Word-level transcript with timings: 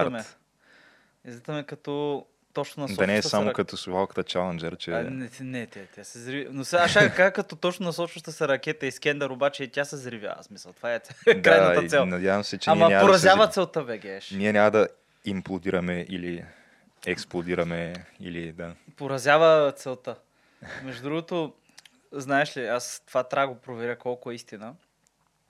Излитаме. 0.00 0.22
Старт. 0.22 0.38
Излитаме 1.24 1.62
като 1.62 2.26
точно 2.54 2.86
на 2.86 2.94
Да 2.94 3.06
не 3.06 3.16
е 3.16 3.22
само 3.22 3.46
се 3.46 3.52
като 3.52 3.76
слухалката 3.76 4.24
Challenger, 4.24 4.76
че... 4.76 4.90
А, 4.90 5.10
не, 5.10 5.30
не, 5.40 5.66
те, 5.66 5.86
тя 5.86 6.04
се 6.04 6.18
зриви. 6.18 6.48
Но 6.50 6.64
сега 6.64 6.88
ще 6.88 7.14
кажа 7.14 7.32
като 7.32 7.56
точно 7.56 7.86
насочваща 7.86 8.32
се 8.32 8.48
ракета 8.48 8.86
Искендър, 8.86 9.30
обаче 9.30 9.64
и 9.64 9.68
тя 9.68 9.84
се 9.84 9.96
зривя. 9.96 10.34
Аз 10.38 10.50
мисля, 10.50 10.72
това 10.72 10.94
е 10.94 11.00
крайната 11.42 11.88
цел. 11.88 12.06
надявам 12.06 12.44
се, 12.44 12.58
че 12.58 12.70
Ама 12.70 13.00
поразява 13.00 13.46
да 13.46 13.52
се... 13.52 13.54
целта, 13.54 13.84
бе, 13.84 13.98
геш. 13.98 14.30
Ние 14.30 14.52
няма 14.52 14.70
да 14.70 14.88
имплодираме 15.24 16.06
или 16.08 16.44
експлодираме 17.06 17.94
или 18.20 18.52
да... 18.52 18.74
Поразява 18.96 19.72
целта. 19.72 20.16
Между 20.82 21.02
другото, 21.02 21.54
знаеш 22.12 22.56
ли, 22.56 22.66
аз 22.66 23.02
това 23.06 23.22
трябва 23.22 23.46
да 23.46 23.54
го 23.54 23.60
проверя 23.60 23.96
колко 23.96 24.30
е 24.30 24.34
истина, 24.34 24.74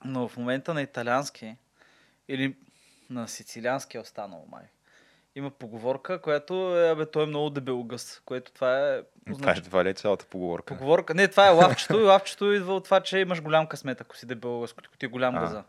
но 0.05 0.27
в 0.27 0.37
момента 0.37 0.73
на 0.73 0.81
италиански 0.81 1.55
или 2.27 2.55
на 3.09 3.27
сицилиански 3.27 3.97
е 3.97 3.99
останало 3.99 4.45
май. 4.51 4.63
Има 5.35 5.51
поговорка, 5.51 6.21
която 6.21 6.77
е, 6.77 6.89
абе, 6.89 7.05
той 7.05 7.23
е 7.23 7.25
много 7.25 7.49
дебелогъс, 7.49 8.21
което 8.25 8.51
това 8.51 8.79
е... 8.79 9.01
Това 9.39 9.51
е, 9.51 9.55
това 9.55 9.83
ли 9.83 9.89
е 9.89 9.93
цялата 9.93 10.25
поговорка? 10.25 10.77
Поговорка. 10.77 11.13
Не, 11.13 11.27
това 11.27 11.47
е 11.47 11.51
лавчето 11.51 11.99
и 11.99 12.03
лавчето 12.03 12.53
идва 12.53 12.75
от 12.75 12.83
това, 12.83 13.01
че 13.01 13.17
имаш 13.17 13.41
голям 13.41 13.67
късмет, 13.67 14.01
ако 14.01 14.17
си 14.17 14.25
дебелогъс, 14.25 14.75
ако 14.77 14.97
ти 14.97 15.05
е 15.05 15.09
голям 15.09 15.35
А, 15.37 15.39
газа. 15.39 15.63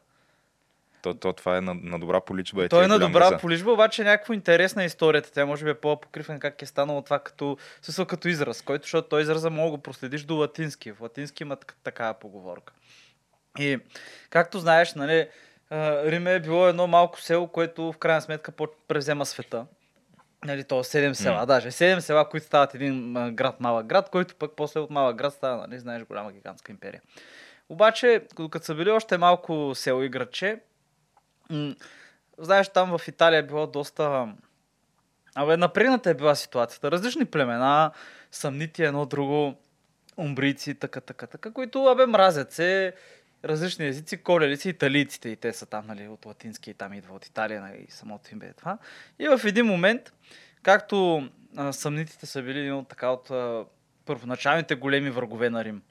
То, 1.03 1.15
то, 1.15 1.33
това 1.33 1.57
е 1.57 1.61
на, 1.61 1.75
на 1.75 1.99
добра 2.01 2.21
поличба. 2.21 2.65
Е, 2.65 2.69
Той 2.69 2.81
ти 2.81 2.85
е 2.85 2.89
на 2.89 2.99
добра 2.99 3.21
газа. 3.21 3.39
полижба, 3.39 3.71
обаче 3.71 4.03
е 4.03 4.05
някаква 4.05 4.35
интересна 4.35 4.85
историята. 4.85 5.33
Тя 5.33 5.47
може 5.47 5.65
би 5.65 5.71
е 5.71 5.75
по-покривна 5.75 6.39
как 6.41 6.63
е 6.63 6.67
станало 6.67 7.03
това 7.03 7.19
като, 7.19 7.59
смисъл 7.83 8.07
като 8.07 8.29
израз, 8.29 8.63
който, 8.63 8.83
защото 8.83 9.09
той 9.09 9.23
израза 9.23 9.51
мога 9.51 9.71
го 9.71 9.79
проследиш 9.79 10.23
до 10.23 10.37
латински. 10.37 10.93
В 10.93 11.01
латински 11.01 11.43
има 11.43 11.57
так- 11.57 11.77
такава 11.85 12.15
поговорка. 12.15 12.73
И 13.59 13.79
както 14.31 14.59
знаеш, 14.59 14.95
нали, 14.95 15.29
а, 15.71 16.11
Рим 16.11 16.27
е 16.27 16.41
било 16.41 16.69
едно 16.69 16.87
малко 16.87 17.21
село, 17.21 17.49
което 17.49 17.93
в 17.93 17.99
крайна 17.99 18.21
сметка 18.23 18.53
превзема 18.89 19.27
света. 19.27 19.67
Нали, 20.45 20.65
то 20.65 20.85
седем 20.85 21.15
села, 21.15 21.41
М. 21.41 21.47
даже. 21.47 21.71
Седем 21.71 22.01
села, 22.01 22.29
които 22.29 22.47
стават 22.47 22.75
един 22.75 23.13
град, 23.35 23.61
малък 23.61 23.87
град, 23.87 24.11
който 24.11 24.35
пък 24.35 24.53
после 24.57 24.81
от 24.81 24.91
малък 24.91 25.17
град 25.17 25.33
става, 25.35 25.67
нали, 25.67 25.79
знаеш, 25.79 26.05
голяма 26.05 26.33
гигантска 26.33 26.73
империя. 26.73 27.03
Обаче, 27.69 28.23
като 28.51 28.65
са 28.65 28.75
били 28.75 28.91
още 28.91 29.19
малко 29.19 29.73
село 29.75 30.03
и 30.03 30.09
градче, 30.09 30.61
м- 31.51 31.75
знаеш, 32.39 32.69
там 32.69 32.99
в 32.99 33.09
Италия 33.09 33.39
е 33.39 33.43
било 33.43 33.67
доста... 33.67 34.29
Абе, 35.35 35.57
напрегната 35.57 36.11
е 36.11 36.15
била 36.15 36.35
ситуацията. 36.35 36.91
Различни 36.91 37.25
племена, 37.25 37.91
съмнити 38.31 38.83
едно 38.83 39.07
друго, 39.07 39.55
умбрийци, 40.17 40.75
така, 40.75 41.01
така, 41.01 41.27
така, 41.27 41.53
които, 41.53 41.85
абе, 41.87 42.07
мразят 42.07 42.53
се, 42.53 42.95
различни 43.45 43.87
езици, 43.87 44.17
колели 44.17 44.57
си 44.57 44.69
италийците 44.69 45.29
и 45.29 45.37
те 45.37 45.53
са 45.53 45.67
там, 45.67 45.87
нали, 45.87 46.09
от 46.09 46.27
латински 46.27 46.71
и 46.71 46.75
там 46.75 46.95
идва 46.95 47.15
от 47.15 47.27
Италия, 47.27 47.61
нали, 47.61 47.87
самото 47.89 48.33
им 48.33 48.39
бе 48.39 48.53
това. 48.53 48.79
И 49.19 49.29
в 49.29 49.41
един 49.45 49.67
момент, 49.67 50.13
както 50.63 51.29
а, 51.57 51.73
съмнитите 51.73 52.27
са 52.27 52.43
били 52.43 52.73
от 52.73 52.89
така 52.89 53.09
от 53.09 53.31
а, 53.31 53.65
първоначалните 54.05 54.75
големи 54.75 55.11
врагове 55.11 55.51
на 55.51 55.65
Рим. 55.65 55.83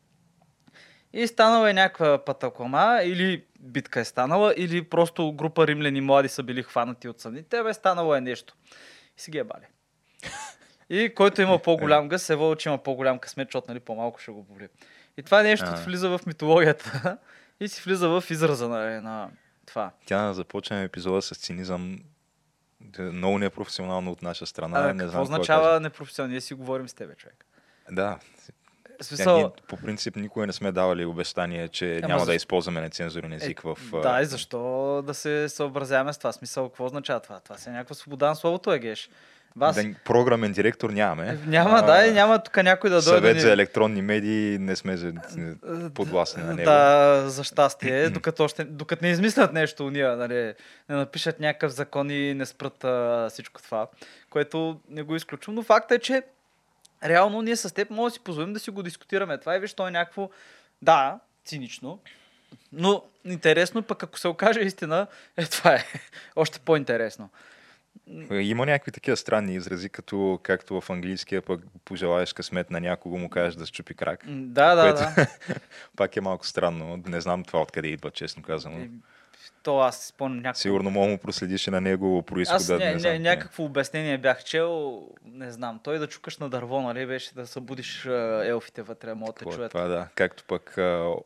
И 1.13 1.27
станала 1.27 1.69
е 1.69 1.73
някаква 1.73 2.25
патаклама, 2.25 2.99
или 3.03 3.43
битка 3.59 3.99
е 3.99 4.05
станала, 4.05 4.53
или 4.57 4.83
просто 4.83 5.33
група 5.33 5.67
римляни 5.67 6.01
млади 6.01 6.29
са 6.29 6.43
били 6.43 6.63
хванати 6.63 7.07
от 7.07 7.19
съмните, 7.19 7.63
бе 7.63 7.73
станало 7.73 8.15
е 8.15 8.21
нещо. 8.21 8.55
И 9.17 9.21
си 9.21 9.31
ги 9.31 9.37
е 9.37 9.43
бали. 9.43 9.65
И 10.89 11.13
който 11.15 11.41
има 11.41 11.59
по-голям 11.59 12.09
гъс, 12.09 12.29
е 12.29 12.35
вълче 12.35 12.69
има 12.69 12.77
по-голям 12.77 13.19
късмет, 13.19 13.47
защото 13.47 13.65
нали, 13.69 13.79
по-малко 13.79 14.19
ще 14.19 14.31
го 14.31 14.43
боли. 14.43 14.67
И 15.17 15.23
това 15.23 15.43
нещо 15.43 15.65
А. 15.67 15.75
влиза 15.75 16.09
в 16.09 16.25
митологията 16.25 17.17
и 17.59 17.67
си 17.67 17.81
влиза 17.85 18.09
в 18.09 18.23
израза 18.29 18.69
на, 18.69 19.01
на 19.01 19.29
това. 19.65 19.91
Тя 20.05 20.33
започнем 20.33 20.83
епизода 20.83 21.21
с 21.21 21.35
цинизъм. 21.35 21.99
Много 22.99 23.37
непрофесионално 23.37 24.11
от 24.11 24.21
наша 24.21 24.45
страна. 24.45 24.79
А, 24.79 24.93
не 24.93 24.99
какво 24.99 25.11
знам 25.11 25.21
означава 25.23 25.79
непрофесионално? 25.79 26.31
Ние 26.31 26.41
си 26.41 26.53
говорим 26.53 26.89
с 26.89 26.93
тебе, 26.93 27.15
човек. 27.15 27.45
Да. 27.91 28.19
В 29.01 29.05
смисъл, 29.05 29.37
ние, 29.37 29.49
по 29.67 29.77
принцип 29.77 30.15
никога 30.15 30.47
не 30.47 30.53
сме 30.53 30.71
давали 30.71 31.05
обещание, 31.05 31.67
че 31.67 31.97
Ама 31.97 32.07
няма 32.07 32.19
да 32.19 32.25
защо? 32.25 32.35
използваме 32.35 32.81
нецензурен 32.81 33.33
език 33.33 33.61
в... 33.61 33.77
а, 33.93 33.97
Е, 33.97 34.01
Да, 34.01 34.21
и 34.21 34.25
защо 34.25 35.01
да 35.05 35.13
се 35.13 35.49
съобразяваме 35.49 36.13
с 36.13 36.17
това? 36.17 36.31
Смисъл, 36.31 36.69
какво 36.69 36.85
означава 36.85 37.19
това? 37.19 37.39
Това 37.39 37.57
си 37.57 37.69
е 37.69 37.71
някаква 37.71 37.95
свобода 37.95 38.29
на 38.29 38.35
словото, 38.35 38.73
е 38.73 38.79
геш. 38.79 39.09
Вас... 39.55 39.75
Да, 39.75 39.93
програмен 40.05 40.51
директор 40.51 40.89
нямаме. 40.89 41.37
Няма, 41.45 41.77
А, 41.77 41.81
да, 41.81 42.07
и 42.07 42.11
няма 42.11 42.43
тук 42.43 42.57
някой 42.57 42.89
да 42.89 42.95
дойде. 42.95 43.17
Съвет 43.17 43.35
да 43.35 43.41
за 43.41 43.47
ни- 43.47 43.53
електронни 43.53 44.01
медии 44.01 44.57
не 44.59 44.75
сме 44.75 44.97
за, 44.97 45.13
подвластни 45.93 46.43
на 46.43 46.53
него. 46.53 46.65
Да, 46.65 47.23
за 47.27 47.43
щастие, 47.43 48.09
докато, 48.09 48.43
още, 48.43 48.63
докато 48.63 49.05
не 49.05 49.11
измислят 49.11 49.53
нещо 49.53 49.85
уния, 49.87 50.17
нали, 50.17 50.53
не 50.89 50.95
напишат 50.95 51.39
някакъв 51.39 51.71
закон 51.71 52.09
и 52.09 52.33
не 52.33 52.45
спрат 52.45 52.83
а, 52.83 53.27
всичко 53.29 53.61
това, 53.61 53.87
което 54.29 54.79
не 54.89 55.03
го 55.03 55.15
изключвам. 55.15 55.55
Но 55.55 55.63
факт 55.63 55.91
е, 55.91 55.99
че 55.99 56.23
реално 57.03 57.41
ние 57.41 57.55
с 57.55 57.73
теб 57.73 57.89
може 57.89 58.11
да 58.11 58.13
си 58.13 58.23
позволим 58.23 58.53
да 58.53 58.59
си 58.59 58.69
го 58.69 58.83
дискутираме. 58.83 59.37
Това 59.37 59.55
е, 59.55 59.59
виж, 59.59 59.73
то 59.73 59.87
е 59.87 59.91
някакво, 59.91 60.29
да, 60.81 61.19
цинично, 61.45 61.99
но 62.71 63.03
интересно, 63.25 63.83
пък 63.83 64.03
ако 64.03 64.19
се 64.19 64.27
окаже 64.27 64.59
истина, 64.59 65.07
е 65.37 65.45
това 65.45 65.73
е 65.73 65.83
още 66.35 66.59
по-интересно. 66.59 67.29
Има 68.31 68.65
някакви 68.65 68.91
такива 68.91 69.17
странни 69.17 69.55
изрази, 69.55 69.89
като 69.89 70.39
както 70.43 70.81
в 70.81 70.89
английския 70.89 71.41
пък 71.41 71.61
пожелаеш 71.85 72.33
късмет 72.33 72.71
на 72.71 72.79
някого, 72.79 73.17
му 73.17 73.29
кажеш 73.29 73.55
да 73.55 73.65
счупи 73.65 73.93
крак. 73.93 74.23
Да, 74.27 74.75
да, 74.75 74.81
което 74.81 75.15
да. 75.15 75.27
пак 75.95 76.17
е 76.17 76.21
малко 76.21 76.47
странно. 76.47 77.03
Не 77.07 77.21
знам 77.21 77.43
това 77.43 77.61
откъде 77.61 77.87
идва, 77.87 78.11
честно 78.11 78.43
казано. 78.43 78.79
И, 78.79 78.89
то 79.63 79.79
аз 79.79 79.99
си 79.99 80.07
спомням 80.07 80.41
някакво. 80.41 80.61
Сигурно 80.61 80.89
мога 80.89 81.07
му 81.07 81.17
проследиш 81.17 81.67
и 81.67 81.71
на 81.71 81.81
него 81.81 82.23
происхода. 82.23 82.73
Аз 82.75 82.79
не 82.79 82.93
ня, 82.93 82.99
знам. 82.99 83.21
някакво 83.21 83.63
обяснение 83.63 84.17
бях 84.17 84.43
чел, 84.43 85.01
не 85.25 85.51
знам, 85.51 85.79
той 85.83 85.99
да 85.99 86.07
чукаш 86.07 86.37
на 86.37 86.49
дърво, 86.49 86.81
нали, 86.81 87.05
беше 87.05 87.33
да 87.33 87.47
събудиш 87.47 88.05
а, 88.05 88.41
елфите 88.45 88.81
вътре, 88.81 89.13
могат 89.13 89.35
да 89.35 89.49
е 89.49 89.55
чуят. 89.55 89.71
това, 89.71 89.83
да. 89.83 90.07
Както 90.15 90.43
пък 90.43 90.77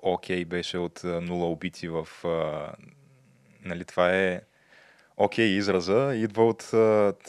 окей 0.02 0.46
беше 0.46 0.78
от 0.78 1.02
нула 1.04 1.48
убити 1.48 1.88
в... 1.88 2.08
Нали, 3.66 3.86
това 3.86 4.16
е 4.16 4.42
окей 5.20 5.46
израза, 5.48 6.16
идва 6.16 6.48
от... 6.48 6.70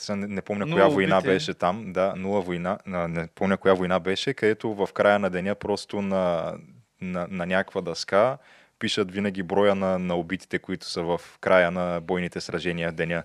Не, 0.09 0.27
не 0.27 0.43
помня 0.43 0.67
Нула 0.67 0.77
коя 0.77 0.89
война 0.89 1.17
убити. 1.19 1.28
беше 1.28 1.55
там. 1.55 1.93
Да, 1.93 2.15
нула 2.17 2.41
война. 2.41 2.78
Не 2.87 3.27
помня 3.27 3.56
коя 3.56 3.75
война 3.75 4.01
беше, 4.01 4.34
където 4.34 4.75
в 4.75 4.89
края 4.93 5.19
на 5.19 5.31
деня 5.31 5.55
просто 5.55 6.03
на, 6.03 6.54
на, 7.01 7.27
на 7.31 7.47
някаква 7.47 7.81
дъска 7.81 8.39
пишат 8.78 9.13
винаги 9.13 9.42
броя 9.42 9.75
на, 9.75 9.98
на 9.98 10.15
убитите, 10.16 10.59
които 10.59 10.87
са 10.87 11.03
в 11.03 11.21
края 11.41 11.71
на 11.71 12.01
бойните 12.01 12.41
сражения 12.41 12.92
деня. 12.92 13.22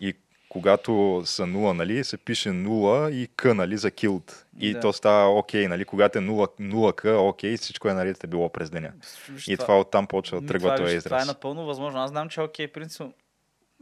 И 0.00 0.14
когато 0.48 1.22
са 1.24 1.46
нула, 1.46 1.74
нали, 1.74 2.04
се 2.04 2.16
пише 2.16 2.52
нула 2.52 3.10
и 3.10 3.28
к, 3.36 3.54
нали, 3.54 3.76
за 3.76 3.90
килд. 3.90 4.46
И 4.58 4.72
Да. 4.72 4.80
то 4.80 4.92
става 4.92 5.38
окей, 5.38 5.68
нали, 5.68 5.84
когато 5.84 6.18
е 6.18 6.20
нула, 6.20 6.48
нула 6.58 6.92
к, 6.92 7.04
окей, 7.06 7.56
всичко 7.56 7.88
е 7.88 7.94
наред 7.94 8.24
е 8.24 8.26
било 8.26 8.48
през 8.48 8.70
деня. 8.70 8.92
Виж, 9.30 9.48
И 9.48 9.56
това 9.56 9.80
оттам 9.80 10.06
почва 10.06 10.40
Ми, 10.40 10.46
тръгва 10.46 10.68
това, 10.68 10.76
този 10.76 10.94
виж, 10.94 11.04
Това 11.04 11.16
е 11.16 11.18
израз. 11.18 11.28
напълно 11.28 11.66
възможно. 11.66 12.00
Аз 12.00 12.10
знам, 12.10 12.28
че 12.28 12.40
окей, 12.40 12.68
принцип, 12.68 13.06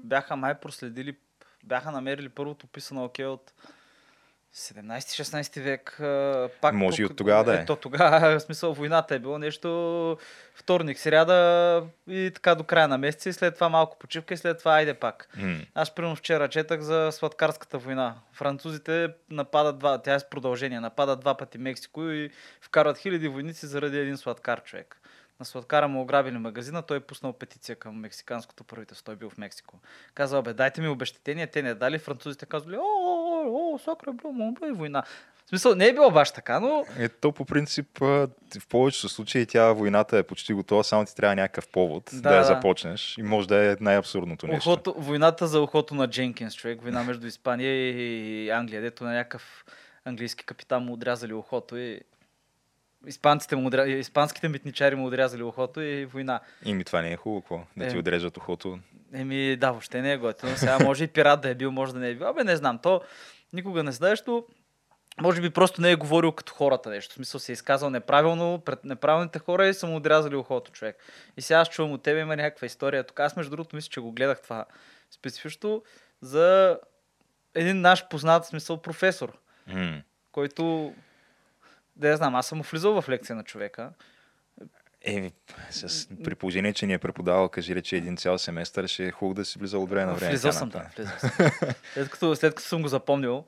бяха 0.04 0.36
май 0.36 0.54
проследили, 0.54 1.16
бяха 1.64 1.90
намерили 1.90 2.28
първото 2.28 2.66
писано 2.66 3.04
окей 3.04 3.26
от 3.26 3.52
17-16 4.54 5.60
век. 5.60 5.96
Пак 6.60 6.74
Може 6.74 7.02
и 7.02 7.04
тук- 7.04 7.10
от 7.10 7.16
тогава 7.16 7.44
да 7.44 7.54
е. 7.54 7.62
Ето 7.62 7.76
тогава, 7.76 8.20
в 8.38 8.40
смисъл, 8.40 8.74
войната 8.74 9.14
е 9.14 9.18
било 9.18 9.38
нещо 9.38 10.18
вторник, 10.54 10.98
сряда 10.98 11.84
и 12.08 12.30
така 12.34 12.54
до 12.54 12.64
края 12.64 12.88
на 12.88 12.98
месеца 12.98 13.28
и 13.28 13.32
след 13.32 13.54
това 13.54 13.68
малко 13.68 13.98
почивка 13.98 14.34
и 14.34 14.36
след 14.36 14.58
това 14.58 14.72
айде 14.74 14.94
пак. 14.94 15.28
М. 15.36 15.58
Аз 15.74 15.94
примерно 15.94 16.16
вчера 16.16 16.48
четах 16.48 16.80
за 16.80 17.08
сладкарската 17.12 17.78
война. 17.78 18.14
Французите 18.32 19.08
нападат 19.30 19.78
два, 19.78 20.02
тя 20.02 20.14
е 20.14 20.20
с 20.20 20.30
продължение, 20.30 20.80
нападат 20.80 21.20
два 21.20 21.36
пъти 21.36 21.58
Мексико 21.58 22.02
и 22.02 22.30
вкарват 22.60 22.98
хиляди 22.98 23.28
войници 23.28 23.66
заради 23.66 23.98
един 23.98 24.16
сладкар 24.16 24.62
човек. 24.62 25.00
На 25.40 25.46
сладкара 25.46 25.88
му 25.88 26.00
ограбили 26.00 26.38
магазина, 26.38 26.82
той 26.82 26.96
е 26.96 27.00
пуснал 27.00 27.32
петиция 27.32 27.76
към 27.76 28.00
мексиканското 28.00 28.64
правителство. 28.64 29.04
Той 29.04 29.14
е 29.14 29.16
бил 29.16 29.30
в 29.30 29.38
Мексико. 29.38 29.78
Казал, 30.14 30.42
бе, 30.42 30.52
дайте 30.52 30.80
ми 30.80 30.88
обещетение, 30.88 31.46
те 31.46 31.62
не 31.62 31.74
дали. 31.74 31.98
Французите 31.98 32.46
казали, 32.46 32.76
о, 32.76 32.80
о, 32.80 33.74
о, 33.74 33.78
сакра, 33.78 34.12
бил, 34.12 34.32
му 34.32 34.52
бе, 34.52 34.72
война. 34.72 35.02
В 35.46 35.48
смисъл, 35.48 35.74
не 35.74 35.86
е 35.86 35.92
било 35.92 36.10
баш 36.10 36.30
така, 36.30 36.60
но 36.60 36.84
Ето 36.98 37.32
по 37.32 37.44
принцип, 37.44 37.98
в 37.98 38.28
повечето 38.68 39.08
случаи 39.08 39.46
тя 39.46 39.72
войната 39.72 40.18
е 40.18 40.22
почти 40.22 40.52
готова, 40.52 40.82
само 40.82 41.04
ти 41.04 41.14
трябва 41.14 41.36
някакъв 41.36 41.68
повод 41.68 42.10
да, 42.12 42.20
Да, 42.20 42.36
я 42.36 42.44
започнеш 42.44 43.18
и 43.18 43.22
може 43.22 43.48
да 43.48 43.72
е 43.72 43.76
най-абсурдното 43.80 44.46
нещо. 44.46 44.70
Ухото, 44.70 44.94
войната 44.96 45.46
за 45.46 45.60
ухото 45.60 45.94
на 45.94 46.08
Дженкинс, 46.08 46.54
човек. 46.54 46.82
Война 46.82 47.04
между 47.04 47.26
Испания 47.26 47.90
и 47.90 48.50
Англия, 48.50 48.82
дето 48.82 49.04
на 49.04 49.12
някакъв 49.12 49.64
английски 50.04 50.44
капитан 50.44 50.84
му 50.84 50.92
отрязали 50.92 51.32
ухото 51.32 51.76
и 51.76 52.00
Испанците 53.06 53.56
му, 53.56 53.70
отря- 53.70 53.86
испанските 53.88 54.48
митничари 54.48 54.94
му 54.94 55.06
отрязали 55.06 55.42
ухото 55.42 55.80
и 55.80 56.04
война. 56.04 56.40
И 56.64 56.74
ми 56.74 56.84
това 56.84 57.02
не 57.02 57.12
е 57.12 57.16
хубаво? 57.16 57.66
Да 57.76 57.88
ти 57.88 57.96
Е. 57.96 57.98
отрежат 57.98 58.36
ухото. 58.36 58.78
Еми, 59.12 59.56
да, 59.56 59.70
въобще 59.70 60.02
не 60.02 60.12
е 60.12 60.16
готино. 60.16 60.56
Сега 60.56 60.78
може 60.78 61.04
и 61.04 61.08
пират 61.08 61.40
да 61.40 61.48
е 61.48 61.54
бил, 61.54 61.70
може 61.70 61.92
да 61.92 61.98
не 61.98 62.08
е 62.08 62.14
бил. 62.14 62.28
Абе, 62.28 62.44
не 62.44 62.56
знам. 62.56 62.78
То 62.78 63.00
никога 63.52 63.82
не 63.82 63.92
знаеш, 63.92 64.22
то 64.22 64.46
може 65.20 65.40
би 65.40 65.50
просто 65.50 65.80
не 65.80 65.90
е 65.90 65.96
говорил 65.96 66.32
като 66.32 66.52
хората 66.52 66.90
нещо. 66.90 67.12
В 67.12 67.16
смисъл 67.16 67.40
се 67.40 67.52
е 67.52 67.54
изказал 67.54 67.90
неправилно 67.90 68.60
пред 68.60 68.84
неправилните 68.84 69.38
хора 69.38 69.66
и 69.66 69.74
са 69.74 69.86
му 69.86 69.96
отрязали 69.96 70.36
ухото, 70.36 70.72
човек. 70.72 70.96
И 71.36 71.42
сега 71.42 71.58
аз 71.58 71.68
чувам 71.68 71.92
от 71.92 72.02
тебе 72.02 72.20
има 72.20 72.36
някаква 72.36 72.66
история. 72.66 73.04
Тук 73.04 73.20
аз 73.20 73.36
между 73.36 73.50
другото 73.50 73.76
мисля, 73.76 73.88
че 73.88 74.00
го 74.00 74.12
гледах 74.12 74.42
това 74.42 74.64
специфично 75.10 75.82
за 76.20 76.78
един 77.54 77.80
наш 77.80 78.08
познат 78.08 78.46
смисъл 78.46 78.76
професор, 78.76 79.38
М. 79.66 80.02
който 80.32 80.94
да 81.96 82.08
я 82.08 82.16
знам, 82.16 82.34
аз 82.34 82.46
съм 82.46 82.62
влизал 82.62 83.02
в 83.02 83.08
лекция 83.08 83.36
на 83.36 83.44
човека. 83.44 83.92
Е, 85.02 85.30
с, 85.70 86.08
при 86.24 86.34
положение, 86.34 86.72
че 86.72 86.86
ни 86.86 86.92
е 86.92 86.98
преподавал, 86.98 87.48
кажи 87.48 87.74
рече 87.74 87.96
един 87.96 88.16
цял 88.16 88.38
семестър, 88.38 88.86
ще 88.86 89.06
е 89.06 89.10
хубаво 89.10 89.34
да 89.34 89.44
си 89.44 89.58
влизал 89.58 89.82
от 89.82 89.90
време 89.90 90.06
на 90.06 90.14
време. 90.14 90.30
Влизал 90.30 90.52
съм, 90.52 90.68
да. 90.68 90.90
Влизал 90.96 91.18
съм. 91.18 91.30
След 91.94 92.10
като, 92.10 92.36
след 92.36 92.54
като 92.54 92.68
съм 92.68 92.82
го 92.82 92.88
запомнил, 92.88 93.44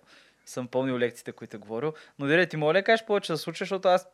съм 0.47 0.69
помнил 0.69 0.99
лекциите, 0.99 1.33
които 1.33 1.57
е 1.57 1.61
говорил. 1.61 1.93
Но 2.19 2.27
Дире, 2.27 2.47
ти 2.47 2.57
моля 2.57 2.73
да 2.73 2.83
кажеш 2.83 3.07
повече 3.07 3.33
за 3.33 3.39
случая, 3.39 3.65
защото 3.65 3.89
аз 3.89 4.07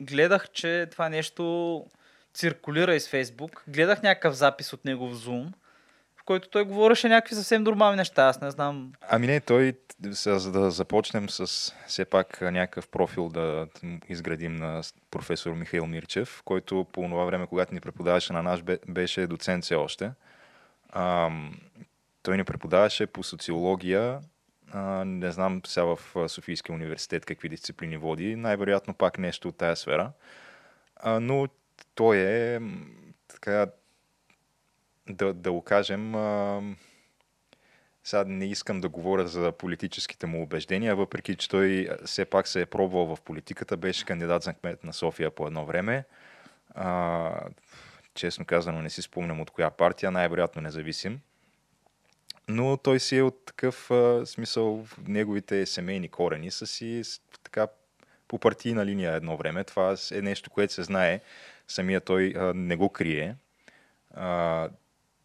гледах, 0.00 0.50
че 0.52 0.88
това 0.90 1.08
нещо 1.08 1.86
циркулира 2.34 2.94
из 2.94 3.08
Фейсбук. 3.08 3.64
Гледах 3.68 4.02
някакъв 4.02 4.34
запис 4.34 4.72
от 4.72 4.84
него 4.84 5.08
в 5.08 5.26
Zoom, 5.26 5.52
който 6.24 6.48
той 6.48 6.64
говореше 6.64 7.08
някакви 7.08 7.34
съвсем 7.34 7.62
нормални 7.62 7.96
неща. 7.96 8.22
Аз 8.26 8.40
не 8.40 8.50
знам. 8.50 8.92
Ами 9.08 9.26
не, 9.26 9.40
той, 9.40 9.74
за 10.26 10.52
да 10.52 10.70
започнем 10.70 11.30
с 11.30 11.72
все 11.86 12.04
пак 12.04 12.40
някакъв 12.40 12.88
профил 12.88 13.28
да 13.28 13.66
изградим 14.08 14.56
на 14.56 14.82
професор 15.10 15.52
Михаил 15.52 15.86
Мирчев, 15.86 16.42
който 16.44 16.86
по 16.92 17.02
това 17.02 17.24
време, 17.24 17.46
когато 17.46 17.74
ни 17.74 17.80
преподаваше 17.80 18.32
на 18.32 18.42
наш, 18.42 18.62
бе- 18.62 18.78
беше 18.88 19.26
доцент 19.26 19.64
все 19.64 19.74
още. 19.74 20.10
Ам, 20.92 21.54
той 22.22 22.36
ни 22.36 22.44
преподаваше 22.44 23.06
по 23.06 23.22
социология, 23.22 24.20
а, 24.72 25.04
не 25.04 25.32
знам 25.32 25.60
сега 25.66 25.84
в 25.84 26.28
Софийския 26.28 26.74
университет 26.74 27.26
какви 27.26 27.48
дисциплини 27.48 27.96
води, 27.96 28.36
най-вероятно 28.36 28.94
пак 28.94 29.18
нещо 29.18 29.48
от 29.48 29.56
тая 29.56 29.76
сфера. 29.76 30.12
А, 30.96 31.20
но 31.20 31.48
той 31.94 32.16
е 32.18 32.60
така, 33.28 33.66
да, 35.08 35.34
да 35.34 35.52
го 35.52 35.62
кажем, 35.62 36.14
а, 36.14 36.62
сега 38.04 38.24
не 38.26 38.46
искам 38.46 38.80
да 38.80 38.88
говоря 38.88 39.28
за 39.28 39.52
политическите 39.52 40.26
му 40.26 40.42
убеждения, 40.42 40.96
въпреки 40.96 41.36
че 41.36 41.48
той 41.48 41.88
все 42.04 42.24
пак 42.24 42.48
се 42.48 42.60
е 42.60 42.66
пробвал 42.66 43.16
в 43.16 43.22
политиката, 43.22 43.76
беше 43.76 44.04
кандидат 44.04 44.42
за 44.42 44.54
кмет 44.54 44.84
на 44.84 44.92
София 44.92 45.30
по 45.30 45.46
едно 45.46 45.64
време. 45.66 46.04
А, 46.74 47.40
честно 48.14 48.44
казано 48.44 48.82
не 48.82 48.90
си 48.90 49.02
спомням 49.02 49.40
от 49.40 49.50
коя 49.50 49.70
партия, 49.70 50.10
най-вероятно 50.10 50.62
независим. 50.62 51.20
Но 52.48 52.76
той 52.76 53.00
си 53.00 53.16
е 53.16 53.22
от 53.22 53.44
такъв 53.46 53.90
а, 53.90 54.26
смисъл, 54.26 54.86
неговите 55.06 55.66
семейни 55.66 56.08
корени 56.08 56.50
са 56.50 56.66
си 56.66 57.02
така 57.42 57.66
по 58.28 58.38
партийна 58.38 58.86
линия 58.86 59.12
едно 59.12 59.36
време. 59.36 59.64
Това 59.64 59.96
е 60.12 60.22
нещо, 60.22 60.50
което 60.50 60.72
се 60.72 60.82
знае. 60.82 61.20
Самия 61.68 62.00
той 62.00 62.34
а, 62.36 62.54
не 62.54 62.76
го 62.76 62.88
крие. 62.88 63.36
А, 64.14 64.68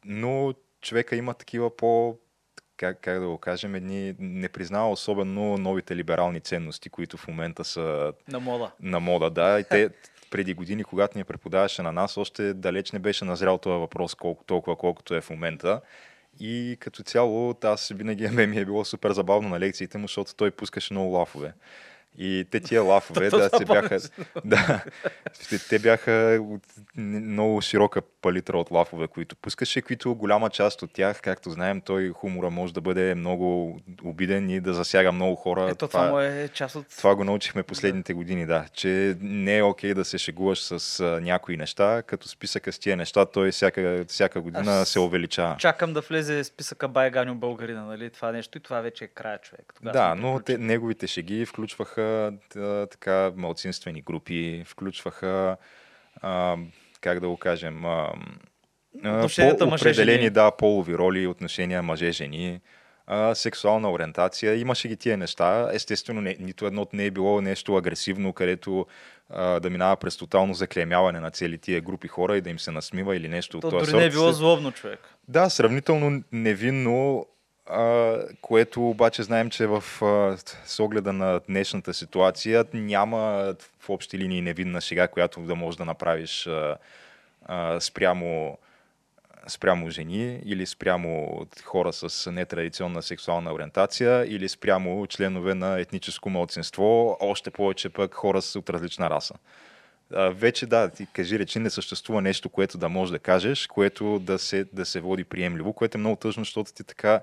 но 0.05 0.53
човека 0.81 1.15
има 1.15 1.33
такива 1.33 1.77
по 1.77 2.17
как, 2.77 3.01
как 3.01 3.19
да 3.19 3.27
го 3.27 3.37
кажем, 3.37 3.75
едни 3.75 4.15
не 4.19 4.49
признава 4.49 4.91
особено 4.91 5.57
новите 5.57 5.95
либерални 5.95 6.39
ценности, 6.39 6.89
които 6.89 7.17
в 7.17 7.27
момента 7.27 7.63
са 7.63 8.13
На 8.27 8.39
мода. 8.39 8.71
на 8.79 8.99
мода, 8.99 9.29
да. 9.29 9.59
И 9.59 9.63
те 9.63 9.89
преди 10.31 10.53
години, 10.53 10.83
когато 10.83 11.17
ни 11.17 11.23
преподаваше 11.23 11.81
на 11.81 11.91
нас, 11.91 12.17
още 12.17 12.53
далеч 12.53 12.91
не 12.91 12.99
беше 12.99 13.25
назрял 13.25 13.57
този 13.57 13.79
въпрос 13.79 14.15
колко, 14.15 14.43
толкова, 14.43 14.75
колкото 14.75 15.15
е 15.15 15.21
в 15.21 15.29
момента. 15.29 15.81
И 16.39 16.77
като 16.79 17.03
цяло, 17.03 17.55
аз 17.63 17.91
винаги 17.95 18.27
мен 18.31 18.49
ми 18.49 18.57
е 18.57 18.65
било 18.65 18.85
супер 18.85 19.11
забавно 19.11 19.49
на 19.49 19.59
лекциите 19.59 19.97
му, 19.97 20.07
защото 20.07 20.35
той 20.35 20.51
пускаше 20.51 20.93
много 20.93 21.15
лафове. 21.15 21.53
И 22.21 22.45
те 22.51 22.59
тия 22.59 22.83
лафове, 22.83 23.29
да, 23.29 23.49
се 23.57 23.65
бяха, 23.65 23.99
да, 24.45 24.83
те, 25.49 25.67
те 25.69 25.79
бяха 25.79 26.43
много 26.97 27.61
широка 27.61 28.01
палитра 28.21 28.57
от 28.57 28.71
лафове, 28.71 29.07
които 29.07 29.35
пускаше, 29.35 29.81
които 29.81 30.15
голяма 30.15 30.49
част 30.49 30.81
от 30.81 30.93
тях, 30.93 31.21
както 31.21 31.49
знаем, 31.49 31.81
той 31.81 32.09
хумора 32.09 32.49
може 32.49 32.73
да 32.73 32.81
бъде 32.81 33.15
много 33.15 33.79
обиден 34.03 34.49
и 34.49 34.59
да 34.59 34.73
засяга 34.73 35.11
много 35.11 35.35
хора. 35.35 35.67
Ето 35.69 35.87
това, 35.87 36.09
му 36.09 36.19
е 36.19 36.49
част 36.53 36.75
от... 36.75 36.85
Това 36.97 37.15
го 37.15 37.23
научихме 37.23 37.63
последните 37.63 38.13
години, 38.13 38.45
да. 38.45 38.65
Че 38.73 39.17
не 39.21 39.57
е 39.57 39.63
окей 39.63 39.93
да 39.93 40.05
се 40.05 40.17
шегуваш 40.17 40.63
с 40.63 40.99
а, 40.99 41.21
някои 41.21 41.57
неща, 41.57 42.03
като 42.07 42.27
списъка 42.27 42.71
с 42.71 42.79
тия 42.79 42.97
неща, 42.97 43.25
той 43.25 43.51
всяка, 43.51 44.05
всяка 44.07 44.41
година 44.41 44.71
Аз 44.71 44.89
се 44.89 44.99
увеличава. 44.99 45.55
Чакам 45.59 45.93
да 45.93 46.01
влезе 46.01 46.43
списъка 46.43 46.87
Байганю 46.87 47.35
българина, 47.35 47.85
нали? 47.85 48.09
Това 48.09 48.31
нещо 48.31 48.57
и 48.57 48.61
това 48.61 48.81
вече 48.81 49.03
е 49.03 49.07
края 49.07 49.37
човек. 49.37 49.73
Тогава 49.75 49.93
Да, 49.93 50.15
но 50.15 50.39
те, 50.39 50.57
неговите 50.57 51.07
шеги 51.07 51.45
включваха 51.45 52.08
а, 52.55 52.87
така 52.87 53.31
малцинствени 53.35 54.01
групи, 54.01 54.63
включваха, 54.65 55.57
а, 56.21 56.57
как 57.01 57.19
да 57.19 57.27
го 57.27 57.37
кажем, 57.37 57.85
а, 57.85 58.13
мъже-жени. 59.65 60.29
да, 60.29 60.51
полови 60.51 60.97
роли, 60.97 61.27
отношения 61.27 61.83
мъже-жени, 61.83 62.59
а, 63.07 63.35
сексуална 63.35 63.91
ориентация. 63.91 64.55
Имаше 64.55 64.87
ги 64.87 64.97
тия 64.97 65.17
неща. 65.17 65.69
Естествено, 65.73 66.21
не, 66.21 66.35
нито 66.39 66.65
едното 66.65 66.95
не 66.95 67.05
е 67.05 67.11
било 67.11 67.41
нещо 67.41 67.75
агресивно, 67.75 68.33
където 68.33 68.85
а, 69.29 69.59
да 69.59 69.69
минава 69.69 69.95
през 69.95 70.17
тотално 70.17 70.53
заклемяване 70.53 71.19
на 71.19 71.31
цели 71.31 71.57
тия 71.57 71.81
групи 71.81 72.07
хора 72.07 72.37
и 72.37 72.41
да 72.41 72.49
им 72.49 72.59
се 72.59 72.71
насмива 72.71 73.15
или 73.15 73.27
нещо 73.27 73.59
То 73.59 73.67
от 73.67 73.71
този 73.71 73.79
дори 73.79 73.91
сорт. 73.91 73.99
не 73.99 74.05
е 74.05 74.09
било 74.09 74.31
злобно 74.31 74.71
човек. 74.71 74.99
Да, 75.27 75.49
сравнително 75.49 76.23
невинно, 76.31 77.25
а, 77.69 78.17
което 78.41 78.89
обаче 78.89 79.23
знаем, 79.23 79.49
че 79.49 79.67
в, 79.67 79.83
а, 80.01 80.37
с 80.65 80.79
огледа 80.79 81.13
на 81.13 81.39
днешната 81.39 81.93
ситуация 81.93 82.65
няма 82.73 83.55
в 83.79 83.89
общи 83.89 84.17
линии 84.17 84.41
невинна 84.41 84.81
шега, 84.81 85.07
която 85.07 85.41
да 85.41 85.55
можеш 85.55 85.77
да 85.77 85.85
направиш 85.85 86.47
а, 86.47 86.77
а, 87.45 87.79
спрямо, 87.79 88.57
спрямо 89.47 89.89
жени 89.89 90.39
или 90.45 90.65
спрямо 90.65 91.41
хора 91.63 91.93
с 91.93 92.31
нетрадиционна 92.31 93.01
сексуална 93.01 93.53
ориентация 93.53 94.25
или 94.25 94.49
спрямо 94.49 95.07
членове 95.07 95.53
на 95.53 95.79
етническо 95.79 96.29
младсинство, 96.29 97.17
още 97.19 97.51
повече 97.51 97.89
пък 97.89 98.13
хора 98.13 98.41
с 98.41 98.55
от 98.55 98.69
различна 98.69 99.09
раса. 99.09 99.33
А, 100.13 100.29
вече 100.29 100.65
да, 100.65 100.89
ти 100.89 101.07
кажи 101.13 101.39
речи, 101.39 101.59
не 101.59 101.69
съществува 101.69 102.21
нещо, 102.21 102.49
което 102.49 102.77
да 102.77 102.89
можеш 102.89 103.11
да 103.11 103.19
кажеш, 103.19 103.67
което 103.67 104.19
да 104.19 104.39
се, 104.39 104.65
да 104.73 104.85
се 104.85 104.99
води 104.99 105.23
приемливо, 105.23 105.73
което 105.73 105.97
е 105.97 105.99
много 105.99 106.15
тъжно, 106.15 106.43
защото 106.43 106.73
ти 106.73 106.83
така 106.83 107.21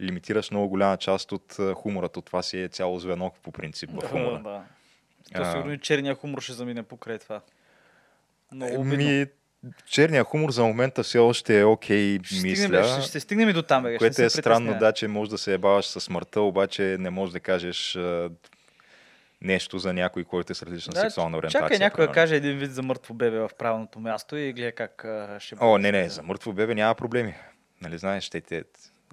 лимитираш 0.00 0.50
много 0.50 0.68
голяма 0.68 0.96
част 0.96 1.32
от 1.32 1.58
а, 1.58 1.74
хуморът. 1.74 2.16
От 2.16 2.24
това 2.24 2.42
си 2.42 2.58
е 2.58 2.68
цяло 2.68 2.98
звено 2.98 3.32
по 3.42 3.52
принцип 3.52 3.90
в 3.92 4.08
хумора. 4.08 4.40
Да. 4.44 4.62
То 5.34 5.42
А. 5.42 5.52
сигурно 5.52 5.72
и 5.72 5.78
черния 5.78 6.14
хумор 6.14 6.40
ще 6.40 6.52
замине 6.52 6.82
покрай 6.82 7.18
това. 7.18 7.40
Много 8.52 8.80
обидно. 8.80 8.96
Ми, 8.96 9.26
черния 9.86 10.24
хумор 10.24 10.50
за 10.50 10.64
момента 10.64 11.02
все 11.02 11.18
още 11.18 11.60
е 11.60 11.64
окей, 11.64 12.18
Ще 12.18 12.34
стигнем, 12.34 12.50
мисля. 12.50 12.68
бе, 12.68 12.84
ще, 12.84 13.00
ще 13.02 13.20
стигнем 13.20 13.48
и 13.48 13.52
до 13.52 13.62
там, 13.62 13.82
бе. 13.82 13.90
ще 13.90 13.98
Което 13.98 14.20
не 14.20 14.26
е 14.26 14.30
странно, 14.30 14.78
да, 14.78 14.92
че 14.92 15.08
може 15.08 15.30
да 15.30 15.38
се 15.38 15.54
ебаваш 15.54 15.86
със 15.86 16.04
смъртта, 16.04 16.40
обаче 16.40 16.96
не 17.00 17.10
можеш 17.10 17.32
да 17.32 17.40
кажеш 17.40 17.96
а, 17.96 18.30
нещо 19.42 19.78
за 19.78 19.92
някой, 19.92 20.24
който 20.24 20.52
е 20.52 20.54
с 20.54 20.62
различна 20.62 20.92
Да, 20.92 21.00
сексуална 21.00 21.38
ориентация. 21.38 21.60
Чакай 21.60 21.78
някой 21.78 22.06
да 22.06 22.12
каже 22.12 22.36
един 22.36 22.58
вид 22.58 22.72
за 22.72 22.82
мъртво 22.82 23.14
бебе 23.14 23.38
в 23.38 23.50
правилното 23.58 24.00
място 24.00 24.36
и 24.36 24.52
гледа 24.52 24.72
как 24.72 25.04
а, 25.04 25.36
ще 25.40 25.54
О, 25.60 25.72
бъде. 25.72 25.82
не, 25.82 26.02
не, 26.02 26.08
за 26.08 26.22
мъртво 26.22 26.52
бебе 26.52 26.74
няма 26.74 26.94
проблеми. 26.94 27.34
Нали 27.82 27.98
знаеш, 27.98 28.30
те, 28.30 28.40
те 28.40 28.64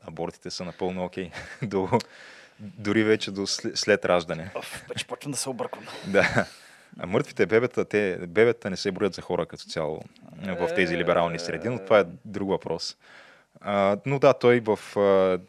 абортите 0.06 0.50
са 0.50 0.66
напълно 0.66 1.06
окей. 1.06 1.32
До, 1.62 1.90
Дори 2.60 3.04
вече 3.04 3.32
до 3.32 3.48
след, 3.48 4.06
раждане. 4.06 4.52
Оф, 4.56 4.86
вече 4.90 5.08
почвам 5.08 5.32
да 5.32 5.38
се 5.38 5.50
обърквам. 5.50 5.86
Да. 6.08 6.46
А 7.00 7.06
мъртвите 7.06 7.46
бебета, 7.46 7.86
те, 7.86 8.18
бебета 8.28 8.70
не 8.70 8.78
се 8.78 8.92
броят 8.92 9.14
за 9.14 9.22
хора 9.22 9.46
като 9.46 9.64
цяло 9.64 10.02
в 10.46 10.76
тези 10.76 10.98
либерални 10.98 11.40
среди, 11.40 11.70
но 11.70 11.80
това 11.80 12.00
е 12.00 12.06
друг 12.26 12.50
въпрос. 12.50 12.98
А, 13.62 13.98
но 14.06 14.20
да, 14.20 14.34
той 14.34 14.60
в 14.60 14.98
а, 14.98 15.40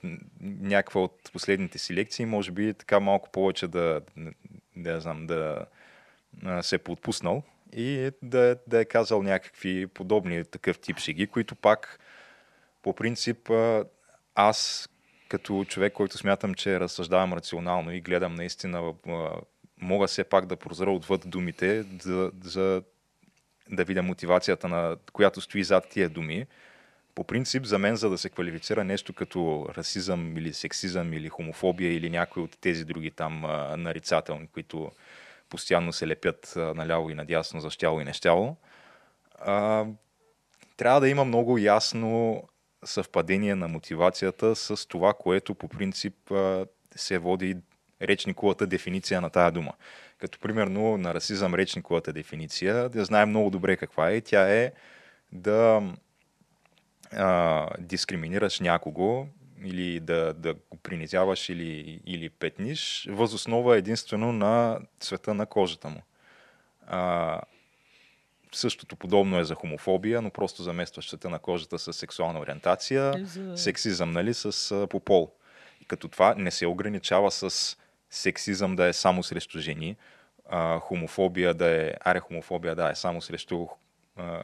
някаква 0.42 1.00
от 1.00 1.30
последните 1.32 1.78
си 1.78 1.94
лекции, 1.94 2.26
може 2.26 2.50
би 2.50 2.74
така 2.74 3.00
малко 3.00 3.30
повече 3.30 3.68
да, 3.68 4.00
да, 4.76 5.00
знам, 5.00 5.26
да 5.26 5.66
а, 6.44 6.62
се 6.62 6.74
е 6.74 6.78
поотпуснал 6.78 7.42
и 7.72 8.10
да, 8.22 8.56
да 8.66 8.80
е 8.80 8.84
казал 8.84 9.22
някакви 9.22 9.86
подобни 9.86 10.44
такъв 10.44 10.78
тип 10.78 10.98
шеги, 10.98 11.26
които 11.26 11.54
пак 11.54 12.00
по 12.82 12.94
принцип 12.94 13.50
а, 13.50 13.84
аз 14.40 14.88
като 15.28 15.64
човек, 15.68 15.92
който 15.92 16.18
смятам, 16.18 16.54
че 16.54 16.80
разсъждавам 16.80 17.32
рационално 17.32 17.92
и 17.92 18.00
гледам 18.00 18.34
наистина, 18.34 18.94
мога 19.80 20.06
все 20.06 20.24
пак 20.24 20.46
да 20.46 20.56
прозра 20.56 20.90
отвъд 20.90 21.22
думите, 21.26 21.84
за, 22.00 22.32
за 22.42 22.82
да 23.70 23.84
видя 23.84 24.02
мотивацията, 24.02 24.68
на 24.68 24.96
която 25.12 25.40
стои 25.40 25.64
зад 25.64 25.88
тия 25.88 26.08
думи. 26.08 26.46
По 27.14 27.24
принцип, 27.24 27.64
за 27.64 27.78
мен, 27.78 27.96
за 27.96 28.10
да 28.10 28.18
се 28.18 28.30
квалифицира 28.30 28.84
нещо 28.84 29.12
като 29.12 29.68
расизъм 29.76 30.36
или 30.36 30.52
сексизъм 30.52 31.12
или 31.12 31.28
хомофобия 31.28 31.92
или 31.92 32.10
някои 32.10 32.42
от 32.42 32.58
тези 32.60 32.84
други 32.84 33.10
там 33.10 33.40
нарицателни, 33.82 34.46
които 34.46 34.90
постоянно 35.48 35.92
се 35.92 36.08
лепят 36.08 36.52
наляво 36.56 37.10
и 37.10 37.14
надясно 37.14 37.60
за 37.60 37.70
щяло 37.70 38.00
и 38.00 38.04
нещяло, 38.04 38.56
трябва 40.76 41.00
да 41.00 41.08
има 41.08 41.24
много 41.24 41.58
ясно 41.58 42.42
съвпадение 42.84 43.54
на 43.54 43.68
мотивацията 43.68 44.56
с 44.56 44.86
това, 44.88 45.14
което 45.14 45.54
по 45.54 45.68
принцип 45.68 46.14
се 46.96 47.18
води 47.18 47.56
речниковата 48.02 48.66
дефиниция 48.66 49.20
на 49.20 49.30
тая 49.30 49.50
дума. 49.50 49.72
Като 50.18 50.38
примерно 50.38 50.96
на 50.98 51.14
расизъм 51.14 51.54
речниковата 51.54 52.12
дефиниция, 52.12 52.88
да 52.88 53.04
знаем 53.04 53.28
много 53.28 53.50
добре 53.50 53.76
каква 53.76 54.10
е. 54.10 54.20
Тя 54.20 54.54
е 54.54 54.72
да 55.32 55.82
а, 57.12 57.68
дискриминираш 57.78 58.60
някого 58.60 59.26
или 59.64 60.00
да, 60.00 60.34
да 60.34 60.54
го 60.54 60.76
принизяваш 60.82 61.48
или, 61.48 62.00
или 62.06 62.30
петниш, 62.30 63.08
възоснова 63.10 63.76
единствено 63.76 64.32
на 64.32 64.80
цвета 65.00 65.34
на 65.34 65.46
кожата 65.46 65.88
му. 65.88 66.02
А, 66.86 67.40
същото 68.56 68.96
подобно 68.96 69.38
е 69.38 69.44
за 69.44 69.54
хомофобия, 69.54 70.22
но 70.22 70.30
просто 70.30 70.62
заместваш 70.62 71.10
цвета 71.10 71.30
на 71.30 71.38
кожата 71.38 71.78
с 71.78 71.92
сексуална 71.92 72.40
ориентация, 72.40 73.14
за... 73.24 73.56
сексизъм, 73.56 74.10
нали, 74.10 74.34
с 74.34 74.70
а, 74.70 74.86
по 74.86 75.00
пол. 75.00 75.32
И 75.80 75.84
като 75.84 76.08
това 76.08 76.34
не 76.34 76.50
се 76.50 76.66
ограничава 76.66 77.30
с 77.30 77.76
сексизъм 78.10 78.76
да 78.76 78.86
е 78.86 78.92
само 78.92 79.22
срещу 79.22 79.58
жени, 79.58 79.96
а, 80.48 80.78
хомофобия 80.78 81.54
да 81.54 81.86
е, 81.86 81.94
аре 82.00 82.20
хомофобия 82.20 82.74
да 82.74 82.90
е 82.90 82.94
само 82.94 83.22
срещу 83.22 83.66
а, 84.16 84.42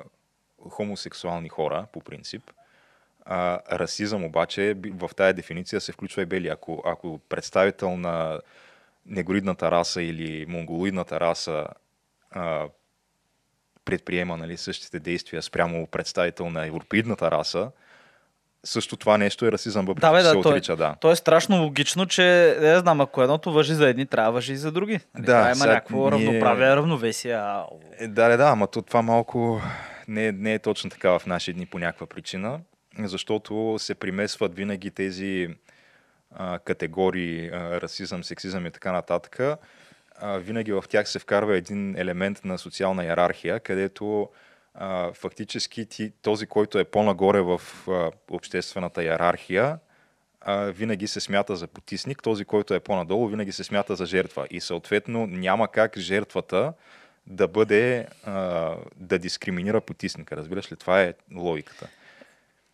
хомосексуални 0.70 1.48
хора, 1.48 1.86
по 1.92 2.00
принцип. 2.00 2.50
А, 3.24 3.60
расизъм 3.78 4.24
обаче 4.24 4.74
в 4.86 5.10
тая 5.16 5.34
дефиниция 5.34 5.80
се 5.80 5.92
включва 5.92 6.22
и 6.22 6.26
бели. 6.26 6.48
Ако, 6.48 6.82
ако 6.86 7.20
представител 7.28 7.96
на 7.96 8.40
негоридната 9.06 9.70
раса 9.70 10.02
или 10.02 10.46
монголоидната 10.46 11.20
раса 11.20 11.66
а, 12.30 12.68
предприема 13.84 14.36
нали, 14.36 14.56
същите 14.56 14.98
действия 15.00 15.42
спрямо 15.42 15.86
представител 15.86 16.50
на 16.50 16.66
европеидната 16.66 17.30
раса, 17.30 17.70
също 18.64 18.96
това 18.96 19.18
нещо 19.18 19.46
е 19.46 19.52
расизъм, 19.52 19.86
въпреки 19.86 20.00
Да, 20.00 20.12
бе, 20.12 20.22
да, 20.22 20.30
се 20.30 20.36
е- 20.36 20.38
отрича. 20.38 20.76
Да. 20.76 20.94
То 21.00 21.10
е 21.10 21.16
страшно 21.16 21.62
логично, 21.62 22.06
че 22.06 22.56
не 22.60 22.78
знам, 22.78 23.00
ако 23.00 23.22
едното 23.22 23.52
въжи 23.52 23.74
за 23.74 23.88
едни, 23.88 24.06
трябва 24.06 24.32
въжи 24.32 24.52
и 24.52 24.56
за 24.56 24.72
други. 24.72 25.00
Нали, 25.14 25.26
Да, 25.26 25.32
трябва 25.32 25.48
има 25.48 25.54
сега 25.54 25.72
някакво 25.72 26.10
ние- 26.10 26.26
равноправие, 26.26 26.76
равновесие. 26.76 27.32
Е, 27.98 28.08
да, 28.08 28.28
да, 28.28 28.36
да, 28.36 28.44
ама 28.44 28.66
то, 28.66 28.82
това 28.82 29.02
малко 29.02 29.60
не, 30.08 30.26
е- 30.26 30.32
не 30.32 30.54
е 30.54 30.58
точно 30.58 30.90
така 30.90 31.18
в 31.18 31.26
наши 31.26 31.52
дни 31.52 31.66
по 31.66 31.78
някаква 31.78 32.06
причина, 32.06 32.60
защото 32.98 33.76
се 33.78 33.94
примесват 33.94 34.54
винаги 34.54 34.90
тези 34.90 35.48
а, 36.36 36.58
категории, 36.58 37.48
а, 37.48 37.80
расизъм, 37.80 38.24
сексизъм 38.24 38.66
и 38.66 38.70
така 38.70 38.92
нататък. 38.92 39.40
А, 40.20 40.38
винаги 40.38 40.72
в 40.72 40.84
тях 40.88 41.08
се 41.08 41.18
вкарва 41.18 41.56
един 41.56 41.96
елемент 41.96 42.44
на 42.44 42.58
социална 42.58 43.04
иерархия, 43.04 43.60
където 43.60 44.28
а, 44.74 45.12
фактически 45.12 45.86
ти, 45.86 46.12
този, 46.22 46.46
който 46.46 46.78
е 46.78 46.84
по-нагоре 46.84 47.40
в 47.40 47.60
а, 47.88 48.10
обществената 48.30 49.02
иерархия, 49.02 49.78
а, 50.40 50.64
винаги 50.64 51.06
се 51.06 51.20
смята 51.20 51.56
за 51.56 51.66
потисник, 51.66 52.22
този, 52.22 52.44
който 52.44 52.74
е 52.74 52.80
по-надолу, 52.80 53.28
винаги 53.28 53.52
се 53.52 53.64
смята 53.64 53.96
за 53.96 54.06
жертва. 54.06 54.46
И 54.50 54.60
съответно 54.60 55.26
няма 55.26 55.68
как 55.68 55.98
жертвата 55.98 56.72
да 57.26 57.48
бъде, 57.48 58.06
а, 58.24 58.74
да 58.96 59.18
дискриминира 59.18 59.80
потисника. 59.80 60.36
Разбираш 60.36 60.72
ли? 60.72 60.76
Това 60.76 61.02
е 61.02 61.14
логиката. 61.34 61.88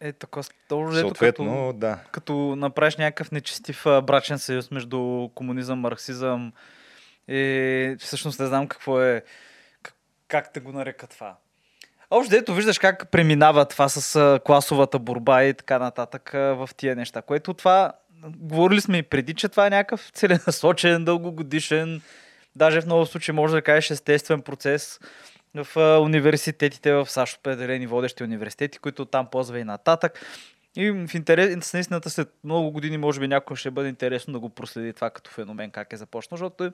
Е, 0.01 0.13
така, 0.13 0.41
точно 0.69 0.91
ето 0.91 0.99
Съответно, 0.99 1.67
като, 1.67 1.79
да. 1.79 1.99
като 2.13 2.57
направиш 2.57 2.97
някакъв 2.97 3.31
нечестив 3.31 3.85
брачен 3.85 4.39
съюз 4.39 4.71
между 4.71 5.29
комунизъм, 5.35 5.79
марксизъм 5.79 6.53
и 7.31 7.97
всъщност 7.99 8.41
не 8.41 8.47
знам 8.47 8.69
какво 8.69 9.03
е, 9.03 9.23
как, 10.29 10.51
да 10.55 10.61
го 10.61 10.73
нарека 10.73 11.07
това. 11.07 11.37
Общо 12.11 12.31
дето 12.31 12.55
виждаш 12.55 12.79
как 12.79 13.11
преминава 13.11 13.65
това 13.65 13.89
с 13.89 14.41
класовата 14.45 14.99
борба 14.99 15.45
и 15.45 15.55
така 15.55 15.79
нататък 15.79 16.31
в 16.33 16.69
тия 16.77 16.97
неща, 16.97 17.23
което 17.23 17.55
това, 17.55 17.93
говорили 18.23 18.81
сме 18.81 18.99
и 18.99 19.03
преди, 19.03 19.35
че 19.35 19.49
това 19.49 19.67
е 19.67 19.71
някакъв 19.71 20.11
целенасочен, 20.15 21.05
дългогодишен, 21.05 22.03
даже 22.57 22.81
в 22.81 22.87
много 22.87 23.07
случаи 23.07 23.35
може 23.35 23.55
да 23.55 23.63
кажеш 23.63 23.91
естествен 23.91 24.43
процес 24.43 25.01
в 25.55 26.01
университетите 26.01 26.93
в 26.93 27.07
САЩ, 27.11 27.39
определени 27.39 27.87
водещи 27.87 28.25
университети, 28.25 28.79
които 28.79 29.05
там 29.05 29.27
ползва 29.27 29.59
и 29.59 29.65
нататък. 29.65 30.21
И 30.77 30.91
в 30.91 31.15
интерес, 31.15 31.73
наистина 31.73 32.01
след 32.07 32.29
много 32.45 32.71
години, 32.71 32.99
може 32.99 33.21
би 33.21 33.29
някой 33.29 33.57
ще 33.57 33.71
бъде 33.71 33.89
интересно 33.89 34.33
да 34.33 34.39
го 34.39 34.49
проследи 34.49 34.93
това 34.93 35.11
като 35.11 35.31
феномен, 35.31 35.71
как 35.71 35.93
е 35.93 35.97
започнал, 35.97 36.37
защото 36.37 36.73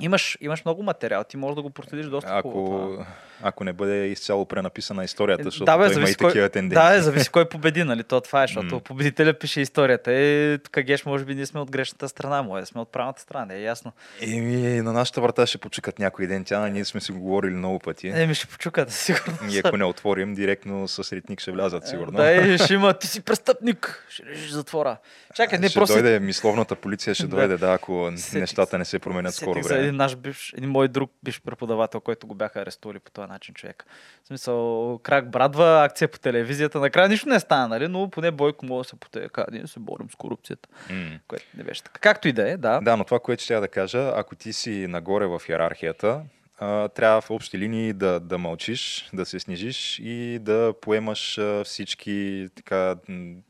имаш, 0.00 0.38
имаш 0.40 0.64
много 0.64 0.82
материал, 0.82 1.24
ти 1.24 1.36
можеш 1.36 1.54
да 1.54 1.62
го 1.62 1.70
проследиш 1.70 2.06
доста 2.06 2.40
хубаво. 2.42 2.64
това. 2.66 3.02
Ако, 3.02 3.06
ако 3.42 3.64
не 3.64 3.72
бъде 3.72 4.06
изцяло 4.06 4.46
пренаписана 4.46 5.04
историята, 5.04 5.42
Е, 5.42 5.44
защото 5.44 5.64
да, 5.64 5.78
бе, 5.78 5.94
има 5.94 6.10
и 6.10 6.14
кой, 6.14 6.28
такива 6.28 6.48
тенденции. 6.48 6.88
да, 6.88 6.94
е, 6.96 7.00
зависи 7.00 7.28
кой 7.28 7.48
победи, 7.48 7.84
нали? 7.84 8.02
То 8.04 8.20
това 8.20 8.42
е, 8.42 8.46
защото 8.46 8.74
М. 8.74 8.80
победителя 8.80 9.34
пише 9.34 9.60
историята. 9.60 10.12
Е, 10.12 10.58
тук 10.58 10.80
Геш, 10.80 11.04
може 11.04 11.24
би 11.24 11.34
ние 11.34 11.46
сме 11.46 11.60
от 11.60 11.70
грешната 11.70 12.08
страна, 12.08 12.42
може 12.42 12.60
да 12.60 12.66
сме 12.66 12.80
от 12.80 12.92
правилната 12.92 13.20
страна, 13.20 13.54
е 13.54 13.60
ясно. 13.60 13.92
Еми, 14.20 14.82
на 14.82 14.92
нашата 14.92 15.20
врата 15.20 15.46
ще 15.46 15.58
почукат 15.58 15.98
някой 15.98 16.26
ден. 16.26 16.44
Тя, 16.44 16.68
ние 16.68 16.84
сме 16.84 17.00
си 17.00 17.12
го 17.12 17.20
говорили 17.20 17.54
много 17.54 17.78
пъти. 17.78 18.08
Еми 18.14 18.34
ще 18.34 18.46
почукат, 18.46 18.90
сигурно. 18.92 19.36
И 19.50 19.58
ако 19.64 19.76
не 19.76 19.84
отворим, 19.84 20.34
директно 20.34 20.88
с 20.88 21.12
ритник 21.12 21.40
ще 21.40 21.50
влязат, 21.52 21.88
сигурно. 21.88 22.12
Да, 22.12 22.58
ще 22.64 22.74
има, 22.74 22.94
ти 22.94 23.06
си 23.06 23.20
престъпник, 23.20 24.06
ще 24.08 24.26
лежиш 24.26 24.50
затвора. 24.50 24.96
Чакай, 25.34 25.58
не 25.58 25.68
ще 25.68 25.78
просто... 25.78 25.94
дойде, 25.94 26.20
мисловната 26.20 26.76
полиция 26.76 27.14
ще 27.14 27.26
дойде, 27.26 27.56
да, 27.56 27.72
ако 27.72 28.10
нещата 28.34 28.78
не 28.78 28.84
се 28.84 28.98
променят 28.98 29.34
скоро 29.34 29.62
време. 29.62 29.83
Един 29.84 29.96
наш 29.96 30.16
бивш, 30.16 30.52
един 30.56 30.70
мой 30.70 30.88
друг 30.88 31.12
бивш 31.22 31.40
преподавател, 31.40 32.00
който 32.00 32.26
го 32.26 32.34
бяха 32.34 32.60
арестували 32.60 32.98
по 32.98 33.10
този 33.10 33.28
начин 33.28 33.54
човек. 33.54 33.84
В 34.24 34.26
смисъл, 34.26 34.98
крак 35.02 35.30
брадва, 35.30 35.84
акция 35.84 36.08
по 36.08 36.18
телевизията. 36.18 36.80
Накрая 36.80 37.08
нищо 37.08 37.28
не 37.28 37.40
стана, 37.40 37.68
нали? 37.68 37.88
но 37.88 38.10
поне 38.10 38.30
Бойко 38.30 38.66
може 38.66 38.88
да 38.88 39.20
се. 39.20 39.28
Каза, 39.28 39.46
Ние 39.52 39.66
се 39.66 39.80
борим 39.80 40.10
с 40.10 40.14
корупцията. 40.14 40.68
М. 40.90 41.18
Което 41.28 41.44
не 41.56 41.64
беше 41.64 41.82
така. 41.82 42.00
Както 42.00 42.28
и 42.28 42.32
да 42.32 42.50
е, 42.50 42.56
да. 42.56 42.80
Да, 42.80 42.96
но 42.96 43.04
това, 43.04 43.20
което 43.20 43.42
ще 43.42 43.54
я 43.54 43.60
да 43.60 43.68
кажа, 43.68 44.12
ако 44.16 44.34
ти 44.34 44.52
си 44.52 44.86
нагоре 44.88 45.26
в 45.26 45.42
иерархията, 45.48 46.22
трябва 46.94 47.20
в 47.20 47.30
общи 47.30 47.58
линии 47.58 47.92
да, 47.92 48.20
да 48.20 48.38
мълчиш, 48.38 49.08
да 49.12 49.26
се 49.26 49.40
снижиш 49.40 49.98
и 49.98 50.38
да 50.42 50.74
поемаш 50.80 51.40
всички 51.64 52.48
така 52.54 52.96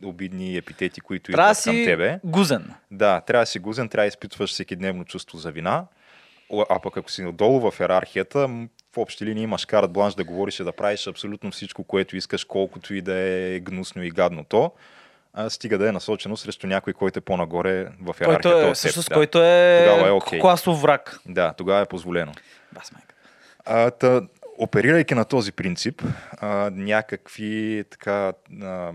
обидни 0.05 0.57
епитети, 0.57 1.01
които 1.01 1.33
Трябва 1.33 1.51
идват 1.51 1.65
към 1.65 1.75
си 1.75 1.85
тебе. 1.85 2.21
гузен. 2.25 2.75
Да, 2.91 3.21
трябва 3.21 3.43
да 3.43 3.47
си 3.47 3.59
гузен, 3.59 3.89
трябва 3.89 4.05
да 4.05 4.09
изпитваш 4.09 4.51
всеки 4.51 4.77
дневно 4.77 5.05
чувство 5.05 5.39
за 5.39 5.51
вина. 5.53 5.87
А 6.69 6.81
пък 6.81 6.97
ако 6.97 7.11
си 7.11 7.25
отдолу 7.25 7.71
в 7.71 7.81
иерархията, 7.81 8.49
в 8.95 8.99
общи 8.99 9.27
линии 9.27 9.43
имаш 9.43 9.65
карат 9.65 9.93
бланш 9.93 10.15
да 10.15 10.25
говориш 10.25 10.61
и 10.61 10.65
да 10.65 10.73
правиш 10.73 11.07
абсолютно 11.07 11.51
всичко, 11.51 11.85
което 11.85 12.17
искаш, 12.17 12.45
колкото 12.45 12.95
и 12.95 13.01
да 13.01 13.15
е 13.15 13.61
гнусно 13.61 14.03
и 14.03 14.11
гадно 14.11 14.45
то. 14.45 14.73
А, 15.33 15.51
стига 15.51 15.79
да 15.79 15.89
е 15.89 15.93
насочено 15.93 16.37
срещу 16.37 16.67
някой, 16.67 16.93
който 16.93 17.19
е 17.19 17.23
по-нагоре 17.23 17.85
в 17.85 18.15
иерархията. 18.21 18.49
Който 18.49 18.49
е, 18.49 18.67
теб, 18.67 18.75
всъщност, 18.75 19.09
да. 19.09 19.15
който 19.15 19.43
е, 19.43 19.87
Тогава 19.89 20.09
е 20.09 20.11
окей. 20.11 20.41
класов 20.41 20.83
враг. 20.83 21.19
Да, 21.27 21.53
тогава 21.53 21.81
е 21.81 21.87
позволено. 21.87 22.33
Бас. 22.73 22.93
А, 23.65 23.91
та, 23.91 24.23
оперирайки 24.59 25.15
на 25.15 25.25
този 25.25 25.53
принцип, 25.53 26.03
а, 26.41 26.71
някакви 26.71 27.85
така, 27.91 28.33
а, 28.63 28.93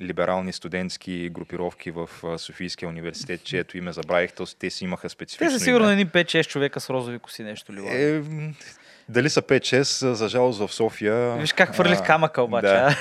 либерални 0.00 0.52
студентски 0.52 1.28
групировки 1.32 1.90
в 1.90 2.08
Софийския 2.38 2.88
университет, 2.88 3.44
чието 3.44 3.78
име 3.78 3.92
забравих, 3.92 4.32
то, 4.32 4.46
те 4.58 4.70
си 4.70 4.84
имаха 4.84 5.08
специфично 5.08 5.46
Те 5.46 5.58
са 5.58 5.64
сигурно 5.64 5.90
едни 5.90 6.06
5-6 6.06 6.46
човека 6.46 6.80
с 6.80 6.90
розови 6.90 7.18
коси 7.18 7.42
нещо 7.42 7.72
ли. 7.72 7.86
Е, 7.86 8.22
дали 9.08 9.30
са 9.30 9.42
5-6, 9.42 10.12
за 10.12 10.28
жалост 10.28 10.58
в 10.58 10.74
София... 10.74 11.36
Виж 11.36 11.52
как 11.52 11.72
хвърлих 11.72 12.06
камъка 12.06 12.42
обаче. 12.42 12.66
Да. 12.66 12.96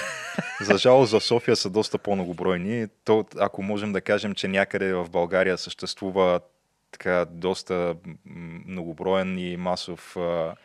За 0.62 0.78
жалост 0.78 1.12
в 1.12 1.22
София 1.22 1.56
са 1.56 1.70
доста 1.70 1.98
по-многобройни. 1.98 2.88
То, 3.04 3.26
ако 3.40 3.64
можем 3.64 3.94
да 3.94 4.02
кажем, 4.02 4.36
че 4.36 4.48
някъде 4.48 4.94
в 4.94 5.10
България 5.10 5.58
съществува 5.58 6.40
така 6.92 7.26
доста 7.30 7.96
многоброен 8.66 9.40
и 9.40 9.58
масов 9.58 10.18
а, 10.18 10.56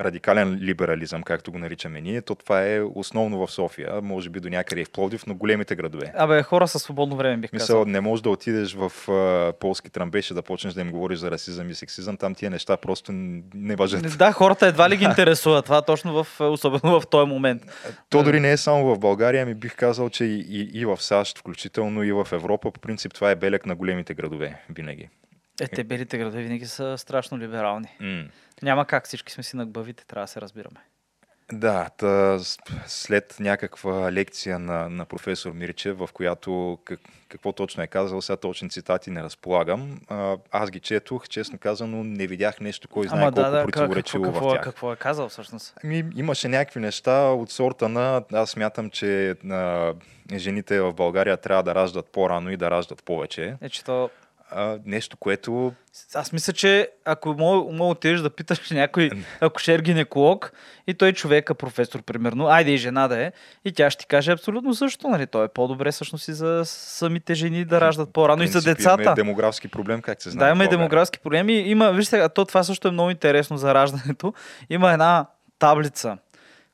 радикален 0.00 0.58
либерализъм, 0.62 1.22
както 1.22 1.52
го 1.52 1.58
наричаме 1.58 2.00
ние, 2.00 2.22
то 2.22 2.34
това 2.34 2.66
е 2.66 2.80
основно 2.94 3.46
в 3.46 3.52
София, 3.52 4.00
може 4.02 4.30
би 4.30 4.40
до 4.40 4.48
някъде 4.48 4.80
и 4.80 4.84
в 4.84 4.90
Пловдив, 4.90 5.26
но 5.26 5.34
големите 5.34 5.76
градове. 5.76 6.12
Абе, 6.16 6.42
хора 6.42 6.68
със 6.68 6.82
свободно 6.82 7.16
време 7.16 7.36
бих 7.36 7.52
Мисъл, 7.52 7.66
казал. 7.66 7.84
не 7.84 8.00
можеш 8.00 8.22
да 8.22 8.30
отидеш 8.30 8.74
в 8.74 9.08
а, 9.08 9.52
полски 9.60 9.90
трамбеж 9.90 10.30
и 10.30 10.34
да 10.34 10.42
почнеш 10.42 10.74
да 10.74 10.80
им 10.80 10.90
говориш 10.90 11.18
за 11.18 11.30
расизъм 11.30 11.70
и 11.70 11.74
сексизъм, 11.74 12.16
там 12.16 12.34
тия 12.34 12.50
неща 12.50 12.76
просто 12.76 13.12
не 13.12 13.76
въжат. 13.76 14.18
Да, 14.18 14.32
хората 14.32 14.66
едва 14.66 14.90
ли 14.90 14.96
ги 14.96 15.04
интересува 15.10 15.62
това, 15.62 15.82
точно 15.82 16.24
в, 16.24 16.40
особено 16.40 17.00
в 17.00 17.06
този 17.06 17.28
момент. 17.28 17.62
То 18.10 18.22
дори 18.22 18.40
не 18.40 18.52
е 18.52 18.56
само 18.56 18.94
в 18.94 18.98
България, 18.98 19.46
ми 19.46 19.54
бих 19.54 19.76
казал, 19.76 20.10
че 20.10 20.24
и, 20.24 20.46
и, 20.48 20.80
и 20.80 20.84
в 20.84 21.02
САЩ, 21.02 21.38
включително 21.38 22.02
и 22.02 22.12
в 22.12 22.28
Европа, 22.32 22.70
по 22.70 22.80
принцип 22.80 23.14
това 23.14 23.30
е 23.30 23.36
белег 23.36 23.66
на 23.66 23.74
големите 23.74 24.14
градове, 24.14 24.60
винаги. 24.70 25.08
Е, 25.60 25.68
те 25.68 25.84
белите 25.84 26.18
градове 26.18 26.42
винаги 26.42 26.66
са 26.66 26.98
страшно 26.98 27.38
либерални. 27.38 27.96
М. 28.00 28.24
Няма 28.62 28.86
как, 28.86 29.06
всички 29.06 29.32
сме 29.32 29.42
си 29.42 29.56
на 29.56 29.66
главите, 29.66 30.06
трябва 30.06 30.24
да 30.24 30.28
се 30.28 30.40
разбираме. 30.40 30.80
Да, 31.52 31.90
с- 32.38 32.58
след 32.86 33.36
някаква 33.40 34.12
лекция 34.12 34.58
на, 34.58 34.88
на 34.88 35.04
професор 35.04 35.52
Мирчев, 35.52 35.98
в 35.98 36.08
която 36.12 36.78
как, 36.84 37.00
какво 37.28 37.52
точно 37.52 37.82
е 37.82 37.86
казал, 37.86 38.22
сега 38.22 38.36
точни 38.36 38.70
цитати 38.70 39.10
не 39.10 39.22
разполагам, 39.22 40.00
а, 40.08 40.36
аз 40.50 40.70
ги 40.70 40.80
четох, 40.80 41.28
честно 41.28 41.58
казано, 41.58 42.04
не 42.04 42.26
видях 42.26 42.60
нещо, 42.60 42.88
кой 42.88 43.08
знае 43.08 43.22
Ама 43.22 43.32
колко 43.32 43.50
да, 43.50 43.56
да, 43.56 43.62
противоречиво 43.64 44.22
какво, 44.22 44.38
в 44.38 44.40
какво, 44.40 44.54
е, 44.54 44.56
тях. 44.56 44.64
какво 44.64 44.92
е 44.92 44.96
казал 44.96 45.28
всъщност? 45.28 45.74
Ами, 45.84 46.04
имаше 46.16 46.48
някакви 46.48 46.80
неща 46.80 47.22
от 47.22 47.50
сорта 47.50 47.88
на, 47.88 48.22
аз 48.32 48.50
смятам, 48.50 48.90
че 48.90 49.30
а, 49.50 49.94
жените 50.34 50.80
в 50.80 50.92
България 50.92 51.36
трябва 51.36 51.62
да 51.62 51.74
раждат 51.74 52.06
по-рано 52.06 52.50
и 52.50 52.56
да 52.56 52.70
раждат 52.70 53.04
повече. 53.04 53.56
Е, 53.60 53.68
че 53.68 53.84
то... 53.84 54.10
А, 54.54 54.78
нещо, 54.84 55.16
което 55.16 55.72
Аз 56.14 56.32
мисля, 56.32 56.52
че 56.52 56.88
ако 57.04 57.34
мога, 57.38 57.72
мога 57.72 57.90
отидеш 57.90 58.20
да 58.20 58.30
питаш 58.30 58.70
някой 58.70 59.10
акушер-гинеколог 59.40 60.52
и 60.86 60.94
той 60.94 61.12
човека, 61.12 61.54
професор, 61.54 62.02
примерно, 62.02 62.46
айде 62.46 62.70
и 62.70 62.76
жена 62.76 63.08
да 63.08 63.22
е, 63.22 63.32
и 63.64 63.72
тя 63.72 63.90
ще 63.90 64.00
ти 64.00 64.06
каже 64.06 64.32
абсолютно 64.32 64.74
също, 64.74 65.08
нали? 65.08 65.26
То 65.26 65.44
е 65.44 65.48
по-добре 65.48 65.92
всъщност 65.92 66.28
и 66.28 66.32
за 66.32 66.62
самите 66.64 67.34
жени 67.34 67.64
да 67.64 67.80
раждат 67.80 68.12
по-рано 68.12 68.42
и 68.42 68.46
за 68.46 68.52
принцип, 68.52 68.76
децата. 68.76 69.02
имаме 69.02 69.14
демографски 69.14 69.68
проблем, 69.68 70.02
как 70.02 70.22
се 70.22 70.30
знае. 70.30 70.48
Да, 70.48 70.52
в 70.52 70.56
има 70.56 70.64
и 70.64 70.66
България. 70.66 70.78
демографски 70.78 71.18
проблеми. 71.18 71.52
Има, 71.52 71.92
вижте, 71.92 72.18
а 72.18 72.28
то 72.28 72.44
това 72.44 72.64
също 72.64 72.88
е 72.88 72.90
много 72.90 73.10
интересно 73.10 73.56
за 73.56 73.74
раждането. 73.74 74.34
Има 74.70 74.92
една 74.92 75.26
таблица, 75.58 76.18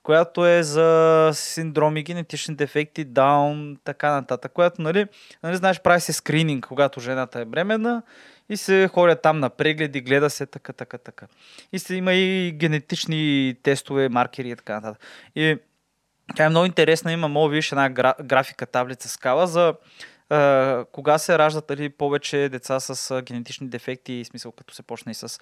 която 0.09 0.47
е 0.47 0.63
за 0.63 1.31
синдроми, 1.35 2.03
генетични 2.03 2.55
дефекти, 2.55 3.05
даун, 3.05 3.77
така 3.85 4.11
нататък, 4.11 4.53
която, 4.53 4.83
нали, 4.83 5.07
нали 5.43 5.57
знаеш, 5.57 5.81
прави 5.81 6.01
се 6.01 6.13
скрининг, 6.13 6.67
когато 6.67 7.01
жената 7.01 7.41
е 7.41 7.45
бременна 7.45 8.03
и 8.49 8.57
се 8.57 8.89
ходят 8.93 9.23
там 9.23 9.39
на 9.39 9.51
прегледи, 9.51 10.01
гледа 10.01 10.31
се 10.31 10.47
така, 10.47 10.73
така, 10.73 10.99
така. 10.99 11.27
И 11.73 11.79
се 11.79 11.95
има 11.95 12.15
и 12.15 12.53
генетични 12.53 13.55
тестове, 13.63 14.09
маркери 14.09 14.51
и 14.51 14.57
така 14.57 14.75
нататък. 14.75 15.03
И 15.37 15.57
тя 16.37 16.45
е 16.45 16.49
много 16.49 16.67
интересна, 16.67 17.13
има, 17.13 17.29
мога 17.29 17.49
видиш 17.49 17.73
една 17.73 17.91
гра, 17.91 18.15
графика, 18.23 18.67
таблица, 18.67 19.09
скала 19.09 19.47
за 19.47 19.75
а, 20.31 20.85
кога 20.93 21.19
се 21.19 21.39
раждат 21.39 21.65
дали, 21.69 21.89
повече 21.89 22.49
деца 22.49 22.81
с 22.81 23.11
а, 23.11 23.23
генетични 23.23 23.69
дефекти, 23.69 24.25
в 24.25 24.27
смисъл 24.27 24.53
като 24.53 24.75
се 24.75 24.83
почне 24.83 25.13
и 25.13 25.15
с 25.15 25.41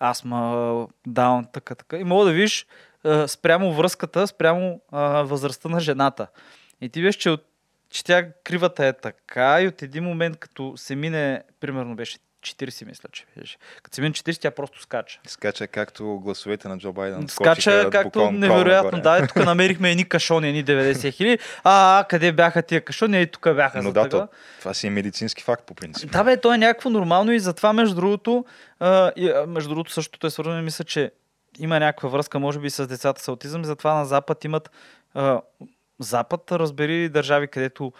астма, 0.00 0.86
даун, 1.06 1.46
така, 1.52 1.74
така. 1.74 1.96
И 1.96 2.04
мога 2.04 2.24
да 2.24 2.32
видиш 2.32 2.66
а, 3.06 3.28
спрямо 3.28 3.72
връзката, 3.72 4.26
спрямо 4.26 4.80
а, 4.92 5.22
възрастта 5.22 5.68
на 5.68 5.80
жената. 5.80 6.26
И 6.80 6.88
ти 6.88 7.02
виж, 7.02 7.16
че, 7.16 7.30
от, 7.30 7.44
че 7.90 8.04
тя 8.04 8.32
кривата 8.32 8.86
е 8.86 8.92
така 8.92 9.62
и 9.62 9.68
от 9.68 9.82
един 9.82 10.04
момент, 10.04 10.36
като 10.36 10.72
се 10.76 10.96
мине, 10.96 11.42
примерно 11.60 11.96
беше 11.96 12.18
40, 12.42 12.86
мисля, 12.86 13.08
че 13.12 13.24
беше. 13.36 13.56
Като 13.82 13.94
се 13.94 14.00
мине 14.00 14.12
40, 14.12 14.40
тя 14.40 14.50
просто 14.50 14.82
скача. 14.82 15.20
Скача 15.26 15.66
както 15.66 16.20
гласовете 16.22 16.68
на 16.68 16.78
Джо 16.78 16.92
Байден. 16.92 17.28
Скача 17.28 17.90
както 17.90 18.30
невероятно. 18.30 19.00
Да, 19.00 19.18
е, 19.18 19.26
тук 19.26 19.36
намерихме 19.36 19.90
едни 19.90 20.04
кашони, 20.04 20.48
едни 20.48 20.64
90 20.64 21.12
хиляди. 21.12 21.38
А, 21.64 22.00
а, 22.00 22.04
къде 22.04 22.32
бяха 22.32 22.62
тия 22.62 22.80
кашони? 22.80 23.22
И 23.22 23.26
тук 23.26 23.54
бяха. 23.54 23.82
Но 23.82 23.92
да, 23.92 24.08
то, 24.08 24.28
това 24.58 24.74
си 24.74 24.86
е 24.86 24.90
медицински 24.90 25.42
факт 25.42 25.66
по 25.66 25.74
принцип. 25.74 26.12
Да, 26.12 26.24
бе, 26.24 26.36
то 26.36 26.54
е 26.54 26.58
някакво 26.58 26.90
нормално 26.90 27.32
и 27.32 27.40
затова, 27.40 27.72
между 27.72 27.94
другото, 27.94 28.44
а, 28.80 29.12
и, 29.16 29.30
а, 29.30 29.46
между 29.46 29.68
другото, 29.68 29.92
същото 29.92 30.26
е 30.26 30.30
свързано, 30.30 30.58
и 30.58 30.62
мисля, 30.62 30.84
че 30.84 31.10
има 31.58 31.80
някаква 31.80 32.08
връзка, 32.08 32.38
може 32.38 32.58
би, 32.58 32.70
с 32.70 32.86
децата 32.86 33.22
с 33.22 33.28
аутизъм, 33.28 33.64
затова 33.64 33.94
на 33.94 34.04
Запад 34.04 34.44
имат 34.44 34.70
а, 35.14 35.40
Запад, 36.00 36.52
разбери 36.52 37.08
държави, 37.08 37.48
където 37.48 37.92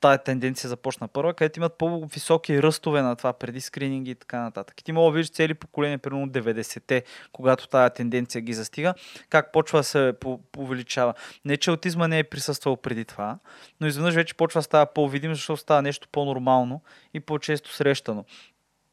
тая 0.00 0.18
тенденция 0.18 0.68
започна 0.68 1.08
първа, 1.08 1.34
където 1.34 1.58
имат 1.58 1.78
по-високи 1.78 2.62
ръстове 2.62 3.02
на 3.02 3.16
това 3.16 3.32
преди 3.32 3.60
скрининги 3.60 4.10
и 4.10 4.14
така 4.14 4.40
нататък. 4.40 4.80
И 4.80 4.84
ти 4.84 4.92
мога 4.92 5.10
да 5.10 5.16
видиш 5.16 5.30
цели 5.30 5.54
поколения, 5.54 5.98
примерно 5.98 6.24
от 6.24 6.30
90-те, 6.30 7.02
когато 7.32 7.68
тая 7.68 7.90
тенденция 7.90 8.40
ги 8.40 8.54
застига, 8.54 8.94
как 9.30 9.52
почва 9.52 9.78
да 9.78 9.84
се 9.84 10.14
увеличава. 10.58 11.14
Не, 11.44 11.56
че 11.56 11.70
аутизма 11.70 12.08
не 12.08 12.18
е 12.18 12.24
присъствал 12.24 12.76
преди 12.76 13.04
това, 13.04 13.38
но 13.80 13.86
изведнъж 13.86 14.14
вече 14.14 14.34
почва 14.34 14.58
да 14.58 14.62
става 14.62 14.86
по-видим, 14.86 15.34
защото 15.34 15.60
става 15.60 15.82
нещо 15.82 16.08
по-нормално 16.12 16.82
и 17.14 17.20
по-често 17.20 17.74
срещано. 17.74 18.24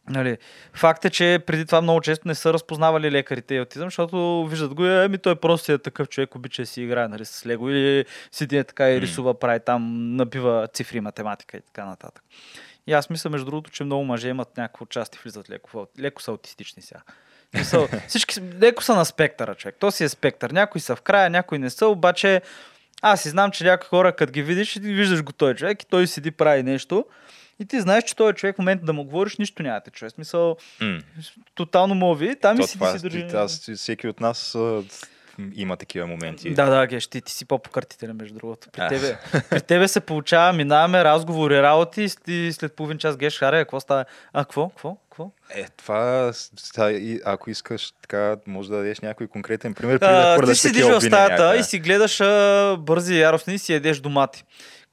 Нали, 0.09 0.37
факт 0.73 1.05
е, 1.05 1.09
че 1.09 1.39
преди 1.45 1.65
това 1.65 1.81
много 1.81 2.01
често 2.01 2.27
не 2.27 2.35
са 2.35 2.53
разпознавали 2.53 3.11
лекарите 3.11 3.55
и 3.55 3.57
аутизъм, 3.57 3.87
защото 3.87 4.47
виждат 4.49 4.73
го, 4.73 4.83
ами 4.85 5.17
той 5.17 5.35
просто 5.35 5.71
е 5.71 5.77
такъв 5.77 6.09
човек, 6.09 6.35
обича 6.35 6.61
да 6.61 6.65
си 6.65 6.81
играе 6.81 7.07
нали, 7.07 7.25
с 7.25 7.45
лего 7.45 7.69
или 7.69 8.05
седи 8.31 8.63
така 8.63 8.91
и 8.91 9.01
рисува, 9.01 9.39
прави 9.39 9.59
там, 9.59 10.15
набива 10.15 10.67
цифри, 10.73 11.01
математика 11.01 11.57
и 11.57 11.61
така 11.61 11.85
нататък. 11.85 12.23
И 12.87 12.93
аз 12.93 13.09
мисля, 13.09 13.29
между 13.29 13.45
другото, 13.45 13.71
че 13.71 13.83
много 13.83 14.03
мъже 14.03 14.29
имат 14.29 14.57
някакво 14.57 14.83
участие, 14.83 15.19
влизат 15.23 15.49
леко, 15.49 15.87
леко 15.99 16.21
са 16.21 16.31
аутистични 16.31 16.81
сега. 16.81 17.01
В 17.53 17.57
Смисъл, 17.57 17.87
всички 18.07 18.41
леко 18.41 18.83
са 18.83 18.95
на 18.95 19.05
спектъра, 19.05 19.55
човек. 19.55 19.75
То 19.79 19.91
си 19.91 20.03
е 20.03 20.09
спектър. 20.09 20.51
Някои 20.51 20.81
са 20.81 20.95
в 20.95 21.01
края, 21.01 21.29
някои 21.29 21.59
не 21.59 21.69
са, 21.69 21.87
обаче 21.87 22.41
аз 23.01 23.21
си 23.21 23.29
знам, 23.29 23.51
че 23.51 23.63
някои 23.63 23.87
хора, 23.87 24.15
като 24.15 24.31
ги 24.31 24.43
видиш, 24.43 24.73
ти 24.73 24.79
виждаш 24.79 25.23
го 25.23 25.31
този 25.31 25.55
човек 25.55 25.83
и 25.83 25.85
той 25.85 26.07
седи, 26.07 26.31
прави 26.31 26.63
нещо. 26.63 27.05
И 27.59 27.65
ти 27.65 27.81
знаеш, 27.81 28.03
че 28.03 28.15
този 28.15 28.35
човек 28.35 28.55
в 28.55 28.59
момента 28.59 28.85
да 28.85 28.93
му 28.93 29.03
говориш, 29.03 29.37
нищо 29.37 29.63
няма 29.63 29.75
да 29.75 29.81
те 29.81 29.91
чуе. 29.91 30.09
Смисъл, 30.09 30.57
М. 30.81 30.99
тотално 31.55 31.95
му 31.95 32.15
ви, 32.15 32.35
там 32.35 32.57
и 32.57 32.59
То, 32.59 32.67
си, 32.67 32.73
това, 32.73 32.91
си 32.91 33.01
държи. 33.01 33.25
аз, 33.33 33.69
всеки 33.75 34.07
от 34.07 34.19
нас 34.19 34.57
има 35.55 35.77
такива 35.77 36.07
моменти. 36.07 36.49
Да, 36.49 36.65
да, 36.65 36.87
геш, 36.87 37.07
ти, 37.07 37.21
ти 37.21 37.31
си 37.31 37.45
по-покъртителен, 37.45 38.15
между 38.15 38.35
другото. 38.35 38.67
При 38.71 38.81
А. 38.81 38.87
тебе, 38.87 39.17
при 39.49 39.61
тебе 39.61 39.87
се 39.87 39.99
получава, 39.99 40.53
минаваме 40.53 41.03
разговори, 41.03 41.61
работи 41.61 42.03
и 42.03 42.09
след- 42.09 42.27
и 42.27 42.53
след 42.53 42.73
половин 42.73 42.97
час 42.97 43.17
геш, 43.17 43.39
харе, 43.39 43.57
какво 43.57 43.79
става? 43.79 44.05
А, 44.33 44.43
какво? 44.45 44.69
Какво? 44.69 44.97
Какво? 45.09 45.31
Е, 45.49 45.65
това, 45.67 46.31
и 46.81 47.21
ако 47.25 47.49
искаш, 47.49 47.91
така, 48.01 48.35
може 48.47 48.69
да 48.69 48.75
дадеш 48.75 48.99
някой 48.99 49.27
конкретен 49.27 49.73
пример, 49.73 49.99
преди 49.99 50.13
да 50.13 50.37
А, 50.41 50.45
ти 50.45 50.55
седиш 50.55 50.83
в 50.83 51.01
стаята 51.01 51.57
и 51.57 51.63
си 51.63 51.79
гледаш 51.79 52.21
а, 52.21 52.75
бързи 52.79 53.13
и 53.13 53.19
яростни 53.19 53.53
и 53.53 53.59
си 53.59 53.73
ядеш 53.73 53.99
домати. 53.99 54.43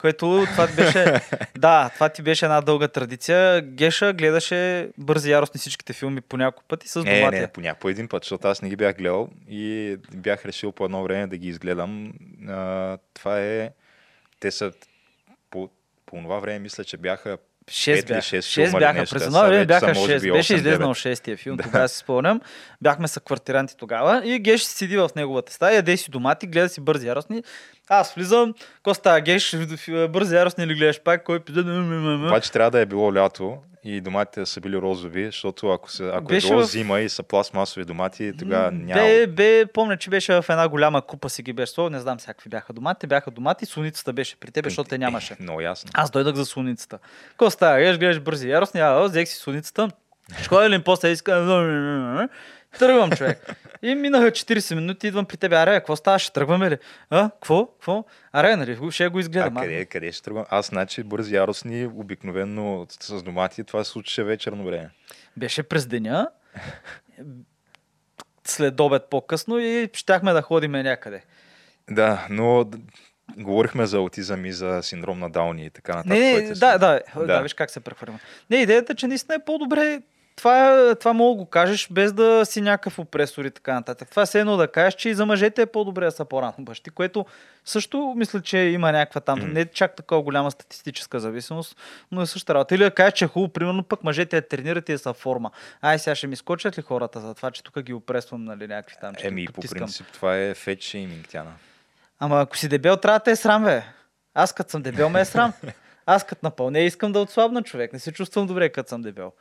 Което 0.03 0.45
това 0.53 0.67
ти 0.67 0.75
беше... 0.77 1.21
да, 1.59 1.91
това 1.95 2.09
ти 2.09 2.23
беше 2.23 2.45
една 2.45 2.61
дълга 2.61 2.89
традиция. 2.89 3.61
Геша 3.63 4.13
гледаше 4.13 4.89
бързи 4.99 5.31
яростни 5.31 5.59
всичките 5.59 5.93
филми 5.93 6.21
по 6.21 6.37
няколко 6.37 6.69
пъти 6.69 6.89
с 6.89 7.05
Не, 7.05 7.21
домати. 7.21 7.39
не, 7.41 7.49
по, 7.49 7.61
ня- 7.61 7.75
по 7.75 7.89
един 7.89 8.09
път, 8.09 8.23
защото 8.25 8.49
аз 8.49 8.63
не 8.63 8.69
ги 8.69 8.77
бях 8.77 8.97
гледал 8.97 9.29
и 9.49 9.97
бях 10.15 10.47
решил 10.47 10.73
по 10.73 10.85
едно 10.85 11.03
време 11.03 11.27
да 11.27 11.37
ги 11.37 11.49
изгледам. 11.49 12.13
А, 12.49 12.99
това 13.15 13.41
е... 13.41 13.71
Те 14.41 14.51
са... 14.51 14.73
По, 15.51 15.71
по 16.07 16.17
това 16.17 16.39
време 16.39 16.59
мисля, 16.59 16.85
че 16.85 16.97
бяха 16.97 17.39
6 17.65 17.95
Пет 17.95 18.05
или 18.05 18.09
бяха. 18.09 18.23
шест 18.23 18.49
6 18.49 18.55
филма 18.55 18.79
ли 18.79 18.83
бяха. 18.83 19.01
нещо, 19.01 19.15
През 19.15 19.27
едно 19.27 19.41
време 19.41 19.67
бяха 19.67 19.95
са, 19.95 20.01
може 20.01 20.13
6. 20.13 20.23
би, 20.23 20.33
Беше 20.33 20.53
8-9. 20.53 20.57
излезнал 20.57 20.95
шестия 20.95 21.37
филм, 21.37 21.59
тогава 21.59 21.89
си 21.89 21.99
спомням. 21.99 22.41
Бяхме 22.81 23.09
са 23.09 23.21
квартиранти 23.21 23.77
тогава 23.77 24.23
и 24.25 24.39
Геш 24.39 24.63
седи 24.63 24.97
в 24.97 25.11
неговата 25.17 25.53
стая, 25.53 25.75
яде 25.75 25.97
си 25.97 26.11
домати, 26.11 26.47
гледа 26.47 26.69
си 26.69 26.81
бързи 26.81 27.07
яростни. 27.07 27.43
Аз 27.89 28.15
влизам, 28.15 28.55
какво 28.75 28.95
става 28.95 29.21
Геш, 29.21 29.57
бързи 30.09 30.35
яростни 30.35 30.67
ли 30.67 30.75
гледаш 30.75 31.01
пак, 31.01 31.25
кой 31.25 31.41
пиде? 31.41 31.61
Обаче 32.27 32.53
трябва 32.53 32.71
да 32.71 32.81
е 32.81 32.87
било 32.87 33.15
лято 33.15 33.57
и 33.85 34.01
доматите 34.01 34.47
са 34.47 34.61
били 34.61 34.77
розови, 34.77 35.25
защото 35.25 35.69
ако, 35.69 35.91
се, 35.91 36.09
ако 36.09 36.25
Беше 36.25 36.47
е 36.47 36.51
било 36.51 36.63
в- 36.63 36.67
зима 36.67 37.01
и 37.01 37.09
са 37.09 37.23
пластмасови 37.23 37.85
домати, 37.85 38.33
тогава 38.39 38.71
няма. 38.71 39.01
Бе, 39.03 39.27
бе, 39.27 39.67
помня, 39.67 39.97
че 39.97 40.11
беше 40.11 40.33
в 40.33 40.45
една 40.49 40.69
голяма 40.69 41.03
купа 41.03 41.31
си 41.31 41.43
ги 41.43 41.53
беше 41.53 41.81
не 41.81 42.01
знам 42.01 42.19
всякакви 42.19 42.51
бяха 42.51 42.73
домати, 42.73 43.07
бяха 43.07 43.31
домати, 43.31 43.67
суницата 43.67 44.13
беше 44.13 44.37
при 44.37 44.51
тебе, 44.51 44.69
защото 44.71 44.89
те 44.89 44.99
нямаше. 44.99 45.37
Много 45.41 45.61
ясно. 45.61 45.91
Аз 45.95 46.11
дойдах 46.11 46.35
за 46.35 46.45
суницата. 46.47 46.99
Какво 47.29 47.51
става? 47.51 47.79
Гледаш, 47.79 47.99
гледаш 47.99 48.21
бързи 48.21 48.49
яростни, 48.49 48.81
а, 48.81 49.01
взех 49.01 49.29
си 49.29 49.37
суницата. 49.37 49.89
Шкода 50.43 50.71
ли 50.71 50.75
им 50.75 50.83
после 50.83 51.09
иска? 51.09 51.41
Тръгвам, 52.79 53.11
човек. 53.11 53.57
И 53.83 53.95
минаха 53.95 54.31
40 54.31 54.75
минути, 54.75 55.07
идвам 55.07 55.27
при 55.27 55.37
тебе. 55.37 55.57
Аре, 55.57 55.75
какво 55.75 55.97
става? 55.97 56.19
Ще 56.19 56.33
тръгваме 56.33 56.71
ли? 56.71 56.79
А, 57.11 57.31
какво? 57.31 57.67
Какво? 57.67 58.05
Аре, 58.33 58.57
нали, 58.57 58.79
ще 58.91 59.09
го 59.09 59.19
изгледам. 59.19 59.57
А 59.57 59.61
къде, 59.61 59.85
къде 59.85 60.13
ще 60.13 60.23
тръгвам? 60.23 60.45
Аз, 60.51 60.67
значи, 60.67 61.03
бързи 61.03 61.35
яростни, 61.35 61.87
обикновено 61.87 62.87
с 63.01 63.23
домати, 63.23 63.65
това 63.65 63.85
се 63.85 63.91
случваше 63.91 64.25
вечерно 64.25 64.65
време. 64.65 64.91
Беше 65.37 65.63
през 65.63 65.87
деня, 65.87 66.29
след 68.45 68.81
обед 68.81 69.03
по-късно 69.11 69.59
и 69.59 69.91
щяхме 69.93 70.33
да 70.33 70.43
ходиме 70.43 70.83
някъде. 70.83 71.23
Да, 71.91 72.27
но 72.31 72.71
говорихме 73.37 73.87
за 73.87 73.97
аутизъм 73.97 74.45
и 74.45 74.53
за 74.53 74.83
синдром 74.83 75.19
на 75.19 75.31
Дауни 75.31 75.65
и 75.67 75.71
така 75.71 75.95
нататък. 75.95 76.19
Не, 76.19 76.33
не, 76.33 76.49
да, 76.49 76.79
да, 76.79 77.01
да, 77.17 77.27
да, 77.27 77.41
виж 77.41 77.55
как 77.55 77.71
се 77.71 77.81
прехвърляме. 77.81 78.19
Не, 78.51 78.57
идеята 78.57 78.93
е, 78.93 78.97
че 78.97 79.07
наистина 79.07 79.35
е 79.35 79.45
по-добре 79.45 80.03
това, 80.37 80.95
това 80.95 81.13
мога 81.13 81.37
да 81.37 81.45
го 81.45 81.51
кажеш 81.51 81.89
без 81.91 82.13
да 82.13 82.45
си 82.45 82.61
някакъв 82.61 82.99
опресор 82.99 83.45
и 83.45 83.51
така 83.51 83.75
нататък. 83.75 84.11
Това 84.11 84.27
е 84.35 84.39
едно 84.39 84.57
да 84.57 84.69
кажеш, 84.69 84.95
че 84.95 85.09
и 85.09 85.15
за 85.15 85.27
мъжете 85.27 85.63
е 85.63 85.67
по-добре 85.67 86.05
да 86.05 86.11
са 86.11 86.25
по-рано 86.25 86.55
бащи, 86.59 86.91
което 86.91 87.27
също 87.65 88.15
мисля, 88.17 88.43
че 88.43 88.59
има 88.59 88.93
някаква 88.93 89.21
там, 89.21 89.41
mm. 89.41 89.53
не 89.53 89.67
чак 89.67 89.97
такава 89.97 90.23
голяма 90.23 90.51
статистическа 90.51 91.21
зависимост, 91.21 91.77
но 92.13 92.23
е 92.23 92.27
същата 92.27 92.55
работа. 92.55 92.75
Или 92.75 92.83
да 92.83 92.91
кажеш, 92.91 93.15
че 93.15 93.25
е 93.25 93.29
хубаво, 93.29 93.53
примерно 93.53 93.83
пък 93.83 94.05
мъжете 94.05 94.37
я 94.37 94.49
тренират 94.49 94.89
и 94.89 94.99
са 94.99 95.13
форма. 95.13 95.51
Ай, 95.81 95.99
сега 95.99 96.15
ще 96.15 96.27
ми 96.27 96.37
скочат 96.37 96.79
ли 96.79 96.83
хората 96.83 97.21
за 97.21 97.35
това, 97.35 97.51
че 97.51 97.63
тук 97.63 97.81
ги 97.81 97.93
опресвам, 97.93 98.45
нали, 98.45 98.67
някакви 98.67 98.97
там. 99.01 99.15
Еми, 99.23 99.47
по 99.47 99.61
принцип 99.61 100.07
това 100.13 100.37
е 100.37 100.55
фет 100.55 100.83
шейминг, 100.83 101.29
Тяна. 101.29 101.53
Ама 102.19 102.41
ако 102.41 102.57
си 102.57 102.69
дебел, 102.69 102.97
трябва 102.97 103.19
да 103.19 103.23
те 103.23 103.31
е 103.31 103.37
срам, 103.37 103.65
бе. 103.65 103.83
Аз 104.35 104.53
като 104.53 104.71
съм 104.71 104.83
дебел, 104.83 105.09
ме 105.09 105.21
е 105.21 105.25
срам. 105.25 105.53
Аз 106.07 106.27
като 106.27 106.47
напълне 106.47 106.81
искам 106.81 107.13
да 107.13 107.19
отслабна 107.19 107.63
човек. 107.63 107.93
Не 107.93 107.99
се 107.99 108.13
чувствам 108.13 108.47
добре, 108.47 108.69
като 108.69 108.89
съм 108.89 109.03
дебел. 109.03 109.33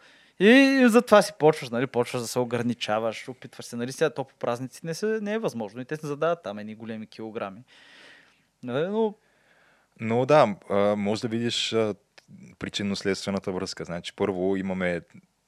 И 0.44 0.88
затова 0.88 1.22
си 1.22 1.34
почваш, 1.40 1.70
нали, 1.70 1.88
почваш 1.88 2.22
да 2.22 2.28
се 2.28 2.40
ограничаваш, 2.40 3.30
опитваш 3.30 3.66
се, 3.66 3.76
нали, 3.76 3.92
сега 3.92 4.10
то 4.10 4.24
по 4.24 4.36
празници 4.36 4.82
не, 4.84 4.94
се, 4.94 5.20
не 5.22 5.34
е 5.34 5.40
възможно 5.40 5.82
и 5.82 5.86
те 5.86 5.96
се 5.96 6.08
задават 6.08 6.44
там 6.44 6.60
едни 6.60 6.76
големи 6.76 7.08
килограми. 7.08 7.64
Нали, 8.64 8.88
но... 8.88 9.16
Но 10.00 10.26
да, 10.26 10.56
може 10.98 11.22
да 11.22 11.28
видиш 11.28 11.76
причинно-следствената 12.60 13.52
връзка. 13.52 13.86
Значи, 13.86 14.14
първо 14.16 14.56
имаме 14.56 15.02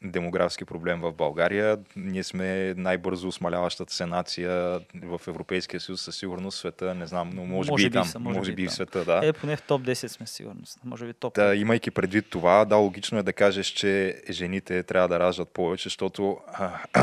демографски 0.03 0.65
проблем 0.65 1.01
в 1.01 1.13
България. 1.13 1.77
Ние 1.95 2.23
сме 2.23 2.73
най-бързо 2.77 3.31
смаляващата 3.31 3.93
се 3.93 4.05
нация 4.05 4.79
в 5.03 5.21
Европейския 5.27 5.79
съюз, 5.79 6.01
със 6.01 6.17
сигурност 6.17 6.57
света, 6.57 6.95
не 6.95 7.07
знам, 7.07 7.29
но 7.33 7.45
може, 7.45 7.71
може 7.71 7.83
би, 7.83 7.89
би 7.89 7.93
там, 7.93 8.07
може, 8.19 8.37
може 8.37 8.51
би, 8.51 8.63
би 8.63 8.67
в 8.67 8.73
света, 8.73 9.05
да. 9.05 9.21
Е, 9.23 9.33
поне 9.33 9.55
в 9.55 9.61
топ 9.61 9.81
10 9.81 10.07
сме 10.07 10.27
сигурност, 10.27 10.79
може 10.83 11.05
би 11.05 11.13
топ. 11.13 11.35
Да, 11.35 11.55
имайки 11.55 11.91
предвид 11.91 12.25
това, 12.29 12.65
да, 12.65 12.75
логично 12.75 13.17
е 13.17 13.23
да 13.23 13.33
кажеш, 13.33 13.67
че 13.67 14.21
жените 14.29 14.83
трябва 14.83 15.07
да 15.07 15.19
раждат 15.19 15.49
повече, 15.49 15.83
защото 15.83 16.37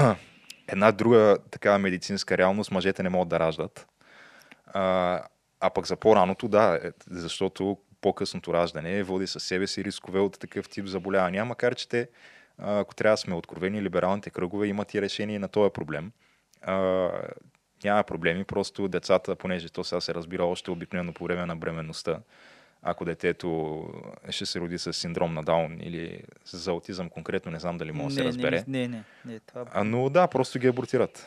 една 0.68 0.92
друга 0.92 1.36
такава 1.50 1.78
медицинска 1.78 2.38
реалност, 2.38 2.70
мъжете 2.70 3.02
не 3.02 3.08
могат 3.08 3.28
да 3.28 3.40
раждат. 3.40 3.86
А, 4.66 5.20
а 5.60 5.70
пък 5.70 5.86
за 5.86 5.96
по-раното, 5.96 6.48
да, 6.48 6.80
е, 6.84 6.90
защото 7.10 7.76
по-късното 8.00 8.54
раждане 8.54 9.02
води 9.02 9.26
със 9.26 9.44
себе 9.44 9.66
си 9.66 9.84
рискове 9.84 10.20
от 10.20 10.40
такъв 10.40 10.68
тип 10.68 10.86
заболявания, 10.86 11.44
макар 11.44 11.74
че 11.74 11.88
те 11.88 12.08
ако 12.62 12.94
трябва 12.94 13.12
да 13.12 13.16
сме 13.16 13.34
откровени, 13.34 13.82
либералните 13.82 14.30
кръгове 14.30 14.66
имат 14.66 14.94
и 14.94 15.02
решение 15.02 15.38
на 15.38 15.48
този 15.48 15.72
проблем. 15.72 16.12
А, 16.62 17.10
няма 17.84 18.02
проблеми, 18.02 18.44
просто 18.44 18.88
децата, 18.88 19.36
понеже 19.36 19.68
то 19.68 19.84
сега 19.84 20.00
се 20.00 20.14
разбира 20.14 20.44
още 20.44 20.70
обикновено 20.70 21.12
по 21.12 21.24
време 21.24 21.46
на 21.46 21.56
бременността, 21.56 22.20
ако 22.82 23.04
детето 23.04 23.84
ще 24.30 24.46
се 24.46 24.60
роди 24.60 24.78
с 24.78 24.92
синдром 24.92 25.34
на 25.34 25.42
Даун 25.42 25.78
или 25.80 26.22
с 26.44 26.68
аутизъм 26.68 27.08
конкретно, 27.08 27.52
не 27.52 27.60
знам 27.60 27.78
дали 27.78 27.92
може 27.92 28.14
да 28.14 28.22
се 28.22 28.28
разбере. 28.28 28.64
Не, 28.68 28.78
не, 28.78 28.88
не. 28.88 29.04
не 29.24 29.40
това... 29.40 29.64
а, 29.72 29.84
но 29.84 30.10
да, 30.10 30.26
просто 30.26 30.58
ги 30.58 30.66
абортират. 30.66 31.26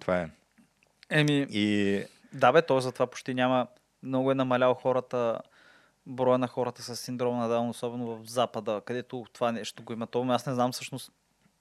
Това 0.00 0.20
е. 0.20 0.28
Еми, 1.10 1.46
и... 1.50 2.02
да 2.32 2.52
бе, 2.52 2.62
то 2.62 2.80
затова 2.80 3.06
почти 3.06 3.34
няма, 3.34 3.66
много 4.02 4.30
е 4.30 4.34
намалял 4.34 4.74
хората, 4.74 5.40
броя 6.06 6.38
на 6.38 6.48
хората 6.48 6.82
с 6.82 6.96
синдром 6.96 7.38
на 7.38 7.48
Даун, 7.48 7.68
особено 7.68 8.16
в 8.16 8.26
Запада, 8.26 8.82
където 8.84 9.26
това 9.32 9.52
нещо 9.52 9.82
го 9.82 9.92
има. 9.92 10.06
Това 10.06 10.34
аз 10.34 10.46
не 10.46 10.54
знам 10.54 10.72
всъщност, 10.72 11.12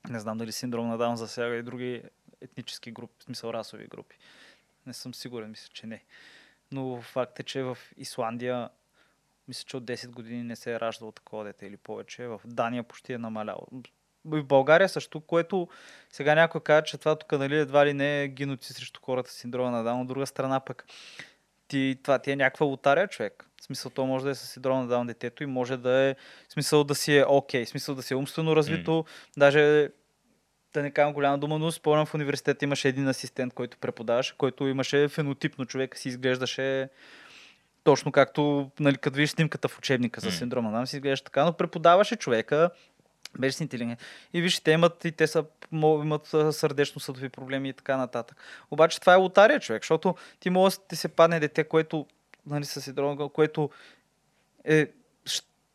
не 0.09 0.19
знам 0.19 0.37
дали 0.37 0.51
синдром 0.51 0.87
на 0.87 0.97
Даун 0.97 1.15
засяга 1.15 1.55
и 1.55 1.63
други 1.63 2.03
етнически 2.41 2.91
групи, 2.91 3.13
в 3.19 3.23
смисъл 3.23 3.49
расови 3.49 3.87
групи. 3.87 4.17
Не 4.85 4.93
съм 4.93 5.13
сигурен, 5.13 5.49
мисля, 5.49 5.69
че 5.73 5.87
не. 5.87 6.03
Но 6.71 7.01
факт 7.01 7.39
е, 7.39 7.43
че 7.43 7.63
в 7.63 7.77
Исландия 7.97 8.69
мисля, 9.47 9.63
че 9.67 9.77
от 9.77 9.83
10 9.83 10.09
години 10.09 10.43
не 10.43 10.55
се 10.55 10.73
е 10.73 10.79
раждало 10.79 11.11
такова 11.11 11.43
дете 11.43 11.65
или 11.65 11.77
повече. 11.77 12.27
В 12.27 12.41
Дания 12.45 12.83
почти 12.83 13.13
е 13.13 13.17
намаляло. 13.17 13.67
В 14.25 14.43
България 14.43 14.89
също, 14.89 15.21
което 15.21 15.67
сега 16.09 16.35
някой 16.35 16.61
казва, 16.61 16.83
че 16.83 16.97
това 16.97 17.15
тук 17.15 17.31
нали, 17.31 17.57
едва 17.57 17.85
ли 17.85 17.93
не 17.93 18.23
е 18.23 18.27
геноцид 18.27 18.75
срещу 18.75 19.01
хората 19.03 19.31
с 19.31 19.33
синдрома 19.33 19.71
на 19.71 19.83
Даун. 19.83 20.01
От 20.01 20.07
друга 20.07 20.25
страна 20.25 20.59
пък 20.59 20.85
ти, 21.67 21.99
това 22.03 22.19
ти 22.19 22.31
е 22.31 22.35
някаква 22.35 22.65
лотария, 22.65 23.07
човек. 23.07 23.49
В 23.63 23.65
смисъл, 23.65 23.91
то 23.91 24.05
може 24.05 24.25
да 24.25 24.31
е 24.31 24.35
с 24.35 24.47
синдром 24.47 24.79
на 24.79 24.87
даун 24.87 25.07
детето 25.07 25.43
и 25.43 25.45
може 25.45 25.77
да 25.77 25.91
е 25.91 26.15
в 26.49 26.53
смисъл 26.53 26.83
да 26.83 26.95
си 26.95 27.17
е 27.17 27.25
окей, 27.27 27.63
okay, 27.63 27.69
смисъл 27.69 27.95
да 27.95 28.03
си 28.03 28.13
е 28.13 28.17
умствено 28.17 28.55
развито, 28.55 28.91
mm. 28.91 29.05
даже 29.37 29.89
да 30.73 30.81
не 30.81 30.91
казвам 30.91 31.13
голяма 31.13 31.37
дума, 31.37 31.59
но 31.59 31.71
спомням 31.71 32.05
в 32.05 32.13
университета 32.13 32.65
имаше 32.65 32.87
един 32.87 33.07
асистент, 33.07 33.53
който 33.53 33.77
преподаваше, 33.77 34.37
който 34.37 34.67
имаше 34.67 35.07
фенотипно 35.07 35.65
човек, 35.65 35.97
си 35.97 36.09
изглеждаше 36.09 36.89
точно 37.83 38.11
както, 38.11 38.71
нали, 38.79 38.97
като 38.97 39.15
видиш 39.15 39.29
снимката 39.29 39.67
в 39.67 39.77
учебника 39.77 40.21
за 40.21 40.31
синдрома 40.31 40.69
на 40.69 40.75
Даун, 40.75 40.87
си 40.87 40.95
изглеждаше 40.95 41.23
така, 41.23 41.45
но 41.45 41.53
преподаваше 41.53 42.15
човека, 42.15 42.69
беше 43.39 43.57
си 43.57 43.63
интелигент. 43.63 43.99
И 44.33 44.41
виж, 44.41 44.59
те 44.59 44.71
имат, 44.71 45.05
и 45.05 45.11
те 45.11 45.27
са, 45.27 45.45
имат 45.73 46.27
сърдечно-съдови 46.51 47.29
проблеми 47.29 47.69
и 47.69 47.73
така 47.73 47.97
нататък. 47.97 48.37
Обаче 48.71 48.99
това 48.99 49.13
е 49.13 49.17
лотария, 49.17 49.59
човек, 49.59 49.83
защото 49.83 50.15
ти 50.39 50.49
може 50.49 50.75
да 50.75 50.81
ти 50.87 50.95
се 50.95 51.07
падне 51.07 51.39
дете, 51.39 51.63
което 51.63 52.07
нали, 52.45 52.65
с 52.65 52.81
синдром, 52.81 53.29
което 53.29 53.69
е 54.65 54.87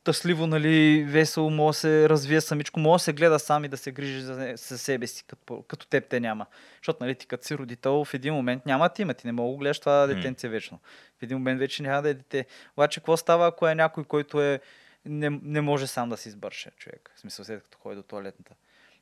щастливо, 0.09 0.47
нали, 0.47 1.05
весело, 1.09 1.51
може 1.51 1.77
да 1.77 1.81
се 1.81 2.09
развие 2.09 2.41
самичко, 2.41 2.81
може 2.81 3.01
да 3.01 3.05
се 3.05 3.13
гледа 3.13 3.39
сам 3.39 3.65
и 3.65 3.69
да 3.69 3.77
се 3.77 3.93
грижи 3.93 4.21
за, 4.21 4.55
за 4.57 4.79
себе 4.79 5.07
си, 5.07 5.25
като, 5.27 5.65
като 5.69 5.87
теб 5.87 6.09
те 6.09 6.21
няма. 6.21 6.47
Защото, 6.77 7.05
нали, 7.05 7.15
ти 7.15 7.27
като 7.27 7.47
си 7.47 7.59
родител, 7.59 8.05
в 8.05 8.15
един 8.15 8.35
момент 8.35 8.67
няма 8.67 8.89
ти 8.89 9.03
има, 9.03 9.15
ти 9.15 9.27
не 9.27 9.33
мога 9.33 9.53
да 9.53 9.59
гледаш 9.59 9.79
това 9.79 10.07
детенце 10.07 10.49
вечно. 10.49 10.81
В 11.19 11.23
един 11.23 11.39
момент 11.39 11.59
вече 11.59 11.83
няма 11.83 12.03
да 12.03 12.09
е 12.09 12.15
дете. 12.15 12.47
Обаче, 12.77 13.01
какво 13.01 13.17
става, 13.17 13.47
ако 13.47 13.69
е 13.69 13.75
някой, 13.75 14.05
който 14.05 14.43
е, 14.43 14.61
не, 15.05 15.31
не 15.43 15.61
може 15.61 15.87
сам 15.87 16.09
да 16.09 16.17
си 16.17 16.29
избърше 16.29 16.71
човек? 16.77 17.13
В 17.15 17.21
смисъл, 17.21 17.45
след 17.45 17.63
като 17.63 17.79
ходи 17.79 17.97
до 17.97 18.03
туалетната. 18.03 18.55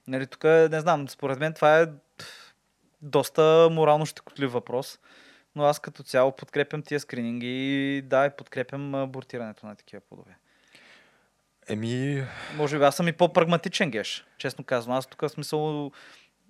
Нали, 0.06 0.26
тук, 0.26 0.44
не 0.44 0.80
знам, 0.80 1.08
според 1.08 1.38
мен 1.38 1.54
това 1.54 1.80
е 1.80 1.86
доста 3.02 3.68
морално 3.70 4.06
щекотлив 4.06 4.52
въпрос 4.52 4.98
но 5.56 5.64
аз 5.64 5.78
като 5.78 6.02
цяло 6.02 6.36
подкрепям 6.36 6.82
тия 6.82 7.00
скрининги 7.00 7.46
и 7.96 8.02
да, 8.02 8.30
подкрепям 8.30 8.94
абортирането 8.94 9.66
на 9.66 9.76
такива 9.76 10.00
плодове. 10.08 10.36
Еми... 11.68 12.24
Може 12.56 12.78
би 12.78 12.84
аз 12.84 12.96
съм 12.96 13.08
и 13.08 13.12
по-прагматичен 13.12 13.90
геш, 13.90 14.26
честно 14.38 14.64
казвам. 14.64 14.96
Аз 14.96 15.06
тук 15.06 15.20
в 15.20 15.28
смисъл 15.28 15.90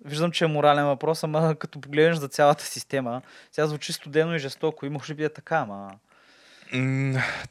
виждам, 0.05 0.31
че 0.31 0.45
е 0.45 0.47
морален 0.47 0.85
въпрос, 0.85 1.23
ама 1.23 1.55
като 1.59 1.81
погледнеш 1.81 2.17
за 2.17 2.27
цялата 2.27 2.63
система, 2.63 3.21
сега 3.51 3.67
звучи 3.67 3.93
студено 3.93 4.35
и 4.35 4.39
жестоко 4.39 4.85
и 4.85 4.89
може 4.89 5.13
би 5.13 5.23
е 5.23 5.29
така, 5.29 5.57
ама... 5.57 5.91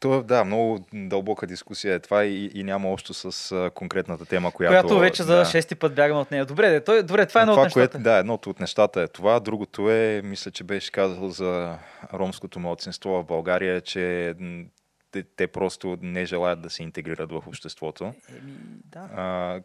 То, 0.01 0.23
да, 0.23 0.45
много 0.45 0.87
дълбока 0.93 1.47
дискусия 1.47 1.95
е 1.95 1.99
това 1.99 2.25
и, 2.25 2.51
и 2.55 2.63
няма 2.63 2.89
общо 2.89 3.15
с 3.15 3.53
а, 3.53 3.71
конкретната 3.71 4.27
тема, 4.27 4.51
която... 4.53 4.73
Която 4.73 4.99
вече 4.99 5.23
за 5.23 5.37
да. 5.37 5.45
шести 5.45 5.75
път 5.75 5.95
бягаме 5.95 6.21
от 6.21 6.31
нея. 6.31 6.47
Добре, 6.47 6.85
той, 6.85 7.03
добре 7.03 7.27
това 7.27 7.41
е 7.41 7.43
едно 7.43 7.53
това, 7.53 7.63
от 7.63 7.67
нещата. 7.67 7.91
Което, 7.91 8.05
да, 8.05 8.17
едното 8.17 8.51
от 8.51 8.61
нещата 8.61 9.01
е 9.01 9.09
това. 9.09 9.41
Другото 9.41 9.91
е, 9.91 10.23
мисля, 10.25 10.51
че 10.51 10.65
беше 10.65 10.93
казал 10.93 11.31
за 11.31 11.79
ромското 12.15 12.61
младсинство 12.61 13.11
в 13.11 13.25
България, 13.25 13.81
че 13.81 14.35
те, 15.11 15.23
те 15.37 15.47
просто 15.47 15.99
не 16.03 16.25
желаят 16.27 16.61
да 16.61 16.71
се 16.71 16.83
интегрират 16.83 17.33
в 17.33 17.43
обществото. 17.47 18.05
Еми, 18.05 18.53
да. 18.85 19.09
А, 19.17 19.61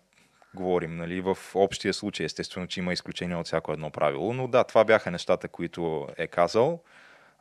говорим, 0.54 0.96
нали, 0.96 1.22
в 1.22 1.38
общия 1.56 1.94
случай, 1.94 2.26
естествено, 2.26 2.68
че 2.68 2.80
има 2.80 2.94
изключение 2.94 3.36
от 3.36 3.46
всяко 3.46 3.74
едно 3.74 3.90
правило, 3.90 4.34
но 4.34 4.48
да, 4.48 4.64
това 4.64 4.84
бяха 4.84 5.12
нещата, 5.12 5.48
които 5.48 6.08
е 6.18 6.28
казал. 6.28 6.80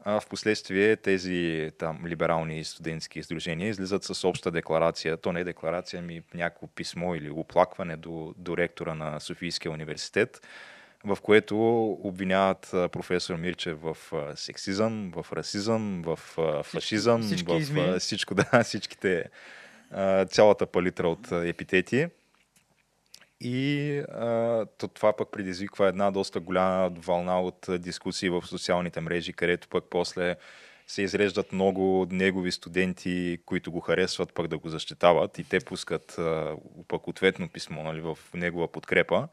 А 0.04 0.20
в 0.20 0.26
последствие 0.26 0.96
тези 0.96 1.70
там, 1.78 2.06
либерални 2.06 2.64
студентски 2.64 3.18
издружения 3.18 3.68
излизат 3.68 4.04
с 4.04 4.28
обща 4.28 4.50
декларация. 4.50 5.16
То 5.16 5.32
не 5.32 5.40
е 5.40 5.44
декларация, 5.44 6.02
ми 6.02 6.22
някакво 6.34 6.66
писмо 6.66 7.14
или 7.14 7.30
оплакване 7.30 7.96
до, 7.96 8.34
до 8.36 8.56
ректора 8.56 8.94
на 8.94 9.20
Софийския 9.20 9.72
университет, 9.72 10.40
в 11.04 11.18
което 11.22 11.86
обвиняват 12.02 12.68
професор 12.70 13.36
Мирчев 13.36 13.78
в 13.80 13.96
сексизъм, 14.36 15.12
в 15.14 15.32
расизъм, 15.32 16.02
в 16.02 16.16
фашизъм, 16.62 17.22
всички, 17.22 17.60
всички 17.60 17.80
в 17.80 17.98
всичко, 17.98 18.34
да, 18.52 18.62
всичките, 18.64 19.24
цялата 20.28 20.66
палитра 20.66 21.08
от 21.08 21.32
епитети. 21.32 22.08
И 23.40 23.98
а, 23.98 24.66
то, 24.78 24.88
това 24.88 25.12
пък 25.16 25.30
предизвиква 25.32 25.88
една 25.88 26.10
доста 26.10 26.40
голяма 26.40 26.90
вълна 26.90 27.40
от 27.40 27.66
дискусии 27.78 28.28
в 28.30 28.42
социалните 28.46 29.00
мрежи, 29.00 29.32
където 29.32 29.68
пък 29.68 29.84
после 29.90 30.36
се 30.86 31.02
изреждат 31.02 31.52
много 31.52 32.06
негови 32.10 32.52
студенти, 32.52 33.38
които 33.46 33.72
го 33.72 33.80
харесват, 33.80 34.34
пък 34.34 34.48
да 34.48 34.58
го 34.58 34.68
защитават 34.68 35.38
и 35.38 35.44
те 35.44 35.60
пускат 35.60 36.18
а, 36.18 36.56
пък 36.88 37.08
ответно 37.08 37.48
писмо 37.48 37.82
нали, 37.82 38.00
в 38.00 38.18
негова 38.34 38.68
подкрепа. 38.68 39.28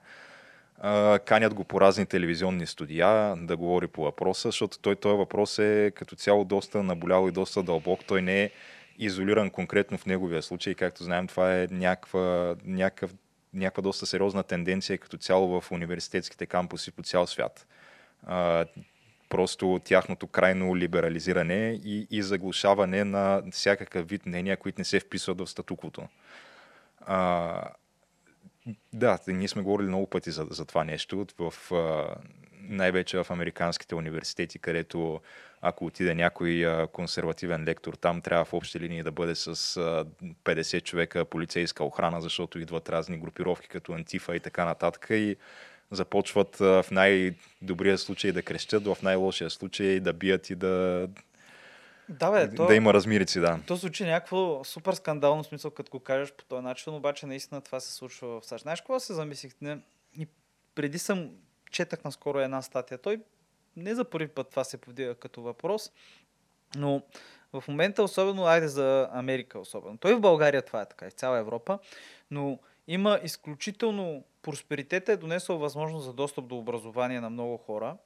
а, 0.79 1.19
канят 1.19 1.53
го 1.53 1.63
по 1.63 1.81
разни 1.81 2.05
телевизионни 2.05 2.67
студия 2.67 3.35
да 3.37 3.57
говори 3.57 3.87
по 3.87 4.03
въпроса, 4.03 4.47
защото 4.47 4.79
той 4.79 4.95
този 4.95 5.17
въпрос 5.17 5.59
е 5.59 5.91
като 5.95 6.15
цяло 6.15 6.45
доста 6.45 6.83
наболял 6.83 7.27
и 7.27 7.31
доста 7.31 7.63
дълбок. 7.63 8.05
Той 8.07 8.21
не 8.21 8.43
е 8.43 8.51
изолиран 8.99 9.49
конкретно 9.49 9.97
в 9.97 10.05
неговия 10.05 10.41
случай. 10.43 10.75
Както 10.75 11.03
знаем, 11.03 11.27
това 11.27 11.61
е 11.61 11.67
някаква, 11.71 12.55
някакъв, 12.65 13.13
някаква 13.53 13.81
доста 13.81 14.05
сериозна 14.05 14.43
тенденция 14.43 14.97
като 14.97 15.17
цяло 15.17 15.61
в 15.61 15.71
университетските 15.71 16.45
кампуси 16.45 16.91
по 16.91 17.03
цял 17.03 17.27
свят. 17.27 17.67
А, 18.23 18.65
просто 19.29 19.79
тяхното 19.83 20.27
крайно 20.27 20.77
либерализиране 20.77 21.79
и, 21.83 22.07
и 22.11 22.23
заглушаване 22.23 23.03
на 23.03 23.43
всякакъв 23.51 24.07
вид 24.07 24.25
мнения, 24.25 24.57
които 24.57 24.81
не 24.81 24.85
се 24.85 24.99
вписват 24.99 25.41
в 25.41 25.47
статуквото. 25.47 26.07
А, 27.01 27.61
да, 28.93 29.19
ние 29.27 29.47
сме 29.47 29.61
говорили 29.61 29.87
много 29.87 30.07
пъти 30.07 30.31
за, 30.31 30.47
за 30.49 30.65
това 30.65 30.83
нещо, 30.83 31.25
в, 31.39 31.71
най-вече 32.69 33.23
в 33.23 33.31
американските 33.31 33.95
университети, 33.95 34.59
където 34.59 35.21
ако 35.61 35.85
отиде 35.85 36.15
някой 36.15 36.65
консервативен 36.93 37.63
лектор, 37.63 37.93
там 37.93 38.21
трябва 38.21 38.45
в 38.45 38.53
общи 38.53 38.79
линии 38.79 39.03
да 39.03 39.11
бъде 39.11 39.35
с 39.35 39.55
50 40.43 40.83
човека 40.83 41.25
полицейска 41.25 41.83
охрана, 41.83 42.21
защото 42.21 42.59
идват 42.59 42.89
разни 42.89 43.17
групировки 43.17 43.67
като 43.67 43.93
Антифа 43.93 44.35
и 44.35 44.39
така 44.39 44.65
нататък 44.65 45.07
и 45.09 45.35
започват 45.91 46.55
в 46.57 46.85
най-добрия 46.91 47.97
случай 47.97 48.31
да 48.31 48.41
крещят, 48.41 48.85
в 48.85 48.97
най-лошия 49.03 49.49
случай 49.49 49.99
да 49.99 50.13
бият 50.13 50.49
и 50.49 50.55
да 50.55 51.07
да, 52.09 52.31
бе, 52.31 52.55
то, 52.55 52.65
да 52.65 52.75
има 52.75 52.93
размирици, 52.93 53.39
да. 53.39 53.59
То 53.67 53.75
звучи 53.75 54.05
някакво 54.05 54.63
супер 54.63 54.93
скандално 54.93 55.43
смисъл, 55.43 55.71
като 55.71 55.91
го 55.91 55.99
кажеш 55.99 56.33
по 56.33 56.43
този 56.43 56.63
начин, 56.63 56.93
обаче 56.93 57.25
наистина 57.25 57.61
това 57.61 57.79
се 57.79 57.93
случва 57.93 58.41
в 58.41 58.45
САЩ. 58.45 58.61
Знаеш, 58.61 58.81
кога 58.81 58.99
се 58.99 59.13
замислих? 59.13 59.53
Не, 59.61 59.77
и 60.17 60.27
преди 60.75 60.99
съм 60.99 61.29
четах 61.71 62.03
наскоро 62.03 62.39
една 62.39 62.61
статия. 62.61 62.97
Той 62.97 63.21
не 63.75 63.95
за 63.95 64.05
първи 64.05 64.27
път 64.27 64.49
това 64.49 64.63
се 64.63 64.77
повдига 64.77 65.15
като 65.15 65.41
въпрос, 65.41 65.91
но 66.75 67.01
в 67.53 67.63
момента, 67.67 68.03
особено, 68.03 68.45
айде 68.45 68.67
за 68.67 69.09
Америка 69.11 69.59
особено. 69.59 69.97
Той 69.97 70.15
в 70.15 70.21
България 70.21 70.61
това 70.61 70.81
е 70.81 70.85
така, 70.85 71.07
и 71.07 71.09
в 71.09 71.13
цяла 71.13 71.37
Европа, 71.37 71.79
но 72.31 72.59
има 72.87 73.19
изключително 73.23 74.23
просперитета 74.41 75.11
е 75.11 75.17
донесъл 75.17 75.57
възможност 75.57 76.05
за 76.05 76.13
достъп 76.13 76.47
до 76.47 76.57
образование 76.57 77.21
на 77.21 77.29
много 77.29 77.57
хора 77.57 77.97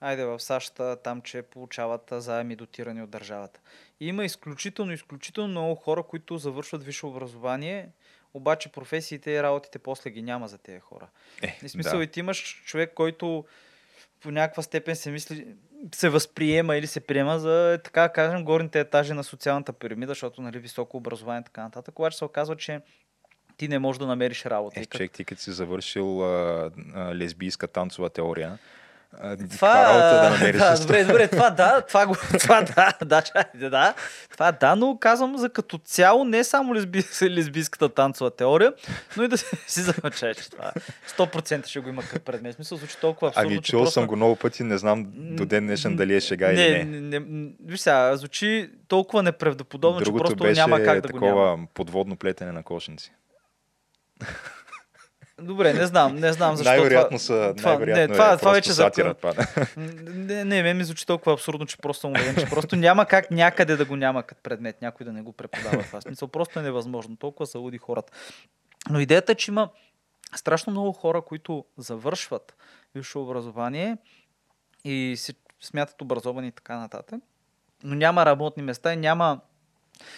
айде 0.00 0.24
в 0.24 0.40
САЩ, 0.40 0.80
там, 1.04 1.22
че 1.22 1.42
получават 1.42 2.12
заеми 2.12 2.56
дотирани 2.56 3.02
от 3.02 3.10
държавата. 3.10 3.60
И 4.00 4.08
има 4.08 4.24
изключително, 4.24 4.92
изключително 4.92 5.48
много 5.48 5.74
хора, 5.74 6.02
които 6.02 6.38
завършват 6.38 6.84
висше 6.84 7.06
образование, 7.06 7.88
обаче 8.34 8.72
професиите 8.72 9.30
и 9.30 9.42
работите 9.42 9.78
после 9.78 10.10
ги 10.10 10.22
няма 10.22 10.48
за 10.48 10.58
тези 10.58 10.80
хора. 10.80 11.08
Е, 11.42 11.58
в 11.62 11.70
смисъл 11.70 11.98
да. 11.98 12.04
и 12.04 12.06
ти 12.06 12.20
имаш 12.20 12.62
човек, 12.64 12.92
който 12.94 13.44
по 14.20 14.30
някаква 14.30 14.62
степен 14.62 14.96
се 14.96 15.10
мисли, 15.10 15.46
се 15.94 16.08
възприема 16.08 16.76
или 16.76 16.86
се 16.86 17.00
приема 17.00 17.38
за, 17.38 17.80
така 17.84 18.02
да 18.02 18.12
кажем, 18.12 18.44
горните 18.44 18.80
етажи 18.80 19.12
на 19.12 19.24
социалната 19.24 19.72
пирамида, 19.72 20.10
защото 20.10 20.42
нали, 20.42 20.58
високо 20.58 20.96
образование 20.96 21.40
и 21.40 21.44
така 21.44 21.62
нататък, 21.62 21.98
обаче 21.98 22.18
се 22.18 22.24
оказва, 22.24 22.56
че 22.56 22.80
ти 23.56 23.68
не 23.68 23.78
можеш 23.78 23.98
да 23.98 24.06
намериш 24.06 24.46
работа. 24.46 24.80
Е, 24.80 24.84
човек, 24.84 25.12
ти 25.12 25.24
като 25.24 25.40
си 25.40 25.52
завършил 25.52 26.24
а, 26.24 26.70
а, 26.94 27.14
лесбийска 27.14 27.68
танцова 27.68 28.10
теория, 28.10 28.58
това, 29.50 29.92
да, 29.92 30.52
да 30.52 30.80
добре, 30.80 31.04
добре, 31.04 31.28
това 31.28 31.50
да, 31.50 31.80
това, 31.80 32.06
го, 32.06 32.16
това 32.40 32.62
да, 32.62 32.92
да, 33.04 33.22
да, 33.54 33.70
да, 33.70 33.94
това 34.30 34.52
да, 34.52 34.76
но 34.76 34.98
казвам 34.98 35.38
за 35.38 35.48
като 35.48 35.78
цяло 35.78 36.24
не 36.24 36.44
само 36.44 36.74
лесби, 36.74 37.04
лесбийската 37.22 37.88
танцова 37.88 38.30
теория, 38.30 38.72
но 39.16 39.22
и 39.22 39.28
да 39.28 39.38
си 39.66 39.80
замъчаеш 39.80 40.36
това. 40.36 40.72
100% 41.18 41.66
ще 41.66 41.80
го 41.80 41.88
има 41.88 42.02
като 42.02 42.24
предмет. 42.24 42.54
Смисъл 42.54 42.78
звучи 42.78 42.96
толкова 43.00 43.28
абсурдно. 43.28 43.50
Ами 43.50 43.62
чул 43.62 43.80
просто... 43.80 43.92
съм 43.92 44.06
го 44.06 44.16
много 44.16 44.36
пъти, 44.36 44.62
не 44.62 44.78
знам 44.78 45.06
до 45.14 45.46
ден 45.46 45.66
днешен 45.66 45.96
дали 45.96 46.14
е 46.14 46.20
шега 46.20 46.46
не, 46.46 46.52
или 46.52 46.84
не. 46.84 47.00
не, 47.00 47.20
не 47.20 47.50
виж 47.64 47.80
сега, 47.80 48.16
звучи 48.16 48.70
толкова 48.88 49.22
неправдоподобно, 49.22 50.00
че 50.00 50.12
просто 50.12 50.44
няма 50.44 50.82
как 50.82 51.00
да 51.00 51.08
го 51.08 51.20
няма. 51.20 51.30
такова 51.30 51.58
подводно 51.74 52.16
плетене 52.16 52.52
на 52.52 52.62
кошници. 52.62 53.12
Добре, 55.40 55.72
не 55.72 55.86
знам, 55.86 56.16
не 56.16 56.32
знам 56.32 56.56
защо. 56.56 56.70
Най-вероятно 56.70 57.18
са, 57.18 57.54
това, 57.56 57.70
най-вероятно 57.70 58.02
не, 58.02 58.12
това, 58.12 58.32
е 58.32 58.36
това 58.36 58.52
вече 58.52 58.72
сатира, 58.72 59.14
това. 59.14 59.34
Не, 60.06 60.44
не, 60.44 60.62
ме 60.62 60.74
ми 60.74 60.84
звучи 60.84 61.06
толкова 61.06 61.32
абсурдно, 61.32 61.66
че 61.66 61.76
просто 61.76 62.00
съм 62.00 62.10
уверен, 62.10 62.36
че 62.36 62.46
просто 62.46 62.76
няма 62.76 63.06
как 63.06 63.30
някъде 63.30 63.76
да 63.76 63.84
го 63.84 63.96
няма 63.96 64.22
като 64.22 64.42
предмет, 64.42 64.82
някой 64.82 65.06
да 65.06 65.12
не 65.12 65.22
го 65.22 65.32
преподава 65.32 65.82
това. 65.82 66.00
Смисъл, 66.00 66.28
просто 66.28 66.58
е 66.58 66.62
невъзможно. 66.62 67.16
Толкова 67.16 67.46
са 67.46 67.58
луди 67.58 67.78
хората. 67.78 68.12
Но 68.90 69.00
идеята 69.00 69.32
е, 69.32 69.34
че 69.34 69.50
има 69.50 69.68
страшно 70.36 70.70
много 70.70 70.92
хора, 70.92 71.22
които 71.22 71.64
завършват 71.78 72.54
висше 72.94 73.18
образование 73.18 73.96
и 74.84 75.14
се 75.16 75.34
смятат 75.60 76.02
образовани 76.02 76.48
и 76.48 76.52
така 76.52 76.78
нататък, 76.78 77.20
но 77.84 77.94
няма 77.94 78.26
работни 78.26 78.62
места 78.62 78.92
и 78.92 78.96
няма 78.96 79.40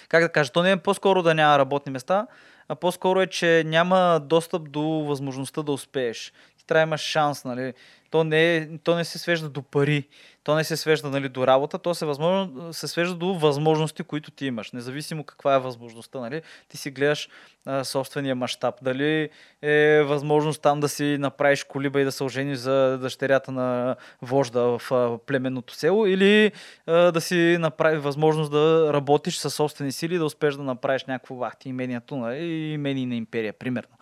как 0.09 0.23
да 0.23 0.29
кажа, 0.29 0.53
то 0.53 0.63
не 0.63 0.71
е 0.71 0.77
по-скоро 0.77 1.23
да 1.23 1.35
няма 1.35 1.59
работни 1.59 1.93
места, 1.93 2.27
а 2.69 2.75
по-скоро 2.75 3.21
е, 3.21 3.27
че 3.27 3.63
няма 3.67 4.21
достъп 4.25 4.71
до 4.71 4.83
възможността 4.83 5.63
да 5.63 5.73
успееш. 5.73 6.33
Ти 6.59 6.67
трябва 6.67 6.87
да 6.87 6.89
имаш 6.89 7.01
шанс, 7.01 7.45
нали? 7.45 7.75
То 8.13 8.25
не, 8.25 8.57
е, 8.57 8.79
то 8.79 8.97
не 8.97 9.05
се 9.05 9.19
свежда 9.19 9.49
до 9.49 9.63
пари, 9.63 10.09
то 10.45 10.55
не 10.55 10.65
се 10.65 10.77
свежда 10.77 11.11
нали, 11.11 11.29
до 11.29 11.47
работа, 11.47 11.79
то 11.79 11.95
се, 11.95 12.07
възможно, 12.07 12.73
се 12.73 12.89
свежда 12.89 13.15
до 13.15 13.35
възможности, 13.35 14.03
които 14.03 14.31
ти 14.31 14.47
имаш. 14.47 14.73
Независимо 14.73 15.25
каква 15.25 15.55
е 15.55 15.59
възможността, 15.59 16.21
нали? 16.21 16.43
ти 16.69 16.77
си 16.77 16.91
гледаш 16.91 17.29
а, 17.67 17.85
собствения 17.85 18.35
мащаб. 18.35 18.75
Дали 18.83 19.29
е 19.63 20.03
възможност 20.03 20.63
там 20.63 20.81
да 20.81 20.89
си 20.89 21.17
направиш 21.21 21.65
колиба 21.65 22.01
и 22.01 22.05
да 22.05 22.13
се 22.13 22.25
ожени 22.25 22.57
за 22.57 22.99
дъщерята 22.99 23.53
на 23.53 23.97
вожда 24.23 24.79
в 24.79 24.93
а, 24.93 25.19
племенното 25.19 25.75
село, 25.75 26.07
или 26.07 26.53
а, 26.87 27.13
да 27.13 27.21
си 27.21 27.57
направи 27.61 27.99
възможност 27.99 28.51
да 28.51 28.91
работиш 28.93 29.37
със 29.37 29.55
собствени 29.55 29.93
сили 29.93 30.19
да 30.19 30.25
успееш 30.25 30.55
да 30.55 30.63
направиш 30.63 31.05
някакво 31.05 31.35
вахти 31.35 31.69
имението 31.69 32.17
нали? 32.17 32.39
и 32.39 32.73
имени 32.73 33.07
на 33.07 33.15
империя, 33.15 33.53
примерно. 33.53 33.97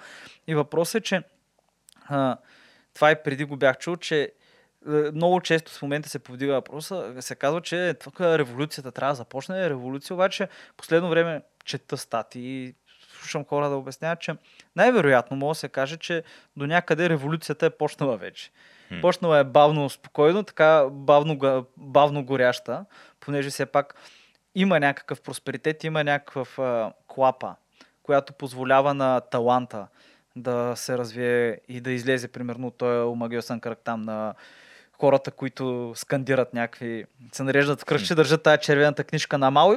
И 0.46 0.54
въпросът 0.54 1.00
е, 1.00 1.04
че 1.04 1.22
а, 2.08 2.36
това 2.94 3.11
и 3.11 3.22
преди 3.24 3.44
го 3.44 3.57
бях 3.57 3.79
чул, 3.79 3.96
че 3.96 4.22
е, 4.22 4.90
много 4.90 5.40
често 5.40 5.72
в 5.72 5.83
момента 5.83 6.09
се 6.09 6.18
повдига 6.18 6.53
въпроса, 6.53 7.14
се 7.20 7.35
казва, 7.35 7.61
че 7.61 7.94
тук 7.94 8.20
революцията 8.20 8.92
трябва 8.92 9.12
да 9.12 9.16
започне. 9.16 9.70
Революция 9.70 10.14
обаче 10.14 10.48
последно 10.76 11.11
време 11.11 11.42
чета 11.64 11.96
статии, 11.96 12.74
слушам 13.20 13.44
хора 13.44 13.68
да 13.68 13.76
обясняват, 13.76 14.20
че 14.20 14.35
най-вероятно 14.76 15.37
може 15.37 15.57
да 15.57 15.61
се 15.61 15.68
каже, 15.68 15.96
че 15.96 16.22
до 16.57 16.66
някъде 16.66 17.09
революцията 17.09 17.66
е 17.66 17.70
почнала 17.70 18.16
вече. 18.16 18.50
Hmm. 18.90 19.00
Почнала 19.00 19.38
е 19.38 19.44
бавно, 19.44 19.90
спокойно, 19.90 20.42
така 20.42 20.87
бавно, 20.90 21.66
бавно 21.76 22.24
горяща, 22.24 22.85
понеже 23.20 23.50
все 23.50 23.66
пак 23.66 23.94
има 24.55 24.81
някакъв 24.81 25.22
просперитет, 25.22 25.85
има 25.85 26.05
някакъв 26.05 26.59
а, 26.59 26.92
клапа, 27.07 27.55
която 28.03 28.33
позволява 28.33 28.94
на 28.94 29.20
таланта 29.20 29.87
да 30.36 30.72
се 30.76 30.98
развие 30.98 31.58
и 31.68 31.80
да 31.80 31.90
излезе, 31.90 32.28
примерно, 32.28 32.70
той 32.70 33.04
омагиосен 33.04 33.60
кръг 33.60 33.78
там 33.84 34.02
на 34.02 34.34
хората, 34.92 35.30
които 35.30 35.92
скандират 35.96 36.54
някакви, 36.54 37.04
се 37.32 37.42
нареждат 37.42 37.80
в 37.80 37.84
кръгче, 37.84 38.14
държат 38.14 38.42
тази 38.42 38.60
червената 38.62 39.04
книжка 39.04 39.38
на 39.38 39.50
мало 39.50 39.72
и 39.72 39.76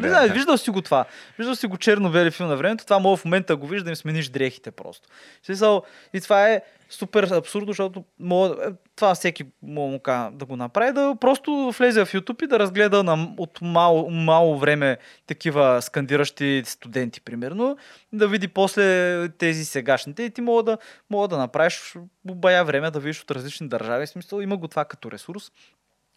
не 0.00 0.08
знам, 0.08 0.32
виждал 0.32 0.56
си 0.56 0.70
го 0.70 0.82
това. 0.82 1.04
Виждал 1.38 1.54
си 1.54 1.66
го 1.66 1.76
черно-бели 1.76 2.30
филм 2.30 2.48
на 2.48 2.56
времето, 2.56 2.84
това 2.84 2.98
мога 2.98 3.16
в 3.16 3.24
момента 3.24 3.56
го 3.56 3.66
вижда 3.66 3.84
да 3.84 3.90
им 3.90 3.96
смениш 3.96 4.28
дрехите 4.28 4.70
просто. 4.70 5.08
И 6.12 6.20
това 6.20 6.48
е 6.48 6.62
супер 6.90 7.30
абсурдно, 7.30 7.72
защото 7.72 8.04
мога, 8.20 8.56
е, 8.64 8.72
това 8.96 9.14
всеки 9.14 9.44
мога 9.62 10.30
да 10.32 10.44
го 10.44 10.56
направи, 10.56 10.92
да 10.92 11.16
просто 11.20 11.72
влезе 11.78 12.04
в 12.04 12.12
YouTube 12.12 12.44
и 12.44 12.46
да 12.46 12.58
разгледа 12.58 13.02
на, 13.02 13.34
от 13.36 13.58
мало, 13.62 14.10
мало 14.10 14.58
време 14.58 14.98
такива 15.26 15.82
скандиращи 15.82 16.62
студенти, 16.66 17.20
примерно, 17.20 17.76
да 18.12 18.28
види 18.28 18.48
после 18.48 19.28
тези 19.28 19.64
сегашните 19.64 20.22
и 20.22 20.30
ти 20.30 20.40
мога 20.40 20.62
да, 20.62 20.78
мога 21.10 21.28
да 21.28 21.38
направиш 21.38 21.94
бая 22.24 22.64
време 22.64 22.90
да 22.90 23.00
видиш 23.00 23.22
от 23.22 23.30
различни 23.30 23.68
държави. 23.68 24.06
В 24.06 24.10
смисъл, 24.10 24.40
има 24.40 24.56
го 24.56 24.68
това 24.68 24.84
като 24.84 25.10
ресурс. 25.10 25.52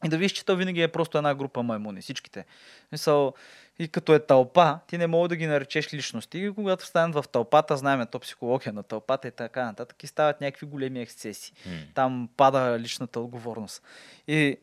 И 0.06 0.10
да 0.10 0.18
видиш, 0.18 0.32
че 0.32 0.46
то 0.46 0.56
винаги 0.56 0.82
е 0.82 0.88
просто 0.88 1.18
една 1.18 1.36
група 1.36 1.64
маймуни, 1.64 2.02
всичките. 2.02 2.46
Мисъл, 2.92 3.34
и 3.80 3.88
като 3.88 4.14
е 4.14 4.20
тълпа, 4.20 4.80
ти 4.88 4.98
не 4.98 5.08
мога 5.08 5.28
да 5.28 5.36
ги 5.36 5.48
наречеш 5.48 5.94
личности. 5.94 6.40
И 6.40 6.52
когато 6.52 6.86
станат 6.86 7.16
в 7.16 7.30
тълпата, 7.32 7.78
знаем 7.78 8.08
то 8.12 8.20
психология 8.20 8.74
на 8.74 8.84
тълпата 8.84 9.28
и 9.28 9.32
така 9.32 9.66
нататък, 9.66 10.04
и 10.04 10.08
стават 10.08 10.42
някакви 10.42 10.66
големи 10.66 11.02
ексцеси. 11.02 11.54
Mm. 11.54 11.94
Там 11.94 12.30
пада 12.38 12.80
личната 12.80 13.20
отговорност. 13.20 13.84
И 14.28 14.58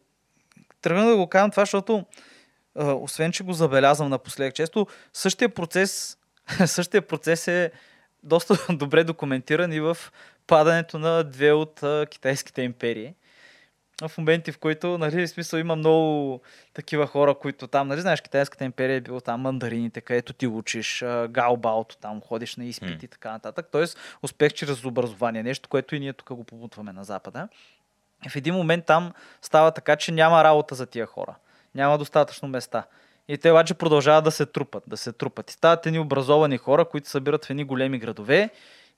тръгна 0.80 1.06
да 1.06 1.16
го 1.16 1.26
казвам 1.26 1.50
това, 1.50 1.62
защото 1.62 2.04
освен, 2.74 3.32
че 3.32 3.44
го 3.44 3.52
забелязвам 3.52 4.08
напоследък 4.08 4.54
често, 4.54 4.86
същия 5.12 5.48
процес, 5.48 6.18
същия 6.66 7.02
процес 7.02 7.48
е 7.48 7.70
доста 8.22 8.66
добре 8.76 9.04
документиран 9.04 9.72
и 9.72 9.80
в 9.80 9.96
падането 10.46 10.98
на 10.98 11.24
две 11.24 11.52
от 11.52 11.80
китайските 12.10 12.62
империи 12.62 13.14
в 14.06 14.18
моменти, 14.18 14.52
в 14.52 14.58
които, 14.58 14.98
нали, 14.98 15.26
в 15.26 15.30
смисъл 15.30 15.58
има 15.58 15.76
много 15.76 16.40
такива 16.74 17.06
хора, 17.06 17.34
които 17.34 17.66
там, 17.66 17.88
нали, 17.88 18.00
знаеш, 18.00 18.20
Китайската 18.20 18.64
империя 18.64 18.96
е 18.96 19.00
било 19.00 19.20
там 19.20 19.40
мандарините, 19.40 20.00
където 20.00 20.32
ти 20.32 20.46
учиш, 20.46 21.02
а, 21.02 21.28
гаобаото, 21.30 21.96
там 21.96 22.20
ходиш 22.20 22.56
на 22.56 22.64
изпити 22.64 23.04
и 23.04 23.08
така 23.08 23.32
нататък. 23.32 23.68
Тоест, 23.72 23.98
успех 24.22 24.52
чрез 24.52 24.84
образование, 24.84 25.42
нещо, 25.42 25.68
което 25.68 25.94
и 25.96 26.00
ние 26.00 26.12
тук 26.12 26.32
го 26.32 26.44
побутваме 26.44 26.92
на 26.92 27.04
Запада. 27.04 27.48
В 28.28 28.36
един 28.36 28.54
момент 28.54 28.84
там 28.86 29.12
става 29.42 29.70
така, 29.70 29.96
че 29.96 30.12
няма 30.12 30.44
работа 30.44 30.74
за 30.74 30.86
тия 30.86 31.06
хора. 31.06 31.34
Няма 31.74 31.98
достатъчно 31.98 32.48
места. 32.48 32.84
И 33.28 33.38
те 33.38 33.50
обаче 33.50 33.74
продължават 33.74 34.24
да 34.24 34.30
се 34.30 34.46
трупат, 34.46 34.84
да 34.86 34.96
се 34.96 35.12
трупат. 35.12 35.50
И 35.50 35.52
стават 35.52 35.86
едни 35.86 35.98
образовани 35.98 36.58
хора, 36.58 36.84
които 36.84 37.08
събират 37.08 37.44
в 37.44 37.50
едни 37.50 37.64
големи 37.64 37.98
градове 37.98 38.50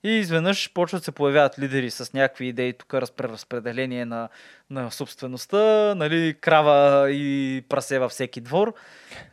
и 0.03 0.09
изведнъж 0.09 0.73
почват 0.73 1.01
да 1.01 1.05
се 1.05 1.11
появяват 1.11 1.59
лидери 1.59 1.91
с 1.91 2.13
някакви 2.13 2.45
идеи, 2.45 2.73
тук 2.73 2.93
разпределение 2.93 4.05
на, 4.05 4.29
на 4.69 4.91
собствеността, 4.91 5.95
нали, 5.95 6.35
крава 6.41 7.11
и 7.11 7.63
прасе 7.69 7.99
във 7.99 8.11
всеки 8.11 8.41
двор. 8.41 8.73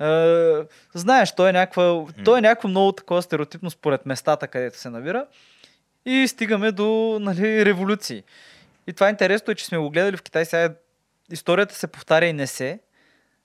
Е, 0.01 0.55
знаеш, 0.95 1.35
то 1.35 1.49
е, 1.49 1.53
някаква, 1.53 2.05
то 2.25 2.37
е 2.37 2.41
някакво 2.41 2.69
много 2.69 2.93
такова 2.93 3.23
стереотипно 3.23 3.71
според 3.71 4.07
местата, 4.07 4.49
където 4.49 4.79
се 4.79 4.91
навира. 4.91 5.27
И 6.07 6.29
стигаме 6.29 6.73
до 6.73 7.19
нали, 7.21 7.65
революции. 7.65 8.23
И 8.87 8.93
това 8.93 9.07
е 9.07 9.11
интересно, 9.11 9.53
е, 9.53 9.55
че 9.55 9.65
сме 9.65 9.79
го 9.79 9.91
гледали 9.91 10.17
в 10.17 10.23
Китай. 10.23 10.45
Сега 10.45 10.75
историята 11.33 11.75
се 11.75 11.87
повтаря 11.87 12.27
и 12.27 12.33
не 12.33 12.47
се. 12.47 12.81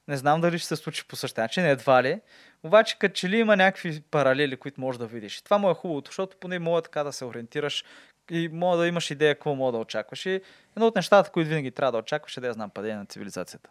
Не 0.08 0.16
знам 0.16 0.40
дали 0.40 0.58
ще 0.58 0.68
се 0.68 0.76
случи 0.76 1.04
по 1.08 1.16
същия 1.16 1.42
начин, 1.44 1.66
едва 1.66 2.02
ли. 2.02 2.20
Обаче, 2.64 2.98
като 2.98 3.14
че 3.14 3.28
ли 3.28 3.38
има 3.38 3.56
някакви 3.56 4.00
паралели, 4.10 4.56
които 4.56 4.80
можеш 4.80 4.98
да 4.98 5.06
видиш. 5.06 5.42
Това 5.42 5.58
му 5.58 5.70
е 5.70 5.74
хубавото, 5.74 6.10
защото 6.10 6.36
поне 6.36 6.58
мога 6.58 6.82
така 6.82 7.04
да 7.04 7.12
се 7.12 7.24
ориентираш 7.24 7.84
и 8.30 8.48
мога 8.52 8.76
да 8.76 8.86
имаш 8.86 9.10
идея 9.10 9.34
какво 9.34 9.54
мога 9.54 9.72
да 9.72 9.78
очакваш. 9.78 10.26
И 10.26 10.40
едно 10.76 10.86
от 10.86 10.96
нещата, 10.96 11.30
които 11.30 11.48
винаги 11.48 11.70
трябва 11.70 11.92
да 11.92 11.98
очакваш 11.98 12.36
е 12.36 12.40
да 12.40 12.46
я 12.46 12.52
знам 12.52 12.70
падение 12.70 12.96
на 12.96 13.06
цивилизацията. 13.06 13.70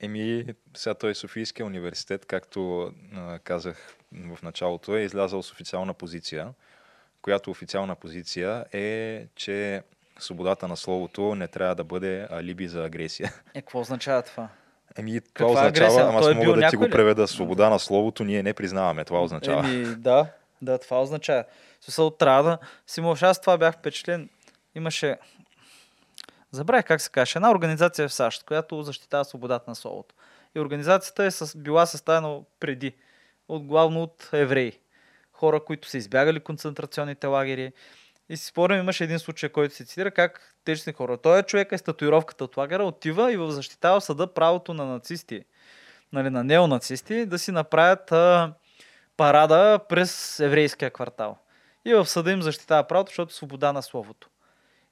Еми, 0.00 0.44
сега 0.76 0.94
той 0.94 1.10
е 1.10 1.14
Софийския 1.14 1.66
университет, 1.66 2.26
както 2.26 2.92
а, 3.14 3.38
казах 3.38 3.96
в 4.12 4.42
началото, 4.42 4.96
е 4.96 5.00
излязъл 5.00 5.42
с 5.42 5.52
официална 5.52 5.94
позиция, 5.94 6.48
която 7.22 7.50
официална 7.50 7.94
позиция 7.94 8.64
е, 8.72 9.26
че 9.34 9.82
свободата 10.18 10.68
на 10.68 10.76
словото 10.76 11.34
не 11.34 11.48
трябва 11.48 11.74
да 11.74 11.84
бъде 11.84 12.26
алиби 12.30 12.68
за 12.68 12.84
агресия. 12.84 13.32
Е, 13.54 13.60
какво 13.60 13.80
означава 13.80 14.22
това? 14.22 14.48
Еми, 14.98 15.20
това 15.20 15.30
Каква 15.32 15.46
означава, 15.46 15.68
агресия? 15.68 16.08
ама 16.08 16.18
аз 16.18 16.26
е 16.26 16.34
мога 16.34 16.60
да 16.60 16.70
ти 16.70 16.76
го 16.76 16.90
преведа. 16.90 17.28
Свобода 17.28 17.70
на 17.70 17.78
словото 17.78 18.24
ние 18.24 18.42
не 18.42 18.54
признаваме. 18.54 19.04
Това 19.04 19.22
означава. 19.22 19.68
Еми, 19.68 19.84
да, 19.84 20.26
да, 20.62 20.78
това 20.78 21.00
означава. 21.02 21.44
Смисъл, 21.80 22.10
трябва 22.10 22.42
да 22.42 22.58
си 22.86 23.00
можеш. 23.00 23.22
Аз 23.22 23.40
това 23.40 23.58
бях 23.58 23.74
впечатлен. 23.74 24.28
Имаше... 24.74 25.16
Забравих 26.50 26.84
как 26.84 27.00
се 27.00 27.10
каже. 27.10 27.32
Една 27.36 27.50
организация 27.50 28.08
в 28.08 28.12
САЩ, 28.12 28.44
която 28.44 28.82
защитава 28.82 29.24
свободата 29.24 29.70
на 29.70 29.74
словото. 29.74 30.14
И 30.56 30.60
организацията 30.60 31.24
е 31.24 31.30
с... 31.30 31.58
била 31.58 31.86
съставена 31.86 32.40
преди. 32.60 32.94
От, 33.48 33.66
главно 33.66 34.02
от 34.02 34.28
евреи. 34.32 34.72
Хора, 35.32 35.60
които 35.64 35.88
са 35.88 35.98
избягали 35.98 36.40
концентрационните 36.40 37.26
лагери, 37.26 37.72
и 38.28 38.36
си 38.36 38.46
спорим, 38.46 38.78
имаше 38.78 39.04
един 39.04 39.18
случай, 39.18 39.48
който 39.48 39.74
се 39.74 39.84
цитира, 39.84 40.10
как 40.10 40.56
тежни 40.64 40.92
хора. 40.92 41.16
Той 41.16 41.38
е 41.38 41.42
човек 41.42 41.72
е 41.72 41.78
статуировката 41.78 42.44
от 42.44 42.56
лагера, 42.56 42.84
отива 42.84 43.32
и 43.32 43.36
в 43.36 43.50
защитава 43.50 44.00
съда 44.00 44.34
правото 44.34 44.74
на 44.74 44.84
нацисти, 44.84 45.44
нали, 46.12 46.30
на 46.30 46.44
неонацисти, 46.44 47.26
да 47.26 47.38
си 47.38 47.52
направят 47.52 48.12
а, 48.12 48.54
парада 49.16 49.80
през 49.88 50.40
еврейския 50.40 50.90
квартал. 50.90 51.38
И 51.84 51.94
в 51.94 52.06
съда 52.06 52.32
им 52.32 52.42
защитава 52.42 52.82
правото, 52.82 53.10
защото 53.10 53.30
е 53.30 53.34
свобода 53.34 53.72
на 53.72 53.82
словото. 53.82 54.28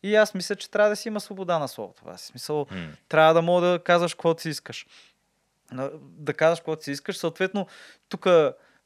И 0.02 0.14
аз 0.14 0.34
мисля, 0.34 0.56
че 0.56 0.70
трябва 0.70 0.90
да 0.90 0.96
си 0.96 1.08
има 1.08 1.20
свобода 1.20 1.58
на 1.58 1.68
словото. 1.68 2.00
Това 2.00 2.16
смисъл, 2.18 2.64
mm. 2.64 2.88
трябва 3.08 3.34
да 3.34 3.42
мога 3.42 3.66
да 3.66 3.78
казваш 3.78 4.14
каквото 4.14 4.42
си 4.42 4.48
искаш. 4.48 4.86
Да 6.02 6.34
казваш 6.34 6.58
каквото 6.58 6.84
си 6.84 6.90
искаш. 6.90 7.16
Съответно, 7.16 7.66
тук 8.08 8.26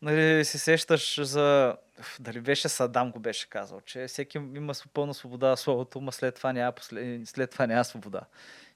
нали, 0.03 0.45
се 0.45 0.59
сещаш 0.59 1.21
за... 1.23 1.77
Дали 2.21 2.41
беше 2.41 2.69
Садам 2.69 3.11
го 3.11 3.19
беше 3.19 3.51
казал, 3.51 3.81
че 3.81 4.07
всеки 4.07 4.39
има 4.39 4.73
пълна 4.95 5.15
свобода 5.15 5.49
на 5.49 5.57
словото, 5.57 5.99
ама 5.99 6.13
след 6.13 6.35
това 6.35 6.53
няма, 6.53 6.73
послед... 6.73 7.29
след 7.29 7.51
това 7.51 7.67
няма 7.67 7.85
свобода. 7.85 8.21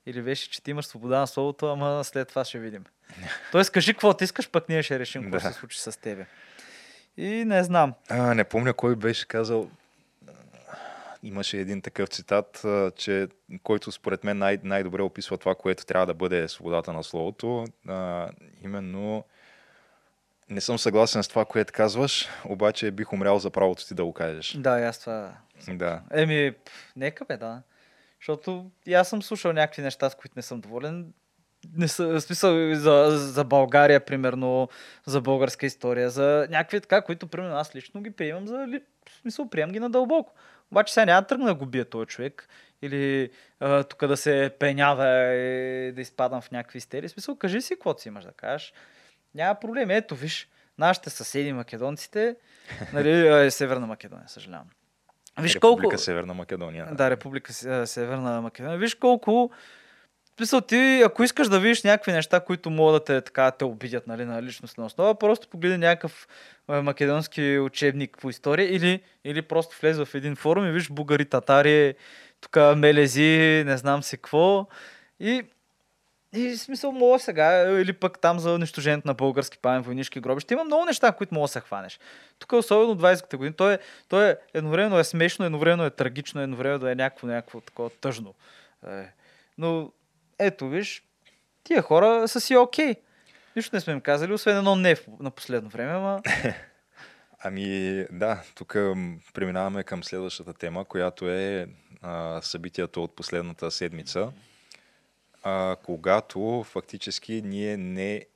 Или 0.06 0.22
беше, 0.22 0.50
че 0.50 0.62
ти 0.62 0.70
имаш 0.70 0.86
свобода 0.86 1.18
на 1.18 1.26
словото, 1.26 1.66
ама 1.66 2.04
след 2.04 2.28
това 2.28 2.44
ще 2.44 2.58
видим. 2.58 2.84
Тоест, 3.52 3.70
кажи 3.70 3.92
какво 3.92 4.14
ти 4.14 4.24
искаш, 4.24 4.50
пък 4.50 4.68
ние 4.68 4.82
ще 4.82 4.98
решим 4.98 5.22
какво 5.22 5.48
да. 5.48 5.52
се 5.52 5.58
случи 5.58 5.80
с 5.80 6.00
тебе. 6.00 6.26
И 7.16 7.44
не 7.44 7.64
знам. 7.64 7.94
А, 8.08 8.34
не 8.34 8.44
помня 8.44 8.74
кой 8.74 8.96
беше 8.96 9.28
казал. 9.28 9.70
Имаше 11.22 11.58
един 11.58 11.82
такъв 11.82 12.08
цитат, 12.08 12.64
че, 12.96 13.28
който 13.62 13.92
според 13.92 14.24
мен 14.24 14.38
най- 14.38 14.58
най-добре 14.62 15.02
описва 15.02 15.38
това, 15.38 15.54
което 15.54 15.86
трябва 15.86 16.06
да 16.06 16.14
бъде 16.14 16.48
свободата 16.48 16.92
на 16.92 17.04
словото. 17.04 17.64
А, 17.88 18.28
именно 18.64 19.24
не 20.52 20.60
съм 20.60 20.78
съгласен 20.78 21.22
с 21.22 21.28
това, 21.28 21.44
което 21.44 21.72
казваш, 21.72 22.28
обаче 22.44 22.90
бих 22.90 23.12
умрял 23.12 23.38
за 23.38 23.50
правото 23.50 23.86
ти 23.86 23.94
да 23.94 24.04
го 24.04 24.12
кажеш. 24.12 24.56
Да, 24.58 24.70
аз 24.70 25.00
това. 25.00 25.32
Да. 25.68 26.02
Еми, 26.10 26.54
нека 26.96 27.24
бе, 27.24 27.36
да. 27.36 27.62
Защото 28.20 28.70
и 28.86 28.94
аз 28.94 29.08
съм 29.08 29.22
слушал 29.22 29.52
някакви 29.52 29.82
неща, 29.82 30.10
с 30.10 30.14
които 30.14 30.32
не 30.36 30.42
съм 30.42 30.60
доволен. 30.60 31.12
Не 31.76 31.88
са, 31.88 32.06
в 32.06 32.20
смисъл 32.20 32.74
за, 32.74 33.06
за 33.10 33.44
България, 33.44 34.04
примерно, 34.04 34.68
за 35.06 35.20
българска 35.20 35.66
история, 35.66 36.10
за 36.10 36.46
някакви 36.50 36.80
така, 36.80 37.02
които, 37.02 37.26
примерно, 37.26 37.56
аз 37.56 37.74
лично 37.74 38.02
ги 38.02 38.10
приемам 38.10 38.46
за... 38.46 38.66
В 39.08 39.20
смисъл, 39.20 39.48
приемам 39.48 39.72
ги 39.72 39.80
надълбоко. 39.80 40.32
Обаче 40.70 40.94
сега 40.94 41.06
няма 41.06 41.20
да 41.20 41.26
тръгна 41.26 41.46
да 41.46 41.54
го 41.54 41.66
бия 41.66 41.84
този 41.84 42.06
човек 42.06 42.48
или 42.82 43.30
тук 43.88 44.06
да 44.06 44.16
се 44.16 44.50
пенява 44.58 45.34
и 45.34 45.92
да 45.92 46.00
изпадам 46.00 46.40
в 46.40 46.50
някакви 46.50 46.78
истерии. 46.78 47.08
В 47.08 47.12
смисъл, 47.12 47.36
кажи 47.36 47.60
си 47.60 47.74
каквото 47.74 48.02
си 48.02 48.08
имаш 48.08 48.24
да 48.24 48.32
кажеш. 48.32 48.72
Няма 49.34 49.60
проблем. 49.60 49.90
Ето, 49.90 50.14
виж, 50.14 50.48
нашите 50.78 51.10
съседи 51.10 51.52
македонците, 51.52 52.36
нали, 52.92 53.50
Северна 53.50 53.86
Македония, 53.86 54.28
съжалявам. 54.28 54.66
Виж 55.40 55.54
Република 55.54 55.88
колко... 55.88 55.98
Северна 55.98 56.34
Македония. 56.34 56.88
Да, 56.92 57.10
Република 57.10 57.52
Северна 57.86 58.40
Македония. 58.40 58.78
Виж 58.78 58.94
колко 58.94 59.50
Смисъл, 60.36 60.60
ти, 60.60 61.02
ако 61.04 61.22
искаш 61.22 61.48
да 61.48 61.60
видиш 61.60 61.82
някакви 61.82 62.12
неща, 62.12 62.40
които 62.40 62.70
могат 62.70 62.94
да 62.94 63.04
те, 63.04 63.20
така, 63.20 63.50
те 63.50 63.64
обидят 63.64 64.06
нали, 64.06 64.24
на 64.24 64.42
личностна 64.42 64.84
основа, 64.84 65.14
просто 65.14 65.48
погледни 65.48 65.78
някакъв 65.78 66.28
македонски 66.68 67.58
учебник 67.58 68.18
по 68.20 68.30
история 68.30 68.74
или, 68.74 69.00
или 69.24 69.42
просто 69.42 69.76
влез 69.80 69.98
в 69.98 70.08
един 70.14 70.36
форум 70.36 70.66
и 70.66 70.72
виж 70.72 70.90
бугари, 70.90 71.24
татари, 71.24 71.94
тук 72.40 72.56
мелези, 72.76 73.62
не 73.66 73.76
знам 73.76 74.02
си 74.02 74.16
какво. 74.16 74.66
И 75.20 75.42
и 76.32 76.56
смисъл 76.56 76.92
мога 76.92 77.18
сега, 77.18 77.80
или 77.80 77.92
пък 77.92 78.18
там 78.18 78.38
за 78.38 78.52
унищожението 78.52 79.08
на 79.08 79.14
български 79.14 79.58
памен 79.58 79.82
войнишки 79.82 80.20
гробища. 80.20 80.54
Има 80.54 80.64
много 80.64 80.84
неща, 80.84 81.12
които 81.12 81.34
мога 81.34 81.44
да 81.44 81.48
се 81.48 81.60
хванеш. 81.60 81.98
Тук, 82.38 82.52
особено 82.52 82.96
20-те 82.96 83.36
години, 83.36 83.54
то 83.54 83.70
е, 83.70 83.78
то 84.08 84.22
е 84.22 84.38
едновременно 84.54 84.98
е 84.98 85.04
смешно, 85.04 85.44
едновременно 85.44 85.84
е 85.84 85.90
трагично, 85.90 86.40
едновременно 86.40 86.86
е 86.86 86.94
някакво, 86.94 87.26
някакво 87.26 87.60
такова 87.60 87.90
тъжно. 87.90 88.34
Е. 88.86 89.12
Но 89.58 89.92
ето, 90.38 90.68
виж, 90.68 91.02
тия 91.64 91.82
хора 91.82 92.28
са 92.28 92.40
си 92.40 92.56
окей. 92.56 92.92
Okay. 92.92 92.98
Нищо 93.56 93.76
не 93.76 93.80
сме 93.80 93.92
им 93.92 94.00
казали, 94.00 94.32
освен 94.32 94.56
едно 94.56 94.76
не 94.76 94.96
на 95.20 95.30
последно 95.30 95.68
време, 95.68 95.92
ама... 95.92 96.20
Ами 97.44 98.04
да, 98.10 98.42
тук 98.54 98.72
преминаваме 99.34 99.82
към 99.82 100.04
следващата 100.04 100.54
тема, 100.54 100.84
която 100.84 101.30
е 101.30 101.66
а, 102.02 102.40
събитието 102.42 103.04
от 103.04 103.16
последната 103.16 103.70
седмица 103.70 104.32
а, 105.42 105.76
когато 105.84 106.64
фактически 106.66 107.42
ние 107.44 107.76
не, 107.76 108.26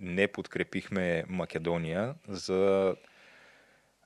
не 0.00 0.28
подкрепихме 0.28 1.24
Македония 1.28 2.14
за 2.28 2.94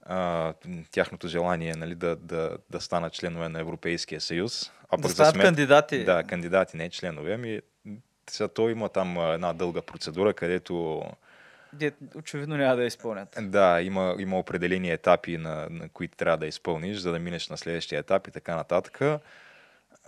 а, 0.03 0.53
тяхното 0.91 1.29
желание 1.29 1.75
нали, 1.75 1.95
да, 1.95 2.17
да, 2.17 2.59
да 2.71 2.81
станат 2.81 3.13
членове 3.13 3.49
на 3.49 3.61
Европейския 3.61 4.21
съюз. 4.21 4.73
А 4.89 4.97
да 4.97 5.09
станат 5.09 5.35
смет... 5.35 5.45
кандидати. 5.45 6.05
Да, 6.05 6.25
кандидати, 6.25 6.77
не 6.77 6.91
членове. 6.91 7.33
Ами, 7.33 7.61
сега 8.31 8.49
то 8.49 8.69
има 8.69 8.89
там 8.89 9.19
една 9.19 9.53
дълга 9.53 9.83
процедура, 9.83 10.35
където 10.35 11.03
Де, 11.73 11.93
очевидно 12.15 12.57
няма 12.57 12.77
да 12.77 12.85
изпълнят. 12.85 13.39
Да, 13.41 13.83
има, 13.83 14.17
има 14.19 14.39
определени 14.39 14.91
етапи, 14.91 15.39
на, 15.39 15.67
на 15.71 15.89
които 15.89 16.17
трябва 16.17 16.39
да 16.39 16.47
изпълниш, 16.47 16.99
за 16.99 17.13
да 17.13 17.19
минеш 17.19 17.49
на 17.49 17.57
следващия 17.57 17.99
етап 17.99 18.27
и 18.27 18.31
така 18.31 18.57
нататък. 18.57 19.21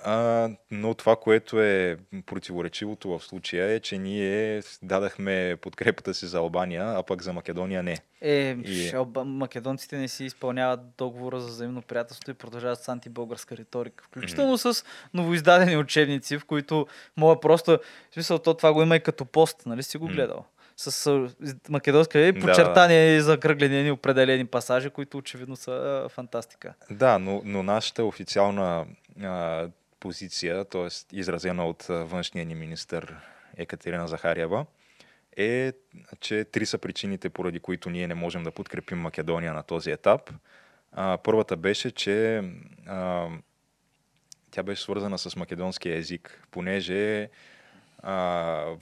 А, 0.05 0.49
но 0.71 0.95
това, 0.95 1.17
което 1.17 1.63
е 1.63 1.97
противоречивото 2.27 3.19
в 3.19 3.25
случая 3.25 3.71
е, 3.71 3.81
че 3.81 3.99
ние 3.99 4.63
дадахме 4.83 5.57
подкрепата 5.61 6.15
си 6.15 6.27
за 6.27 6.39
Албания, 6.39 6.95
а 6.97 7.03
пък 7.03 7.23
за 7.23 7.33
Македония 7.33 7.83
не. 7.83 7.99
Е, 8.21 8.57
и... 8.65 8.93
македонците 9.25 9.97
не 9.97 10.09
си 10.09 10.25
изпълняват 10.25 10.81
договора 10.99 11.41
за 11.41 11.49
взаимно 11.49 11.83
приятелство 11.83 12.31
и 12.31 12.35
продължават 12.35 12.79
с 12.79 12.89
антибългарска 12.89 13.57
риторика. 13.57 14.05
Включително 14.05 14.59
mm-hmm. 14.59 14.73
с 14.73 14.85
новоиздадени 15.15 15.77
учебници, 15.77 16.39
в 16.39 16.45
които 16.45 16.87
мога 17.17 17.41
просто... 17.41 17.79
В 18.11 18.15
смисъл, 18.15 18.39
то 18.39 18.55
това 18.55 18.73
го 18.73 18.83
има 18.83 18.97
и 18.97 19.01
като 19.01 19.25
пост, 19.25 19.63
нали 19.67 19.83
си 19.83 19.99
го 19.99 20.07
гледал? 20.07 20.39
Mm-hmm 20.39 20.57
с 20.77 21.29
македонска 21.69 22.21
и 22.21 22.41
подчертания 22.41 23.11
да, 23.11 23.17
и 23.17 23.21
закръглени 23.21 23.91
определени 23.91 24.47
пасажи, 24.47 24.91
които 24.91 25.19
очевидно 25.19 25.57
са 25.57 26.07
фантастика. 26.11 26.75
Да, 26.91 27.19
но, 27.19 27.43
но 27.45 27.63
нашата 27.63 28.05
официална 28.05 28.87
а, 29.23 29.69
позиция, 30.01 30.65
т.е. 30.65 31.17
изразена 31.17 31.67
от 31.67 31.83
външния 31.89 32.47
ни 32.47 32.55
министр 32.55 33.21
Екатерина 33.57 34.07
Захариева, 34.07 34.67
е, 35.37 35.73
че 36.21 36.45
три 36.45 36.67
са 36.67 36.79
причините, 36.79 37.31
поради 37.31 37.61
които 37.61 37.91
ние 37.91 38.09
не 38.09 38.15
можем 38.15 38.43
да 38.43 38.51
подкрепим 38.51 38.99
Македония 38.99 39.55
на 39.55 39.63
този 39.63 39.91
етап. 39.91 40.31
Първата 41.23 41.57
беше, 41.57 41.91
че 41.91 42.43
а, 42.87 43.29
тя 44.51 44.62
беше 44.62 44.83
свързана 44.83 45.18
с 45.18 45.37
македонския 45.37 45.97
език, 45.97 46.47
понеже 46.51 47.29
а, 47.99 48.12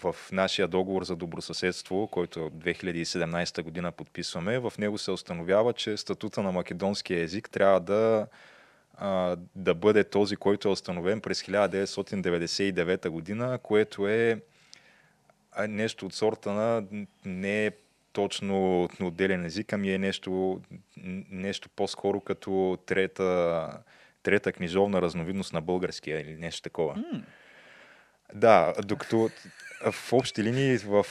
в 0.02 0.16
нашия 0.32 0.68
договор 0.68 1.04
за 1.04 1.16
добросъседство, 1.16 2.08
който 2.08 2.40
2017 2.40 3.62
година 3.62 3.92
подписваме, 3.92 4.58
в 4.58 4.72
него 4.78 4.98
се 4.98 5.10
установява, 5.10 5.72
че 5.72 5.96
статута 5.96 6.42
на 6.42 6.52
македонския 6.52 7.20
език 7.20 7.50
трябва 7.50 7.80
да, 7.80 8.26
а, 8.96 9.36
да 9.56 9.74
бъде 9.74 10.04
този, 10.04 10.36
който 10.36 10.68
е 10.68 10.72
установен 10.72 11.20
през 11.20 11.42
1999 11.42 13.08
година, 13.08 13.58
което 13.62 14.08
е 14.08 14.40
нещо 15.68 16.06
от 16.06 16.14
сорта 16.14 16.52
на 16.52 16.84
не 17.24 17.66
е 17.66 17.70
точно 18.12 18.88
отделен 19.00 19.44
език, 19.44 19.72
ами 19.72 19.92
е 19.92 19.98
нещо, 19.98 20.60
нещо 21.30 21.68
по-скоро 21.76 22.20
като 22.20 22.78
трета, 22.86 23.70
трета 24.22 24.52
книжовна 24.52 25.02
разновидност 25.02 25.52
на 25.52 25.60
българския 25.60 26.20
или 26.20 26.36
нещо 26.36 26.62
такова. 26.62 26.94
Mm. 26.94 27.22
Да, 28.34 28.72
докато 28.84 29.30
в 29.92 30.12
общи 30.12 30.42
линии 30.42 30.76
в 30.76 31.06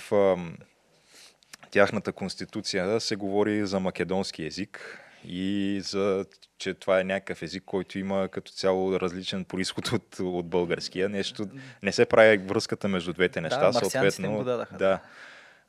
тяхната 1.71 2.11
конституция 2.11 2.99
се 2.99 3.15
говори 3.15 3.67
за 3.67 3.79
македонски 3.79 4.45
език 4.45 5.02
и 5.25 5.81
за, 5.83 6.25
че 6.57 6.73
това 6.73 6.99
е 6.99 7.03
някакъв 7.03 7.41
език, 7.41 7.63
който 7.65 7.99
има 7.99 8.27
като 8.27 8.51
цяло 8.51 8.99
различен 8.99 9.45
происход 9.45 9.87
от, 9.87 10.19
от 10.19 10.47
българския. 10.47 11.09
Нещо, 11.09 11.47
не 11.83 11.91
се 11.91 12.05
прави 12.05 12.37
връзката 12.37 12.87
между 12.87 13.13
двете 13.13 13.41
неща. 13.41 13.71
Да, 13.71 13.73
съответно, 13.73 14.37
го 14.37 14.43
дадаха. 14.43 14.77
Да, 14.77 14.99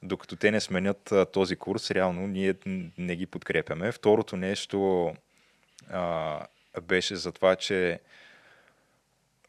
докато 0.03 0.37
те 0.37 0.51
не 0.51 0.61
сменят 0.61 1.13
а, 1.13 1.27
този 1.27 1.57
курс, 1.57 1.91
реално 1.91 2.27
ние 2.27 2.55
не 2.99 3.17
ги 3.17 3.27
подкрепяме. 3.27 3.93
Второто 3.93 4.37
нещо 4.37 5.13
а, 5.91 6.41
беше 6.83 7.17
за 7.17 7.33
това, 7.33 7.57
че 7.57 8.01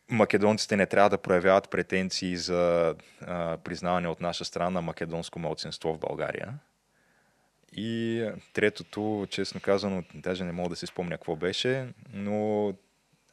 македонците 0.09 0.77
не 0.77 0.85
трябва 0.85 1.09
да 1.09 1.17
проявяват 1.17 1.69
претенции 1.69 2.37
за 2.37 2.95
а, 3.21 3.57
признаване 3.57 4.07
от 4.07 4.21
наша 4.21 4.45
страна 4.45 4.69
на 4.69 4.81
македонско 4.81 5.39
малцинство 5.39 5.93
в 5.93 5.99
България. 5.99 6.53
И 7.75 8.23
третото, 8.53 9.27
честно 9.29 9.61
казано, 9.61 10.03
даже 10.13 10.43
не 10.43 10.51
мога 10.51 10.69
да 10.69 10.75
си 10.75 10.87
спомня 10.87 11.17
какво 11.17 11.35
беше, 11.35 11.87
но 12.13 12.73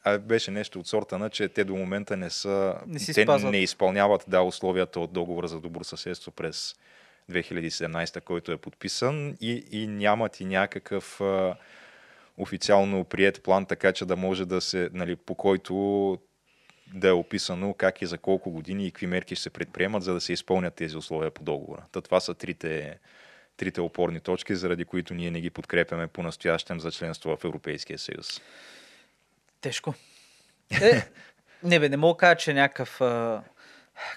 а 0.03 0.17
беше 0.17 0.51
нещо 0.51 0.79
от 0.79 0.87
сорта 0.87 1.17
на, 1.17 1.29
че 1.29 1.49
те 1.49 1.63
до 1.63 1.75
момента 1.75 2.17
не 2.17 2.29
са... 2.29 2.75
Не 2.87 2.99
те 2.99 3.23
спазват. 3.23 3.51
не 3.51 3.57
изпълняват 3.57 4.25
да, 4.27 4.41
условията 4.41 4.99
от 4.99 5.13
договора 5.13 5.47
за 5.47 5.59
добро 5.59 5.83
съседство 5.83 6.31
през 6.31 6.75
2017, 7.31 8.21
който 8.21 8.51
е 8.51 8.57
подписан 8.57 9.37
и, 9.41 9.65
и 9.71 9.87
нямат 9.87 10.39
и 10.39 10.45
някакъв 10.45 11.21
а, 11.21 11.55
официално 12.37 13.03
прият 13.03 13.43
план, 13.43 13.65
така 13.65 13.91
че 13.91 14.05
да 14.05 14.15
може 14.15 14.45
да 14.45 14.61
се, 14.61 14.89
нали, 14.93 15.15
по 15.15 15.35
който 15.35 16.17
да 16.93 17.07
е 17.07 17.11
описано 17.11 17.73
как 17.73 18.01
и 18.01 18.05
за 18.05 18.17
колко 18.17 18.51
години 18.51 18.87
и 18.87 18.91
какви 18.91 19.07
мерки 19.07 19.35
ще 19.35 19.43
се 19.43 19.49
предприемат, 19.49 20.03
за 20.03 20.13
да 20.13 20.21
се 20.21 20.33
изпълнят 20.33 20.73
тези 20.73 20.97
условия 20.97 21.31
по 21.31 21.43
договора. 21.43 21.83
Та 21.91 22.01
това 22.01 22.19
са 22.19 22.33
трите, 22.33 22.99
трите 23.57 23.81
опорни 23.81 24.19
точки, 24.19 24.55
заради 24.55 24.85
които 24.85 25.13
ние 25.13 25.31
не 25.31 25.41
ги 25.41 25.49
подкрепяме 25.49 26.07
по-настоящем 26.07 26.79
за 26.79 26.91
членство 26.91 27.37
в 27.37 27.45
Европейския 27.45 27.99
съюз. 27.99 28.41
Тежко. 29.61 29.93
Е, 30.81 31.09
не 31.63 31.79
бе, 31.79 31.89
не 31.89 31.97
мога 31.97 32.13
да 32.13 32.17
кажа, 32.17 32.35
че 32.35 32.51
е 32.51 32.53
някакъв... 32.53 33.01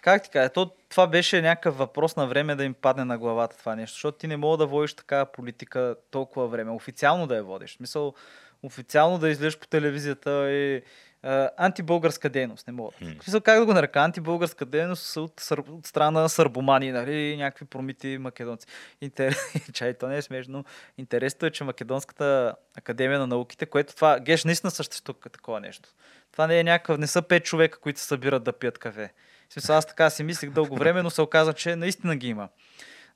Как 0.02 0.22
ти 0.22 0.30
кажа, 0.30 0.48
то, 0.48 0.70
това 0.88 1.06
беше 1.06 1.42
някакъв 1.42 1.78
въпрос 1.78 2.16
на 2.16 2.26
време 2.26 2.54
да 2.54 2.64
им 2.64 2.74
падне 2.74 3.04
на 3.04 3.18
главата 3.18 3.58
това 3.58 3.76
нещо, 3.76 3.94
защото 3.94 4.18
ти 4.18 4.26
не 4.26 4.36
мога 4.36 4.56
да 4.56 4.66
водиш 4.66 4.94
такава 4.94 5.26
политика 5.26 5.96
толкова 6.10 6.48
време, 6.48 6.70
официално 6.70 7.26
да 7.26 7.36
я 7.36 7.44
водиш. 7.44 7.70
В 7.70 7.76
смисъл, 7.76 8.14
официално 8.62 9.18
да 9.18 9.30
излезеш 9.30 9.58
по 9.58 9.66
телевизията 9.66 10.52
и 10.52 10.82
а, 11.26 11.50
антибългарска 11.56 12.28
дейност, 12.28 12.66
не 12.66 12.72
мога. 12.72 12.90
В 13.00 13.24
смисъл, 13.24 13.40
как 13.40 13.58
да 13.58 13.66
го 13.66 13.72
нарека? 13.72 14.00
Антибългарска 14.00 14.66
дейност 14.66 15.16
от, 15.16 15.40
сър... 15.40 15.58
от 15.58 15.86
страна 15.86 16.20
на 16.20 16.28
сърбомани, 16.28 16.92
нали, 16.92 17.36
някакви 17.36 17.64
промити 17.64 18.18
македонци. 18.18 18.66
Интер... 19.00 19.36
Чай, 19.72 19.94
то 19.94 20.08
не 20.08 20.16
е 20.16 20.22
смешно. 20.22 20.64
Интересното 20.98 21.46
е, 21.46 21.50
че 21.50 21.64
Македонската 21.64 22.54
академия 22.78 23.18
на 23.18 23.26
науките, 23.26 23.66
което 23.66 23.94
това, 23.94 24.20
геш, 24.20 24.44
наистина 24.44 24.70
съществува 24.70 25.18
такова 25.32 25.60
нещо. 25.60 25.88
Това 26.32 26.46
не 26.46 26.60
е 26.60 26.64
някакъв, 26.64 26.98
не 26.98 27.06
са 27.06 27.22
пет 27.22 27.44
човека, 27.44 27.78
които 27.78 28.00
се 28.00 28.06
събират 28.06 28.44
да 28.44 28.52
пият 28.52 28.78
кафе. 28.78 29.12
Смисъл, 29.50 29.76
аз 29.76 29.86
така 29.86 30.10
си 30.10 30.22
мислех 30.22 30.50
дълго 30.50 30.76
време, 30.76 31.02
но 31.02 31.10
се 31.10 31.22
оказа, 31.22 31.52
че 31.52 31.76
наистина 31.76 32.16
ги 32.16 32.28
има. 32.28 32.48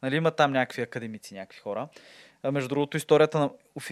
Нали, 0.03 0.17
има 0.17 0.31
там 0.31 0.53
някакви 0.53 0.83
академици, 0.83 1.35
някакви 1.35 1.61
хора. 1.61 1.89
А, 2.43 2.53
между 2.53 2.69
другото, 2.69 2.97
историята 2.97 3.39
на, 3.39 3.51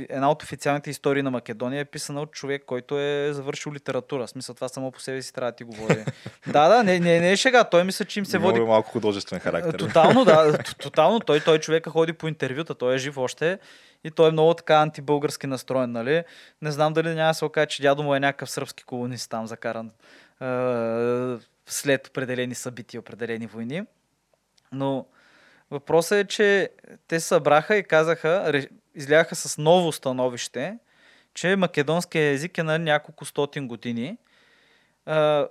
една 0.08 0.30
от 0.30 0.42
официалните 0.42 0.90
истории 0.90 1.22
на 1.22 1.30
Македония 1.30 1.80
е 1.80 1.84
писана 1.84 2.20
от 2.20 2.32
човек, 2.32 2.62
който 2.66 2.98
е 2.98 3.30
завършил 3.32 3.72
литература. 3.72 4.26
В 4.26 4.30
смисъл, 4.30 4.54
това 4.54 4.68
само 4.68 4.92
по 4.92 5.00
себе 5.00 5.22
си 5.22 5.32
трябва 5.32 5.52
да 5.52 5.56
ти 5.56 5.64
говори. 5.64 6.04
да, 6.46 6.68
да, 6.68 6.82
не, 6.82 7.00
не, 7.00 7.20
не 7.20 7.32
е 7.32 7.36
шега. 7.36 7.64
Той 7.64 7.84
мисля, 7.84 8.04
че 8.04 8.18
им 8.18 8.26
се 8.26 8.38
Много 8.38 8.52
води 8.52 8.62
е 8.64 8.66
малко 8.66 8.90
художествен 8.90 9.40
характер. 9.40 9.78
Тотално, 9.78 10.24
да. 10.24 10.58
Тотално. 10.78 11.20
Той, 11.20 11.40
той 11.40 11.58
човека 11.58 11.90
ходи 11.90 12.12
по 12.12 12.28
интервюта, 12.28 12.74
той 12.74 12.94
е 12.94 12.98
жив 12.98 13.18
още 13.18 13.58
и 14.04 14.10
той 14.10 14.28
е 14.28 14.32
много 14.32 14.54
така 14.54 14.74
антибългарски 14.74 15.46
настроен, 15.46 15.92
нали? 15.92 16.24
Не 16.62 16.70
знам 16.70 16.92
дали 16.92 17.14
няма 17.14 17.30
да 17.30 17.34
се 17.34 17.44
окаже, 17.44 17.66
че 17.66 17.82
дядо 17.82 18.02
му 18.02 18.14
е 18.14 18.20
някакъв 18.20 18.50
сръбски 18.50 18.84
колонист 18.84 19.30
там, 19.30 19.46
закаран 19.46 19.90
е, 20.40 20.44
след 21.66 22.06
определени 22.06 22.54
събития, 22.54 23.00
определени 23.00 23.46
войни. 23.46 23.82
Но 24.72 25.06
въпросът 25.70 26.18
е, 26.18 26.24
че 26.24 26.70
те 27.08 27.20
събраха 27.20 27.76
и 27.76 27.82
казаха, 27.82 28.62
изляха 28.94 29.34
с 29.34 29.58
ново 29.58 29.92
становище, 29.92 30.78
че 31.34 31.56
македонския 31.56 32.30
език 32.30 32.58
е 32.58 32.62
на 32.62 32.78
няколко 32.78 33.24
стотин 33.24 33.68
години. 33.68 34.16
А, 35.06 35.48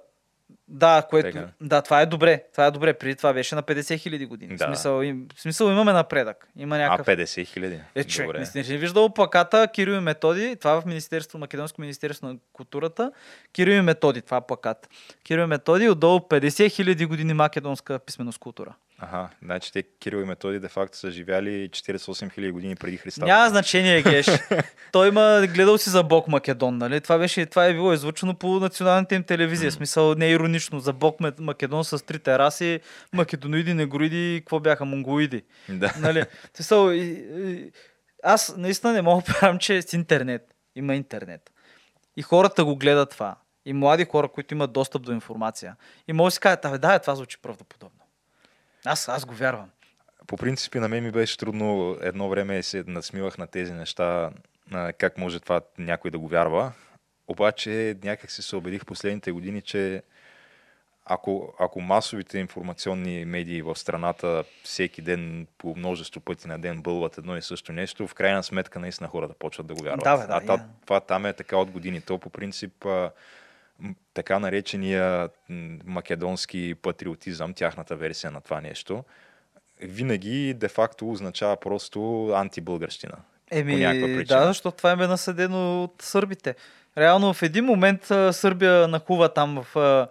да, 0.67 1.03
което, 1.09 1.39
да, 1.61 1.81
това 1.81 2.01
е 2.01 2.05
добре. 2.05 2.43
Това 2.51 2.65
е 2.65 2.71
добре. 2.71 2.93
Преди 2.93 3.15
това 3.15 3.33
беше 3.33 3.55
на 3.55 3.63
50 3.63 3.97
хиляди 3.97 4.25
години. 4.25 4.55
Да. 4.55 4.65
В, 4.65 4.67
смисъл, 4.67 5.01
им, 5.01 5.27
в 5.35 5.41
смисъл 5.41 5.67
имаме 5.67 5.93
напредък. 5.93 6.47
Има 6.55 6.75
А, 6.75 6.79
някакъв... 6.79 7.07
50 7.07 7.45
хиляди. 7.45 7.79
Е, 7.95 8.03
човек, 8.03 8.27
Добре. 8.27 8.47
не 8.55 8.63
си 8.63 8.77
виждал 8.77 9.09
плаката 9.09 9.67
Кирил 9.73 9.91
и 9.91 9.99
Методи, 9.99 10.55
това 10.55 10.81
в 10.81 10.85
Министерство, 10.85 11.37
Македонско 11.39 11.81
Министерство 11.81 12.27
на 12.27 12.37
културата, 12.53 13.11
Кирил 13.53 13.73
и 13.73 13.81
Методи, 13.81 14.21
това 14.21 14.37
е 14.37 14.41
плакат. 14.47 14.89
Кирил 15.23 15.43
и 15.43 15.45
Методи, 15.45 15.89
отдолу 15.89 16.19
50 16.19 16.71
хиляди 16.71 17.05
години 17.05 17.33
македонска 17.33 17.99
писменост 17.99 18.39
култура. 18.39 18.75
Ага, 18.99 19.29
значи 19.43 19.73
те 19.73 19.83
Кирил 19.83 20.17
и 20.17 20.25
Методи 20.25 20.59
де 20.59 20.67
факто 20.67 20.97
са 20.97 21.11
живяли 21.11 21.69
48 21.69 22.33
хиляди 22.33 22.51
години 22.51 22.75
преди 22.75 22.97
Христа. 22.97 23.25
Няма 23.25 23.49
значение, 23.49 24.01
Геш. 24.01 24.27
Той 24.91 25.07
има, 25.07 25.47
гледал 25.53 25.77
си 25.77 25.89
за 25.89 26.03
Бог 26.03 26.27
Македон, 26.27 26.77
нали? 26.77 27.01
Това, 27.01 27.17
беше, 27.17 27.45
това 27.45 27.65
е 27.65 27.73
било 27.73 27.93
излучено 27.93 28.35
по 28.35 28.47
националната 28.47 29.15
им 29.15 29.23
телевизия. 29.23 29.71
В 29.71 29.73
смисъл 29.73 30.15
не 30.15 30.25
е 30.27 30.31
иронично. 30.31 30.79
За 30.79 30.93
Бог 30.93 31.17
Македон 31.39 31.85
с 31.85 32.05
три 32.05 32.19
тераси, 32.19 32.79
македоноиди, 33.13 33.73
негроиди, 33.73 34.41
какво 34.41 34.59
бяха, 34.59 34.85
монголоиди. 34.85 35.43
Да. 35.69 35.93
Нали? 35.99 36.23
Смисъл, 36.53 36.91
и, 36.91 36.97
и, 36.97 37.71
аз 38.23 38.53
наистина 38.57 38.93
не 38.93 39.01
мога 39.01 39.23
да 39.27 39.33
правям, 39.39 39.59
че 39.59 39.81
с 39.81 39.93
интернет. 39.93 40.53
Има 40.75 40.95
интернет. 40.95 41.51
И 42.17 42.21
хората 42.21 42.65
го 42.65 42.75
гледат 42.75 43.09
това. 43.09 43.35
И 43.65 43.73
млади 43.73 44.05
хора, 44.05 44.27
които 44.27 44.53
имат 44.53 44.73
достъп 44.73 45.01
до 45.01 45.11
информация. 45.11 45.75
И 46.07 46.13
може 46.13 46.27
да 46.27 46.31
си 46.31 46.39
кажат, 46.39 46.81
да, 46.81 46.99
това 46.99 47.15
звучи 47.15 47.37
правдоподобно. 47.41 47.96
Аз, 48.87 49.09
аз 49.09 49.25
го 49.25 49.33
вярвам. 49.33 49.69
По 50.27 50.37
принцип 50.37 50.75
на 50.75 50.87
мен 50.87 51.03
ми 51.03 51.11
беше 51.11 51.37
трудно 51.37 51.97
едно 52.01 52.29
време 52.29 52.63
се 52.63 52.83
насмивах 52.87 53.37
на 53.37 53.47
тези 53.47 53.73
неща, 53.73 54.29
как 54.97 55.17
може 55.17 55.39
това 55.39 55.61
някой 55.77 56.11
да 56.11 56.19
го 56.19 56.27
вярва. 56.27 56.71
Обаче 57.27 57.97
някак 58.03 58.31
се 58.31 58.55
убедих 58.55 58.85
последните 58.85 59.31
години, 59.31 59.61
че 59.61 60.03
ако, 61.05 61.53
ако 61.59 61.81
масовите 61.81 62.39
информационни 62.39 63.25
медии 63.25 63.61
в 63.61 63.75
страната 63.75 64.43
всеки 64.63 65.01
ден 65.01 65.47
по 65.57 65.75
множество 65.75 66.21
пъти 66.21 66.47
на 66.47 66.59
ден 66.59 66.81
бълват 66.81 67.17
едно 67.17 67.37
и 67.37 67.41
също 67.41 67.73
нещо, 67.73 68.07
в 68.07 68.13
крайна 68.13 68.43
сметка 68.43 68.79
наистина 68.79 69.09
хората 69.09 69.33
почват 69.33 69.67
да 69.67 69.73
го 69.73 69.83
вярват. 69.83 70.03
Да, 70.03 70.17
бе, 70.17 70.27
да, 70.27 70.41
а 70.47 70.53
я. 70.53 70.65
това 70.85 70.99
там 70.99 71.25
е 71.25 71.33
така 71.33 71.57
от 71.57 71.71
години. 71.71 72.01
То 72.01 72.17
по 72.17 72.29
принцип 72.29 72.85
така 74.13 74.39
наречения 74.39 75.29
македонски 75.85 76.75
патриотизъм, 76.81 77.53
тяхната 77.53 77.95
версия 77.95 78.31
на 78.31 78.41
това 78.41 78.61
нещо, 78.61 79.03
винаги 79.81 80.53
де-факто 80.53 81.11
означава 81.11 81.57
просто 81.57 82.29
антибългарщина. 82.35 83.15
Еми, 83.51 84.01
по 84.01 84.07
причина. 84.07 84.39
да, 84.39 84.47
защото 84.47 84.77
това 84.77 84.91
им 84.91 85.01
е 85.01 85.07
наседено 85.07 85.83
от 85.83 86.01
сърбите. 86.01 86.55
Реално 86.97 87.33
в 87.33 87.43
един 87.43 87.65
момент 87.65 88.05
Сърбия 88.31 88.87
нахува 88.87 89.33
там 89.33 89.63
в... 89.63 90.07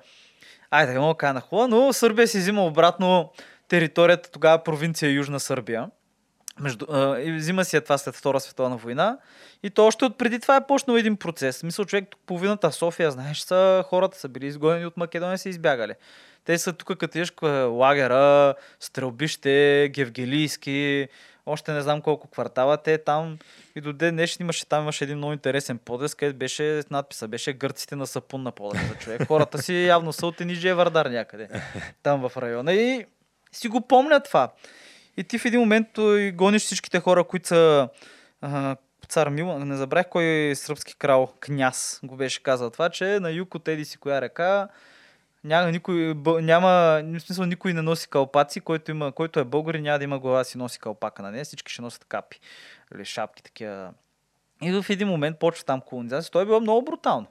Айде, 0.71 0.93
не 0.93 0.99
мога 0.99 1.15
да 1.15 1.19
кажа 1.19 1.33
нахува, 1.33 1.69
но 1.69 1.93
Сърбия 1.93 2.29
си 2.29 2.39
взима 2.39 2.65
обратно 2.65 3.33
територията, 3.69 4.31
тогава 4.31 4.63
провинция 4.63 5.11
Южна 5.11 5.41
Сърбия. 5.41 5.91
Между, 6.61 6.87
а, 6.91 7.17
взима 7.37 7.65
си 7.65 7.77
е 7.77 7.81
това 7.81 7.99
след 7.99 8.15
Втора 8.15 8.41
световна 8.41 8.77
война. 8.77 9.19
И 9.63 9.71
то 9.71 9.87
още 9.87 10.05
от 10.05 10.19
преди 10.19 10.39
това 10.39 10.57
е 10.57 10.67
почнал 10.67 10.97
един 10.97 11.17
процес. 11.17 11.63
Мисля, 11.63 11.85
човек, 11.85 12.09
половината 12.27 12.73
София, 12.73 13.11
знаеш, 13.11 13.39
са, 13.39 13.85
хората 13.87 14.19
са 14.19 14.29
били 14.29 14.47
изгонени 14.47 14.87
от 14.87 14.97
Македония, 14.97 15.39
са 15.39 15.49
избягали. 15.49 15.93
Те 16.45 16.59
са 16.59 16.73
тук, 16.73 16.99
като 16.99 17.19
идеш 17.19 17.33
лагера, 17.71 18.55
стрелбище, 18.81 19.91
гевгелийски, 19.95 21.09
още 21.47 21.73
не 21.73 21.81
знам 21.81 22.01
колко 22.01 22.29
квартала. 22.29 22.77
Те 22.77 22.99
там 22.99 23.39
и 23.77 23.81
до 23.81 23.93
ден 23.93 24.15
днешен 24.15 24.45
имаше, 24.45 24.67
там 24.67 24.83
имаше 24.83 25.05
един 25.05 25.17
много 25.17 25.33
интересен 25.33 25.79
подес, 25.79 26.15
където 26.15 26.39
беше 26.39 26.83
надписа, 26.91 27.29
беше 27.29 27.53
гърците 27.53 27.97
на 27.97 28.07
сапун 28.07 28.43
на 28.43 28.53
подеса, 28.53 28.95
човек. 29.01 29.27
Хората 29.27 29.63
си 29.63 29.87
явно 29.87 30.13
са 30.13 30.27
от 30.27 30.41
Ениджия 30.41 30.77
Вардар 30.77 31.07
някъде, 31.07 31.49
там 32.03 32.29
в 32.29 32.37
района. 32.37 32.73
И 32.73 33.07
си 33.53 33.69
го 33.69 33.81
помня 33.81 34.21
това. 34.21 34.53
И 35.17 35.25
ти 35.25 35.39
в 35.39 35.45
един 35.45 35.61
момент 35.61 35.89
и 35.99 36.33
гониш 36.37 36.63
всичките 36.63 37.01
хора, 37.01 37.25
които 37.25 37.49
са 37.49 37.89
а, 38.41 38.77
цар 39.09 39.29
Мил, 39.29 39.59
не 39.59 39.77
забравих 39.77 40.09
кой 40.09 40.53
сръбски 40.55 40.97
крал, 40.97 41.33
княз, 41.41 42.01
го 42.03 42.17
беше 42.17 42.43
казал 42.43 42.71
това, 42.71 42.91
че 42.91 43.21
на 43.21 43.31
юг 43.31 43.55
от 43.55 43.69
еди 43.69 43.85
си 43.85 43.99
коя 43.99 44.21
река 44.21 44.69
няма, 45.47 45.73
никой, 45.73 46.15
няма, 46.43 47.03
в 47.05 47.21
смисъл, 47.21 47.47
никой 47.47 47.73
не 47.73 47.83
носи 47.83 48.09
калпаци, 48.09 48.61
който, 48.61 48.91
има, 48.91 49.13
който 49.13 49.41
е 49.41 49.45
българин, 49.45 49.83
няма 49.83 49.99
да 49.99 50.05
има 50.05 50.19
глава 50.19 50.45
си 50.45 50.59
носи 50.59 50.79
калпака 50.79 51.23
на 51.23 51.31
нея, 51.31 51.45
всички 51.45 51.73
ще 51.73 51.83
носят 51.83 52.05
капи, 52.05 52.41
или 52.95 53.05
шапки 53.05 53.43
такива. 53.43 53.93
И 54.63 54.73
в 54.73 54.91
един 54.91 55.09
момент 55.09 55.39
почва 55.39 55.65
там 55.65 55.81
колонизация. 55.81 56.31
Той 56.31 56.43
е 56.43 56.47
било 56.47 56.61
много 56.61 56.85
брутално. 56.85 57.27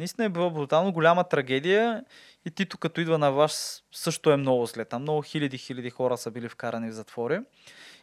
Наистина 0.00 0.24
е 0.24 0.28
било 0.28 0.50
брутално, 0.50 0.92
голяма 0.92 1.24
трагедия 1.24 2.04
и 2.44 2.50
Тито 2.50 2.78
като 2.78 3.00
идва 3.00 3.18
на 3.18 3.30
вас 3.30 3.84
също 3.92 4.30
е 4.30 4.36
много 4.36 4.66
зле. 4.66 4.84
Там 4.84 5.02
много 5.02 5.22
хиляди, 5.22 5.58
хиляди 5.58 5.90
хора 5.90 6.16
са 6.16 6.30
били 6.30 6.48
вкарани 6.48 6.90
в 6.90 6.92
затвори. 6.92 7.40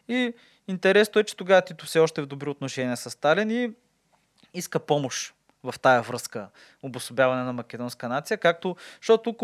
И 0.07 0.33
интересното 0.67 1.19
е, 1.19 1.23
че 1.23 1.35
тогава 1.35 1.61
Тито 1.61 1.85
все 1.85 1.99
още 1.99 2.21
е 2.21 2.23
в 2.23 2.27
добри 2.27 2.49
отношения 2.49 2.97
с 2.97 3.09
Сталин 3.09 3.51
и 3.51 3.71
иска 4.53 4.79
помощ 4.79 5.33
в 5.63 5.73
тая 5.81 6.01
връзка 6.01 6.49
обособяване 6.83 7.43
на 7.43 7.53
македонска 7.53 8.09
нация, 8.09 8.37
както, 8.37 8.75
защото 9.01 9.35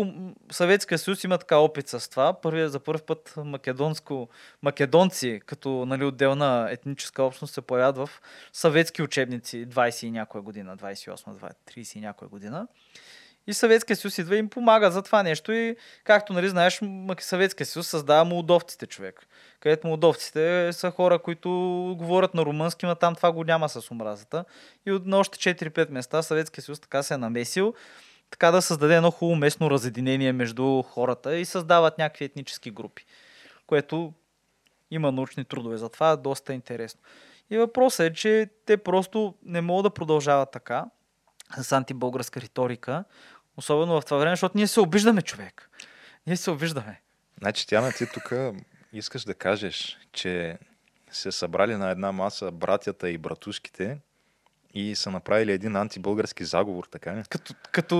Съветския 0.52 0.98
съюз 0.98 1.24
има 1.24 1.38
така 1.38 1.56
опит 1.56 1.88
с 1.88 2.10
това. 2.10 2.40
Първият 2.40 2.72
за 2.72 2.80
първ 2.80 3.02
път 3.06 3.34
македонско, 3.36 4.28
македонци 4.62 5.40
като 5.46 5.86
нали, 5.86 6.04
отделна 6.04 6.68
етническа 6.70 7.22
общност 7.22 7.54
се 7.54 7.60
появят 7.60 7.96
в 7.96 8.10
съветски 8.52 9.02
учебници 9.02 9.68
20 9.68 10.06
и 10.06 10.10
някоя 10.10 10.42
година, 10.42 10.76
28, 10.76 11.52
30 11.66 11.96
и 11.96 12.00
някоя 12.00 12.28
година. 12.28 12.66
И 13.46 13.54
Съветския 13.54 13.96
съюз 13.96 14.18
идва 14.18 14.36
и 14.36 14.38
им 14.38 14.48
помага 14.48 14.90
за 14.90 15.02
това 15.02 15.22
нещо. 15.22 15.52
И 15.52 15.76
както 16.04 16.32
нали, 16.32 16.48
знаеш, 16.48 16.80
Съветския 17.20 17.66
съюз 17.66 17.88
създава 17.88 18.24
молдовците 18.24 18.86
човек. 18.86 19.26
Където 19.60 19.86
молдовците 19.86 20.72
са 20.72 20.90
хора, 20.90 21.18
които 21.18 21.50
говорят 21.98 22.34
на 22.34 22.44
румънски, 22.44 22.86
но 22.86 22.94
там 22.94 23.14
това 23.14 23.32
го 23.32 23.44
няма 23.44 23.68
с 23.68 23.90
омразата. 23.90 24.44
И 24.86 24.92
от 24.92 25.06
на 25.06 25.18
още 25.18 25.54
4-5 25.54 25.90
места 25.90 26.22
Съветския 26.22 26.64
съюз 26.64 26.80
така 26.80 27.02
се 27.02 27.14
е 27.14 27.16
намесил 27.16 27.74
така 28.30 28.50
да 28.50 28.62
създаде 28.62 28.96
едно 28.96 29.10
хубаво 29.10 29.36
местно 29.36 29.70
разединение 29.70 30.32
между 30.32 30.82
хората 30.82 31.36
и 31.36 31.44
създават 31.44 31.98
някакви 31.98 32.24
етнически 32.24 32.70
групи, 32.70 33.04
което 33.66 34.12
има 34.90 35.12
научни 35.12 35.44
трудове. 35.44 35.76
Затова 35.76 36.10
е 36.10 36.16
доста 36.16 36.54
интересно. 36.54 37.00
И 37.50 37.58
въпросът 37.58 38.00
е, 38.00 38.12
че 38.12 38.48
те 38.66 38.76
просто 38.76 39.34
не 39.44 39.60
могат 39.60 39.84
да 39.84 39.94
продължават 39.94 40.50
така 40.52 40.84
с 41.60 41.72
антибългарска 41.72 42.40
риторика, 42.40 43.04
Особено 43.56 44.00
в 44.00 44.04
това 44.04 44.16
време, 44.16 44.32
защото 44.32 44.58
ние 44.58 44.66
се 44.66 44.80
обиждаме, 44.80 45.22
човек. 45.22 45.70
Ние 46.26 46.36
се 46.36 46.50
обиждаме. 46.50 47.00
Значи, 47.38 47.66
Тяна, 47.66 47.92
ти 47.92 48.06
тук 48.14 48.32
искаш 48.92 49.24
да 49.24 49.34
кажеш, 49.34 49.98
че 50.12 50.58
се 51.10 51.32
събрали 51.32 51.76
на 51.76 51.90
една 51.90 52.12
маса 52.12 52.50
братята 52.50 53.10
и 53.10 53.18
братушките 53.18 53.98
и 54.74 54.94
са 54.94 55.10
направили 55.10 55.52
един 55.52 55.76
антибългарски 55.76 56.44
заговор, 56.44 56.84
така 56.90 57.16
ли? 57.16 57.22
Като, 57.28 57.54
като 57.72 57.96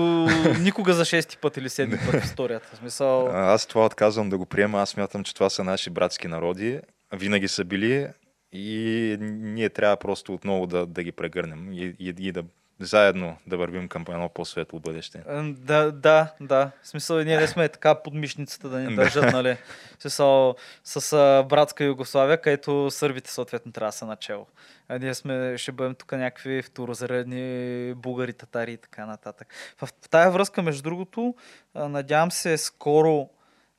никога 0.59 0.93
за 0.93 1.05
шести 1.05 1.37
път 1.37 1.57
или 1.57 1.69
седми 1.69 1.97
път 1.97 2.21
в 2.21 2.25
историята. 2.25 2.75
Смисъл... 2.75 3.27
Аз 3.27 3.65
това 3.65 3.85
отказвам 3.85 4.29
да 4.29 4.37
го 4.37 4.45
приема. 4.45 4.81
Аз 4.81 4.89
смятам, 4.89 5.23
че 5.23 5.33
това 5.33 5.49
са 5.49 5.63
наши 5.63 5.89
братски 5.89 6.27
народи. 6.27 6.79
Винаги 7.13 7.47
са 7.47 7.63
били 7.63 8.07
и 8.51 9.17
ние 9.19 9.69
трябва 9.69 9.97
просто 9.97 10.33
отново 10.33 10.67
да, 10.67 10.85
да 10.85 11.03
ги 11.03 11.11
прегърнем 11.11 11.73
и, 11.73 11.95
и, 11.99 12.13
и 12.19 12.31
да 12.31 12.43
заедно 12.79 13.37
да 13.47 13.57
вървим 13.57 13.87
към 13.87 14.05
едно 14.09 14.29
по-светло 14.29 14.79
бъдеще. 14.79 15.23
Да, 15.43 15.91
да, 15.91 16.33
да. 16.41 16.71
В 16.83 16.87
смисъл, 16.87 17.17
ние 17.17 17.37
не 17.37 17.47
сме 17.47 17.69
така 17.69 17.95
под 17.95 18.13
мишницата 18.13 18.69
да 18.69 18.79
ни 18.79 18.95
държат, 18.95 19.33
нали? 19.33 19.57
Смисъл, 19.99 20.55
с 20.83 21.13
а, 21.13 21.43
братска 21.43 21.83
Югославия, 21.83 22.41
където 22.41 22.91
сърбите 22.91 23.31
съответно 23.31 23.71
трябва 23.71 23.87
да 23.87 23.97
са 23.97 24.05
начало. 24.05 24.47
А 24.89 24.97
ние 24.97 25.13
сме, 25.13 25.57
ще 25.57 25.71
бъдем 25.71 25.95
тук 25.95 26.11
някакви 26.11 26.61
второзаредни 26.61 27.93
бугари, 27.93 28.33
татари 28.33 28.71
и 28.71 28.77
така 28.77 29.05
нататък. 29.05 29.47
В, 29.77 29.87
в 29.87 30.09
тая 30.09 30.31
връзка, 30.31 30.61
между 30.61 30.83
другото, 30.83 31.35
надявам 31.75 32.31
се 32.31 32.57
скоро 32.57 33.29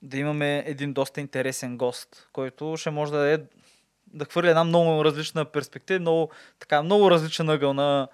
да 0.02 0.18
имаме 0.18 0.62
един 0.66 0.92
доста 0.92 1.20
интересен 1.20 1.76
гост, 1.76 2.28
който 2.32 2.76
ще 2.76 2.90
може 2.90 3.12
да 3.12 3.18
даде 3.18 3.44
да 4.06 4.24
хвърли 4.24 4.48
една 4.48 4.64
много 4.64 5.04
различна 5.04 5.44
перспектива, 5.44 6.00
много, 6.00 6.30
така, 6.58 6.82
много 6.82 7.10
различен 7.10 7.48
ъгъл 7.48 7.72
на, 7.74 8.08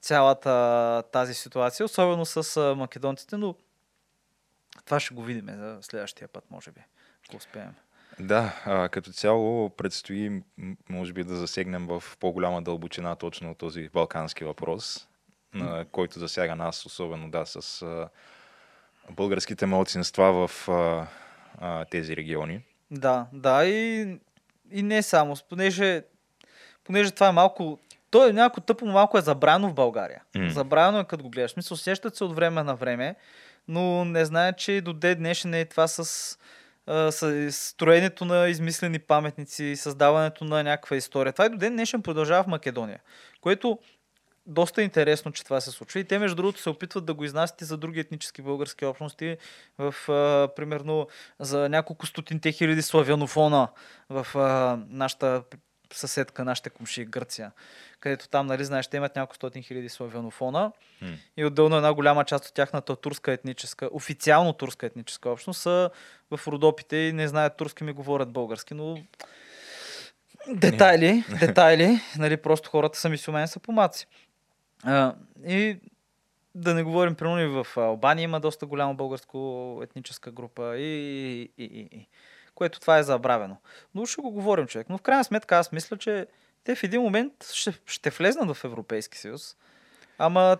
цялата 0.00 1.02
тази 1.12 1.34
ситуация, 1.34 1.86
особено 1.86 2.26
с 2.26 2.74
македонците, 2.76 3.36
но 3.36 3.54
това 4.84 5.00
ще 5.00 5.14
го 5.14 5.22
видим 5.22 5.46
за 5.46 5.78
следващия 5.82 6.28
път, 6.28 6.44
може 6.50 6.70
би, 6.70 6.80
ако 7.28 7.36
успеем. 7.36 7.74
Да, 8.20 8.62
а, 8.64 8.88
като 8.88 9.12
цяло 9.12 9.70
предстои, 9.70 10.42
може 10.88 11.12
би, 11.12 11.24
да 11.24 11.36
засегнем 11.36 11.86
в 11.86 12.04
по-голяма 12.20 12.62
дълбочина 12.62 13.16
точно 13.16 13.54
този 13.54 13.88
балкански 13.88 14.44
въпрос, 14.44 15.08
на 15.54 15.84
който 15.92 16.18
засяга 16.18 16.56
нас, 16.56 16.86
особено 16.86 17.30
да, 17.30 17.46
с 17.46 17.82
а, 17.82 18.08
българските 19.10 19.66
малцинства 19.66 20.48
в 20.48 20.68
а, 20.68 21.06
а, 21.58 21.84
тези 21.84 22.16
региони. 22.16 22.60
Да, 22.90 23.26
да, 23.32 23.64
и, 23.64 24.00
и 24.70 24.82
не 24.82 25.02
само, 25.02 25.36
понеже, 25.48 26.04
понеже 26.84 27.10
това 27.10 27.28
е 27.28 27.32
малко 27.32 27.78
то 28.10 28.28
е 28.28 28.32
някакво 28.32 28.60
тъпо, 28.60 28.86
малко 28.86 29.18
е 29.18 29.20
забрано 29.20 29.68
в 29.68 29.74
България. 29.74 30.22
Mm. 30.36 30.48
Забрано 30.48 30.98
е 30.98 31.04
като 31.04 31.22
го 31.22 31.30
гледаш. 31.30 31.56
Мисля, 31.56 31.74
усещат 31.74 32.16
се 32.16 32.24
от 32.24 32.34
време 32.34 32.62
на 32.62 32.74
време, 32.74 33.16
но 33.68 34.04
не 34.04 34.24
знае, 34.24 34.52
че 34.52 34.80
до 34.80 34.92
ден 34.92 35.18
днешен 35.18 35.54
е 35.54 35.64
това 35.64 35.88
с, 35.88 36.04
с 37.10 37.52
строенето 37.52 38.24
на 38.24 38.48
измислени 38.48 38.98
паметници, 38.98 39.76
създаването 39.76 40.44
на 40.44 40.62
някаква 40.62 40.96
история. 40.96 41.32
Това 41.32 41.46
и 41.46 41.48
до 41.48 41.56
ден 41.56 41.72
днешен 41.72 42.02
продължава 42.02 42.44
в 42.44 42.46
Македония, 42.46 43.00
което 43.40 43.78
доста 44.46 44.82
интересно, 44.82 45.32
че 45.32 45.44
това 45.44 45.60
се 45.60 45.70
случва. 45.70 46.00
И 46.00 46.04
те, 46.04 46.18
между 46.18 46.36
другото, 46.36 46.60
се 46.60 46.70
опитват 46.70 47.04
да 47.04 47.14
го 47.14 47.24
изнасят 47.24 47.60
и 47.60 47.64
за 47.64 47.76
други 47.76 48.00
етнически 48.00 48.42
български 48.42 48.84
общности. 48.84 49.36
В, 49.78 49.94
а, 50.08 50.48
примерно, 50.56 51.08
за 51.40 51.68
няколко 51.68 52.06
стотинте 52.06 52.52
хиляди 52.52 52.82
славянофона 52.82 53.68
в 54.08 54.26
а, 54.34 54.78
нашата 54.88 55.42
съседка, 55.92 56.44
нашите 56.44 56.70
комши 56.70 57.04
Гърция, 57.04 57.52
където 58.00 58.28
там, 58.28 58.46
нали, 58.46 58.64
знаеш, 58.64 58.86
те 58.86 58.96
имат 58.96 59.16
няколко 59.16 59.34
стотин 59.34 59.62
хиляди 59.62 59.88
славянофона 59.88 60.72
mm. 61.02 61.16
и 61.36 61.44
отделно 61.44 61.76
една 61.76 61.94
голяма 61.94 62.24
част 62.24 62.46
от 62.46 62.54
тяхната 62.54 62.96
турска 62.96 63.32
етническа, 63.32 63.88
официално 63.92 64.52
турска 64.52 64.86
етническа 64.86 65.30
общност 65.30 65.60
са 65.60 65.90
в 66.30 66.48
Родопите 66.48 66.96
и 66.96 67.12
не 67.12 67.28
знаят 67.28 67.56
турски, 67.56 67.84
ми 67.84 67.92
говорят 67.92 68.32
български, 68.32 68.74
но 68.74 68.98
детайли, 70.48 71.24
детайли, 71.40 72.00
нали, 72.18 72.36
просто 72.36 72.70
хората 72.70 72.98
са 72.98 73.08
мисюмени, 73.08 73.48
са 73.48 73.60
помаци. 73.60 74.06
А, 74.84 75.14
и 75.46 75.78
да 76.54 76.74
не 76.74 76.82
говорим, 76.82 77.14
примерно 77.14 77.40
и 77.40 77.46
в 77.46 77.66
Албания 77.76 78.24
има 78.24 78.40
доста 78.40 78.66
голяма 78.66 78.94
българско 78.94 79.80
етническа 79.82 80.30
група 80.30 80.76
и, 80.76 81.40
и, 81.58 81.64
и, 81.64 81.88
и 81.92 82.08
което 82.60 82.80
това 82.80 82.98
е 82.98 83.02
забравено. 83.02 83.56
Но 83.94 84.06
ще 84.06 84.20
го 84.20 84.30
говорим, 84.30 84.66
човек. 84.66 84.86
Но 84.90 84.98
в 84.98 85.02
крайна 85.02 85.24
сметка 85.24 85.56
аз 85.56 85.72
мисля, 85.72 85.96
че 85.96 86.26
те 86.64 86.74
в 86.74 86.82
един 86.82 87.02
момент 87.02 87.32
ще, 87.52 87.72
ще 87.86 88.10
влезнат 88.10 88.56
в 88.56 88.64
Европейски 88.64 89.18
съюз. 89.18 89.56
Ама 90.18 90.56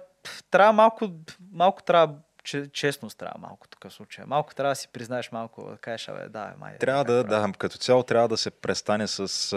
трябва 0.51 0.73
малко, 0.73 1.11
малко 1.53 1.83
трябва 1.83 2.15
че, 2.45 2.69
честност 2.73 3.19
трябва 3.19 3.39
малко 3.39 3.69
такъв 3.69 3.93
случай. 3.93 4.25
Малко 4.27 4.55
трябва 4.55 4.71
да 4.71 4.77
си 4.77 4.89
признаеш 4.93 5.33
малко, 5.33 5.71
да 5.71 5.77
кажеш, 5.77 6.09
абе, 6.09 6.29
да, 6.29 6.55
май. 6.59 6.79
Трябва 6.79 7.05
да, 7.05 7.25
да, 7.25 7.53
като 7.59 7.79
цяло 7.79 8.03
трябва 8.03 8.29
да 8.29 8.37
се 8.37 8.51
престане 8.51 9.07
с, 9.07 9.57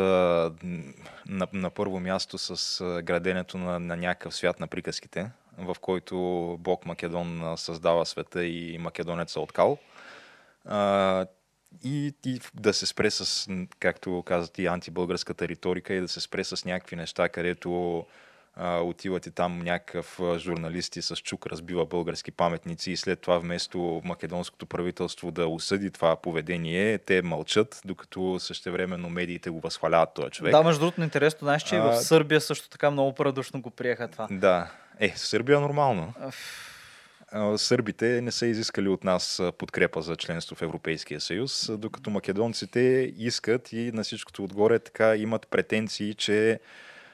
на, 1.26 1.48
на 1.54 1.70
първо 1.70 2.00
място 2.00 2.38
с 2.38 2.84
граденето 3.04 3.58
на, 3.58 3.80
на 3.80 3.98
някакъв 3.98 4.36
свят 4.36 4.60
на 4.60 4.68
приказките, 4.68 5.32
в 5.58 5.76
който 5.82 6.16
Бог 6.60 6.86
Македон 6.86 7.54
създава 7.58 8.06
света 8.06 8.46
и 8.46 8.78
македонец 8.78 9.36
е 9.36 9.40
откал 9.40 9.78
и, 11.84 12.14
и 12.26 12.40
да 12.54 12.74
се 12.74 12.86
спре 12.86 13.12
с, 13.12 13.50
както 13.80 14.24
казват 14.26 14.58
и 14.58 14.66
антибългарската 14.66 15.48
риторика 15.48 15.94
и 15.94 16.02
да 16.02 16.08
се 16.08 16.20
спре 16.20 16.44
с 16.44 16.66
някакви 16.66 16.96
неща, 16.96 17.30
където 17.30 18.06
а, 18.56 18.80
отивате 18.80 19.32
там 19.32 19.60
някакъв 19.60 20.20
а, 20.20 20.40
журналист 20.40 20.96
и 20.96 21.02
с 21.02 21.16
чук 21.16 21.48
разбива 21.48 21.86
български 21.86 22.32
паметници 22.32 22.92
и 22.92 22.98
след 22.98 23.22
това 23.22 23.38
вместо 23.38 24.02
македонското 24.04 24.66
правителство 24.66 25.32
да 25.32 25.48
осъди 25.48 25.92
това 25.92 26.16
поведение, 26.16 26.98
те 26.98 27.22
мълчат, 27.22 27.82
докато 27.86 28.40
същевременно 28.40 29.10
медиите 29.10 29.50
го 29.50 29.60
възхваляват 29.60 30.14
този 30.14 30.32
човек. 30.32 30.52
Да, 30.52 30.64
между 30.64 30.80
другото, 30.80 31.02
интересно, 31.02 31.46
знаеш, 31.46 31.64
че 31.64 31.76
и 31.76 31.80
в 31.80 31.88
А, 31.88 31.96
Сърбия 31.96 32.42
също 32.42 32.70
така 32.70 32.92
много 32.92 33.16
парадушно 33.16 33.62
го 33.62 33.70
приеха 33.70 34.08
това. 34.08 34.28
Да. 34.32 34.72
Е, 35.00 35.14
Сърбия 35.16 35.60
нормално. 35.60 36.14
Аф, 36.20 36.70
А, 36.70 36.73
Сърбите 37.58 38.22
не 38.22 38.32
са 38.32 38.48
изискали 38.48 38.90
от 38.90 39.04
нас 39.04 39.42
подкрепа 39.58 40.02
за 40.02 40.16
членство 40.16 40.56
в 40.56 40.62
Европейския 40.62 41.22
съюз, 41.22 41.72
докато 41.78 42.10
македонците 42.10 43.14
искат 43.18 43.74
и 43.74 43.92
на 43.94 44.04
всичкото 44.04 44.44
отгоре 44.44 44.80
така 44.80 45.16
имат 45.16 45.48
претенции, 45.48 46.14
че 46.14 46.60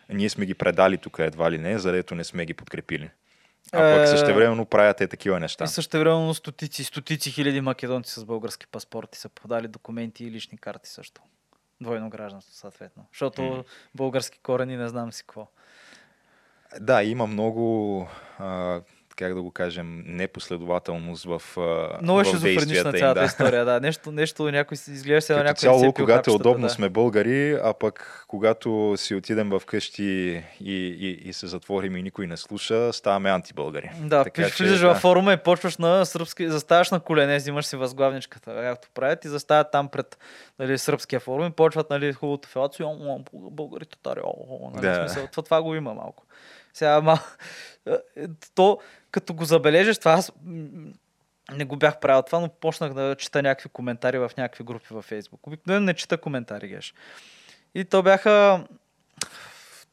ние 0.09 0.29
сме 0.29 0.45
ги 0.45 0.53
предали 0.53 0.97
тук 0.97 1.19
едва 1.19 1.51
ли 1.51 1.57
не, 1.57 1.79
задето 1.79 2.15
не 2.15 2.23
сме 2.23 2.45
ги 2.45 2.53
подкрепили. 2.53 3.09
А 3.71 3.77
пък 3.77 4.03
Е, 4.03 4.07
същевременно 4.07 4.65
правят 4.65 5.01
е 5.01 5.07
такива 5.07 5.39
неща. 5.39 5.63
И 5.63 5.67
също 5.67 5.99
времено 5.99 6.33
стотици, 6.33 6.83
стотици 6.83 7.31
хиляди 7.31 7.61
македонци 7.61 8.19
с 8.19 8.25
български 8.25 8.67
паспорти 8.67 9.19
са 9.19 9.29
подали 9.29 9.67
документи 9.67 10.25
и 10.25 10.31
лични 10.31 10.57
карти 10.57 10.89
също. 10.89 11.21
Двойно 11.81 12.09
гражданство, 12.09 12.53
съответно. 12.53 13.05
Защото 13.13 13.65
български 13.95 14.39
корени 14.39 14.77
не 14.77 14.87
знам 14.87 15.13
си 15.13 15.23
какво. 15.23 15.47
Да, 16.79 17.03
има 17.03 17.27
много, 17.27 18.07
а, 18.39 18.81
как 19.19 19.33
да 19.33 19.41
го 19.41 19.51
кажем, 19.51 20.03
непоследователност 20.05 21.25
в, 21.25 21.41
Много 22.01 22.21
е 22.21 22.25
шизофренична 22.25 22.93
цялата 22.93 23.19
да. 23.19 23.25
история, 23.25 23.65
да. 23.65 23.79
Нещо, 23.79 24.11
нещо 24.11 24.51
някой 24.51 24.77
си 24.77 24.91
изглежда 24.91 25.21
се 25.21 25.33
на 25.33 25.43
някой 25.43 25.55
цяло, 25.55 25.85
е 25.85 25.93
когато 25.93 26.31
е 26.31 26.33
удобно, 26.33 26.67
да. 26.67 26.73
сме 26.73 26.89
българи, 26.89 27.59
а 27.63 27.73
пък 27.73 28.25
когато 28.27 28.93
си 28.97 29.15
отидем 29.15 29.49
в 29.49 29.61
къщи 29.65 30.03
и, 30.03 30.73
и, 30.99 31.29
и 31.29 31.33
се 31.33 31.47
затворим 31.47 31.97
и 31.97 32.03
никой 32.03 32.27
не 32.27 32.37
слуша, 32.37 32.93
ставаме 32.93 33.29
антибългари. 33.29 33.91
Да, 34.01 34.23
Така 34.23 34.43
пиш, 34.43 34.55
че, 34.55 34.63
влизаш 34.63 34.79
да. 34.79 34.87
във 34.87 34.97
форума 34.97 35.33
и 35.33 35.37
почваш 35.37 35.77
на 35.77 36.05
сръбски, 36.05 36.49
заставаш 36.49 36.91
на 36.91 36.99
колене, 36.99 37.37
взимаш 37.37 37.65
си 37.65 37.75
възглавничката, 37.75 38.55
както 38.55 38.87
правят 38.93 39.25
и 39.25 39.27
застават 39.27 39.71
там 39.71 39.87
пред 39.87 40.17
нали, 40.59 40.77
сръбския 40.77 41.19
форум 41.19 41.47
и 41.47 41.51
почват 41.51 41.89
нали, 41.89 42.13
хубавото 42.13 42.49
фелаци, 42.49 42.83
«О, 42.83 42.97
о, 42.99 43.19
българи 43.33 43.85
татари, 43.85 44.19
о, 44.23 44.33
о, 44.49 44.71
нали, 44.75 44.87
Да. 44.87 44.95
смисъл, 44.95 45.27
това, 45.27 45.43
това 45.43 45.61
го 45.61 45.75
има 45.75 45.93
малко. 45.93 46.25
Сега, 46.73 47.01
ма, 47.01 47.19
то, 48.55 48.79
като 49.11 49.33
го 49.33 49.45
забележиш, 49.45 49.97
това 49.97 50.11
аз 50.11 50.31
не 51.51 51.65
го 51.65 51.75
бях 51.75 51.99
правил 51.99 52.21
това, 52.21 52.39
но 52.39 52.49
почнах 52.49 52.93
да 52.93 53.15
чета 53.15 53.43
някакви 53.43 53.69
коментари 53.69 54.19
в 54.19 54.31
някакви 54.37 54.63
групи 54.63 54.87
във 54.91 55.05
Фейсбук. 55.05 55.47
Обикновено 55.47 55.85
не 55.85 55.93
чета 55.93 56.17
коментари, 56.17 56.67
геш. 56.67 56.93
И 57.75 57.85
то 57.85 58.03
бяха 58.03 58.63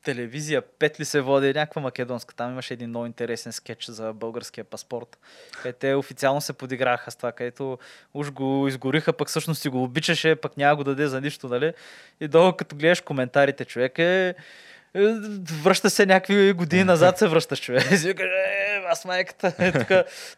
телевизия, 0.04 0.62
пет 0.62 1.00
ли 1.00 1.04
се 1.04 1.20
води, 1.20 1.46
някаква 1.46 1.82
македонска. 1.82 2.34
Там 2.34 2.50
имаше 2.50 2.74
един 2.74 2.88
много 2.88 3.06
интересен 3.06 3.52
скетч 3.52 3.86
за 3.86 4.12
българския 4.12 4.64
паспорт. 4.64 5.18
Където 5.62 5.78
те 5.78 5.94
официално 5.94 6.40
се 6.40 6.52
подиграха 6.52 7.10
с 7.10 7.16
това, 7.16 7.32
където 7.32 7.78
уж 8.14 8.30
го 8.30 8.68
изгориха, 8.68 9.12
пък 9.12 9.28
всъщност 9.28 9.62
си 9.62 9.68
го 9.68 9.82
обичаше, 9.82 10.36
пък 10.36 10.56
няма 10.56 10.76
го 10.76 10.84
даде 10.84 11.06
за 11.06 11.20
нищо, 11.20 11.48
нали? 11.48 11.72
И 12.20 12.28
долу 12.28 12.52
като 12.52 12.76
гледаш 12.76 13.00
коментарите, 13.00 13.64
човек 13.64 13.98
е... 13.98 14.34
Връща 15.62 15.90
се 15.90 16.06
някакви 16.06 16.52
години 16.52 16.84
назад, 16.84 17.18
се 17.18 17.28
връщаш 17.28 17.60
човек. 17.60 17.90
И 17.92 17.96
си 17.96 18.08
викаш, 18.08 18.26
е, 18.26 18.82
аз 18.88 19.04
майката, 19.04 19.52
е, 19.58 19.72
тук, 19.72 19.88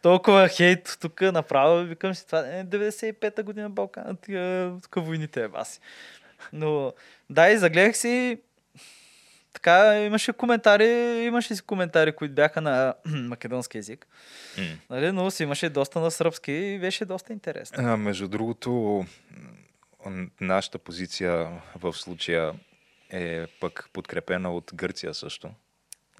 толкова 0.01 0.47
хейт, 0.47 0.97
тук 1.01 1.21
направо, 1.21 1.83
викам 1.83 2.15
си, 2.15 2.25
това 2.25 2.39
е 2.39 2.65
95-та 2.65 3.43
година 3.43 3.69
Балкан, 3.69 4.17
тук 4.81 5.05
войните 5.05 5.43
е 5.43 5.47
баси. 5.47 5.79
Но 6.53 6.93
да, 7.29 7.49
и 7.49 7.57
загледах 7.57 7.97
си, 7.97 8.37
така 9.53 9.99
имаше 9.99 10.33
коментари, 10.33 10.87
имаше 11.25 11.55
си 11.55 11.61
коментари, 11.61 12.11
които 12.11 12.33
бяха 12.33 12.61
на 12.61 12.93
македонски 13.05 13.77
язик, 13.77 14.07
М. 14.57 14.63
нали? 14.89 15.11
но 15.11 15.31
си 15.31 15.43
имаше 15.43 15.69
доста 15.69 15.99
на 15.99 16.11
сръбски 16.11 16.51
и 16.51 16.79
беше 16.79 17.05
доста 17.05 17.33
интересно. 17.33 17.87
А, 17.87 17.97
между 17.97 18.27
другото, 18.27 19.05
нашата 20.41 20.77
позиция 20.77 21.47
в 21.75 21.93
случая 21.93 22.53
е 23.09 23.47
пък 23.47 23.89
подкрепена 23.93 24.51
от 24.51 24.71
Гърция 24.75 25.13
също. 25.13 25.49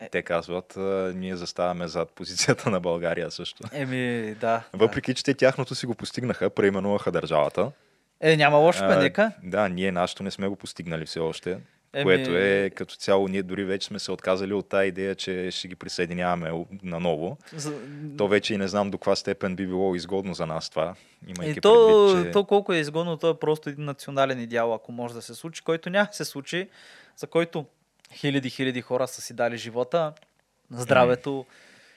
Е. 0.01 0.09
Те 0.09 0.21
казват, 0.21 0.77
а, 0.77 1.13
ние 1.15 1.35
заставаме 1.35 1.87
зад 1.87 2.11
позицията 2.11 2.69
на 2.69 2.79
България 2.79 3.31
също. 3.31 3.63
Еми, 3.73 4.35
да. 4.35 4.63
Въпреки, 4.73 5.13
че 5.13 5.23
те 5.23 5.33
тяхното 5.33 5.75
си 5.75 5.85
го 5.85 5.95
постигнаха, 5.95 6.49
преименуваха 6.49 7.11
държавата. 7.11 7.61
Да. 7.63 7.71
Е, 8.21 8.37
няма 8.37 8.57
лошо, 8.57 8.83
А, 8.83 8.95
нека. 8.95 9.31
Да, 9.43 9.69
ние 9.69 9.91
нашето 9.91 10.23
не 10.23 10.31
сме 10.31 10.47
го 10.47 10.55
постигнали 10.55 11.05
все 11.05 11.19
още. 11.19 11.59
Еми- 11.93 12.03
Което 12.03 12.37
е 12.37 12.71
като 12.75 12.95
цяло, 12.95 13.27
ние 13.27 13.43
дори 13.43 13.63
вече 13.63 13.87
сме 13.87 13.99
се 13.99 14.11
отказали 14.11 14.53
от 14.53 14.69
тази 14.69 14.87
идея, 14.87 15.15
че 15.15 15.51
ще 15.51 15.67
ги 15.67 15.75
присъединяваме 15.75 16.65
наново. 16.83 17.37
За... 17.53 17.73
То 18.17 18.27
вече 18.27 18.53
и 18.53 18.57
не 18.57 18.67
знам 18.67 18.91
до 18.91 18.97
каква 18.97 19.15
степен 19.15 19.55
би 19.55 19.67
било 19.67 19.95
изгодно 19.95 20.33
за 20.33 20.45
нас 20.45 20.69
това. 20.69 20.95
Имайки 21.27 21.57
И 21.59 21.61
то, 21.61 22.07
предвид, 22.07 22.27
че... 22.27 22.31
то 22.31 22.43
колко 22.43 22.73
е 22.73 22.77
изгодно, 22.77 23.17
то 23.17 23.29
е 23.29 23.39
просто 23.39 23.69
един 23.69 23.85
национален 23.85 24.39
идеал, 24.41 24.73
ако 24.73 24.91
може 24.91 25.13
да 25.13 25.21
се 25.21 25.35
случи, 25.35 25.61
който 25.61 25.89
няма 25.89 26.07
да 26.07 26.13
се 26.13 26.25
случи, 26.25 26.69
за 27.17 27.27
който 27.27 27.65
хиляди, 28.13 28.49
хиляди 28.49 28.81
хора 28.81 29.07
са 29.07 29.21
си 29.21 29.33
дали 29.33 29.57
живота, 29.57 30.13
здравето. 30.71 31.45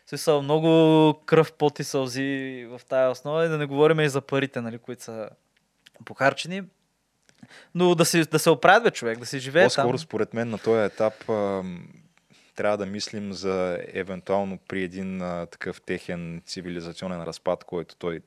Смисъл, 0.07 0.43
много 0.43 1.15
кръв, 1.27 1.53
пот 1.53 1.79
и 1.79 1.85
сълзи 1.85 2.67
в 2.71 2.81
тая 2.89 3.11
основа 3.11 3.45
и 3.45 3.49
да 3.49 3.59
не 3.59 3.67
говорим 3.67 4.01
и 4.01 4.09
за 4.09 4.21
парите, 4.21 4.61
нали, 4.61 4.79
които 4.79 5.03
са 5.03 5.29
похарчени. 6.05 6.63
Но 7.75 7.95
да, 7.95 8.05
си, 8.05 8.25
да 8.25 8.39
се 8.39 8.51
оправят, 8.51 8.83
бе, 8.83 8.91
човек, 8.91 9.19
да 9.19 9.27
си 9.27 9.39
живее 9.39 9.65
По-скоро, 9.65 9.89
там. 9.89 9.99
според 9.99 10.35
мен, 10.35 10.51
на 10.51 10.59
този 10.59 10.85
етап 10.85 11.29
ам, 11.29 11.89
трябва 12.57 12.77
да 12.77 12.87
мислим 12.87 13.33
за 13.33 13.79
евентуално 13.93 14.59
при 14.69 14.83
един 14.83 15.23
а, 15.23 15.47
такъв 15.47 15.81
техен 15.81 16.43
цивилизационен 16.47 17.23
разпад, 17.23 17.65
който 17.65 17.97
той 17.97 18.21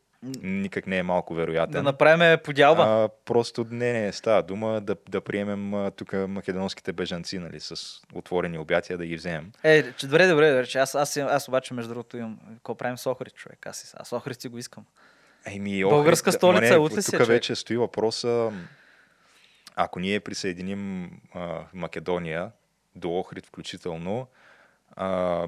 никак 0.43 0.87
не 0.87 0.97
е 0.97 1.03
малко 1.03 1.33
вероятен. 1.33 1.73
Да 1.73 1.83
направим 1.83 2.39
подялба. 2.43 2.83
А, 2.83 3.09
просто 3.25 3.65
не, 3.71 3.93
не, 3.93 4.11
става 4.11 4.43
дума 4.43 4.81
да, 4.81 4.95
да 5.09 5.21
приемем 5.21 5.91
тук 5.95 6.13
македонските 6.13 6.93
бежанци, 6.93 7.39
нали, 7.39 7.59
с 7.59 7.75
отворени 8.13 8.57
обятия, 8.57 8.97
да 8.97 9.05
ги 9.05 9.15
вземем. 9.15 9.51
Е, 9.63 9.91
че, 9.91 10.07
добре, 10.07 10.27
добре, 10.27 10.49
добре, 10.49 10.67
че 10.67 10.77
аз, 10.77 10.95
аз, 10.95 11.17
аз, 11.17 11.47
обаче, 11.47 11.73
между 11.73 11.89
другото, 11.89 12.17
имам. 12.17 12.39
Какво 12.55 12.75
правим 12.75 12.97
с 12.97 13.11
Охрид, 13.11 13.33
човек? 13.33 13.67
Аз, 13.67 13.95
аз 13.97 14.13
Охрид 14.13 14.41
си 14.41 14.47
го 14.47 14.57
искам. 14.57 14.85
Еми, 15.45 15.83
Българска 15.83 16.31
да, 16.31 16.37
столица, 16.37 16.79
ли 16.79 17.01
си, 17.01 17.11
Тук 17.11 17.27
вече 17.27 17.55
стои 17.55 17.77
въпроса, 17.77 18.51
ако 19.75 19.99
ние 19.99 20.19
присъединим 20.19 21.11
а, 21.33 21.59
Македония 21.73 22.51
до 22.95 23.09
Охрид 23.11 23.45
включително, 23.45 24.27
а, 24.89 25.47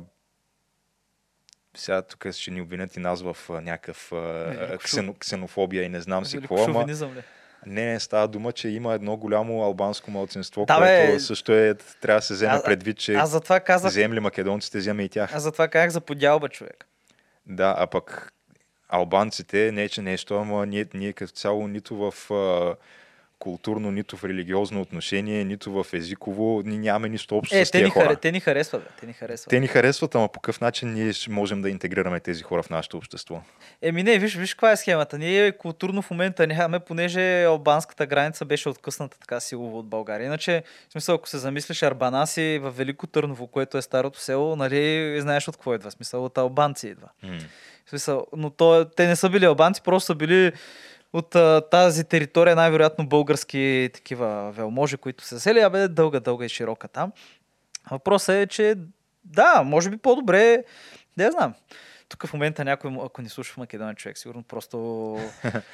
сега 1.77 2.01
тук 2.01 2.31
ще 2.31 2.51
ни 2.51 2.61
обвинят 2.61 2.95
и 2.95 2.99
нас 2.99 3.21
в 3.21 3.37
а, 3.49 3.53
някакъв 3.53 4.11
а, 4.11 4.77
ксено, 4.77 5.13
ксенофобия 5.13 5.83
и 5.83 5.89
не 5.89 6.01
знам 6.01 6.25
си 6.25 6.37
Велико 6.37 6.55
какво, 6.55 6.71
ама 6.71 6.85
не, 7.65 7.85
не 7.85 7.99
става 7.99 8.27
дума, 8.27 8.51
че 8.51 8.69
има 8.69 8.93
едно 8.93 9.17
голямо 9.17 9.63
албанско 9.63 10.11
младсинство, 10.11 10.65
Да, 10.65 10.77
което 10.77 11.13
бе. 11.13 11.19
също 11.19 11.53
е, 11.53 11.73
трябва 12.01 12.17
да 12.17 12.21
се 12.21 12.33
вземе 12.33 12.53
Аз- 12.53 12.63
предвид, 12.63 12.97
че 12.97 13.13
Аз 13.13 13.29
затова 13.29 13.59
казах, 13.59 13.91
вземем 13.91 14.13
ли 14.13 14.19
македонците, 14.19 14.77
вземе 14.77 15.03
и 15.03 15.09
тях. 15.09 15.35
аз 15.35 15.43
затова 15.43 15.67
казах 15.67 15.89
за 15.89 16.01
подялба, 16.01 16.49
човек. 16.49 16.87
Да, 17.45 17.75
а 17.77 17.87
пък 17.87 18.33
албанците, 18.89 19.71
не 19.71 19.89
че 19.89 20.01
нещо, 20.01 20.35
ама 20.35 20.65
ние, 20.65 20.85
ние 20.93 21.13
като 21.13 21.33
цяло 21.33 21.67
нито 21.67 21.95
в 21.95 22.31
а, 22.31 22.75
културно, 23.39 23.91
нито 23.91 24.17
в 24.17 24.23
религиозно 24.23 24.81
отношение, 24.81 25.43
нито 25.43 25.71
в 25.71 25.85
езиково, 25.93 26.61
ние 26.65 26.77
нямаме 26.77 27.09
нищо 27.09 27.37
общо 27.37 27.55
Е, 27.57 27.65
с 27.65 27.71
те 27.71 27.77
тези 27.77 27.83
ни, 27.83 27.89
хора. 27.89 28.15
те 28.15 28.31
ни 28.31 28.39
харесват, 28.39 28.83
бе. 28.83 28.89
Те 28.99 29.05
ни 29.05 29.13
харесват. 29.13 29.49
Те 29.49 29.59
ни 29.59 29.67
харесват, 29.67 30.15
ама 30.15 30.27
по 30.27 30.39
какъв 30.39 30.61
начин 30.61 30.93
ние 30.93 31.11
можем 31.29 31.61
да 31.61 31.69
интегрираме 31.69 32.19
тези 32.19 32.43
хора 32.43 32.63
в 32.63 32.69
нашето 32.69 32.97
общество? 32.97 33.41
Еми 33.81 34.03
не, 34.03 34.19
виж, 34.19 34.35
виж 34.35 34.53
каква 34.53 34.71
е 34.71 34.77
схемата. 34.77 35.17
Ние 35.17 35.51
културно 35.51 36.01
в 36.01 36.11
момента 36.11 36.47
нямаме, 36.47 36.79
понеже 36.79 37.43
албанската 37.43 38.05
граница 38.05 38.45
беше 38.45 38.69
откъсната 38.69 39.19
така 39.19 39.39
силово 39.39 39.79
от 39.79 39.87
България. 39.87 40.25
Иначе, 40.25 40.63
в 40.89 40.91
смисъл, 40.91 41.15
ако 41.15 41.29
се 41.29 41.37
замислиш, 41.37 41.83
Арбанаси 41.83 42.59
в 42.63 42.71
Велико 42.71 43.07
Търново, 43.07 43.47
което 43.47 43.77
е 43.77 43.81
старото 43.81 44.19
село, 44.19 44.55
нали, 44.55 45.15
знаеш 45.21 45.47
от 45.47 45.55
какво 45.57 45.73
идва. 45.75 45.91
Смисъл, 45.91 46.25
от 46.25 46.37
албанци 46.37 46.87
идва. 46.87 47.09
В 47.85 47.89
смисъл, 47.89 48.27
но 48.37 48.49
то, 48.49 48.85
те 48.95 49.07
не 49.07 49.15
са 49.15 49.29
били 49.29 49.45
албанци, 49.45 49.81
просто 49.81 50.05
са 50.05 50.15
били 50.15 50.51
от 51.13 51.35
а, 51.35 51.61
тази 51.71 52.03
територия, 52.03 52.55
най-вероятно 52.55 53.07
български 53.07 53.89
такива 53.93 54.51
велможи, 54.51 54.97
които 54.97 55.23
са 55.23 55.39
сели, 55.39 55.59
абе 55.59 55.87
дълга, 55.87 56.19
дълга 56.19 56.45
и 56.45 56.49
широка 56.49 56.87
там. 56.87 57.11
Въпросът 57.91 58.35
е, 58.35 58.47
че 58.47 58.75
да, 59.25 59.63
може 59.65 59.89
би 59.89 59.97
по-добре, 59.97 60.63
не 61.17 61.31
знам. 61.31 61.53
Тук 62.09 62.25
в 62.25 62.33
момента 62.33 62.65
някой, 62.65 62.97
ако 63.05 63.21
ни 63.21 63.29
слуша 63.29 63.53
в 63.53 63.57
Македония 63.57 63.95
човек, 63.95 64.17
сигурно 64.17 64.43
просто 64.43 64.77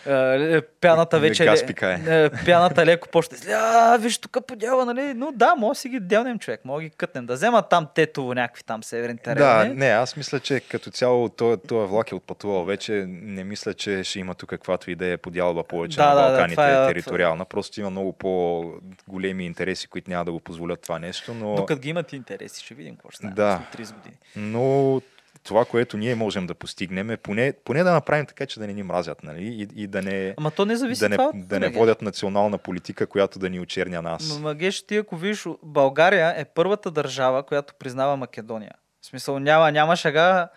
е, 0.08 0.62
пяната 0.62 1.20
вече... 1.20 1.46
Газ 1.46 1.64
е, 1.82 2.30
пяната 2.46 2.86
леко 2.86 3.08
почне. 3.08 3.38
А, 3.48 3.98
виж 3.98 4.18
тук 4.18 4.38
подява, 4.48 4.86
нали? 4.86 5.14
Но 5.14 5.32
да, 5.32 5.56
може 5.56 5.70
да 5.70 5.76
си 5.76 5.90
ги 5.90 6.00
делнем 6.00 6.40
човек, 6.40 6.66
може 6.66 6.84
да 6.84 6.90
ги 6.90 6.96
кътнем. 6.96 7.26
Да 7.26 7.34
вземат 7.34 7.70
там 7.70 7.88
тето 7.96 8.34
някакви 8.34 8.64
там 8.64 8.84
северни 8.84 9.16
Да, 9.16 9.22
терени. 9.24 9.76
не, 9.76 9.88
аз 9.88 10.16
мисля, 10.16 10.40
че 10.40 10.60
като 10.62 10.92
цяло 10.92 11.30
този, 11.30 11.58
влак 11.70 12.12
е 12.12 12.16
отпътувал 12.16 12.64
вече. 12.64 12.92
Не 13.08 13.44
мисля, 13.44 13.74
че 13.74 14.04
ще 14.04 14.20
има 14.20 14.36
тук 14.36 14.50
каквато 14.50 14.92
идея 14.92 15.18
подялба 15.18 15.64
повече 15.64 15.98
Да, 15.98 16.06
на 16.06 16.16
да, 16.16 16.22
да, 16.22 16.28
Балканите 16.28 16.56
това 16.56 16.84
е- 16.84 16.88
териториална. 16.88 17.46
Просто 17.46 17.80
има 17.80 17.90
много 17.90 18.14
по-големи 18.14 19.46
интереси, 19.46 19.88
които 19.88 20.10
няма 20.10 20.26
да 20.26 20.32
го 20.32 20.40
позволят 20.40 20.82
това 20.82 21.00
нещо. 21.00 21.34
Но, 21.34 21.56
Докато 21.56 21.82
ги 21.82 21.90
имат 21.90 22.14
интереси, 22.14 22.66
ще 22.66 22.74
видим 22.74 22.96
какво 22.96 23.10
ще 23.10 23.18
стане 23.18 23.34
Да. 23.34 23.62
след 23.72 23.88
30 23.88 23.94
години. 23.94 24.16
но 24.36 25.02
това, 25.44 25.66
което 25.66 25.98
ние 25.98 26.16
можем 26.16 26.48
да 26.48 26.54
постигнем 26.54 27.10
е 27.10 27.18
поне, 27.18 27.54
поне 27.66 27.84
да 27.84 27.92
направим 27.92 28.26
така, 28.26 28.46
че 28.46 28.60
да 28.60 28.68
не 28.68 28.74
ни 28.74 28.84
мразят, 28.84 29.24
нали? 29.24 29.44
И, 29.44 29.84
и 29.84 29.88
да 29.88 30.02
не, 30.02 30.34
Ама 30.38 30.52
то 30.52 30.66
не 30.66 30.76
зависи 30.76 31.00
да 31.00 31.10
не, 31.10 31.18
това 31.18 31.32
да 31.36 31.60
не 31.60 31.70
водят 31.70 32.02
национална 32.02 32.58
политика, 32.58 33.08
която 33.08 33.40
да 33.40 33.50
ни 33.50 33.60
очерня 33.60 34.02
нас. 34.02 34.34
М- 34.34 34.40
Магеш, 34.40 34.84
ти 34.84 34.98
ако 34.98 35.16
видиш, 35.18 35.46
България 35.64 36.34
е 36.38 36.46
първата 36.46 36.92
държава, 36.92 37.44
която 37.44 37.74
признава 37.74 38.18
Македония. 38.18 38.72
В 39.02 39.06
смисъл 39.06 39.40
няма, 39.40 39.72
няма 39.72 39.96
шага. 39.96 40.48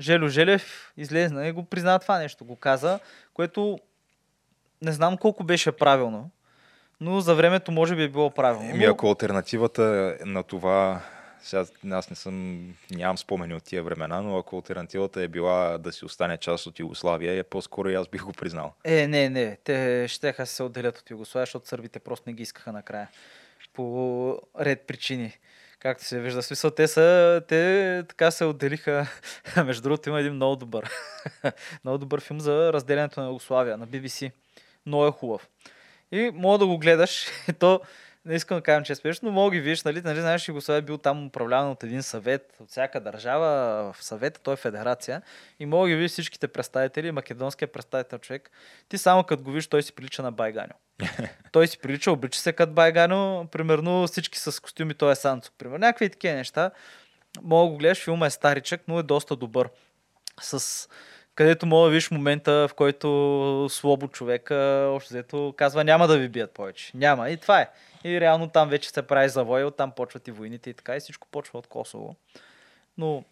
Желю 0.00 0.28
Желев 0.28 0.92
излезна 0.96 1.46
и 1.46 1.52
го 1.52 1.64
призна 1.64 1.98
това 1.98 2.18
нещо. 2.18 2.44
Го 2.44 2.56
каза, 2.56 2.98
което 3.34 3.78
не 4.82 4.92
знам 4.92 5.16
колко 5.16 5.44
беше 5.44 5.72
правилно, 5.72 6.30
но 7.00 7.20
за 7.20 7.34
времето 7.34 7.72
може 7.72 7.96
би 7.96 8.02
е 8.02 8.08
било 8.08 8.30
правилно. 8.30 8.70
Еми, 8.70 8.84
Но- 8.86 8.92
ако 8.92 9.08
альтернативата 9.08 10.16
на 10.24 10.42
това, 10.42 11.00
сега 11.46 11.64
аз 11.90 12.10
не 12.10 12.16
съм, 12.16 12.66
нямам 12.90 13.18
спомени 13.18 13.54
от 13.54 13.64
тия 13.64 13.82
времена, 13.82 14.20
но 14.20 14.38
ако 14.38 14.56
альтернативата 14.56 15.22
е 15.22 15.28
била 15.28 15.78
да 15.78 15.92
си 15.92 16.04
остане 16.04 16.36
част 16.36 16.66
от 16.66 16.78
Югославия, 16.78 17.38
е 17.38 17.42
по-скоро 17.42 17.90
и 17.90 17.94
аз 17.94 18.08
бих 18.08 18.24
го 18.24 18.32
признал. 18.32 18.72
Е, 18.84 19.08
не, 19.08 19.28
не. 19.28 19.56
Те 19.64 20.06
щеха 20.08 20.46
се 20.46 20.62
отделят 20.62 20.98
от 20.98 21.10
Югославия, 21.10 21.46
защото 21.46 21.68
сърбите 21.68 21.98
просто 21.98 22.24
не 22.26 22.32
ги 22.32 22.42
искаха 22.42 22.72
накрая. 22.72 23.08
По 23.72 24.38
ред 24.60 24.86
причини. 24.86 25.38
Както 25.78 26.04
се 26.04 26.20
вижда. 26.20 26.42
Смисъл, 26.42 26.70
те 26.70 26.88
са, 26.88 27.42
те 27.48 28.04
така 28.08 28.30
се 28.30 28.44
отделиха. 28.44 29.06
Между 29.64 29.82
другото, 29.82 30.08
има 30.08 30.20
един 30.20 30.32
много 30.32 30.56
добър. 30.56 30.90
много 31.84 31.98
добър 31.98 32.20
филм 32.20 32.40
за 32.40 32.72
разделянето 32.72 33.20
на 33.20 33.26
Югославия 33.26 33.76
на 33.76 33.88
BBC. 33.88 34.32
Много 34.86 35.06
е 35.06 35.10
хубав. 35.10 35.48
И 36.12 36.30
мога 36.34 36.58
да 36.58 36.66
го 36.66 36.78
гледаш. 36.78 37.26
То, 37.58 37.80
не 38.26 38.34
искам 38.34 38.58
да 38.58 38.62
кажа, 38.62 38.84
че 38.84 38.92
е 38.92 38.96
смешно, 38.96 39.28
но 39.28 39.32
мога 39.32 39.50
ги 39.50 39.60
видиш, 39.60 39.82
нали, 39.82 40.02
нали, 40.04 40.20
знаеш, 40.20 40.48
Югославия 40.48 40.78
е 40.78 40.82
бил 40.82 40.98
там 40.98 41.26
управляван 41.26 41.70
от 41.70 41.84
един 41.84 42.02
съвет, 42.02 42.56
от 42.60 42.70
всяка 42.70 43.00
държава 43.00 43.48
в 43.92 44.04
съвета, 44.04 44.40
той 44.40 44.54
е 44.54 44.56
федерация. 44.56 45.22
И 45.60 45.66
мога 45.66 45.88
ги 45.88 45.94
видиш 45.94 46.10
всичките 46.10 46.48
представители, 46.48 47.12
македонския 47.12 47.68
представител 47.68 48.18
човек. 48.18 48.50
Ти 48.88 48.98
само 48.98 49.24
като 49.24 49.42
го 49.42 49.50
видиш, 49.50 49.66
той 49.66 49.82
си 49.82 49.92
прилича 49.92 50.22
на 50.22 50.32
Байганю. 50.32 50.74
той 51.52 51.66
си 51.66 51.78
прилича, 51.78 52.12
облича 52.12 52.40
се 52.40 52.52
като 52.52 52.72
Байганю, 52.72 53.46
примерно 53.46 54.06
всички 54.06 54.38
с 54.38 54.62
костюми, 54.62 54.94
той 54.94 55.12
е 55.12 55.14
Санцо. 55.14 55.52
Примерно, 55.58 55.78
някакви 55.78 56.10
такива 56.10 56.34
неща. 56.34 56.70
Мога 57.42 57.66
да 57.66 57.70
го 57.70 57.78
гледаш, 57.78 58.04
филма 58.04 58.26
е 58.26 58.30
старичък, 58.30 58.80
но 58.88 58.98
е 58.98 59.02
доста 59.02 59.36
добър. 59.36 59.68
С 60.40 60.88
където 61.36 61.66
мога 61.66 61.84
да 61.84 61.90
видиш 61.90 62.10
момента, 62.10 62.68
в 62.68 62.74
който 62.74 63.66
слабо 63.70 64.08
човека, 64.08 64.88
общо 64.90 65.14
взето, 65.14 65.54
казва 65.56 65.84
няма 65.84 66.08
да 66.08 66.18
ви 66.18 66.28
бият 66.28 66.50
повече. 66.50 66.90
Няма. 66.94 67.30
И 67.30 67.36
това 67.36 67.60
е. 67.60 67.68
И 68.04 68.20
реално 68.20 68.48
там 68.48 68.68
вече 68.68 68.90
се 68.90 69.02
прави 69.02 69.28
завой, 69.28 69.64
оттам 69.64 69.90
почват 69.90 70.28
и 70.28 70.30
войните 70.30 70.70
и 70.70 70.74
така, 70.74 70.96
и 70.96 71.00
всичко 71.00 71.28
почва 71.30 71.58
от 71.58 71.66
Косово. 71.66 72.16
Но 72.98 73.24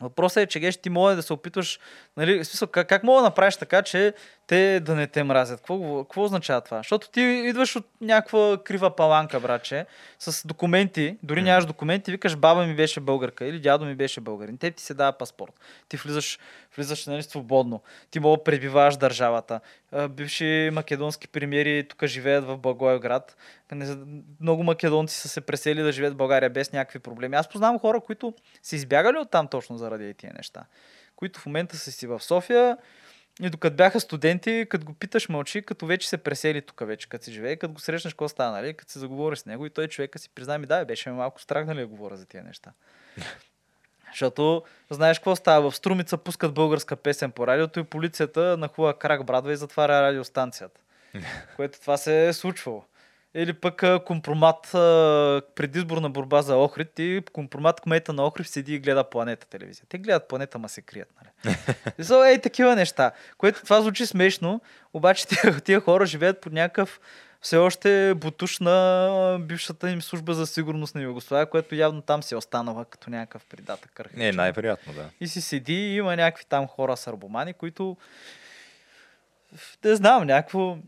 въпросът 0.00 0.36
е, 0.36 0.46
че 0.46 0.60
геш, 0.60 0.76
ти 0.76 0.90
може 0.90 1.16
да 1.16 1.22
се 1.22 1.32
опитваш, 1.32 1.80
нали, 2.16 2.38
в 2.38 2.44
смисъл, 2.44 2.68
как, 2.68 2.88
как 2.88 3.02
мога 3.02 3.20
да 3.20 3.28
направиш 3.28 3.56
така, 3.56 3.82
че 3.82 4.14
те 4.46 4.80
да 4.80 4.94
не 4.94 5.06
те 5.06 5.24
мразят? 5.24 5.60
Какво, 5.60 6.04
какво 6.04 6.24
означава 6.24 6.60
това? 6.60 6.76
Защото 6.76 7.10
ти 7.10 7.20
идваш 7.20 7.76
от 7.76 7.86
някаква 8.00 8.58
крива 8.64 8.96
паланка, 8.96 9.40
братче, 9.40 9.86
с 10.18 10.46
документи, 10.46 11.16
дори 11.22 11.42
нямаш 11.42 11.66
документи, 11.66 12.10
викаш 12.10 12.36
баба 12.36 12.66
ми 12.66 12.74
беше 12.74 13.00
българка 13.00 13.46
или 13.46 13.60
дядо 13.60 13.84
ми 13.84 13.94
беше 13.94 14.20
българин. 14.20 14.58
Те 14.58 14.70
ти 14.70 14.82
се 14.82 14.94
дава 14.94 15.12
паспорт. 15.12 15.52
Ти 15.88 15.96
влизаш, 15.96 16.38
влизаш 16.76 17.06
нали, 17.06 17.22
свободно. 17.22 17.82
Ти 18.10 18.20
мога 18.20 18.36
да 18.36 18.44
пребиваваш 18.44 18.96
държавата. 18.96 19.60
Бивши 20.10 20.70
македонски 20.72 21.28
премиери 21.28 21.88
тук 21.88 22.04
живеят 22.04 22.44
в 22.44 22.56
Благоевград. 22.56 23.36
Много 24.40 24.62
македонци 24.62 25.20
са 25.20 25.28
се 25.28 25.40
пресели 25.40 25.82
да 25.82 25.92
живеят 25.92 26.14
в 26.14 26.16
България 26.16 26.50
без 26.50 26.72
някакви 26.72 26.98
проблеми. 26.98 27.36
Аз 27.36 27.48
познавам 27.48 27.78
хора, 27.78 28.00
които 28.00 28.34
са 28.62 28.76
избягали 28.76 29.18
от 29.18 29.30
там 29.30 29.48
точно 29.48 29.78
заради 29.78 30.14
тия 30.14 30.32
неща. 30.36 30.64
Които 31.16 31.40
в 31.40 31.46
момента 31.46 31.76
са 31.76 31.92
си 31.92 32.06
в 32.06 32.20
София, 32.20 32.76
и 33.42 33.50
докато 33.50 33.76
бяха 33.76 34.00
студенти, 34.00 34.66
като 34.70 34.86
го 34.86 34.94
питаш 34.94 35.28
мълчи, 35.28 35.62
като 35.62 35.86
вече 35.86 36.08
се 36.08 36.18
пресели 36.18 36.62
тук 36.62 36.86
вече, 36.86 37.08
като 37.08 37.24
си 37.24 37.32
живее, 37.32 37.56
като 37.56 37.74
го 37.74 37.80
срещнеш, 37.80 38.12
какво 38.14 38.28
стана, 38.28 38.52
нали? 38.52 38.74
Като 38.74 38.92
се 38.92 38.98
заговориш 38.98 39.38
с 39.38 39.46
него 39.46 39.66
и 39.66 39.70
той 39.70 39.88
човека 39.88 40.18
си 40.18 40.30
призна 40.34 40.58
ми, 40.58 40.66
да, 40.66 40.78
бе, 40.78 40.84
беше 40.84 41.10
малко 41.10 41.40
страх, 41.40 41.66
нали, 41.66 41.80
да 41.80 41.86
говоря 41.86 42.16
за 42.16 42.26
тия 42.26 42.44
неща. 42.44 42.72
Защото 44.12 44.62
знаеш 44.90 45.18
какво 45.18 45.36
става? 45.36 45.70
В 45.70 45.76
Струмица 45.76 46.18
пускат 46.18 46.54
българска 46.54 46.96
песен 46.96 47.32
по 47.32 47.46
радиото 47.46 47.80
и 47.80 47.84
полицията 47.84 48.56
нахува 48.56 48.98
крак 48.98 49.24
брадва 49.24 49.52
и 49.52 49.56
затваря 49.56 50.02
радиостанцията. 50.02 50.80
Което 51.56 51.80
това 51.80 51.96
се 51.96 52.28
е 52.28 52.32
случвало. 52.32 52.84
Или 53.36 53.52
пък 53.52 53.84
компромат 54.04 54.68
предизборна 55.54 56.10
борба 56.10 56.42
за 56.42 56.56
Охрид 56.56 56.98
и 56.98 57.22
компромат 57.32 57.80
кмета 57.80 58.12
на 58.12 58.26
Охрид 58.26 58.46
седи 58.46 58.74
и 58.74 58.78
гледа 58.78 59.04
планета 59.04 59.46
телевизия. 59.46 59.84
Те 59.88 59.98
гледат 59.98 60.28
планета, 60.28 60.58
ма 60.58 60.68
се 60.68 60.82
крият. 60.82 61.08
Нали? 61.16 61.56
So, 62.00 62.28
ей, 62.28 62.40
такива 62.40 62.76
неща. 62.76 63.10
Което 63.38 63.62
това 63.62 63.80
звучи 63.80 64.06
смешно, 64.06 64.60
обаче 64.94 65.26
тия, 65.28 65.60
тия 65.60 65.80
хора 65.80 66.06
живеят 66.06 66.40
под 66.40 66.52
някакъв 66.52 67.00
все 67.40 67.56
още 67.56 68.14
бутуш 68.16 68.58
на 68.58 69.38
бившата 69.40 69.90
им 69.90 70.02
служба 70.02 70.34
за 70.34 70.46
сигурност 70.46 70.94
на 70.94 71.02
Югославия, 71.02 71.50
което 71.50 71.74
явно 71.74 72.02
там 72.02 72.22
си 72.22 72.34
е 72.34 72.36
останала 72.36 72.84
като 72.84 73.10
някакъв 73.10 73.46
придатък. 73.46 73.98
Не, 73.98 74.04
архаичен. 74.04 74.36
най-вероятно, 74.36 74.92
да. 74.92 75.10
И 75.20 75.28
си 75.28 75.40
седи 75.40 75.74
и 75.74 75.96
има 75.96 76.16
някакви 76.16 76.44
там 76.44 76.66
хора 76.66 76.96
сърбомани, 76.96 77.54
които 77.54 77.96
не 79.84 79.94
знам, 79.94 80.26
някакво 80.26 80.78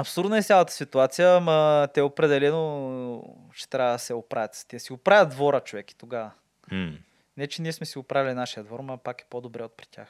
абсурдна 0.00 0.38
е 0.38 0.42
цялата 0.42 0.72
ситуация, 0.72 1.36
ама 1.36 1.88
те 1.94 2.02
определено 2.02 3.36
ще 3.52 3.68
трябва 3.68 3.92
да 3.92 3.98
се 3.98 4.14
оправят. 4.14 4.64
Те 4.68 4.78
си 4.78 4.92
оправят 4.92 5.30
двора, 5.30 5.60
човек, 5.60 5.90
и 5.90 5.96
тогава. 5.96 6.30
М. 6.70 6.92
Не, 7.36 7.46
че 7.46 7.62
ние 7.62 7.72
сме 7.72 7.86
си 7.86 7.98
оправили 7.98 8.34
нашия 8.34 8.64
двор, 8.64 8.80
но 8.80 8.98
пак 8.98 9.20
е 9.20 9.24
по-добре 9.30 9.62
от 9.62 9.76
при 9.76 9.86
тях. 9.86 10.08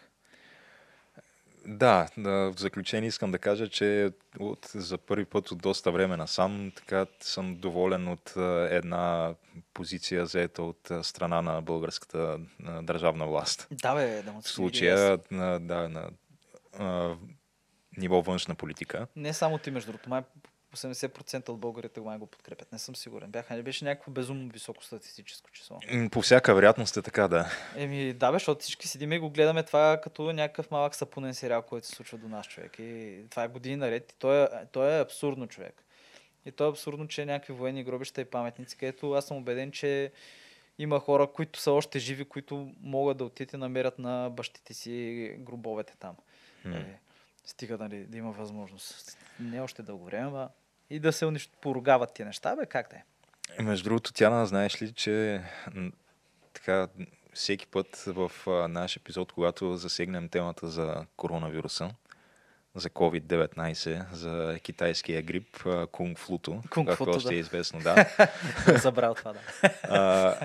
Да, 1.66 2.08
да, 2.18 2.30
в 2.30 2.54
заключение 2.56 3.08
искам 3.08 3.30
да 3.30 3.38
кажа, 3.38 3.68
че 3.68 4.10
от, 4.38 4.70
за 4.74 4.98
първи 4.98 5.24
път 5.24 5.50
от 5.50 5.58
доста 5.58 5.92
време 5.92 6.16
насам 6.16 6.72
така 6.76 7.06
съм 7.20 7.56
доволен 7.56 8.08
от 8.08 8.32
една 8.70 9.34
позиция 9.74 10.26
заета 10.26 10.62
от 10.62 10.90
страна 11.02 11.42
на 11.42 11.62
българската 11.62 12.38
държавна 12.82 13.26
власт. 13.26 13.68
Да, 13.70 13.94
бе, 13.94 14.22
да 14.22 14.32
му 14.32 14.40
В 14.40 14.48
случая 14.48 15.18
на, 15.30 15.60
да, 15.60 15.88
на 15.88 16.10
а, 16.78 17.16
ниво 18.00 18.22
външна 18.22 18.54
политика. 18.54 19.06
Не 19.16 19.32
само 19.32 19.58
ти, 19.58 19.70
между 19.70 19.92
другото, 19.92 20.08
май 20.08 20.22
80% 20.76 21.48
от 21.48 21.60
българите 21.60 22.00
май 22.00 22.18
го 22.18 22.26
подкрепят. 22.26 22.72
Не 22.72 22.78
съм 22.78 22.96
сигурен. 22.96 23.30
Бяха, 23.30 23.54
не 23.54 23.62
беше 23.62 23.84
някакво 23.84 24.12
безумно 24.12 24.50
високо 24.52 24.84
статистическо 24.84 25.50
число. 25.50 25.80
По 26.10 26.22
всяка 26.22 26.54
вероятност 26.54 26.96
е 26.96 27.02
така, 27.02 27.28
да. 27.28 27.50
Еми, 27.76 28.12
да, 28.12 28.32
бе, 28.32 28.34
защото 28.34 28.60
всички 28.60 28.88
седим 28.88 29.12
и 29.12 29.18
го 29.18 29.30
гледаме 29.30 29.62
това 29.62 30.00
като 30.02 30.32
някакъв 30.32 30.70
малък 30.70 30.94
сапунен 30.94 31.34
сериал, 31.34 31.62
който 31.62 31.86
се 31.86 31.94
случва 31.94 32.18
до 32.18 32.28
нас, 32.28 32.46
човек. 32.46 32.78
И 32.78 33.18
това 33.30 33.44
е 33.44 33.48
години 33.48 33.76
наред. 33.76 34.12
И 34.12 34.18
то 34.18 34.42
е, 34.42 34.48
то 34.72 34.90
е 34.90 35.00
абсурдно, 35.00 35.46
човек. 35.46 35.84
И 36.46 36.52
то 36.52 36.66
е 36.66 36.70
абсурдно, 36.70 37.08
че 37.08 37.26
някакви 37.26 37.52
военни 37.52 37.84
гробища 37.84 38.20
и 38.20 38.24
паметници, 38.24 38.76
където 38.76 39.12
аз 39.12 39.26
съм 39.26 39.36
убеден, 39.36 39.72
че 39.72 40.12
има 40.78 41.00
хора, 41.00 41.26
които 41.26 41.60
са 41.60 41.72
още 41.72 41.98
живи, 41.98 42.24
които 42.24 42.72
могат 42.80 43.16
да 43.16 43.24
отидат 43.24 43.52
и 43.52 43.56
намерят 43.56 43.98
на 43.98 44.30
бащите 44.30 44.74
си 44.74 45.34
гробовете 45.38 45.92
там. 45.98 46.16
Е, 46.66 46.98
стига 47.50 47.78
нали, 47.78 48.04
да 48.06 48.18
има 48.18 48.32
възможност. 48.32 49.18
Не 49.40 49.60
още 49.60 49.82
дълго 49.82 50.04
време, 50.04 50.38
а 50.38 50.48
и 50.90 50.98
да 50.98 51.12
се 51.12 51.26
унищ... 51.26 51.52
поругават 51.60 52.14
тия 52.14 52.26
неща, 52.26 52.56
бе, 52.56 52.66
как 52.66 52.90
да 52.90 52.96
е? 52.96 53.02
Е, 53.58 53.62
Между 53.62 53.84
другото, 53.84 54.12
Тяна, 54.12 54.46
знаеш 54.46 54.82
ли, 54.82 54.92
че 54.92 55.42
така, 56.52 56.88
всеки 57.34 57.66
път 57.66 57.96
в 58.06 58.32
а, 58.46 58.68
наш 58.68 58.96
епизод, 58.96 59.32
когато 59.32 59.76
засегнем 59.76 60.28
темата 60.28 60.68
за 60.68 61.06
коронавируса, 61.16 61.90
за 62.74 62.90
COVID-19, 62.90 64.12
за 64.12 64.58
китайския 64.62 65.22
грип, 65.22 65.56
кунг-флуто, 65.92 66.68
Кунг-футо, 66.68 66.86
както 66.86 67.10
още 67.10 67.28
да. 67.28 67.34
е 67.34 67.38
известно, 67.38 67.80
да. 67.80 68.06
Забрал 68.82 69.14
това, 69.14 69.32
да. 69.32 69.40
а, 69.82 70.36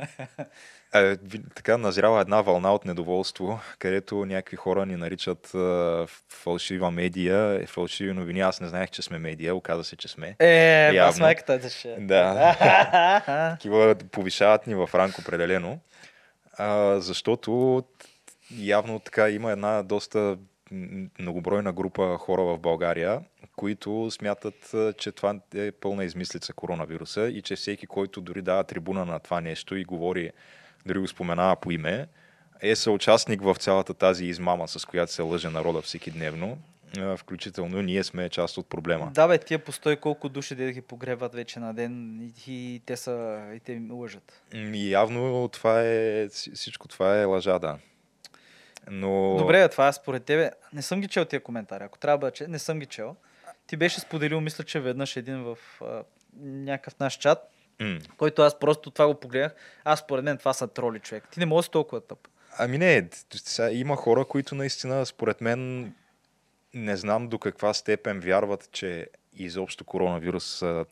а, 0.93 1.17
така 1.55 1.77
назрява 1.77 2.21
една 2.21 2.41
вълна 2.41 2.73
от 2.73 2.85
недоволство, 2.85 3.59
където 3.79 4.25
някакви 4.25 4.57
хора 4.57 4.85
ни 4.85 4.95
наричат 4.95 5.55
а, 5.55 6.07
фалшива 6.29 6.91
медия, 6.91 7.59
е, 7.63 7.65
фалшиви 7.65 8.13
новини. 8.13 8.41
Аз 8.41 8.61
не 8.61 8.67
знаех, 8.67 8.89
че 8.89 9.01
сме 9.01 9.19
медия, 9.19 9.55
оказа 9.55 9.83
се, 9.83 9.95
че 9.95 10.07
сме. 10.07 10.35
Е, 10.39 10.91
Явно. 10.93 11.19
майката 11.19 11.59
да 11.59 11.69
ще. 11.69 11.95
Да. 11.99 13.55
Такива 13.59 13.95
повишават 14.11 14.67
ни 14.67 14.75
в 14.75 14.89
ранг 14.93 15.19
определено. 15.19 15.79
А, 16.57 16.99
защото 16.99 17.83
явно 18.51 18.99
така 18.99 19.29
има 19.29 19.51
една 19.51 19.83
доста 19.83 20.37
многобройна 21.19 21.73
група 21.73 22.17
хора 22.17 22.43
в 22.43 22.59
България, 22.59 23.21
които 23.55 24.11
смятат, 24.11 24.75
че 24.97 25.11
това 25.11 25.39
е 25.55 25.71
пълна 25.71 26.05
измислица 26.05 26.53
коронавируса 26.53 27.27
и 27.27 27.41
че 27.41 27.55
всеки, 27.55 27.87
който 27.87 28.21
дори 28.21 28.41
дава 28.41 28.63
трибуна 28.63 29.05
на 29.05 29.19
това 29.19 29.41
нещо 29.41 29.75
и 29.75 29.83
говори, 29.83 30.31
дори 30.85 30.99
го 30.99 31.07
споменава 31.07 31.55
по 31.55 31.71
име, 31.71 32.07
е 32.61 32.75
съучастник 32.75 33.41
в 33.41 33.55
цялата 33.55 33.93
тази 33.93 34.25
измама, 34.25 34.67
с 34.67 34.85
която 34.85 35.13
се 35.13 35.21
лъже 35.21 35.49
народа 35.49 35.81
всеки 35.81 36.11
дневно. 36.11 36.57
Включително 37.17 37.81
ние 37.81 38.03
сме 38.03 38.29
част 38.29 38.57
от 38.57 38.69
проблема. 38.69 39.11
Да, 39.13 39.27
бе, 39.27 39.37
тия 39.37 39.59
постой 39.59 39.95
колко 39.95 40.29
души 40.29 40.55
да 40.55 40.71
ги 40.71 40.81
погребат 40.81 41.33
вече 41.33 41.59
на 41.59 41.73
ден 41.73 42.21
и, 42.21 42.33
и 42.47 42.81
те 42.85 42.97
са, 42.97 43.43
и 43.55 43.59
те 43.59 43.81
лъжат. 43.91 44.41
И 44.53 44.91
явно 44.91 45.47
това 45.47 45.81
е, 45.81 46.27
вс- 46.27 46.55
всичко 46.55 46.87
това 46.87 47.21
е 47.21 47.25
лъжа, 47.25 47.59
да. 47.59 47.77
Но... 48.89 49.35
Добре, 49.37 49.69
това 49.69 49.91
според 49.91 50.25
тебе. 50.25 50.51
Не 50.73 50.81
съм 50.81 51.01
ги 51.01 51.07
чел 51.07 51.25
тия 51.25 51.39
коментари. 51.39 51.83
Ако 51.83 51.99
трябва 51.99 52.31
че, 52.31 52.47
не 52.47 52.59
съм 52.59 52.79
ги 52.79 52.85
чел. 52.85 53.15
Ти 53.67 53.77
беше 53.77 53.99
споделил, 53.99 54.41
мисля, 54.41 54.63
че 54.63 54.79
веднъж 54.79 55.17
един 55.17 55.43
в 55.43 55.57
а, 55.81 56.03
някакъв 56.41 56.99
наш 56.99 57.13
чат, 57.17 57.51
М. 57.79 57.99
който 58.17 58.41
аз 58.41 58.59
просто 58.59 58.91
това 58.91 59.07
го 59.07 59.19
погледнах. 59.19 59.55
Аз 59.83 59.99
според 59.99 60.25
мен 60.25 60.37
това 60.37 60.53
са 60.53 60.67
троли 60.67 60.99
човек. 60.99 61.23
Ти 61.31 61.39
не 61.39 61.45
можеш 61.45 61.69
толкова 61.69 62.01
тъп. 62.01 62.27
Ами 62.57 62.77
не, 62.77 63.09
сега 63.35 63.71
има 63.71 63.95
хора, 63.95 64.25
които 64.25 64.55
наистина, 64.55 65.05
според 65.05 65.41
мен, 65.41 65.93
не 66.73 66.97
знам 66.97 67.27
до 67.27 67.39
каква 67.39 67.73
степен 67.73 68.19
вярват, 68.19 68.69
че 68.71 69.07
изобщо 69.33 69.83
коронавирус 69.83 70.61
а, 70.61 70.85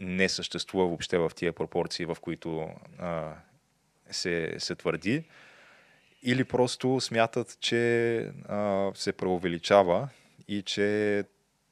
не 0.00 0.28
съществува 0.28 0.86
въобще 0.86 1.18
в 1.18 1.30
тия 1.36 1.52
пропорции, 1.52 2.04
в 2.04 2.16
които 2.20 2.68
а, 2.98 3.32
се, 4.10 4.54
се 4.58 4.74
твърди. 4.74 5.24
Или 6.24 6.44
просто 6.44 7.00
смятат, 7.00 7.56
че 7.60 8.16
а, 8.48 8.90
се 8.94 9.12
преувеличава 9.12 10.08
и 10.48 10.62
че 10.62 11.24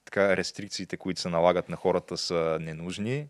така, 0.04 0.36
рестрикциите, 0.36 0.96
които 0.96 1.20
се 1.20 1.28
налагат 1.28 1.68
на 1.68 1.76
хората, 1.76 2.16
са 2.16 2.58
ненужни. 2.60 3.28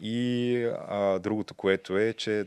И 0.00 0.70
а, 0.88 1.18
другото, 1.18 1.54
което 1.54 1.98
е, 1.98 2.12
че 2.12 2.44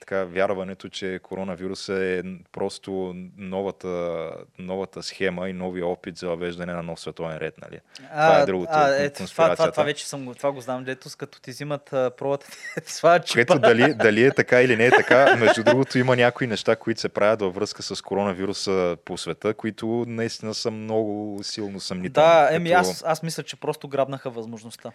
така, 0.00 0.24
вярването, 0.24 0.88
че 0.88 1.20
коронавируса 1.22 2.04
е 2.04 2.22
просто 2.52 3.14
новата, 3.36 4.30
новата 4.58 5.02
схема 5.02 5.48
и 5.48 5.52
новия 5.52 5.86
опит 5.86 6.16
за 6.16 6.28
въвеждане 6.28 6.72
на 6.72 6.82
нов 6.82 7.00
световен 7.00 7.36
ред. 7.36 7.54
Нали? 7.62 7.80
Това 7.96 8.40
е 8.40 8.46
другото, 8.46 8.70
А, 8.74 8.94
ето, 8.94 9.26
това, 9.26 9.56
това, 9.56 9.70
това, 9.70 9.82
вече 9.84 10.08
съм 10.08 10.24
го, 10.24 10.34
това 10.34 10.52
го 10.52 10.60
знам, 10.60 10.84
дето 10.84 11.08
като 11.18 11.40
ти 11.40 11.50
взимат 11.50 11.92
а, 11.92 12.10
пробата, 12.10 12.46
ти 12.86 12.92
слагат 12.92 13.26
чипа. 13.26 13.46
Което 13.46 13.58
дали, 13.58 13.94
дали 13.94 14.24
е 14.24 14.30
така 14.30 14.62
или 14.62 14.76
не 14.76 14.86
е 14.86 14.90
така, 14.90 15.36
между 15.36 15.64
другото 15.64 15.98
има 15.98 16.16
някои 16.16 16.46
неща, 16.46 16.76
които 16.76 17.00
се 17.00 17.08
правят 17.08 17.40
във 17.40 17.54
връзка 17.54 17.82
с 17.82 18.02
коронавируса 18.02 18.96
по 19.04 19.18
света, 19.18 19.54
които 19.54 20.04
наистина 20.08 20.54
са 20.54 20.70
много 20.70 21.38
силно 21.42 21.80
съмнителни. 21.80 22.28
Да, 22.28 22.48
еми 22.52 22.70
като- 22.70 22.80
аз, 22.80 23.04
аз 23.06 23.22
мисля, 23.22 23.42
че 23.42 23.56
просто 23.56 23.88
грабнаха 23.88 24.30
възможността. 24.30 24.92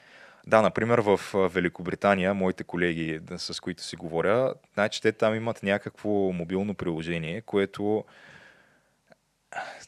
Да, 0.48 0.62
например 0.62 1.00
в 1.00 1.20
Великобритания, 1.54 2.34
моите 2.34 2.64
колеги, 2.64 3.20
с 3.38 3.60
които 3.60 3.84
си 3.84 3.96
говоря, 3.96 4.54
значи 4.74 5.02
те 5.02 5.12
там 5.12 5.36
имат 5.36 5.64
някакво 5.64 6.10
мобилно 6.10 6.74
приложение, 6.74 7.42
което 7.42 8.04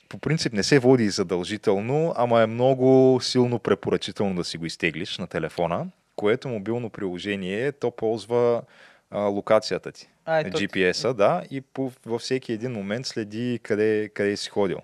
по 0.10 0.18
принцип 0.18 0.54
не 0.54 0.64
се 0.64 0.80
води 0.80 1.10
задължително, 1.10 2.14
ама 2.18 2.42
е 2.42 2.46
много 2.46 3.20
силно 3.22 3.60
препоръчително 3.60 4.36
да 4.36 4.44
си 4.44 4.58
го 4.58 4.66
изтеглиш 4.66 5.18
на 5.18 5.28
телефона, 5.28 5.88
което 6.16 6.48
мобилно 6.50 6.90
приложение, 6.90 7.72
то 7.72 7.92
ползва 7.92 8.62
а, 9.12 9.20
локацията 9.20 9.92
ти. 9.92 10.10
А, 10.26 10.40
ето, 10.40 10.58
GPS-а, 10.58 11.14
да, 11.14 11.44
и 11.52 11.62
по, 11.62 11.92
във 12.06 12.22
всеки 12.22 12.54
един 12.54 12.72
момент 12.72 13.06
следи 13.06 13.60
къде, 13.64 14.10
къде 14.14 14.38
си 14.38 14.50
ходил. 14.50 14.78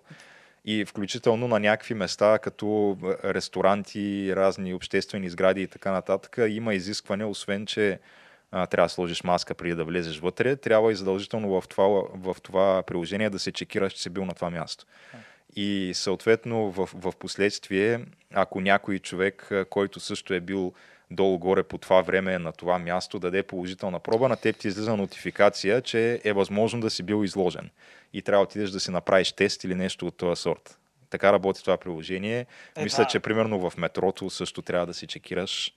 И 0.65 0.85
включително 0.85 1.47
на 1.47 1.59
някакви 1.59 1.93
места, 1.93 2.39
като 2.39 2.97
а, 3.03 3.33
ресторанти, 3.33 4.35
разни 4.35 4.73
обществени 4.73 5.29
сгради 5.29 5.61
и 5.61 5.67
така 5.67 5.91
нататък, 5.91 6.37
има 6.47 6.73
изискване, 6.73 7.25
освен 7.25 7.65
че 7.65 7.99
а, 8.51 8.67
трябва 8.67 8.85
да 8.85 8.89
сложиш 8.89 9.23
маска 9.23 9.53
преди 9.53 9.75
да 9.75 9.83
влезеш 9.83 10.19
вътре, 10.19 10.55
трябва 10.55 10.91
и 10.91 10.95
задължително 10.95 11.61
в 11.61 11.67
това, 11.67 12.03
в 12.13 12.35
това 12.41 12.83
приложение 12.87 13.29
да 13.29 13.39
се 13.39 13.51
чекираш, 13.51 13.93
че 13.93 14.01
си 14.01 14.09
бил 14.09 14.25
на 14.25 14.33
това 14.33 14.49
място. 14.49 14.85
И 15.55 15.91
съответно 15.95 16.71
в, 16.71 16.89
в 16.93 17.13
последствие, 17.19 17.99
ако 18.33 18.61
някой 18.61 18.99
човек, 18.99 19.51
а, 19.51 19.65
който 19.65 19.99
също 19.99 20.33
е 20.33 20.39
бил 20.39 20.73
долу-горе 21.15 21.63
по 21.63 21.77
това 21.77 22.01
време 22.01 22.39
на 22.39 22.51
това 22.51 22.79
място, 22.79 23.19
даде 23.19 23.43
положителна 23.43 23.99
проба, 23.99 24.29
на 24.29 24.35
теб 24.35 24.57
ти 24.57 24.67
излиза 24.67 24.97
нотификация, 24.97 25.81
че 25.81 26.21
е 26.23 26.33
възможно 26.33 26.81
да 26.81 26.89
си 26.89 27.03
бил 27.03 27.23
изложен. 27.23 27.69
И 28.13 28.21
трябва 28.21 28.45
да 28.45 28.49
отидеш 28.49 28.69
да 28.69 28.79
си 28.79 28.91
направиш 28.91 29.31
тест 29.31 29.63
или 29.63 29.75
нещо 29.75 30.07
от 30.07 30.17
този 30.17 30.41
сорт. 30.41 30.77
Така 31.09 31.33
работи 31.33 31.61
това 31.61 31.77
приложение. 31.77 32.45
Е, 32.75 32.83
Мисля, 32.83 33.03
да. 33.03 33.07
че 33.07 33.19
примерно 33.19 33.69
в 33.69 33.77
метрото 33.77 34.29
също 34.29 34.61
трябва 34.61 34.85
да 34.85 34.93
си 34.93 35.07
чекираш 35.07 35.73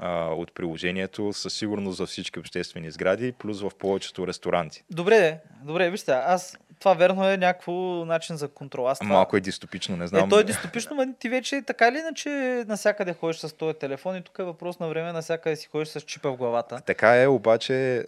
а, 0.00 0.24
от 0.24 0.52
приложението, 0.54 1.32
със 1.32 1.54
сигурност 1.54 1.96
за 1.96 2.06
всички 2.06 2.38
обществени 2.38 2.90
сгради, 2.90 3.32
плюс 3.32 3.60
в 3.60 3.70
повечето 3.78 4.26
ресторанти. 4.26 4.84
Добре, 4.90 5.38
добре, 5.64 5.90
вижте, 5.90 6.12
аз 6.12 6.58
това 6.78 6.94
верно 6.94 7.28
е 7.28 7.36
някакво 7.36 7.72
начин 8.04 8.36
за 8.36 8.48
контрол. 8.48 8.88
Аз 8.88 8.98
това... 8.98 9.12
Малко 9.12 9.36
е 9.36 9.40
дистопично, 9.40 9.96
не 9.96 10.06
знам. 10.06 10.26
Е, 10.26 10.28
то 10.28 10.40
е 10.40 10.44
дистопично, 10.44 10.96
но 10.96 11.14
ти 11.18 11.28
вече 11.28 11.62
така 11.66 11.88
или 11.88 11.98
иначе 11.98 12.28
насякъде 12.68 13.14
ходиш 13.14 13.36
с 13.36 13.56
този 13.56 13.78
телефон 13.78 14.16
и 14.16 14.22
тук 14.22 14.38
е 14.38 14.42
въпрос 14.42 14.78
на 14.78 14.88
време 14.88 15.12
насякъде 15.12 15.56
си 15.56 15.68
ходиш 15.68 15.88
с 15.88 16.00
чипа 16.00 16.28
в 16.28 16.36
главата. 16.36 16.80
Така 16.86 17.22
е, 17.22 17.26
обаче 17.26 18.04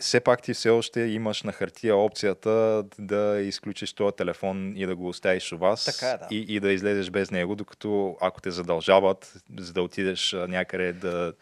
все 0.00 0.20
пак 0.20 0.42
ти 0.42 0.54
все 0.54 0.70
още 0.70 1.00
имаш 1.00 1.42
на 1.42 1.52
хартия 1.52 1.96
опцията 1.96 2.84
да 2.98 3.40
изключиш 3.40 3.92
този 3.92 4.16
телефон 4.16 4.76
и 4.76 4.86
да 4.86 4.96
го 4.96 5.08
оставиш 5.08 5.52
у 5.52 5.58
вас 5.58 5.84
Така 5.84 6.10
е, 6.10 6.18
да. 6.18 6.26
и, 6.30 6.56
и 6.56 6.60
да 6.60 6.72
излезеш 6.72 7.10
без 7.10 7.30
него, 7.30 7.54
докато 7.56 8.16
ако 8.20 8.40
те 8.40 8.50
задължават, 8.50 9.34
за 9.58 9.72
да 9.72 9.82
отидеш 9.82 10.32
някъде 10.32 10.92
да, 10.92 11.32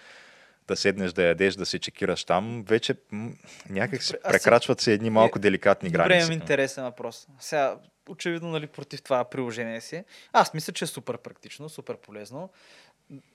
да 0.68 0.76
седнеш 0.76 1.12
да 1.12 1.22
ядеш, 1.22 1.54
да 1.54 1.66
се 1.66 1.78
чекираш 1.78 2.24
там, 2.24 2.64
вече 2.68 2.94
някак 3.70 4.02
се 4.02 4.12
Добре, 4.12 4.28
прекрачват 4.30 4.80
се 4.80 4.92
едни 4.92 5.10
малко 5.10 5.38
Е, 5.38 5.40
деликатни 5.40 5.88
Добре, 5.88 5.98
граници. 5.98 6.26
имам 6.26 6.40
интересен 6.40 6.84
въпрос. 6.84 7.26
Сега, 7.40 7.76
очевидно, 8.08 8.50
нали, 8.50 8.66
против 8.66 9.02
това 9.02 9.24
приложение 9.24 9.80
си. 9.80 10.04
Аз 10.32 10.54
мисля, 10.54 10.72
че 10.72 10.84
е 10.84 10.88
супер 10.88 11.18
практично, 11.18 11.68
супер 11.68 11.96
полезно. 11.96 12.50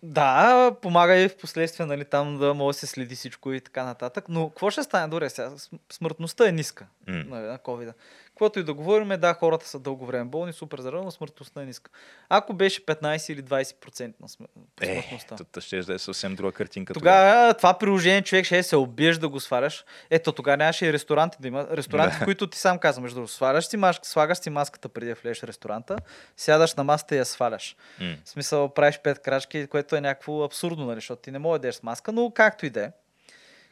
Да, 0.03 0.71
помага 0.81 1.17
и 1.17 1.29
в 1.29 1.37
последствие, 1.37 1.85
нали, 1.85 2.05
там 2.05 2.37
да 2.37 2.53
може 2.53 2.75
да 2.75 2.79
се 2.79 2.87
следи 2.87 3.15
всичко 3.15 3.53
и 3.53 3.61
така 3.61 3.83
нататък. 3.83 4.25
Но 4.29 4.49
какво 4.49 4.69
ще 4.69 4.83
стане? 4.83 5.07
Добре, 5.07 5.29
сега 5.29 5.51
смъртността 5.91 6.47
е 6.47 6.51
ниска 6.51 6.85
М. 7.07 7.23
нали, 7.27 7.45
на 7.45 7.57
COVID. 7.57 7.93
Каквото 8.35 8.59
и 8.59 8.63
да 8.63 8.73
говорим, 8.73 9.07
да, 9.19 9.33
хората 9.33 9.67
са 9.67 9.79
дълго 9.79 10.05
време 10.05 10.25
болни, 10.25 10.53
супер 10.53 10.79
здрави, 10.79 11.05
но 11.05 11.11
смъртността 11.11 11.61
е 11.61 11.65
ниска. 11.65 11.91
Ако 12.29 12.53
беше 12.53 12.85
15 12.85 13.33
или 13.33 13.43
20% 13.43 14.13
на 14.21 14.29
смър... 14.29 14.47
Е, 14.81 14.85
смъртността. 14.93 15.35
то 15.51 15.61
ще 15.61 15.79
да 15.79 15.93
е 15.93 15.99
съвсем 15.99 16.35
друга 16.35 16.51
картинка. 16.51 16.93
Тогава 16.93 17.53
това 17.53 17.77
приложение 17.77 18.21
човек 18.21 18.45
ще 18.45 18.63
се 18.63 18.75
обиеш 18.75 19.17
да 19.17 19.29
го 19.29 19.39
сваляш. 19.39 19.85
Ето 20.09 20.31
тогава 20.31 20.57
нямаше 20.57 20.85
и 20.85 20.93
ресторанти 20.93 21.37
да 21.41 21.47
има. 21.47 21.67
Ресторанти, 21.71 22.19
Да. 22.19 22.25
които 22.25 22.47
ти 22.47 22.57
сам 22.57 22.79
казваш, 22.79 23.01
между 23.01 23.15
другото, 23.15 23.33
сваляш 23.33 23.65
си, 23.65 23.77
маска, 23.77 24.07
слагаш 24.07 24.37
си 24.37 24.49
маската 24.49 24.89
преди 24.89 25.07
да 25.07 25.15
влезеш 25.15 25.41
в 25.41 25.43
ресторанта, 25.43 25.97
сядаш 26.37 26.75
на 26.75 26.83
масата 26.83 27.15
и 27.15 27.17
я 27.17 27.25
сваляш. 27.25 27.75
М. 27.99 28.15
В 28.25 28.29
смисъл 28.29 28.69
правиш 28.69 28.99
пет 29.03 29.19
крачки, 29.19 29.67
което 29.67 29.95
е 29.95 30.01
някакво 30.01 30.43
абсурдно, 30.43 30.85
нали, 30.85 30.97
защото 30.97 31.21
ти 31.21 31.31
не 31.31 31.39
можеш 31.39 31.61
да 31.61 31.67
ядеш 31.67 31.75
с 31.75 31.83
маска, 31.83 32.11
но 32.11 32.31
както 32.35 32.65
и 32.65 32.69
да 32.69 32.83
е. 32.83 32.91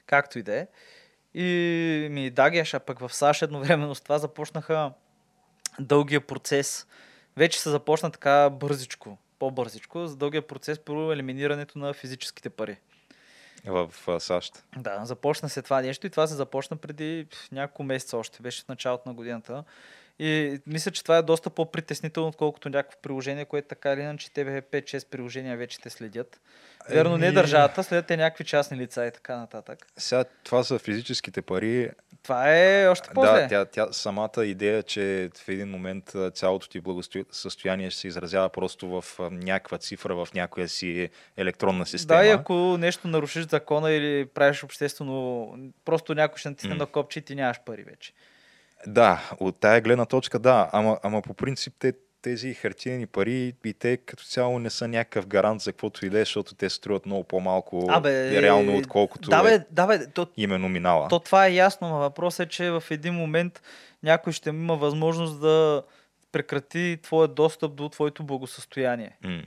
Както 0.05 0.39
и 0.39 0.43
да 0.43 0.55
е. 0.55 0.67
И 1.33 2.07
ми 2.11 2.29
дагяш, 2.29 2.73
а 2.73 2.79
пък 2.79 2.99
в 2.99 3.13
САЩ 3.13 3.41
едновременно 3.41 3.95
с 3.95 4.01
това 4.01 4.19
започнаха 4.19 4.91
дългия 5.79 6.21
процес. 6.21 6.87
Вече 7.37 7.59
се 7.59 7.69
започна 7.69 8.11
така 8.11 8.49
бързичко, 8.49 9.17
по-бързичко, 9.39 10.07
за 10.07 10.15
дългия 10.15 10.47
процес 10.47 10.79
по 10.79 11.11
елиминирането 11.11 11.79
на 11.79 11.93
физическите 11.93 12.49
пари. 12.49 12.77
В 13.65 13.89
САЩ. 14.19 14.63
Да, 14.77 15.05
започна 15.05 15.49
се 15.49 15.61
това 15.61 15.81
нещо 15.81 16.07
и 16.07 16.09
това 16.09 16.27
се 16.27 16.33
започна 16.33 16.77
преди 16.77 17.27
няколко 17.51 17.83
месеца 17.83 18.17
още, 18.17 18.41
беше 18.41 18.63
в 18.63 18.67
началото 18.67 19.09
на 19.09 19.15
годината. 19.15 19.63
И 20.19 20.59
мисля, 20.67 20.91
че 20.91 21.03
това 21.03 21.17
е 21.17 21.21
доста 21.21 21.49
по-притеснително, 21.49 22.29
отколкото 22.29 22.69
някакво 22.69 22.99
приложение, 23.01 23.45
което 23.45 23.67
така 23.67 23.93
или 23.93 24.01
иначе 24.01 24.31
тебе 24.31 24.61
5-6 24.61 25.07
приложения 25.09 25.57
вече 25.57 25.79
те 25.79 25.89
следят. 25.89 26.41
Верно, 26.89 27.17
не 27.17 27.27
Еми- 27.27 27.33
държавата, 27.33 27.83
следят 27.83 28.05
те 28.07 28.17
някакви 28.17 28.43
частни 28.43 28.77
лица 28.77 29.05
и 29.05 29.11
така 29.11 29.37
нататък. 29.37 29.87
Сега 29.97 30.25
това 30.43 30.63
са 30.63 30.79
физическите 30.79 31.41
пари. 31.41 31.89
Това 32.23 32.57
е 32.57 32.87
още 32.87 33.09
по-зле. 33.13 33.41
Да, 33.41 33.47
тя, 33.47 33.65
тя 33.65 33.93
самата 33.93 34.45
идея, 34.45 34.83
че 34.83 35.29
в 35.45 35.49
един 35.49 35.69
момент 35.69 36.13
цялото 36.33 36.69
ти 36.69 36.79
благосъстояние 36.79 37.89
ще 37.89 37.99
се 38.01 38.07
изразява 38.07 38.49
просто 38.49 39.01
в 39.01 39.19
някаква 39.31 39.77
цифра, 39.77 40.15
в 40.15 40.27
някоя 40.33 40.69
си 40.69 41.09
електронна 41.37 41.85
система. 41.85 42.19
Да, 42.19 42.27
и 42.27 42.29
ако 42.29 42.53
нещо 42.53 43.07
нарушиш 43.07 43.47
закона 43.47 43.91
или 43.91 44.25
правиш 44.25 44.63
обществено, 44.63 45.49
просто 45.85 46.15
някой 46.15 46.37
ще 46.37 46.49
натисне 46.49 46.69
М. 46.69 46.75
на 46.75 46.85
копче 46.85 47.19
и 47.19 47.21
ти 47.21 47.35
нямаш 47.35 47.59
пари 47.65 47.83
вече. 47.83 48.13
Да, 48.87 49.29
от 49.39 49.59
тая 49.59 49.81
гледна 49.81 50.05
точка 50.05 50.39
да, 50.39 50.69
ама, 50.71 50.99
ама 51.03 51.21
по 51.21 51.33
принцип 51.33 51.73
те 51.79 51.93
тези 52.23 52.53
хартиени 52.53 53.07
пари 53.07 53.53
и 53.65 53.73
те 53.73 53.97
като 53.97 54.23
цяло 54.23 54.59
не 54.59 54.69
са 54.69 54.87
някакъв 54.87 55.27
гарант 55.27 55.61
за 55.61 55.71
каквото 55.71 56.05
и 56.05 56.09
да 56.09 56.19
е, 56.19 56.21
защото 56.21 56.55
те 56.55 56.69
струват 56.69 57.05
много 57.05 57.23
по-малко 57.23 57.87
Абе, 57.89 58.41
реално, 58.41 58.77
отколкото 58.77 59.29
да, 59.29 59.43
бе, 59.43 59.53
е 59.53 59.59
да, 59.71 59.87
бе, 59.87 60.07
то, 60.07 60.27
именно 60.37 60.69
минала. 60.69 61.07
то 61.07 61.19
това 61.19 61.47
е 61.47 61.53
ясно, 61.53 61.89
но 61.89 61.97
въпросът 61.97 62.45
е, 62.45 62.49
че 62.49 62.71
в 62.71 62.83
един 62.89 63.13
момент 63.13 63.61
някой 64.03 64.33
ще 64.33 64.49
има 64.49 64.75
възможност 64.75 65.41
да 65.41 65.83
прекрати 66.31 66.99
твоя 67.03 67.27
достъп 67.27 67.75
до 67.75 67.89
твоето 67.89 68.23
благосъстояние. 68.23 69.17
М. 69.23 69.41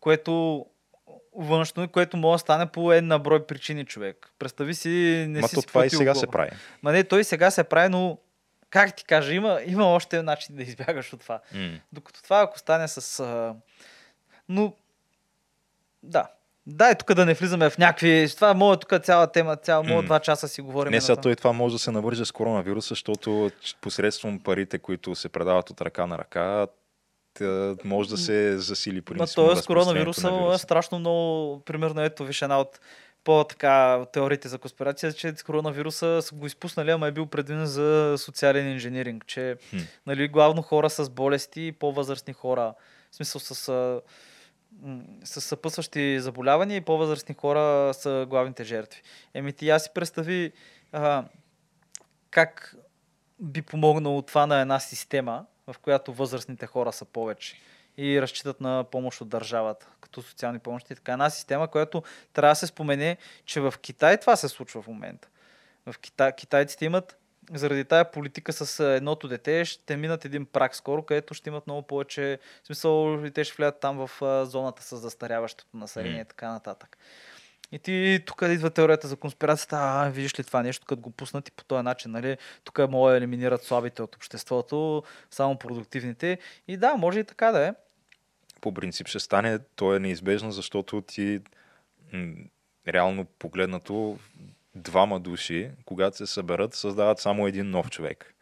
Което 0.00 0.66
външно, 1.36 1.88
което 1.88 2.16
може 2.16 2.34
да 2.34 2.38
стане 2.38 2.66
по 2.66 2.92
една 2.92 3.18
брой 3.18 3.46
причини, 3.46 3.84
човек. 3.84 4.32
Представи 4.38 4.74
си, 4.74 5.26
не 5.28 5.40
Ма 5.40 5.48
си 5.48 5.54
то 5.54 5.62
това 5.62 5.86
и 5.86 5.90
сега 5.90 6.14
се 6.14 6.26
прави. 6.26 6.50
Ма 6.82 6.92
не, 6.92 7.04
той 7.04 7.24
сега 7.24 7.50
се 7.50 7.64
прави, 7.64 7.88
но 7.88 8.18
как 8.70 8.96
ти 8.96 9.04
кажа, 9.04 9.34
има, 9.34 9.60
има 9.66 9.84
още 9.84 10.22
начин 10.22 10.56
да 10.56 10.62
избягаш 10.62 11.12
от 11.12 11.20
това. 11.20 11.40
М. 11.54 11.78
Докато 11.92 12.22
това, 12.22 12.40
ако 12.40 12.58
стане 12.58 12.88
с... 12.88 13.20
А... 13.20 13.54
Но, 14.48 14.72
да. 16.02 16.28
Дай 16.66 16.94
тук 16.94 17.14
да 17.14 17.26
не 17.26 17.34
влизаме 17.34 17.70
в 17.70 17.78
някакви... 17.78 18.28
Това 18.34 18.50
е 18.50 18.54
моя 18.54 18.76
тук 18.76 19.04
цяла 19.04 19.32
тема, 19.32 19.56
цяла 19.56 19.82
моя 19.82 20.02
М. 20.02 20.06
два 20.06 20.20
часа 20.20 20.48
си 20.48 20.60
говорим. 20.60 20.90
Не, 20.90 21.00
сега 21.00 21.16
той 21.16 21.36
това 21.36 21.52
може 21.52 21.74
да 21.74 21.78
се 21.78 21.90
навърже 21.90 22.24
с 22.24 22.32
коронавируса, 22.32 22.88
защото 22.88 23.50
посредством 23.80 24.40
парите, 24.40 24.78
които 24.78 25.14
се 25.14 25.28
предават 25.28 25.70
от 25.70 25.80
ръка 25.80 26.06
на 26.06 26.18
ръка, 26.18 26.66
може 27.84 28.08
да 28.08 28.16
се 28.16 28.58
засили 28.58 29.02
принципно 29.02 29.44
разпространението 29.44 29.66
коронавируса 29.66 30.30
на 30.30 30.36
е 30.36 30.40
вируса. 30.40 30.58
страшно 30.58 30.98
много, 30.98 31.60
примерно 31.60 32.02
ето 32.02 32.24
виж 32.24 32.42
една 32.42 32.60
от 32.60 32.80
по-така 33.26 34.06
теориите 34.12 34.48
за 34.48 34.58
конспирация, 34.58 35.12
че 35.12 35.34
коронавируса 35.46 36.22
са 36.22 36.34
го 36.34 36.46
изпуснали, 36.46 36.90
ама 36.90 37.06
е 37.06 37.12
бил 37.12 37.26
предвиден 37.26 37.66
за 37.66 38.14
социален 38.18 38.72
инженеринг, 38.72 39.26
че 39.26 39.56
Хм. 39.70 39.76
нали, 40.06 40.28
главно 40.28 40.62
хора 40.62 40.90
с 40.90 41.10
болести 41.10 41.66
и 41.66 41.72
по-възрастни 41.72 42.32
хора, 42.32 42.74
в 43.10 43.16
смисъл 43.16 43.40
с, 43.40 43.54
с 45.24 45.40
съпъсващи 45.40 46.20
заболявания 46.20 46.76
и 46.76 46.80
по-възрастни 46.80 47.34
хора 47.34 47.94
са 47.94 48.26
главните 48.28 48.64
жертви. 48.64 49.02
Еми 49.34 49.52
ти 49.52 49.68
я 49.68 49.78
си 49.78 49.90
представи 49.94 50.52
а, 50.92 51.24
как 52.30 52.76
би 53.40 53.62
помогнало 53.62 54.22
това 54.22 54.46
на 54.46 54.60
една 54.60 54.80
система, 54.80 55.46
в 55.66 55.78
която 55.78 56.12
възрастните 56.12 56.66
хора 56.66 56.92
са 56.92 57.04
повече 57.04 57.56
и 57.96 58.22
разчитат 58.22 58.60
на 58.60 58.84
помощ 58.84 59.20
от 59.20 59.28
държавата, 59.28 59.88
като 60.00 60.22
социални 60.22 60.58
помощи. 60.58 60.94
Така 60.94 61.12
една 61.12 61.30
система, 61.30 61.68
която 61.68 62.02
трябва 62.32 62.52
да 62.52 62.56
се 62.56 62.66
спомене, 62.66 63.16
че 63.44 63.60
в 63.60 63.74
Китай 63.80 64.20
това 64.20 64.36
се 64.36 64.48
случва 64.48 64.82
в 64.82 64.86
момента. 64.86 65.28
В 65.86 65.98
Китай, 65.98 66.32
китайците 66.32 66.84
имат 66.84 67.16
заради 67.52 67.84
тая 67.84 68.10
политика 68.10 68.52
с 68.52 68.84
едното 68.84 69.28
дете 69.28 69.64
ще 69.64 69.96
минат 69.96 70.24
един 70.24 70.46
прак 70.46 70.76
скоро, 70.76 71.02
където 71.02 71.34
ще 71.34 71.50
имат 71.50 71.66
много 71.66 71.82
повече, 71.82 72.38
в 72.62 72.66
смисъл 72.66 73.24
и 73.24 73.30
те 73.30 73.44
ще 73.44 73.54
влядат 73.56 73.80
там 73.80 74.06
в 74.06 74.10
зоната 74.46 74.82
с 74.82 74.96
застаряващото 74.96 75.76
население 75.76 76.20
и 76.20 76.24
така 76.24 76.52
нататък. 76.52 76.98
И 77.72 77.78
ти 77.78 78.22
тук 78.26 78.42
идва 78.42 78.70
теорията 78.70 79.08
за 79.08 79.16
конспирацията, 79.16 79.76
а, 79.80 80.08
видиш 80.08 80.38
ли 80.38 80.44
това 80.44 80.62
нещо, 80.62 80.86
като 80.86 81.02
го 81.02 81.10
пуснат 81.10 81.48
и 81.48 81.52
по 81.52 81.64
този 81.64 81.82
начин, 81.82 82.10
нали? 82.10 82.36
Тук 82.64 82.78
могат 82.78 83.12
да 83.12 83.16
елиминират 83.16 83.62
слабите 83.62 84.02
от 84.02 84.16
обществото, 84.16 85.02
само 85.30 85.58
продуктивните. 85.58 86.38
И 86.68 86.76
да, 86.76 86.94
може 86.94 87.18
и 87.20 87.24
така 87.24 87.52
да 87.52 87.66
е. 87.66 87.74
По 88.60 88.74
принцип 88.74 89.06
ще 89.06 89.20
стане, 89.20 89.58
то 89.58 89.94
е 89.94 89.98
неизбежно, 89.98 90.52
защото 90.52 91.00
ти 91.00 91.40
реално 92.88 93.24
погледнато 93.24 94.18
двама 94.74 95.20
души, 95.20 95.70
когато 95.84 96.16
се 96.16 96.26
съберат, 96.26 96.74
създават 96.74 97.18
само 97.18 97.46
един 97.46 97.70
нов 97.70 97.90
човек. 97.90 98.35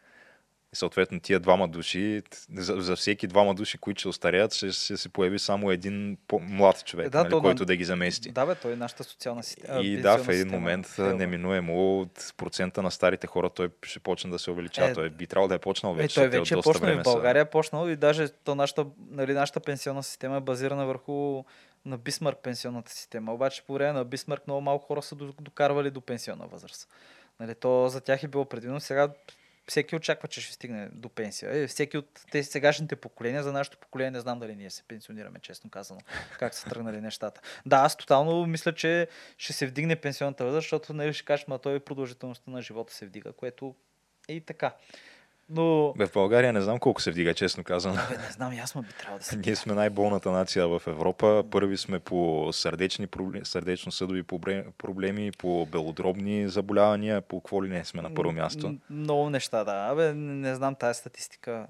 И 0.75 0.77
съответно 0.77 1.19
тия 1.19 1.39
двама 1.39 1.67
души, 1.67 2.21
за, 2.55 2.81
за 2.81 2.95
всеки 2.95 3.27
двама 3.27 3.53
души, 3.55 3.77
които 3.77 3.99
ще 3.99 4.07
остареят, 4.07 4.53
ще, 4.53 4.71
ще 4.71 4.97
се 4.97 5.09
появи 5.09 5.39
само 5.39 5.71
един 5.71 6.17
по-млад 6.27 6.85
човек, 6.85 7.07
Е, 7.07 7.09
да, 7.09 7.17
нали, 7.17 7.29
то 7.29 7.41
който 7.41 7.65
да 7.65 7.75
ги 7.75 7.83
замести. 7.83 8.31
Да, 8.31 8.45
бе, 8.45 8.55
той 8.55 8.73
е 8.73 8.75
нашата 8.75 9.03
социална 9.03 9.43
система. 9.43 9.81
И 9.81 9.97
да, 9.97 10.17
в 10.17 10.29
един 10.29 10.47
момент 10.47 10.95
а, 10.99 11.01
неминуемо 11.01 11.99
от 11.99 12.33
процента 12.37 12.81
на 12.81 12.91
старите 12.91 13.27
хора 13.27 13.49
той 13.49 13.69
ще 13.83 13.99
почне 13.99 14.29
да 14.31 14.39
се 14.39 14.51
увеличава. 14.51 14.89
Е, 14.89 14.93
той 14.93 15.09
би 15.09 15.27
трябвало 15.27 15.47
да 15.47 15.55
е 15.55 15.59
почнал 15.59 15.91
Е, 15.93 15.95
вече. 15.95 16.15
той 16.15 16.29
те 16.29 16.37
от 16.37 16.41
вече 16.41 16.53
е 16.53 16.57
почнал 16.57 16.91
и 16.91 16.95
в 16.95 17.03
България 17.03 17.41
е 17.41 17.45
почнал 17.45 17.89
и 17.89 17.95
даже 17.95 18.29
то 18.29 18.55
нашата, 18.55 18.85
нали, 19.11 19.33
нашата 19.33 19.59
пенсионна 19.59 20.03
система 20.03 20.37
е 20.37 20.39
базирана 20.39 20.85
върху 20.85 21.43
на 21.85 21.97
Бисмарк 21.97 22.37
пенсионната 22.37 22.91
система. 22.91 23.33
Обаче 23.33 23.63
по 23.67 23.73
време 23.73 23.93
на 23.93 24.05
Бисмарк 24.05 24.47
много 24.47 24.61
малко 24.61 24.85
хора 24.85 25.01
са 25.01 25.15
до- 25.15 25.33
докарвали 25.41 25.91
до 25.91 26.01
пенсионна 26.01 26.47
възраст. 26.47 26.89
Нали, 27.39 27.55
то 27.55 27.89
за 27.89 28.01
тях 28.01 28.23
е 28.23 28.27
било 28.27 28.45
предвидено. 28.45 28.79
Сега 28.79 29.09
всеки 29.67 29.95
очаква, 29.95 30.27
че 30.27 30.41
ще 30.41 30.53
стигне 30.53 30.89
до 30.91 31.09
пенсия. 31.09 31.57
Е, 31.57 31.67
всеки 31.67 31.97
от 31.97 32.21
тези 32.31 32.49
сегашните 32.49 32.95
поколения, 32.95 33.43
за 33.43 33.51
нашето 33.51 33.77
поколение 33.77 34.11
не 34.11 34.19
знам 34.19 34.39
дали 34.39 34.55
ние 34.55 34.69
се 34.69 34.83
пенсионираме, 34.83 35.39
честно 35.39 35.69
казано, 35.69 35.99
как 36.39 36.53
са 36.53 36.69
тръгнали 36.69 37.01
нещата. 37.01 37.41
Да, 37.65 37.77
аз 37.77 37.97
тотално 37.97 38.45
мисля, 38.45 38.75
че 38.75 39.07
ще 39.37 39.53
се 39.53 39.67
вдигне 39.67 39.95
пенсионната 39.95 40.45
възраст, 40.45 40.65
защото 40.65 40.93
нали, 40.93 41.13
ще 41.13 41.25
кажеш, 41.25 41.47
ма 41.47 41.59
той 41.59 41.79
продължителността 41.79 42.51
на 42.51 42.61
живота 42.61 42.93
се 42.93 43.05
вдига, 43.05 43.33
което 43.33 43.75
е 44.27 44.33
и 44.33 44.41
така. 44.41 44.75
Но 45.49 45.93
Бе, 45.97 46.07
в 46.07 46.13
България 46.13 46.53
не 46.53 46.61
знам 46.61 46.79
колко 46.79 47.01
се 47.01 47.11
вдига, 47.11 47.33
честно 47.33 47.63
казано. 47.63 47.95
Бе, 48.09 48.17
не 48.17 48.31
знам, 48.31 48.53
ма 48.75 48.81
би 48.81 48.93
трябвало 48.93 49.19
да 49.19 49.25
се 49.25 49.37
Ние 49.37 49.55
сме 49.55 49.73
най-болната 49.73 50.31
нация 50.31 50.67
в 50.67 50.81
Европа. 50.87 51.43
Първи 51.51 51.77
сме 51.77 51.99
по 51.99 52.49
сърдечни 52.53 53.07
проблеми, 53.07 53.45
сърдечно-съдови 53.45 54.23
пробле- 54.23 54.65
проблеми, 54.77 55.31
по 55.31 55.65
белодробни 55.65 56.49
заболявания, 56.49 57.21
по 57.21 57.41
какво 57.41 57.63
ли 57.63 57.69
не 57.69 57.85
сме 57.85 58.01
на 58.01 58.13
първо 58.13 58.31
място. 58.31 58.77
Много 58.89 59.29
неща, 59.29 59.63
да. 59.63 59.87
Абе, 59.91 60.13
не, 60.13 60.55
знам 60.55 60.75
тази 60.75 60.99
статистика. 60.99 61.67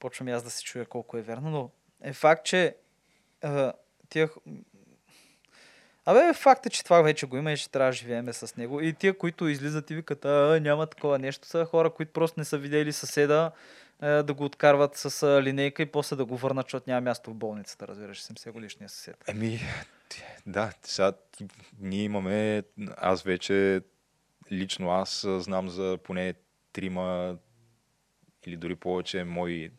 Почвам 0.00 0.28
и 0.28 0.32
аз 0.32 0.42
да 0.42 0.50
се 0.50 0.64
чуя 0.64 0.86
колко 0.86 1.16
е 1.16 1.22
вярно, 1.22 1.50
но 1.50 1.70
е 2.02 2.12
факт, 2.12 2.44
че 2.46 2.76
а, 3.42 3.72
тия... 4.08 4.28
Абе, 6.08 6.32
факт 6.34 6.66
е, 6.66 6.70
че 6.70 6.84
това 6.84 7.02
вече 7.02 7.26
го 7.26 7.36
има 7.36 7.52
и 7.52 7.56
ще 7.56 7.70
трябва 7.70 7.88
да 7.88 7.96
живееме 7.96 8.32
с 8.32 8.56
него. 8.56 8.80
И 8.80 8.92
тия, 8.92 9.18
които 9.18 9.48
излизат 9.48 9.90
и 9.90 9.94
викат, 9.94 10.24
а, 10.24 10.60
няма 10.62 10.86
такова 10.86 11.18
нещо, 11.18 11.48
са 11.48 11.64
хора, 11.64 11.90
които 11.90 12.12
просто 12.12 12.40
не 12.40 12.44
са 12.44 12.58
видели 12.58 12.92
съседа 12.92 13.50
а, 14.00 14.08
да 14.22 14.34
го 14.34 14.44
откарват 14.44 14.96
с 14.96 15.40
линейка 15.42 15.82
и 15.82 15.86
после 15.86 16.16
да 16.16 16.24
го 16.24 16.36
върнат, 16.36 16.66
защото 16.66 16.90
няма 16.90 17.00
място 17.00 17.30
в 17.30 17.34
болницата, 17.34 17.88
разбираш, 17.88 18.22
70 18.22 18.50
годишния 18.50 18.88
съсед. 18.88 19.24
Еми, 19.28 19.60
да, 20.46 20.72
сега 20.82 21.12
ние 21.80 22.02
имаме, 22.02 22.62
аз 22.96 23.22
вече, 23.22 23.80
лично 24.52 24.90
аз 24.90 25.26
знам 25.38 25.68
за 25.68 25.98
поне 26.04 26.34
трима 26.72 27.36
или 28.46 28.56
дори 28.56 28.74
повече 28.74 29.24
мои 29.24 29.70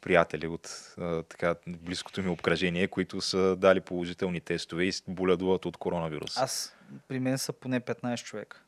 приятели 0.00 0.46
от 0.46 0.94
а, 0.98 1.22
така 1.22 1.54
близкото 1.66 2.22
ми 2.22 2.28
обкръжение, 2.28 2.88
които 2.88 3.20
са 3.20 3.56
дали 3.56 3.80
положителни 3.80 4.40
тестове 4.40 4.84
и 4.84 4.92
боледуват 5.08 5.66
от 5.66 5.76
коронавирус. 5.76 6.36
Аз, 6.36 6.76
при 7.08 7.20
мен 7.20 7.38
са 7.38 7.52
поне 7.52 7.80
15 7.80 8.24
човека. 8.24 8.60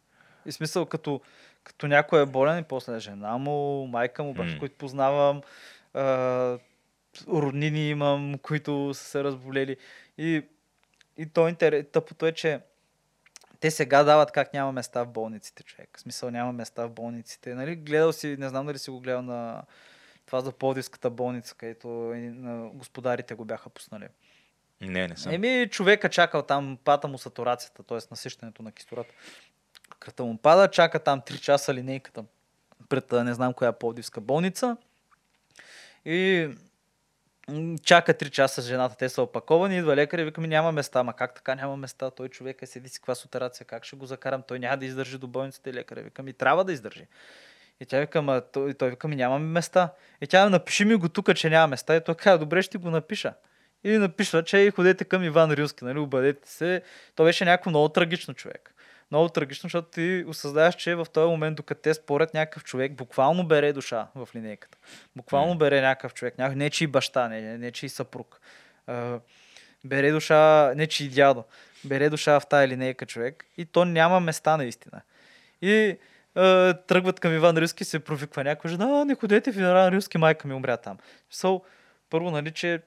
И 0.47 0.53
смисъл, 0.53 0.87
като, 0.87 1.21
като 1.65 1.87
някой 1.87 2.23
е 2.23 2.27
болен 2.27 2.59
и 2.59 2.63
после 2.63 2.99
жена 2.99 3.39
му, 3.39 3.87
майка 3.87 4.23
му, 4.23 4.35
баща, 4.35 4.55
М. 4.55 4.59
които 4.59 4.75
познавам, 4.75 5.43
а, 5.95 6.59
роднини 7.29 7.89
имам, 7.89 8.39
които 8.39 8.95
са 8.95 9.05
се 9.05 9.25
разболели. 9.25 9.77
И, 10.19 10.43
и 11.17 11.27
то 11.27 11.49
интерес, 11.49 11.87
тъпото 11.93 12.27
е, 12.27 12.33
че 12.33 12.61
те 13.61 13.71
сега 13.71 14.05
дават 14.05 14.33
как 14.33 14.53
няма 14.55 14.73
места 14.73 15.03
в 15.05 15.09
болниците, 15.09 15.63
човек. 15.63 15.91
В 15.97 16.01
смисъл 16.01 16.31
няма 16.31 16.53
места 16.53 16.87
в 16.87 16.91
болниците. 16.91 17.55
Нали? 17.55 17.77
Гледал 17.77 18.13
си, 18.13 18.37
не 18.39 18.49
знам 18.49 18.67
дали 18.67 18.79
си 18.79 18.91
го 18.91 19.01
гледал 19.01 19.23
на 19.23 19.63
това 20.27 20.41
за 20.41 20.53
Пловдивската 20.53 21.11
болница, 21.11 21.55
където 21.55 22.15
господарите 22.75 23.35
го 23.35 23.45
бяха 23.45 23.71
пуснали. 23.71 24.09
Не, 24.81 25.09
не 25.09 25.17
съм. 25.17 25.33
Еми, 25.33 25.69
човека 25.71 26.09
чакал 26.09 26.43
там, 26.43 26.79
пата 26.85 27.09
му 27.09 27.19
сатурацията, 27.19 27.83
т.е. 27.83 27.99
насищането 28.11 28.63
на 28.63 28.73
кислород. 28.73 29.07
Кръвта 29.99 30.23
му 30.23 30.39
пада, 30.39 30.69
чака 30.71 30.99
там 30.99 31.21
3 31.21 31.41
часа 31.41 31.75
линейката 31.75 32.25
пред 32.89 33.13
не 33.13 33.35
знам 33.35 33.55
коя 33.55 33.73
Пловдивска 33.73 34.21
болница. 34.21 34.77
И 36.05 36.51
чака 37.83 38.15
3 38.15 38.31
часа 38.31 38.63
жената, 38.63 38.97
те 38.97 39.09
са 39.09 39.23
опаковани, 39.23 39.79
идва 39.79 39.97
лекар 39.97 40.19
и 40.19 40.25
вика 40.25 40.41
ми 40.41 40.49
няма 40.49 40.73
места. 40.73 41.03
Ма 41.03 41.13
как 41.13 41.35
така 41.35 41.55
няма 41.55 41.77
места? 41.77 42.11
Той 42.11 42.29
човек 42.29 42.63
е 42.63 42.67
седи 42.67 42.89
си 42.89 42.99
каква 42.99 43.15
с 43.15 43.25
операция, 43.25 43.67
как 43.67 43.85
ще 43.85 43.97
го 43.97 44.07
закарам? 44.07 44.43
Той 44.43 44.59
няма 44.59 44.77
да 44.77 44.85
издържи 44.85 45.19
до 45.19 45.27
болницата 45.27 45.71
и 45.71 45.75
лекаря. 45.75 46.03
Вика 46.03 46.23
ми 46.23 46.33
трябва 46.33 46.65
да 46.65 46.73
издържи. 46.73 47.07
И 47.83 47.87
тя 47.87 48.01
вика, 48.01 48.23
ма, 48.23 48.43
той, 48.53 48.75
той 48.75 48.91
вика 48.91 49.09
ми 49.09 49.17
нямаме 49.17 49.47
места. 49.47 49.93
И 50.21 50.27
тя 50.27 50.49
напиши 50.49 50.85
ми 50.85 50.95
го 50.95 51.09
тук, 51.09 51.35
че 51.35 51.51
няма 51.51 51.67
места. 51.67 51.97
И 51.97 52.05
той 52.05 52.15
каза, 52.15 52.39
добре, 52.39 52.63
ще 52.63 52.79
го 52.79 52.91
напиша. 52.91 53.35
И 53.85 53.91
напиша, 53.91 54.45
че 54.45 54.71
ходете 54.71 55.05
към 55.05 55.25
Иван 55.25 55.53
Рилски, 55.53 55.85
нали, 55.85 55.99
обадете 55.99 56.51
се. 56.51 56.83
То 57.17 57.25
беше 57.25 57.45
някакво 57.45 57.71
много 57.71 57.89
трагично 57.89 58.35
човек. 58.35 58.75
Много 59.11 59.29
трагично, 59.29 59.67
защото 59.67 59.89
ти 59.89 60.25
осъзнаваш, 60.27 60.75
че 60.75 60.95
в 60.95 61.07
този 61.13 61.31
момент, 61.31 61.57
докато 61.57 61.81
те 61.81 61.95
спорят 61.95 62.35
някакъв 62.35 62.65
човек, 62.65 62.93
буквално 62.93 63.47
бере 63.47 63.73
душа 63.73 64.07
в 64.15 64.29
линейката. 64.35 64.79
Буквално 65.17 65.59
бере 65.59 65.81
някакъв 65.81 66.15
човек, 66.15 66.39
някакъв, 66.39 66.57
не 66.57 66.71
чий 66.71 66.87
баща, 66.87 67.29
не, 67.29 67.59
не 67.59 67.71
чий 67.71 67.89
съпруг. 67.89 68.41
А, 68.87 69.19
бере 69.85 70.13
душа, 70.13 70.73
не 70.77 70.87
чий 70.87 71.09
дядо. 71.09 71.45
Бере 71.85 72.11
душа 72.11 72.41
в 72.41 72.47
тая 72.47 72.69
линейка 72.69 73.07
човек 73.07 73.45
и 73.57 73.65
то 73.67 73.85
няма 73.85 74.21
места 74.21 74.57
наистина. 74.57 75.01
И 75.63 75.99
а, 76.35 76.75
тръгват 76.75 77.21
към 77.21 77.35
Иван 77.35 77.57
Рилски, 77.57 77.85
се 77.85 77.99
провиква 77.99 78.45
някой 78.45 78.71
жена, 78.71 79.05
не 79.05 79.15
ходете 79.15 79.53
в 79.53 79.57
Иван 79.57 79.89
Рилски, 79.89 80.19
майка 80.19 80.49
ми 80.49 80.55
умря 80.55 80.77
там. 80.77 80.99
So, 81.33 81.63
първо, 82.11 82.31
нали, 82.31 82.51
че 82.51 82.83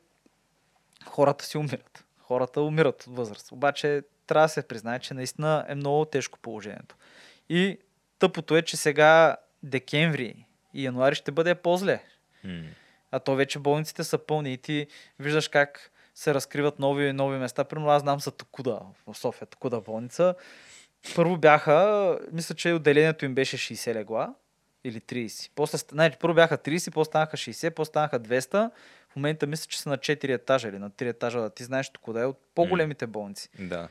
хората 1.05 1.45
си 1.45 1.57
умират. 1.57 2.05
Хората 2.19 2.61
умират 2.61 3.03
от 3.07 3.15
възраст. 3.15 3.51
Обаче 3.51 4.01
трябва 4.27 4.45
да 4.45 4.49
се 4.49 4.67
признае, 4.67 4.99
че 4.99 5.13
наистина 5.13 5.65
е 5.67 5.75
много 5.75 6.05
тежко 6.05 6.39
положението. 6.39 6.95
И 7.49 7.79
тъпото 8.19 8.57
е, 8.57 8.61
че 8.61 8.77
сега 8.77 9.37
декември 9.63 10.45
и 10.73 10.85
януари 10.85 11.15
ще 11.15 11.31
бъде 11.31 11.55
по-зле. 11.55 12.03
М. 12.43 12.63
А 13.11 13.19
то 13.19 13.35
вече 13.35 13.59
болниците 13.59 14.03
са 14.03 14.17
пълни 14.17 14.53
и 14.53 14.57
ти 14.57 14.87
виждаш 15.19 15.47
как 15.47 15.91
се 16.15 16.33
разкриват 16.33 16.79
нови 16.79 17.13
нови 17.13 17.37
места. 17.37 17.63
Примерно 17.63 17.91
аз 17.91 18.01
знам 18.01 18.19
за 18.19 18.31
Токуда 18.31 18.79
в 19.07 19.17
София, 19.17 19.47
Токуда 19.47 19.81
болница. 19.81 20.35
Първо 21.15 21.37
бяха, 21.37 22.19
мисля, 22.31 22.55
че 22.55 22.73
отделението 22.73 23.25
им 23.25 23.35
беше 23.35 23.57
60 23.57 23.93
легла 23.93 24.35
или 24.83 24.99
30. 24.99 25.51
После, 25.55 25.77
значи, 25.77 26.17
първо 26.19 26.35
бяха 26.35 26.57
30, 26.57 26.93
после 26.93 27.09
станаха 27.09 27.37
60, 27.37 27.69
после 27.69 27.89
станаха 27.89 28.19
200. 28.19 28.71
В 29.09 29.15
момента 29.15 29.47
мисля, 29.47 29.65
че 29.67 29.79
са 29.79 29.89
на 29.89 29.97
4 29.97 30.33
етажа 30.33 30.67
или 30.69 30.79
на 30.79 30.91
3 30.91 31.09
етажа. 31.09 31.49
Ти 31.49 31.63
знаеш 31.63 31.89
Токуда 31.89 32.21
е 32.21 32.25
от 32.25 32.39
по-големите 32.55 33.07
болници. 33.07 33.49
Да. 33.59 33.87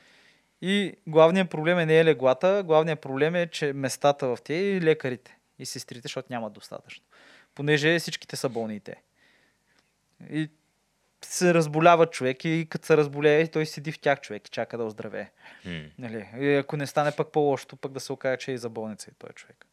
И 0.63 0.97
главният 1.07 1.51
проблем 1.51 1.79
е 1.79 1.87
не 1.87 1.99
е 1.99 2.05
леглата, 2.05 2.63
главният 2.67 3.01
проблем 3.01 3.35
е, 3.35 3.47
че 3.47 3.73
местата 3.73 4.27
в 4.27 4.39
тях 4.45 4.57
и 4.57 4.81
лекарите 4.81 5.39
и 5.59 5.67
сестрите, 5.67 6.03
защото 6.03 6.29
нямат 6.31 6.53
достатъчно. 6.53 7.05
Понеже 7.55 7.99
всичките 7.99 8.37
са 8.37 8.49
болни 8.49 8.77
и 8.77 8.81
те. 8.81 8.97
И 10.31 10.51
се 11.27 11.55
разболява 11.55 12.07
човек 12.07 12.45
и 12.45 12.67
като 12.71 12.87
се 12.87 12.97
разболее, 12.97 13.47
той 13.47 13.67
седи 13.67 13.93
в 13.93 13.99
тях 13.99 14.21
човек 14.21 14.49
и 14.49 14.51
чака 14.51 14.79
да 14.79 14.85
оздравее. 14.85 15.31
М. 15.65 15.83
Нали? 15.99 16.29
И 16.39 16.55
ако 16.55 16.77
не 16.77 16.87
стане 16.87 17.13
пък 17.17 17.33
по-лошото, 17.33 17.77
пък 17.77 17.93
да 17.93 18.01
се 18.01 18.13
окаже, 18.13 18.37
че 18.37 18.51
е 18.51 18.55
и 18.55 18.59
за 18.59 18.69
болница 18.69 19.11
и 19.11 19.15
той 19.19 19.31
човек. 19.31 19.67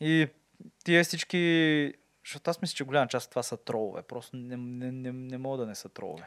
И 0.00 0.28
тия 0.84 1.04
всички... 1.04 1.94
Защото 2.24 2.50
аз 2.50 2.62
мисля, 2.62 2.74
че 2.74 2.84
голяма 2.84 3.08
част 3.08 3.26
от 3.26 3.30
това 3.30 3.42
са 3.42 3.56
тролове. 3.56 4.02
Просто 4.02 4.36
не, 4.36 4.56
не, 4.56 4.92
не, 4.92 5.12
не 5.12 5.38
могат 5.38 5.60
да 5.60 5.66
не 5.66 5.74
са 5.74 5.88
тролове. 5.88 6.24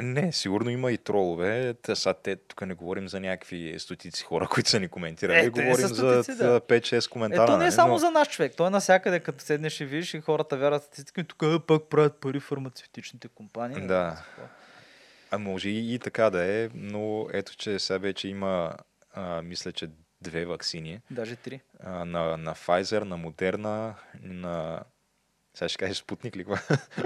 Не, 0.00 0.32
сигурно 0.32 0.70
има 0.70 0.92
и 0.92 0.98
тролове. 0.98 1.74
Та, 1.74 1.96
сега 1.96 2.14
те, 2.14 2.36
тук 2.36 2.62
не 2.62 2.74
говорим 2.74 3.08
за 3.08 3.20
някакви 3.20 3.74
стотици 3.78 4.22
хора, 4.22 4.48
които 4.48 4.70
са 4.70 4.80
ни 4.80 4.88
коментирали. 4.88 5.38
Е, 5.38 5.48
говорим 5.48 5.86
за 5.86 6.06
да. 6.36 6.60
5-6 6.60 7.06
Е, 7.06 7.10
коментара. 7.10 7.46
то 7.46 7.52
не 7.52 7.56
е 7.56 7.58
нали? 7.58 7.72
само 7.72 7.92
Но- 7.92 7.98
за 7.98 8.10
наш 8.10 8.28
човек. 8.28 8.52
То 8.56 8.66
е 8.66 8.70
навсякъде, 8.70 9.20
като 9.20 9.40
седнеш 9.40 9.80
и 9.80 9.84
видиш 9.84 10.14
и 10.14 10.20
хората 10.20 10.56
вярват 10.56 10.82
статистика 10.82 11.20
и 11.20 11.24
тук 11.24 11.42
е, 11.44 11.58
пък 11.58 11.82
правят 11.84 12.20
пари 12.20 12.40
фармацевтичните 12.40 13.28
компании. 13.28 13.86
Да. 13.86 14.22
Какво? 14.26 14.42
А 15.30 15.38
може 15.38 15.68
и, 15.68 15.94
и 15.94 15.98
така 15.98 16.30
да 16.30 16.44
е, 16.54 16.68
но 16.74 17.26
ето, 17.32 17.56
че 17.56 17.78
сега 17.78 17.98
вече 17.98 18.28
има, 18.28 18.72
а, 19.14 19.42
мисля, 19.42 19.72
че 19.72 19.88
две 20.20 20.44
вакцини. 20.44 21.00
Даже 21.10 21.36
три. 21.36 21.60
А, 21.80 22.04
на, 22.04 22.36
на 22.36 22.54
Pfizer, 22.54 23.00
на 23.00 23.18
Moderna, 23.18 23.92
на... 24.22 24.80
Сега 25.54 25.68
ще 25.68 25.78
кажеш 25.78 25.96
Спутник 25.96 26.36
ли? 26.36 26.44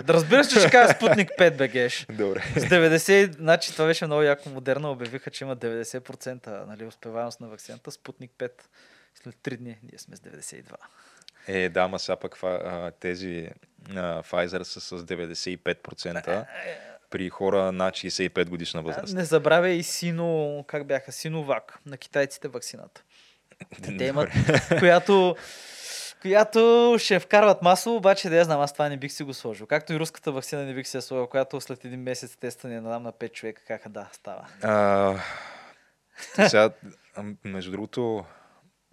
Да 0.05 0.15
разбира 0.15 0.45
се, 0.45 0.55
че 0.55 0.61
ще 0.61 0.71
кажа 0.71 0.95
Спутник 0.95 1.31
5 1.31 1.57
бегеш. 1.57 2.07
Добре. 2.13 2.43
С 2.57 2.63
90, 2.63 3.37
значи 3.37 3.73
това 3.73 3.87
беше 3.87 4.07
много 4.07 4.23
яко 4.23 4.49
модерно, 4.49 4.91
обявиха, 4.91 5.31
че 5.31 5.45
има 5.45 5.57
90% 5.57 6.67
нали, 6.67 6.85
успеваемост 6.85 7.41
на 7.41 7.49
вакцината. 7.49 7.91
Спутник 7.91 8.31
5 8.39 8.51
след 9.23 9.35
3 9.35 9.57
дни 9.57 9.79
ние 9.83 9.99
сме 9.99 10.17
с 10.17 10.21
92. 10.21 10.63
Е, 11.49 11.69
да, 11.69 11.89
ма 11.89 11.99
сега 11.99 12.17
пък 12.17 12.37
тези 13.01 13.51
а, 13.91 14.23
Pfizer 14.23 14.63
са 14.63 14.81
с 14.81 14.99
95% 14.99 16.47
при 17.11 17.31
хора 17.31 17.73
над 17.73 17.95
65 17.95 18.49
годишна 18.49 18.83
възраст. 18.83 19.15
Не 19.15 19.25
забравяй 19.25 19.73
и 19.73 19.83
Сино, 19.83 20.65
как 20.69 20.87
бяха, 20.87 21.13
Синовак, 21.13 21.79
на 21.87 21.97
китайците 21.97 22.49
вакцината. 22.49 23.03
Те 23.99 24.05
имат, 24.05 24.29
която, 24.79 25.37
която 26.27 26.97
ще 26.99 27.19
вкарват 27.19 27.63
масово, 27.63 27.97
обаче 27.97 28.29
да 28.29 28.37
я 28.37 28.45
знам, 28.45 28.61
аз 28.61 28.73
това 28.73 28.89
не 28.89 28.97
бих 28.97 29.13
си 29.13 29.23
го 29.23 29.35
сложил. 29.35 29.67
Както 29.67 29.93
и 29.93 29.99
руската 29.99 30.33
вакцина 30.33 30.65
не 30.65 30.75
бих 30.75 30.87
си 30.87 30.97
я 30.97 31.03
сложил, 31.03 31.27
която 31.27 31.61
след 31.61 31.85
един 31.85 32.03
месец 32.03 32.37
тестване 32.37 32.81
надам 32.81 33.03
на 33.03 33.13
5 33.13 33.33
човека, 33.33 33.63
как 33.67 33.89
да, 33.89 34.09
става. 34.13 34.47
А, 34.63 35.15
сега, 36.49 36.71
между 37.45 37.71
другото, 37.71 38.25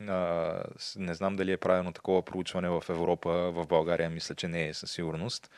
а, 0.07 0.53
не 0.95 1.13
знам 1.13 1.35
дали 1.35 1.51
е 1.51 1.57
правилно 1.57 1.93
такова 1.93 2.21
проучване 2.21 2.69
в 2.69 2.83
Европа, 2.89 3.31
в 3.31 3.65
България 3.67 4.09
мисля, 4.09 4.35
че 4.35 4.47
не 4.47 4.67
е 4.67 4.73
със 4.73 4.91
сигурност, 4.91 5.51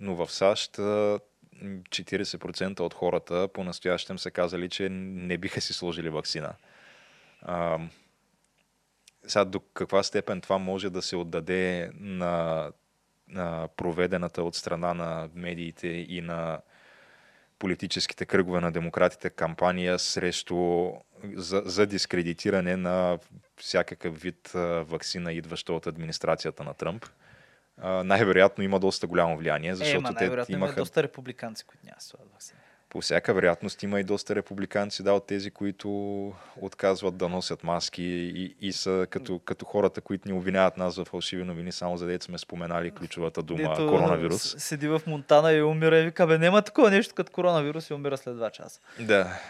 но 0.00 0.14
в 0.14 0.32
САЩ 0.32 0.78
а, 0.78 1.20
м, 1.62 1.78
40% 1.88 2.80
от 2.80 2.94
хората 2.94 3.48
по-настоящем 3.54 4.18
са 4.18 4.30
казали, 4.30 4.68
че 4.68 4.88
не 4.90 5.38
биха 5.38 5.60
си 5.60 5.72
сложили 5.72 6.08
вакцина. 6.08 6.54
А, 7.42 7.78
сега 9.26 9.44
до 9.44 9.60
каква 9.60 10.02
степен 10.02 10.40
това 10.40 10.58
може 10.58 10.90
да 10.90 11.02
се 11.02 11.16
отдаде 11.16 11.90
на, 11.94 12.70
на 13.28 13.68
проведената 13.76 14.42
от 14.42 14.54
страна 14.54 14.94
на 14.94 15.28
медиите 15.34 15.88
и 15.88 16.20
на 16.20 16.60
политическите 17.58 18.26
кръгове 18.26 18.60
на 18.60 18.72
демократите 18.72 19.30
кампания 19.30 19.98
срещу 19.98 20.90
за, 21.34 21.62
за 21.64 21.86
дискредитиране 21.86 22.76
на 22.76 23.18
всякакъв 23.56 24.20
вид 24.20 24.50
вакцина, 24.88 25.32
идваща 25.32 25.72
от 25.72 25.86
администрацията 25.86 26.64
на 26.64 26.74
Тръмп. 26.74 27.06
Най-вероятно 27.82 28.64
има 28.64 28.80
доста 28.80 29.06
голямо 29.06 29.36
влияние, 29.36 29.70
е, 29.70 29.74
защото 29.74 30.02
ма, 30.02 30.08
те 30.08 30.14
най-вероятно 30.14 30.54
има 30.54 30.66
имаха 30.66 30.80
доста 30.80 31.02
републиканци, 31.02 31.64
които 31.64 31.86
няма 31.86 32.00
слагат 32.00 32.32
вакцина. 32.32 32.60
По 32.94 33.00
всяка 33.00 33.34
вероятност 33.34 33.82
има 33.82 34.00
и 34.00 34.04
доста 34.04 34.34
републиканци, 34.34 35.02
да, 35.02 35.12
от 35.12 35.26
тези, 35.26 35.50
които 35.50 35.88
отказват 36.60 37.16
да 37.16 37.28
носят 37.28 37.64
маски 37.64 38.02
и, 38.02 38.56
и 38.60 38.72
са 38.72 39.06
като, 39.10 39.38
като 39.38 39.64
хората, 39.64 40.00
които 40.00 40.28
ни 40.28 40.34
обвиняват 40.34 40.76
нас 40.76 40.94
за 40.94 41.04
фалшиви 41.04 41.44
новини, 41.44 41.72
само 41.72 41.96
за 41.96 42.06
дете 42.06 42.24
сме 42.24 42.38
споменали 42.38 42.90
ключовата 42.90 43.42
дума 43.42 43.58
Дето 43.58 43.88
коронавирус. 43.88 44.54
Седи 44.58 44.88
в 44.88 45.02
Монтана 45.06 45.52
и 45.52 45.62
умира 45.62 45.98
и 45.98 46.04
вика, 46.04 46.26
бе, 46.26 46.38
няма 46.38 46.62
такова 46.62 46.90
нещо 46.90 47.14
като 47.14 47.32
коронавирус 47.32 47.90
и 47.90 47.94
умира 47.94 48.16
след 48.16 48.36
2 48.36 48.50
часа. 48.50 48.80
Да. 49.00 49.40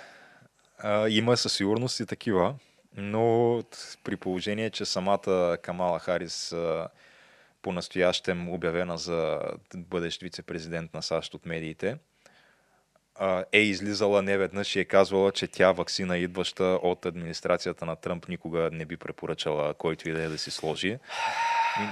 А, 0.78 1.08
има 1.08 1.36
със 1.36 1.52
сигурност 1.52 2.00
и 2.00 2.06
такива, 2.06 2.54
но 2.96 3.62
при 4.04 4.16
положение, 4.16 4.70
че 4.70 4.84
самата 4.84 5.58
Камала 5.62 5.98
Харис 5.98 6.52
а, 6.52 6.88
по-настоящем 7.62 8.48
обявена 8.48 8.98
за 8.98 9.40
бъдещ 9.76 10.22
вице-президент 10.22 10.94
на 10.94 11.02
САЩ 11.02 11.34
от 11.34 11.46
медиите, 11.46 11.96
е 13.52 13.58
излизала 13.58 14.22
неведнъж 14.22 14.76
и 14.76 14.80
е 14.80 14.84
казвала, 14.84 15.32
че 15.32 15.46
тя 15.46 15.72
вакцина, 15.72 16.18
идваща 16.18 16.64
от 16.64 17.06
администрацията 17.06 17.86
на 17.86 17.96
Тръмп, 17.96 18.28
никога 18.28 18.70
не 18.72 18.84
би 18.84 18.96
препоръчала 18.96 19.74
който 19.74 20.08
и 20.08 20.12
да 20.12 20.22
е 20.22 20.28
да 20.28 20.38
си 20.38 20.50
сложи. 20.50 20.98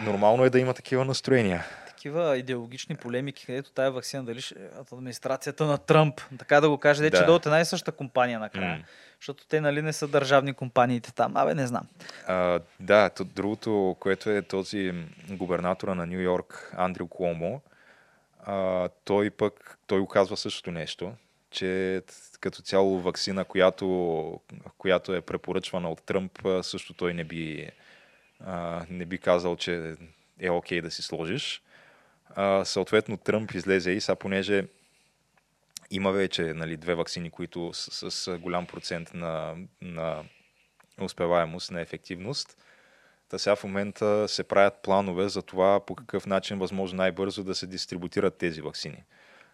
Нормално 0.04 0.44
е 0.44 0.50
да 0.50 0.58
има 0.58 0.74
такива 0.74 1.04
настроения. 1.04 1.64
Такива 1.86 2.38
идеологични 2.38 2.96
полемики, 2.96 3.46
където 3.46 3.72
тая 3.72 3.90
вакцина 3.90 4.24
дали 4.24 4.40
от 4.80 4.92
администрацията 4.92 5.64
на 5.64 5.78
Тръмп, 5.78 6.20
така 6.38 6.60
да 6.60 6.68
го 6.68 6.78
каже, 6.78 7.10
да. 7.10 7.18
че 7.18 7.24
Да. 7.24 7.32
от 7.32 7.46
една 7.46 7.60
и 7.60 7.64
съща 7.64 7.92
компания 7.92 8.38
накрая. 8.40 8.76
М. 8.76 8.84
Защото 9.20 9.46
те 9.46 9.60
нали 9.60 9.82
не 9.82 9.92
са 9.92 10.08
държавни 10.08 10.54
компаниите 10.54 11.12
там. 11.14 11.36
Абе, 11.36 11.54
не 11.54 11.66
знам. 11.66 11.88
А, 12.26 12.60
да, 12.80 13.10
то, 13.10 13.24
другото, 13.24 13.96
което 14.00 14.30
е 14.30 14.42
този 14.42 14.92
губернатора 15.30 15.94
на 15.94 16.06
Нью 16.06 16.20
Йорк, 16.20 16.74
Андрю 16.76 17.06
Куомо, 17.06 17.60
а, 18.42 18.88
той 19.04 19.30
пък, 19.30 19.78
той 19.86 20.00
оказва 20.00 20.36
същото 20.36 20.70
нещо, 20.70 21.14
че 21.50 22.02
като 22.40 22.62
цяло 22.62 23.00
вакцина, 23.00 23.44
която, 23.44 24.40
която 24.78 25.14
е 25.14 25.20
препоръчвана 25.20 25.90
от 25.90 26.02
Тръмп, 26.02 26.38
също 26.62 26.94
той 26.94 27.14
не 27.14 27.24
би, 27.24 27.70
а, 28.40 28.86
не 28.90 29.06
би 29.06 29.18
казал, 29.18 29.56
че 29.56 29.96
е 30.40 30.50
окей 30.50 30.80
да 30.80 30.90
си 30.90 31.02
сложиш. 31.02 31.62
А, 32.34 32.64
съответно, 32.64 33.16
Тръмп 33.16 33.54
излезе 33.54 33.90
и 33.90 34.00
сега, 34.00 34.16
понеже 34.16 34.64
има 35.90 36.12
вече 36.12 36.42
нали, 36.42 36.76
две 36.76 36.94
вакцини, 36.94 37.30
които 37.30 37.70
с, 37.72 38.10
с 38.10 38.38
голям 38.38 38.66
процент 38.66 39.14
на, 39.14 39.56
на 39.82 40.24
успеваемост, 41.00 41.70
на 41.70 41.80
ефективност. 41.80 42.56
Та 43.32 43.38
сега 43.38 43.56
в 43.56 43.64
момента 43.64 44.28
се 44.28 44.44
правят 44.44 44.74
планове 44.82 45.28
за 45.28 45.42
това 45.42 45.80
по 45.80 45.94
какъв 45.94 46.26
начин 46.26 46.58
възможно 46.58 46.96
най-бързо 46.96 47.44
да 47.44 47.54
се 47.54 47.66
дистрибутират 47.66 48.34
тези 48.34 48.60
вакцини. 48.60 49.04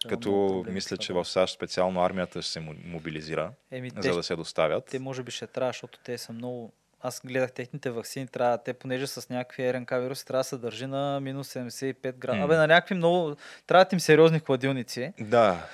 Да, 0.03 0.09
Като 0.09 0.63
мисля, 0.67 0.97
че 0.97 1.13
в 1.13 1.25
САЩ 1.25 1.55
специално 1.55 2.03
армията 2.03 2.41
ще 2.41 2.51
се 2.51 2.59
мо- 2.59 2.85
мобилизира, 2.85 3.51
Еми, 3.71 3.91
те, 3.91 4.09
за 4.09 4.17
да 4.17 4.23
се 4.23 4.35
доставят. 4.35 4.85
те 4.85 4.99
може 4.99 5.23
би 5.23 5.31
ще 5.31 5.47
трябва, 5.47 5.69
защото 5.69 5.99
те 6.03 6.17
са 6.17 6.33
много... 6.33 6.73
Аз 7.01 7.21
гледах 7.25 7.51
техните 7.51 7.91
вакцини, 7.91 8.27
трябва, 8.27 8.57
те 8.57 8.73
понеже 8.73 9.07
с 9.07 9.29
някакви 9.29 9.73
РНК 9.73 9.89
вируси 9.91 10.25
трябва 10.25 10.39
да 10.39 10.43
се 10.43 10.57
държи 10.57 10.85
на 10.85 11.19
минус 11.19 11.53
75 11.53 12.13
градуса. 12.13 12.43
Абе, 12.43 12.55
на 12.55 12.67
някакви 12.67 12.95
много... 12.95 13.35
Трябват 13.67 13.93
им 13.93 13.99
сериозни 13.99 14.39
хладилници. 14.39 15.13
Да, 15.19 15.67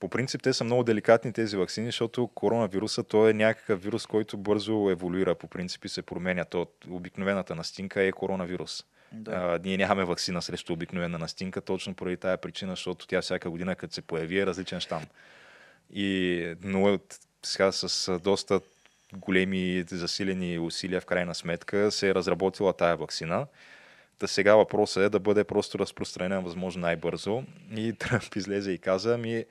по 0.00 0.08
принцип 0.08 0.42
те 0.42 0.52
са 0.52 0.64
много 0.64 0.84
деликатни 0.84 1.32
тези 1.32 1.56
вакцини, 1.56 1.86
защото 1.86 2.26
коронавируса 2.26 3.02
той 3.02 3.30
е 3.30 3.34
някакъв 3.34 3.82
вирус, 3.82 4.06
който 4.06 4.36
бързо 4.36 4.90
еволюира, 4.90 5.34
по 5.34 5.48
принцип 5.48 5.84
и 5.84 5.88
се 5.88 6.02
променя. 6.02 6.44
То, 6.44 6.66
обикновената 6.90 7.54
настинка 7.54 8.02
е 8.02 8.12
коронавирус. 8.12 8.84
Да. 9.12 9.30
А, 9.30 9.60
ние 9.64 9.76
нямаме 9.76 10.04
вакцина 10.04 10.42
срещу 10.42 10.72
обикновена 10.72 11.18
настинка, 11.18 11.60
точно 11.60 11.94
поради 11.94 12.16
тая 12.16 12.36
причина, 12.36 12.72
защото 12.72 13.06
тя 13.06 13.22
всяка 13.22 13.50
година, 13.50 13.76
като 13.76 13.94
се 13.94 14.02
появи, 14.02 14.38
е 14.38 14.46
различен 14.46 14.80
щам. 14.80 15.02
И, 15.90 16.54
но 16.62 16.98
сега 17.42 17.72
с 17.72 18.18
доста 18.18 18.60
големи 19.12 19.84
засилени 19.90 20.58
усилия 20.58 21.00
в 21.00 21.06
крайна 21.06 21.34
сметка 21.34 21.90
се 21.90 22.08
е 22.08 22.14
разработила 22.14 22.72
тая 22.72 22.96
вакцина, 22.96 23.46
Та 24.18 24.26
сега 24.26 24.54
въпросът 24.54 25.02
е 25.02 25.08
да 25.08 25.20
бъде 25.20 25.44
просто 25.44 25.78
разпространен 25.78 26.42
възможно 26.42 26.80
най-бързо. 26.80 27.44
И 27.76 27.92
Тръмп 27.92 28.36
излезе 28.36 28.70
и 28.70 28.78
каза, 28.78 29.14
ами 29.14 29.44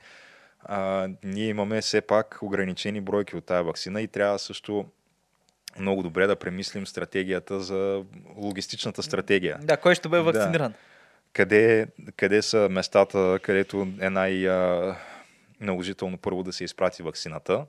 а, 0.66 1.09
ние 1.24 1.47
имаме 1.47 1.82
все 1.82 2.01
пак 2.01 2.38
ограничени 2.41 3.01
бройки 3.01 3.36
от 3.36 3.45
тази 3.45 3.66
вакцина 3.66 4.01
и 4.01 4.07
трябва 4.07 4.39
също 4.39 4.86
много 5.80 6.03
добре 6.03 6.28
да 6.28 6.36
премислим 6.36 6.88
стратегията 6.88 7.59
за 7.59 8.03
логистичната 8.36 9.03
стратегия. 9.03 9.59
Да, 9.61 9.78
кой 9.78 9.95
ще 9.95 10.09
бъде 10.09 10.24
вакциниран? 10.24 10.72
Да. 10.72 10.78
Къде, 11.34 11.88
къде 12.18 12.41
са 12.41 12.68
местата, 12.72 13.39
където 13.41 13.88
е 14.01 14.09
най-наложително 14.09 16.18
първо 16.18 16.44
да 16.44 16.53
се 16.53 16.64
изпрати 16.64 17.03
вакцината? 17.03 17.65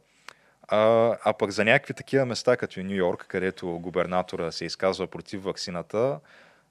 А, 0.69 1.13
а 1.25 1.33
пък 1.33 1.51
за 1.51 1.65
някакви 1.65 1.95
такива 1.95 2.27
места, 2.27 2.57
като 2.57 2.81
Нью 2.81 2.97
Йорк, 2.97 3.25
където 3.29 3.67
губернатора 3.67 4.53
се 4.53 4.65
изказва 4.65 5.07
против 5.07 5.43
вакцината, 5.43 6.21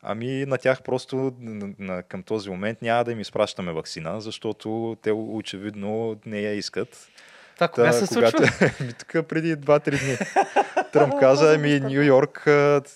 ами 0.06 0.46
на 0.46 0.58
тях 0.58 0.82
просто 0.82 1.34
на, 1.40 1.74
на, 1.80 2.04
към 2.04 2.24
този 2.24 2.50
момент 2.50 2.82
няма 2.82 3.04
да 3.04 3.12
им 3.12 3.20
изпращаме 3.20 3.72
вакцина, 3.72 4.22
защото 4.22 4.98
те 5.02 5.12
очевидно 5.12 6.20
не 6.26 6.40
я 6.40 6.54
искат. 6.54 7.08
Това 7.56 7.68
кога 7.68 7.92
се 7.92 8.08
когато... 8.08 8.38
случва? 8.38 8.72
тук 9.00 9.28
преди 9.28 9.56
2-3 9.56 10.06
дни. 10.06 10.18
Тръмп 10.92 11.14
каза, 11.20 11.54
ами 11.54 11.80
Нью 11.80 12.02
Йорк, 12.02 12.44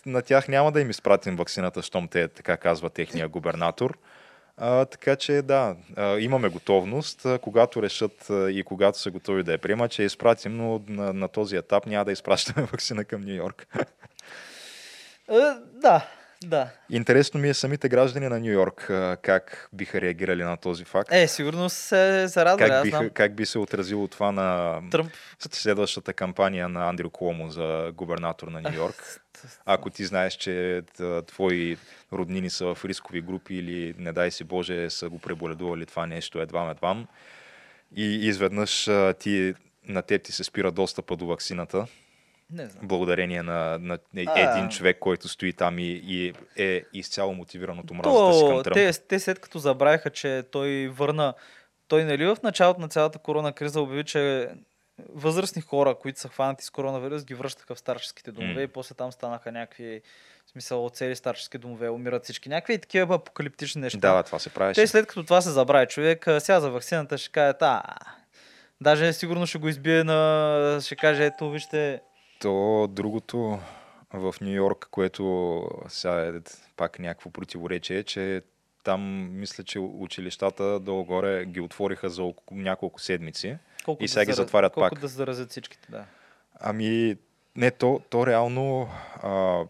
на 0.05 0.21
тях 0.25 0.47
няма 0.47 0.71
да 0.71 0.81
им 0.81 0.89
изпратим 0.89 1.35
вакцината, 1.35 1.81
щом 1.81 2.07
те, 2.07 2.27
така 2.27 2.57
казва 2.57 2.89
техния 2.89 3.27
губернатор. 3.27 3.97
А, 4.57 4.85
така 4.85 5.15
че 5.15 5.41
да, 5.41 5.75
а, 5.95 6.19
имаме 6.19 6.49
готовност, 6.49 7.25
а, 7.25 7.39
когато 7.39 7.83
решат 7.83 8.29
а, 8.29 8.51
и 8.51 8.63
когато 8.63 8.99
са 8.99 9.11
готови 9.11 9.43
да 9.43 9.51
я 9.51 9.57
приемат, 9.57 9.91
че 9.91 10.01
я 10.01 10.05
изпратим, 10.05 10.57
но 10.57 10.81
на, 10.87 11.13
на 11.13 11.27
този 11.27 11.55
етап 11.55 11.85
няма 11.85 12.05
да 12.05 12.11
изпращаме 12.11 12.67
вакцина 12.71 13.05
към 13.05 13.21
Нью 13.21 13.35
Йорк. 13.35 13.67
да, 15.73 16.05
да. 16.43 16.69
Интересно 16.89 17.39
ми 17.39 17.49
е 17.49 17.53
самите 17.53 17.89
граждани 17.89 18.27
на 18.27 18.39
Нью 18.39 18.51
Йорк 18.51 18.91
как 19.21 19.69
биха 19.73 20.01
реагирали 20.01 20.43
на 20.43 20.57
този 20.57 20.85
факт. 20.85 21.09
Е, 21.11 21.27
сигурно 21.27 21.69
се 21.69 22.27
зарадвали. 22.27 22.69
Как, 22.69 22.83
биха, 22.83 23.09
как 23.09 23.35
би 23.35 23.45
се 23.45 23.59
отразило 23.59 24.07
това 24.07 24.31
на 24.31 24.79
Тръмп. 24.91 25.11
следващата 25.51 26.13
кампания 26.13 26.69
на 26.69 26.89
Андрю 26.89 27.09
Коломо 27.09 27.49
за 27.49 27.91
губернатор 27.95 28.47
на 28.47 28.61
Нью 28.61 28.73
Йорк? 28.75 29.21
Ако 29.65 29.89
ти 29.89 30.05
знаеш, 30.05 30.33
че 30.33 30.81
твои 31.27 31.77
роднини 32.13 32.49
са 32.49 32.75
в 32.75 32.85
рискови 32.85 33.21
групи 33.21 33.55
или, 33.55 33.95
не 33.97 34.13
дай 34.13 34.31
си 34.31 34.43
Боже, 34.43 34.89
са 34.89 35.09
го 35.09 35.19
преболедували 35.19 35.85
това 35.85 36.05
нещо 36.05 36.41
едва-едвам 36.41 37.07
и 37.95 38.27
изведнъж 38.27 38.89
ти, 39.19 39.53
на 39.87 40.01
теб 40.01 40.23
ти 40.23 40.31
се 40.31 40.43
спира 40.43 40.71
достъпа 40.71 41.15
до 41.15 41.27
вакцината, 41.27 41.87
не 42.51 42.65
знам. 42.65 42.87
Благодарение 42.87 43.43
на, 43.43 43.79
на 43.79 43.99
един 44.13 44.65
а... 44.65 44.69
човек, 44.69 44.99
който 44.99 45.27
стои 45.27 45.53
там 45.53 45.79
и, 45.79 45.83
и 45.83 46.33
е 46.57 46.83
изцяло 46.93 47.33
мотивиран 47.33 47.79
от 47.79 47.91
омразата 47.91 48.33
си 48.33 48.45
към 48.47 48.63
Тръмп. 48.63 48.73
Те, 48.73 48.91
те 49.07 49.19
след 49.19 49.39
като 49.39 49.59
забравиха, 49.59 50.09
че 50.09 50.43
той 50.51 50.87
върна... 50.87 51.33
Той 51.87 52.03
нали 52.03 52.25
в 52.25 52.37
началото 52.43 52.81
на 52.81 52.87
цялата 52.87 53.19
корона 53.19 53.53
криза 53.53 53.81
обяви, 53.81 54.03
че 54.03 54.49
възрастни 55.13 55.61
хора, 55.61 55.95
които 55.95 56.19
са 56.19 56.27
хванати 56.27 56.65
с 56.65 56.69
коронавирус, 56.69 57.25
ги 57.25 57.33
връщаха 57.33 57.75
в 57.75 57.79
старческите 57.79 58.31
домове 58.31 58.61
mm. 58.61 58.63
и 58.63 58.67
после 58.67 58.95
там 58.95 59.11
станаха 59.11 59.51
някакви 59.51 60.01
в 60.45 60.51
смисъл 60.51 60.89
цели 60.89 61.15
старчески 61.15 61.57
домове, 61.57 61.89
умират 61.89 62.23
всички. 62.23 62.49
Някакви 62.49 62.77
такива 62.77 63.15
апокалиптични 63.15 63.81
неща. 63.81 63.99
Да, 63.99 64.23
това 64.23 64.39
се 64.39 64.49
прави. 64.49 64.73
Те 64.73 64.87
след 64.87 65.07
като 65.07 65.23
това 65.23 65.41
се 65.41 65.49
забрави 65.49 65.87
човек, 65.87 66.25
сега 66.39 66.59
за 66.59 66.71
вакцината 66.71 67.17
ще 67.17 67.31
каже, 67.31 67.53
а, 67.61 67.83
даже 68.81 69.13
сигурно 69.13 69.47
ще 69.47 69.57
го 69.57 69.67
избие 69.67 70.03
на, 70.03 70.79
ще 70.81 70.95
каже, 70.95 71.25
ето 71.25 71.51
вижте, 71.51 72.01
то 72.39 72.87
другото 72.91 73.59
в 74.13 74.35
Нью 74.41 74.53
Йорк, 74.53 74.87
което 74.91 75.63
сега 75.87 76.27
е 76.27 76.31
пак 76.77 76.99
някакво 76.99 77.29
противоречие, 77.29 77.97
е, 77.97 78.03
че 78.03 78.41
там 78.83 79.29
мисля, 79.39 79.63
че 79.63 79.79
училищата 79.79 80.79
долу-горе 80.79 81.45
ги 81.45 81.61
отвориха 81.61 82.09
за 82.09 82.33
няколко 82.51 83.01
седмици 83.01 83.57
колко 83.85 84.03
и 84.03 84.07
сега 84.07 84.21
да 84.21 84.25
ги 84.25 84.33
затварят 84.33 84.73
колко 84.73 84.85
пак. 84.85 84.89
Колко 84.89 85.01
да 85.01 85.07
заразят 85.07 85.49
всичките, 85.49 85.91
да. 85.91 86.05
Ами, 86.59 87.15
не, 87.55 87.71
то, 87.71 88.01
то 88.09 88.27
реално 88.27 88.89
а, 89.23 89.63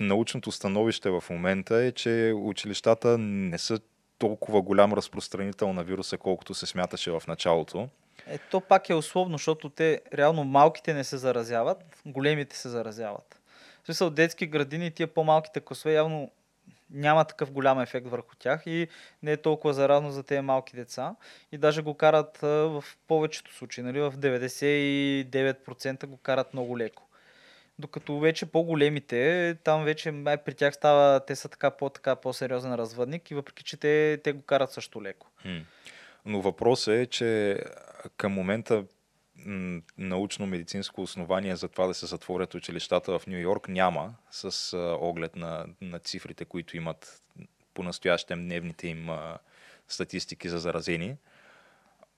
научното 0.00 0.52
становище 0.52 1.10
в 1.10 1.24
момента 1.30 1.76
е, 1.76 1.92
че 1.92 2.32
училищата 2.36 3.18
не 3.18 3.58
са 3.58 3.80
толкова 4.18 4.62
голям 4.62 4.92
разпространител 4.92 5.72
на 5.72 5.84
вируса, 5.84 6.18
колкото 6.18 6.54
се 6.54 6.66
смяташе 6.66 7.10
в 7.10 7.22
началото. 7.28 7.88
Е, 8.26 8.38
то 8.38 8.60
пак 8.60 8.90
е 8.90 8.94
условно, 8.94 9.34
защото 9.34 9.70
те 9.70 10.00
реално 10.14 10.44
малките 10.44 10.94
не 10.94 11.04
се 11.04 11.16
заразяват, 11.16 11.84
големите 12.06 12.56
се 12.56 12.68
заразяват. 12.68 13.40
В 13.82 13.86
смисъл 13.86 14.10
детски 14.10 14.46
градини, 14.46 14.90
тия 14.90 15.06
по-малките 15.06 15.60
класове 15.60 15.94
явно 15.94 16.30
няма 16.90 17.24
такъв 17.24 17.52
голям 17.52 17.80
ефект 17.80 18.08
върху 18.08 18.36
тях 18.38 18.62
и 18.66 18.88
не 19.22 19.32
е 19.32 19.36
толкова 19.36 19.74
заразно 19.74 20.10
за 20.10 20.22
тези 20.22 20.40
малки 20.40 20.76
деца. 20.76 21.14
И 21.52 21.58
даже 21.58 21.82
го 21.82 21.94
карат 21.94 22.38
в 22.42 22.84
повечето 23.08 23.54
случаи, 23.54 23.84
нали, 23.84 24.00
в 24.00 24.12
99% 24.12 26.06
го 26.06 26.16
карат 26.16 26.52
много 26.52 26.78
леко. 26.78 27.02
Докато 27.78 28.18
вече 28.18 28.46
по-големите, 28.46 29.56
там 29.64 29.84
вече 29.84 30.10
май 30.10 30.36
при 30.36 30.54
тях 30.54 30.74
става, 30.74 31.20
те 31.20 31.36
са 31.36 31.48
така, 31.48 31.70
по, 31.70 31.90
така 31.90 32.16
по-сериозен 32.16 32.74
развъдник 32.74 33.30
и 33.30 33.34
въпреки, 33.34 33.64
че 33.64 33.76
те, 33.76 34.20
те 34.24 34.32
го 34.32 34.42
карат 34.42 34.72
също 34.72 35.02
леко. 35.02 35.26
Но 36.24 36.40
въпросът 36.40 36.94
е, 36.94 37.06
че 37.06 37.58
към 38.16 38.32
момента 38.32 38.84
научно-медицинско 39.98 41.02
основание 41.02 41.56
за 41.56 41.68
това 41.68 41.86
да 41.86 41.94
се 41.94 42.06
затворят 42.06 42.54
училищата 42.54 43.18
в 43.18 43.26
Нью 43.26 43.38
Йорк 43.38 43.68
няма, 43.68 44.14
с 44.30 44.76
оглед 45.00 45.36
на, 45.36 45.66
на 45.80 45.98
цифрите, 45.98 46.44
които 46.44 46.76
имат 46.76 47.22
по-настоящем 47.74 48.44
дневните 48.44 48.88
им 48.88 49.08
статистики 49.88 50.48
за 50.48 50.58
заразени. 50.58 51.16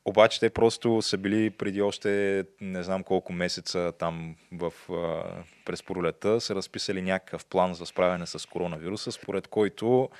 Обаче 0.05 0.41
те 0.41 0.51
просто 0.51 1.03
са 1.03 1.19
били 1.19 1.51
преди 1.51 1.83
още 1.83 2.45
не 2.61 2.83
знам 2.83 3.05
колко 3.05 3.33
месеца 3.33 3.93
там 3.99 4.37
в, 4.53 4.73
през 5.65 5.83
пролета, 5.83 6.41
са 6.41 6.55
разписали 6.55 7.03
някакъв 7.03 7.47
план 7.47 7.75
за 7.75 7.87
справяне 7.87 8.27
с 8.27 8.49
коронавируса, 8.49 9.13
според 9.13 9.49
който 9.49 10.11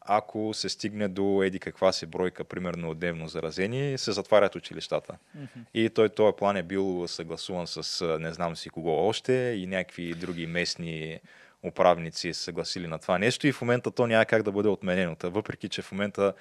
ако 0.00 0.54
се 0.54 0.68
стигне 0.68 1.08
до 1.08 1.42
еди 1.42 1.58
каква 1.58 1.92
си 1.92 2.06
бройка, 2.06 2.44
примерно 2.44 2.94
дневно 2.94 3.28
заразени, 3.28 3.98
се 3.98 4.12
затварят 4.12 4.54
училищата. 4.54 5.14
Mm-hmm. 5.36 5.64
И 5.74 5.90
той 5.90 6.08
този 6.08 6.36
план 6.36 6.56
е 6.56 6.62
бил 6.62 7.08
съгласуван 7.08 7.66
с 7.66 8.18
не 8.20 8.32
знам 8.32 8.56
си 8.56 8.70
кого 8.70 9.08
още 9.08 9.32
и 9.32 9.66
някакви 9.66 10.14
други 10.14 10.46
местни 10.46 11.20
управници 11.62 12.34
са 12.34 12.42
съгласили 12.42 12.86
на 12.86 12.98
това 12.98 13.18
нещо 13.18 13.46
и 13.46 13.52
в 13.52 13.60
момента 13.60 13.90
то 13.90 14.06
няма 14.06 14.24
как 14.24 14.42
да 14.42 14.52
бъде 14.52 14.68
отменено. 14.68 15.16
Въпреки, 15.22 15.68
че 15.68 15.82
в 15.82 15.92
момента 15.92 16.32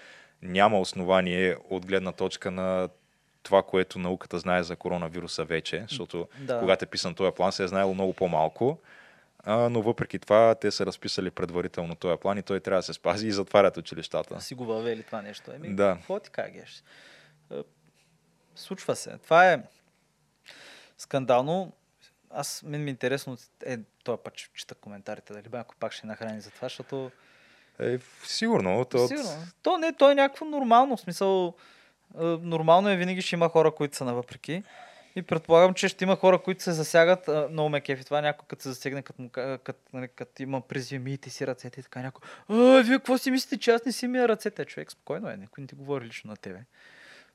няма 0.41 0.79
основание 0.79 1.55
от 1.69 1.85
гледна 1.85 2.11
точка 2.11 2.51
на 2.51 2.89
това, 3.43 3.63
което 3.63 3.99
науката 3.99 4.39
знае 4.39 4.63
за 4.63 4.75
коронавируса 4.75 5.43
вече, 5.45 5.85
защото 5.89 6.27
да. 6.39 6.59
когато 6.59 6.85
е 6.85 6.87
писан 6.87 7.15
този 7.15 7.35
план, 7.35 7.51
се 7.51 7.63
е 7.63 7.67
знаело 7.67 7.93
много 7.93 8.13
по-малко. 8.13 8.79
А, 9.43 9.69
но 9.69 9.81
въпреки 9.81 10.19
това, 10.19 10.55
те 10.55 10.71
са 10.71 10.85
разписали 10.85 11.31
предварително 11.31 11.95
този 11.95 12.19
план 12.19 12.37
и 12.37 12.43
той 12.43 12.59
трябва 12.59 12.79
да 12.79 12.83
се 12.83 12.93
спази 12.93 13.27
и 13.27 13.31
затварят 13.31 13.77
училищата. 13.77 14.41
Си 14.41 14.55
го 14.55 14.65
въвели 14.65 15.03
това 15.03 15.21
нещо. 15.21 15.51
Еми, 15.51 15.75
да. 15.75 15.95
Какво 15.95 16.19
ти 16.19 16.29
кажеш? 16.29 16.83
Е, 17.51 17.55
случва 18.55 18.95
се. 18.95 19.17
Това 19.17 19.51
е 19.51 19.63
скандално. 20.97 21.73
Аз 22.31 22.63
мен 22.63 22.83
ми 22.83 22.89
е 22.89 22.91
интересно, 22.91 23.37
е, 23.65 23.77
той 24.03 24.17
път 24.17 24.33
чета 24.35 24.75
коментарите, 24.75 25.33
дали 25.33 25.47
ако 25.53 25.75
пак 25.75 25.91
ще 25.91 26.07
нахрани 26.07 26.41
за 26.41 26.51
това, 26.51 26.65
защото... 26.65 27.11
Е, 27.79 27.99
сигурно. 28.23 28.85
То, 28.85 29.07
сигурно. 29.07 29.29
То 29.63 29.77
не, 29.77 29.93
то 29.93 30.11
е 30.11 30.15
някакво 30.15 30.45
нормално. 30.45 30.97
В 30.97 31.01
смисъл, 31.01 31.53
е, 32.19 32.23
нормално 32.23 32.89
е 32.89 32.95
винаги 32.95 33.21
ще 33.21 33.35
има 33.35 33.49
хора, 33.49 33.71
които 33.71 33.97
са 33.97 34.05
навъпреки. 34.05 34.63
И 35.19 35.21
предполагам, 35.21 35.73
че 35.73 35.87
ще 35.87 36.03
има 36.03 36.15
хора, 36.15 36.39
които 36.39 36.63
се 36.63 36.71
засягат. 36.71 37.27
А, 37.27 37.47
много 37.51 37.69
ме 37.69 37.81
кефи 37.81 38.05
това. 38.05 38.21
Някой 38.21 38.45
като 38.47 38.61
се 38.61 38.69
засегне, 38.69 39.01
като, 39.01 39.21
му, 39.21 39.29
като, 39.29 39.79
нали, 39.93 40.07
като 40.15 40.43
има 40.43 40.61
призиви, 40.61 40.99
мийте 40.99 41.29
си 41.29 41.47
ръцете 41.47 41.79
и 41.79 41.83
така 41.83 42.01
някой. 42.01 42.21
А, 42.49 42.83
вие 42.83 42.97
какво 42.97 43.17
си 43.17 43.31
мислите, 43.31 43.57
че 43.57 43.71
аз 43.71 43.85
не 43.85 43.91
си 43.91 44.07
мия 44.07 44.27
ръцете? 44.27 44.65
Човек, 44.65 44.91
спокойно 44.91 45.29
е, 45.29 45.37
никой 45.37 45.61
не 45.61 45.67
ти 45.67 45.75
говори 45.75 46.05
лично 46.05 46.29
на 46.29 46.37
тебе. 46.37 46.59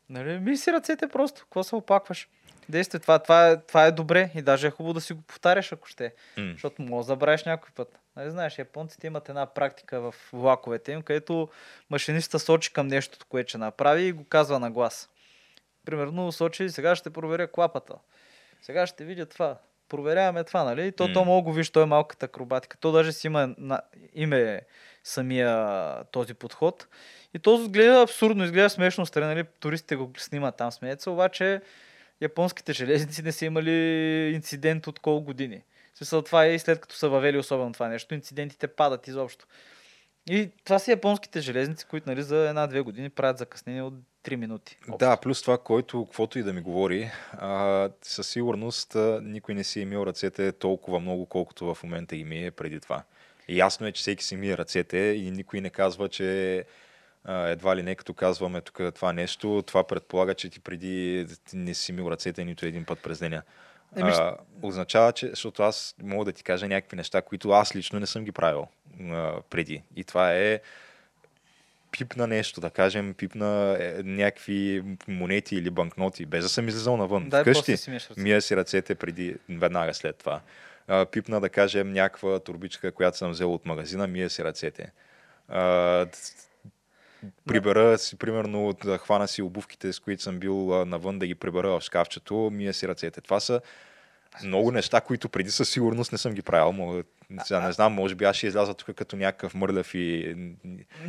Нали, 0.08 0.38
ми 0.38 0.56
си 0.56 0.72
ръцете 0.72 1.08
просто, 1.08 1.40
какво 1.42 1.62
се 1.62 1.76
опакваш? 1.76 2.28
Действай, 2.68 3.00
това, 3.00 3.18
това, 3.18 3.48
е, 3.48 3.60
това 3.60 3.86
е 3.86 3.92
добре 3.92 4.30
и 4.34 4.42
даже 4.42 4.66
е 4.66 4.70
хубаво 4.70 4.92
да 4.92 5.00
си 5.00 5.12
го 5.12 5.22
повтаряш, 5.22 5.72
ако 5.72 5.88
ще. 5.88 6.14
Mm. 6.38 6.52
Защото 6.52 6.82
може 6.82 7.06
да 7.06 7.12
забравиш 7.12 7.44
някой 7.44 7.70
път. 7.74 7.98
Нали, 8.16 8.30
знаеш, 8.30 8.58
японците 8.58 9.06
имат 9.06 9.28
една 9.28 9.46
практика 9.46 10.00
в 10.00 10.14
влаковете 10.32 10.92
им, 10.92 11.02
където 11.02 11.48
машиниста 11.90 12.38
сочи 12.38 12.72
към 12.72 12.86
нещото, 12.86 13.26
което 13.28 13.48
ще 13.48 13.58
направи 13.58 14.02
и 14.02 14.12
го 14.12 14.24
казва 14.24 14.58
на 14.58 14.70
глас 14.70 15.08
примерно 15.84 16.32
сочи, 16.32 16.68
сега 16.68 16.96
ще 16.96 17.10
проверя 17.10 17.48
клапата. 17.48 17.94
Сега 18.62 18.86
ще 18.86 19.04
видя 19.04 19.26
това. 19.26 19.58
Проверяваме 19.88 20.44
това, 20.44 20.64
нали? 20.64 20.92
То, 20.92 21.08
mm. 21.08 21.12
то 21.12 21.24
мога 21.24 21.44
го 21.44 21.52
виж, 21.52 21.70
то 21.70 21.82
е 21.82 21.86
малката 21.86 22.26
акробатика. 22.26 22.76
То 22.76 22.92
даже 22.92 23.12
си 23.12 23.26
има 23.26 23.54
на, 23.58 23.80
име 24.14 24.60
самия 25.04 26.04
този 26.04 26.34
подход. 26.34 26.86
И 27.34 27.38
то 27.38 27.60
изгледа 27.60 28.02
абсурдно, 28.02 28.44
изгледа 28.44 28.70
смешно 28.70 29.06
страни, 29.06 29.34
нали? 29.34 29.44
Туристите 29.60 29.96
го 29.96 30.10
снимат 30.18 30.56
там, 30.56 30.72
смеят 30.72 31.00
се, 31.00 31.10
обаче 31.10 31.60
японските 32.20 32.72
железници 32.72 33.22
не 33.22 33.32
са 33.32 33.44
имали 33.44 33.72
инцидент 34.34 34.86
от 34.86 34.98
колко 34.98 35.24
години. 35.24 35.62
Смисъл 35.94 36.22
това 36.22 36.44
е 36.44 36.54
и 36.54 36.58
след 36.58 36.80
като 36.80 36.94
са 36.94 37.08
въвели 37.08 37.38
особено 37.38 37.72
това 37.72 37.88
нещо, 37.88 38.14
инцидентите 38.14 38.68
падат 38.68 39.08
изобщо. 39.08 39.46
И 40.26 40.50
това 40.64 40.78
са 40.78 40.90
японските 40.90 41.40
железници, 41.40 41.86
които 41.86 42.10
нали, 42.10 42.22
за 42.22 42.48
една-две 42.48 42.80
години 42.80 43.10
правят 43.10 43.38
закъснение 43.38 43.82
от 43.82 43.94
3 44.24 44.36
минути. 44.36 44.78
Общо. 44.80 44.96
Да, 44.98 45.16
плюс 45.16 45.42
това, 45.42 45.58
който, 45.58 46.04
каквото 46.04 46.38
и 46.38 46.42
да 46.42 46.52
ми 46.52 46.60
говори, 46.60 47.10
а, 47.32 47.88
със 48.02 48.28
сигурност 48.28 48.94
а, 48.94 49.20
никой 49.22 49.54
не 49.54 49.64
си 49.64 49.80
е 49.80 49.84
мил 49.84 50.06
ръцете 50.06 50.52
толкова 50.52 51.00
много, 51.00 51.26
колкото 51.26 51.74
в 51.74 51.82
момента 51.82 52.16
ги 52.16 52.24
мие 52.24 52.50
преди 52.50 52.80
това. 52.80 53.02
И 53.48 53.58
ясно 53.58 53.86
е, 53.86 53.92
че 53.92 54.00
всеки 54.00 54.24
си 54.24 54.36
мие 54.36 54.58
ръцете 54.58 54.98
и 54.98 55.30
никой 55.30 55.60
не 55.60 55.70
казва, 55.70 56.08
че 56.08 56.64
а, 57.24 57.48
едва 57.48 57.76
ли 57.76 57.82
не 57.82 57.94
като 57.94 58.14
казваме 58.14 58.60
тук 58.60 58.80
това 58.94 59.12
нещо, 59.12 59.62
това 59.66 59.86
предполага, 59.86 60.34
че 60.34 60.50
ти 60.50 60.60
преди 60.60 61.26
не 61.52 61.74
си 61.74 61.92
мил 61.92 62.10
ръцете 62.10 62.44
нито 62.44 62.66
един 62.66 62.84
път 62.84 63.02
през 63.02 63.18
деня. 63.18 63.42
Еми, 63.96 64.10
А, 64.10 64.36
означава, 64.62 65.12
че, 65.12 65.28
защото 65.28 65.62
аз 65.62 65.94
мога 66.02 66.24
да 66.24 66.32
ти 66.32 66.42
кажа 66.42 66.68
някакви 66.68 66.96
неща, 66.96 67.22
които 67.22 67.50
аз 67.50 67.76
лично 67.76 68.00
не 68.00 68.06
съм 68.06 68.24
ги 68.24 68.32
правил 68.32 68.66
а, 69.10 69.40
преди. 69.50 69.82
И 69.96 70.04
това 70.04 70.34
е 70.34 70.60
пипна 71.98 72.26
нещо, 72.26 72.60
да 72.60 72.70
кажем, 72.70 73.14
пипна 73.14 73.76
е, 73.80 74.02
някакви 74.02 74.82
монети 75.08 75.56
или 75.56 75.70
банкноти, 75.70 76.26
без 76.26 76.44
да 76.44 76.48
съм 76.48 76.68
излизал 76.68 76.96
навън. 76.96 77.28
Дай 77.28 77.42
Вкъщи 77.42 77.76
си 77.76 77.98
мия 78.16 78.42
си 78.42 78.56
ръцете 78.56 78.94
преди, 78.94 79.36
веднага 79.48 79.94
след 79.94 80.16
това. 80.16 80.40
А, 80.88 81.06
пипна, 81.06 81.40
да 81.40 81.48
кажем, 81.48 81.92
някаква 81.92 82.38
турбичка, 82.38 82.92
която 82.92 83.18
съм 83.18 83.30
взел 83.30 83.54
от 83.54 83.66
магазина, 83.66 84.06
мия 84.06 84.30
си 84.30 84.44
ръцете. 84.44 84.92
А, 85.48 86.06
прибера 87.46 87.98
си, 87.98 88.16
примерно, 88.16 88.72
да 88.84 88.98
хвана 88.98 89.28
си 89.28 89.42
обувките, 89.42 89.92
с 89.92 90.00
които 90.00 90.22
съм 90.22 90.38
бил 90.38 90.80
а, 90.80 90.84
навън, 90.84 91.18
да 91.18 91.26
ги 91.26 91.34
прибера 91.34 91.68
в 91.68 91.80
шкафчето, 91.80 92.50
мия 92.52 92.74
си 92.74 92.88
ръцете. 92.88 93.20
Това 93.20 93.40
са 93.40 93.60
много 94.44 94.70
неща, 94.70 95.00
които 95.00 95.28
преди 95.28 95.50
със 95.50 95.70
сигурност 95.70 96.12
не 96.12 96.18
съм 96.18 96.32
ги 96.32 96.42
правил. 96.42 96.72
Мога, 96.72 97.02
сега 97.44 97.60
не 97.60 97.72
знам, 97.72 97.92
може 97.92 98.14
би 98.14 98.24
аз 98.24 98.36
ще 98.36 98.46
изляза 98.46 98.74
тук 98.74 98.96
като 98.96 99.16
някакъв 99.16 99.54
мърляв 99.54 99.94
и 99.94 100.36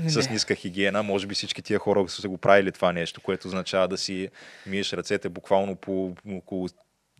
с 0.08 0.26
Не. 0.28 0.34
ниска 0.34 0.56
хигиена. 0.56 1.04
Може 1.04 1.28
би 1.28 1.36
всички 1.36 1.62
тия 1.62 1.80
хора 1.80 2.10
са 2.10 2.30
го 2.30 2.38
правили 2.38 2.72
това 2.72 2.92
нещо, 2.92 3.22
което 3.22 3.48
означава 3.48 3.88
да 3.88 3.98
си 3.98 4.30
миеш 4.66 4.94
ръцете 4.94 5.30
буквално 5.30 5.76
по 5.76 6.16
около 6.32 6.68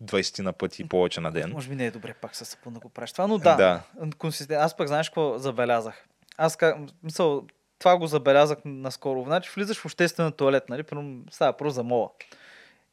20 0.02 0.42
на 0.42 0.52
пъти 0.52 0.88
повече 0.88 1.20
на 1.20 1.32
ден. 1.32 1.50
Може 1.50 1.68
би 1.68 1.74
не 1.74 1.86
е 1.86 1.90
добре 1.90 2.14
пак 2.14 2.36
със 2.36 2.48
сапун 2.48 2.72
да 2.72 2.80
го 2.80 2.88
правиш 2.88 3.12
това, 3.12 3.26
но 3.26 3.38
да. 3.38 3.56
Да. 3.56 3.82
Консистен... 4.18 4.60
Аз 4.60 4.76
пък 4.76 4.88
знаеш 4.88 5.08
какво 5.08 5.38
забелязах? 5.38 6.06
Аз 6.36 6.56
как... 6.56 6.76
Мисъл, 7.02 7.44
това 7.78 7.98
го 7.98 8.06
забелязах 8.06 8.58
наскоро. 8.64 9.24
Значи 9.24 9.50
влизаш 9.54 9.78
в 9.78 9.84
обществена 9.84 10.32
туалет, 10.32 10.68
нали? 10.68 10.82
Примерно, 10.82 11.24
става 11.30 11.52
просто 11.52 11.74
за 11.74 11.82
мола. 11.82 12.10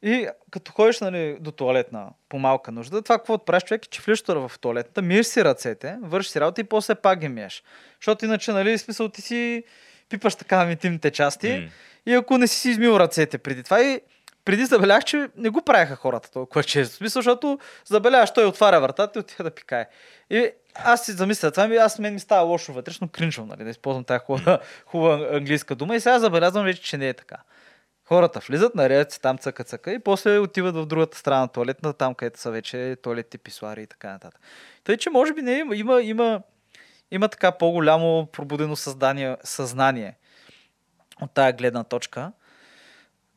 И 0.04 0.28
като 0.50 0.72
ходиш 0.72 1.00
нали, 1.00 1.36
до 1.40 1.50
туалетна 1.50 2.08
по 2.28 2.38
малка 2.38 2.72
нужда, 2.72 3.02
това 3.02 3.18
какво 3.18 3.44
правиш 3.44 3.62
човек 3.62 3.84
е, 3.84 3.88
че 3.88 4.02
влизаш 4.02 4.22
в 4.26 4.52
туалетната, 4.60 5.02
миеш 5.02 5.26
си 5.26 5.44
ръцете, 5.44 5.96
вършиш 6.02 6.32
си 6.32 6.40
работа 6.40 6.60
и 6.60 6.64
после 6.64 6.94
пак 6.94 7.18
ги 7.18 7.28
миеш. 7.28 7.62
Защото 8.00 8.24
иначе, 8.24 8.52
нали, 8.52 8.78
смисъл 8.78 9.08
ти 9.08 9.22
си 9.22 9.64
пипаш 10.08 10.34
така 10.34 10.70
интимните 10.70 11.10
части 11.10 11.48
М. 11.48 11.68
и 12.06 12.14
ако 12.14 12.38
не 12.38 12.46
си 12.46 12.58
си 12.58 12.70
измил 12.70 12.96
ръцете 12.96 13.38
преди 13.38 13.62
това 13.62 13.82
и 13.82 14.00
преди 14.44 14.64
забелях, 14.64 15.04
че 15.04 15.28
не 15.36 15.48
го 15.48 15.62
правеха 15.62 15.96
хората 15.96 16.30
толкова 16.30 16.64
често. 16.64 16.96
Смисъл, 16.96 17.22
защото 17.22 17.58
забеляваш, 17.84 18.32
той 18.32 18.44
отваря 18.44 18.80
вратата 18.80 19.18
и 19.18 19.20
отива 19.20 19.44
да 19.44 19.50
пикае. 19.50 19.86
И 20.30 20.50
аз 20.74 21.04
си 21.04 21.12
замисля, 21.12 21.50
това 21.50 21.68
ми, 21.68 21.76
аз 21.76 21.98
мен 21.98 22.14
ми 22.14 22.20
става 22.20 22.42
лошо 22.42 22.72
вътрешно, 22.72 23.08
кринжвам, 23.08 23.48
нали, 23.48 23.64
да 23.64 23.70
използвам 23.70 24.04
тази 24.04 24.18
хубава, 24.18 24.58
хубава 24.86 25.36
английска 25.36 25.74
дума. 25.74 25.96
И 25.96 26.00
сега 26.00 26.18
забелязвам 26.18 26.64
вече, 26.64 26.82
че 26.82 26.96
не 26.96 27.08
е 27.08 27.14
така. 27.14 27.36
Хората 28.04 28.40
влизат, 28.40 28.74
нарядят 28.74 29.12
се 29.12 29.20
там 29.20 29.38
цъка-цъка 29.38 29.92
и 29.92 29.98
после 29.98 30.38
отиват 30.38 30.76
в 30.76 30.86
другата 30.86 31.18
страна 31.18 31.40
на 31.40 31.48
туалетна, 31.48 31.92
там 31.92 32.14
където 32.14 32.40
са 32.40 32.50
вече 32.50 32.96
туалетни 33.02 33.38
писуари 33.38 33.82
и 33.82 33.86
така 33.86 34.12
нататък. 34.12 34.40
Тъй, 34.84 34.96
че 34.96 35.10
може 35.10 35.34
би 35.34 35.42
не 35.42 35.52
има, 35.52 35.76
има, 35.76 36.02
има, 36.02 36.42
има 37.10 37.28
така 37.28 37.52
по-голямо 37.52 38.26
пробудено 38.32 38.76
създание, 38.76 39.36
съзнание 39.44 40.16
от 41.22 41.30
тая 41.34 41.52
гледна 41.52 41.84
точка. 41.84 42.32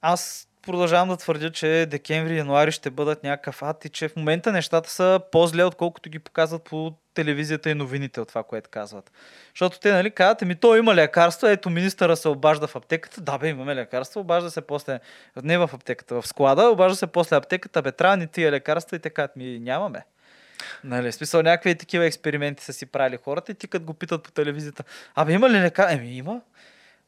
Аз 0.02 0.48
продължавам 0.68 1.10
да 1.10 1.18
твърдя, 1.18 1.52
че 1.52 1.88
декември 1.90 2.34
и 2.34 2.38
януари 2.38 2.72
ще 2.72 2.90
бъдат 2.90 3.24
някакъв 3.24 3.64
ад 3.64 3.86
и 3.86 3.90
че 3.90 4.08
в 4.08 4.16
момента 4.16 4.52
нещата 4.52 4.90
са 4.90 5.20
по-зле, 5.32 5.64
отколкото 5.64 6.10
ги 6.10 6.20
показват 6.20 6.64
по 6.64 6.94
телевизията 7.14 7.70
и 7.70 7.74
новините 7.74 8.22
от 8.22 8.28
това, 8.28 8.44
което 8.44 8.70
казват. 8.70 9.12
Защото 9.50 9.80
те, 9.80 9.92
нали, 9.92 10.12
казват, 10.12 10.42
ми 10.42 10.56
то 10.56 10.76
има 10.76 10.96
лекарства, 10.96 11.52
ето 11.52 11.70
министъра 11.70 12.18
се 12.18 12.28
обажда 12.28 12.68
в 12.68 12.76
аптеката. 12.76 13.22
Да, 13.22 13.38
бе, 13.38 13.50
имаме 13.50 13.76
лекарства, 13.76 14.22
обажда 14.22 14.52
се 14.52 14.62
после, 14.62 15.00
не 15.44 15.58
в 15.58 15.70
аптеката, 15.74 16.22
в 16.22 16.28
склада, 16.28 16.64
обажда 16.64 16.96
се 16.96 17.08
после 17.08 17.36
аптеката, 17.36 17.82
бе, 17.82 17.92
трябва 17.92 18.18
ни 18.18 18.28
тия 18.28 18.52
лекарства 18.52 18.98
и 18.98 19.00
те 19.00 19.10
казват, 19.10 19.36
ми 19.36 19.60
нямаме. 19.60 20.06
Нали, 20.84 21.12
смисъл, 21.12 21.42
някакви 21.42 21.76
такива 21.76 22.06
експерименти 22.06 22.64
са 22.64 22.74
си 22.74 22.86
правили 22.86 23.18
хората 23.24 23.52
и 23.52 23.56
ти 23.56 23.68
като 23.68 23.86
го 23.86 23.94
питат 23.94 24.24
по 24.24 24.32
телевизията, 24.32 24.84
абе 25.16 25.34
има 25.34 25.50
ли 25.50 25.62
лекарства? 25.62 25.94
Еми 25.94 26.18
има. 26.18 26.42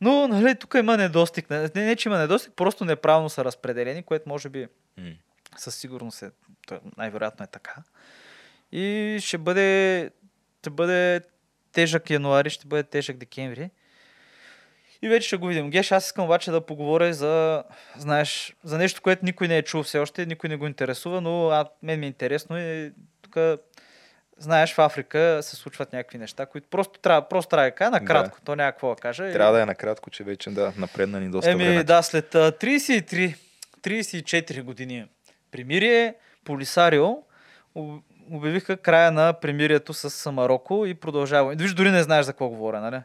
Но, 0.02 0.28
нали, 0.28 0.56
тук 0.56 0.74
има 0.80 0.98
недостиг. 0.98 1.50
Не, 1.50 1.70
не, 1.76 1.96
че 1.96 2.10
има 2.10 2.18
недостиг, 2.18 2.54
просто 2.56 2.86
неправилно 2.86 3.30
са 3.30 3.46
разпределени, 3.46 4.04
което 4.04 4.30
може 4.30 4.50
би 4.50 4.68
М. 4.98 5.12
със 5.58 5.76
сигурност 5.76 6.22
е, 6.22 6.32
то 6.68 6.80
най-вероятно 6.98 7.44
е 7.44 7.48
така. 7.48 7.76
И 8.72 9.18
ще 9.22 9.38
бъде, 9.38 10.12
ще 10.62 10.70
бъде 10.70 11.22
тежък 11.72 12.10
януари, 12.10 12.50
ще 12.50 12.68
бъде 12.68 12.84
тежък 12.84 13.18
декември. 13.18 13.70
И 15.02 15.10
вече 15.10 15.28
ще 15.28 15.38
го 15.38 15.48
видим. 15.48 15.70
Геш, 15.70 15.92
аз 15.92 16.06
искам 16.06 16.26
обаче 16.26 16.52
да 16.52 16.66
поговоря 16.66 17.14
за, 17.14 17.64
знаеш, 17.98 18.56
за 18.64 18.78
нещо, 18.78 19.02
което 19.02 19.26
никой 19.26 19.48
не 19.48 19.58
е 19.58 19.64
чул 19.64 19.84
все 19.84 20.00
още, 20.00 20.26
никой 20.26 20.50
не 20.50 20.56
го 20.58 20.68
интересува, 20.68 21.22
но 21.22 21.50
а, 21.50 21.66
мен 21.84 22.00
ми 22.00 22.06
е 22.06 22.08
интересно 22.08 22.58
и 22.60 22.94
тук, 23.22 23.38
знаеш, 24.40 24.74
в 24.74 24.80
Африка 24.80 25.40
се 25.42 25.56
случват 25.56 25.94
някакви 25.94 26.18
неща, 26.18 26.46
които 26.46 26.68
просто 26.68 27.00
трябва, 27.00 27.30
просто 27.30 27.50
трябва 27.50 27.66
да 27.66 27.72
кажа 27.72 27.92
накратко. 27.92 28.38
То 28.42 28.56
няма 28.56 28.72
какво 28.72 28.90
да 28.90 28.96
кажа. 28.96 29.30
и- 29.30 29.34
Трябва 29.34 29.54
да 29.54 29.62
е 29.62 29.66
накратко, 29.66 30.10
че 30.10 30.24
вече 30.24 30.50
да 30.50 30.74
напредна 30.78 31.20
ни 31.20 31.30
доста 31.30 31.52
Еми, 31.52 31.64
време. 31.64 31.84
да, 31.84 32.02
след 32.02 32.36
а, 32.36 32.52
33, 32.52 33.36
34 33.82 34.62
години 34.62 35.06
примирие, 35.52 36.16
Полисарио 36.46 37.08
об- 37.76 38.02
обявиха 38.32 38.78
края 38.78 39.12
на 39.12 39.34
примирието 39.34 39.94
с 39.94 40.32
Марокко 40.32 40.86
и 40.86 40.94
продължава. 40.94 41.56
Виж, 41.56 41.74
дори 41.74 41.92
не 41.92 42.04
знаеш 42.04 42.26
за 42.26 42.34
какво 42.34 42.50
говоря, 42.50 42.82
нали? 42.82 43.02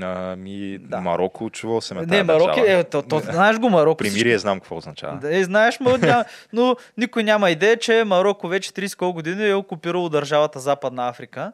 Ами, 0.00 0.78
Да. 0.78 1.00
Марокко, 1.00 1.50
чувал 1.50 1.80
съм 1.80 1.98
е 1.98 2.06
не, 2.06 2.22
Марокко, 2.22 2.60
е, 2.60 2.84
то, 2.84 3.02
то, 3.02 3.18
знаеш 3.20 3.58
го 3.58 3.70
Марокко. 3.70 3.96
Примирие 3.96 4.38
знам 4.38 4.60
какво 4.60 4.76
означава. 4.76 5.18
Да, 5.18 5.38
е, 5.38 5.44
знаеш, 5.44 5.78
но, 5.80 5.96
ня, 5.96 6.24
но 6.52 6.76
никой 6.96 7.22
няма 7.22 7.50
идея, 7.50 7.76
че 7.76 8.04
Марокко 8.04 8.48
вече 8.48 8.72
30 8.72 8.96
колко 8.96 9.14
години 9.14 9.48
е 9.48 9.54
окупирало 9.54 10.08
държавата 10.08 10.60
Западна 10.60 11.08
Африка. 11.08 11.52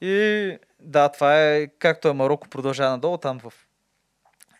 И 0.00 0.58
да, 0.80 1.08
това 1.08 1.42
е, 1.42 1.66
както 1.66 2.08
е 2.08 2.12
Марокко 2.12 2.48
продължава 2.48 2.90
надолу, 2.90 3.16
там 3.16 3.38
в 3.38 3.52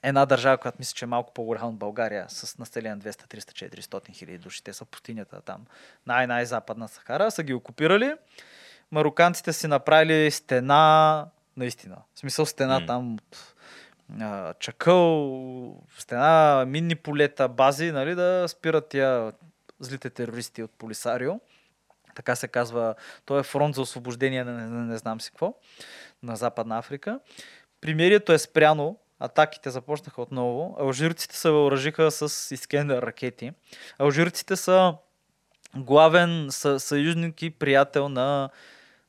една 0.02 0.26
държава, 0.26 0.58
която 0.58 0.76
мисля, 0.78 0.94
че 0.94 1.04
е 1.04 1.08
малко 1.08 1.32
по-голяма 1.32 1.68
от 1.68 1.76
България, 1.76 2.24
с 2.28 2.58
население 2.58 2.96
200, 2.96 3.34
300, 3.34 3.80
400 3.80 4.12
хиляди 4.14 4.38
души. 4.38 4.64
Те 4.64 4.72
са 4.72 4.84
пустинята 4.84 5.40
там, 5.40 5.64
най-най-западна 6.06 6.88
Сахара, 6.88 7.30
са 7.30 7.42
ги 7.42 7.54
окупирали. 7.54 8.14
Мароканците 8.92 9.52
си 9.52 9.66
направили 9.66 10.30
стена, 10.30 11.26
наистина. 11.56 11.96
В 12.14 12.18
смисъл 12.18 12.46
стена 12.46 12.80
М. 12.80 12.86
там 12.86 13.14
от 13.14 13.54
а, 14.20 14.54
чакъл, 14.54 15.82
стена, 15.98 16.64
минни 16.66 16.94
полета, 16.94 17.48
бази, 17.48 17.92
нали, 17.92 18.14
да 18.14 18.44
спират 18.48 18.88
тия 18.88 19.32
злите 19.80 20.10
терористи 20.10 20.62
от 20.62 20.70
Полисарио. 20.70 21.32
Така 22.14 22.36
се 22.36 22.48
казва, 22.48 22.94
той 23.24 23.40
е 23.40 23.42
фронт 23.42 23.74
за 23.74 23.80
освобождение 23.80 24.44
на 24.44 24.52
не, 24.52 24.66
не, 24.66 24.84
не 24.84 24.98
знам 24.98 25.20
си 25.20 25.30
какво, 25.30 25.54
на 26.22 26.36
Западна 26.36 26.78
Африка. 26.78 27.20
Примирието 27.80 28.32
е 28.32 28.38
спряно, 28.38 28.98
атаките 29.20 29.70
започнаха 29.70 30.22
отново. 30.22 30.76
Алжирците 30.80 31.36
се 31.36 31.50
въоръжиха 31.50 32.10
с 32.10 32.54
Искендер 32.54 33.02
ракети. 33.02 33.52
Алжирците 33.98 34.56
са 34.56 34.94
главен 35.76 36.46
са, 36.50 36.80
съюзник 36.80 37.42
и 37.42 37.50
приятел 37.50 38.08
на 38.08 38.50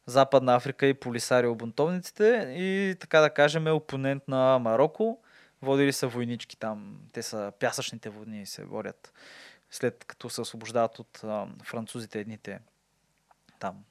Западна 0.08 0.56
Африка 0.56 0.86
и 0.86 0.94
Полисарио 0.94 1.56
бунтовниците 1.56 2.54
и 2.58 2.96
така 3.00 3.20
да 3.20 3.30
кажем 3.30 3.68
е 3.68 3.72
опонент 3.72 4.28
на 4.28 4.60
Марокко. 4.60 5.20
Водили 5.62 5.94
са 5.94 6.08
войнички 6.08 6.58
там. 6.58 7.00
Те 7.14 7.22
са 7.22 7.52
пясъчните 7.60 8.10
войни 8.10 8.46
се 8.46 8.64
водят 8.64 9.14
след 9.72 10.06
като 10.06 10.30
се 10.30 10.42
освобождават 10.42 11.00
от 11.00 11.24
а, 11.24 11.48
французите 11.64 12.20
едните 12.20 12.60
там 13.60 13.84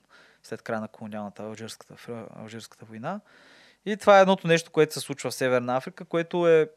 след 0.43 0.63
края 0.63 0.81
на 0.81 0.89
колониалната 0.89 1.43
алжирската, 1.43 1.95
алжирската 2.37 2.85
война. 2.85 3.21
И 3.87 3.97
това 3.97 4.19
е 4.19 4.21
едното 4.21 4.47
нещо, 4.47 4.71
което 4.71 4.95
се 4.95 5.01
случва 5.01 5.31
в 5.31 5.35
Северна 5.35 5.77
Африка, 5.77 6.05
което 6.05 6.49
е 6.49 6.71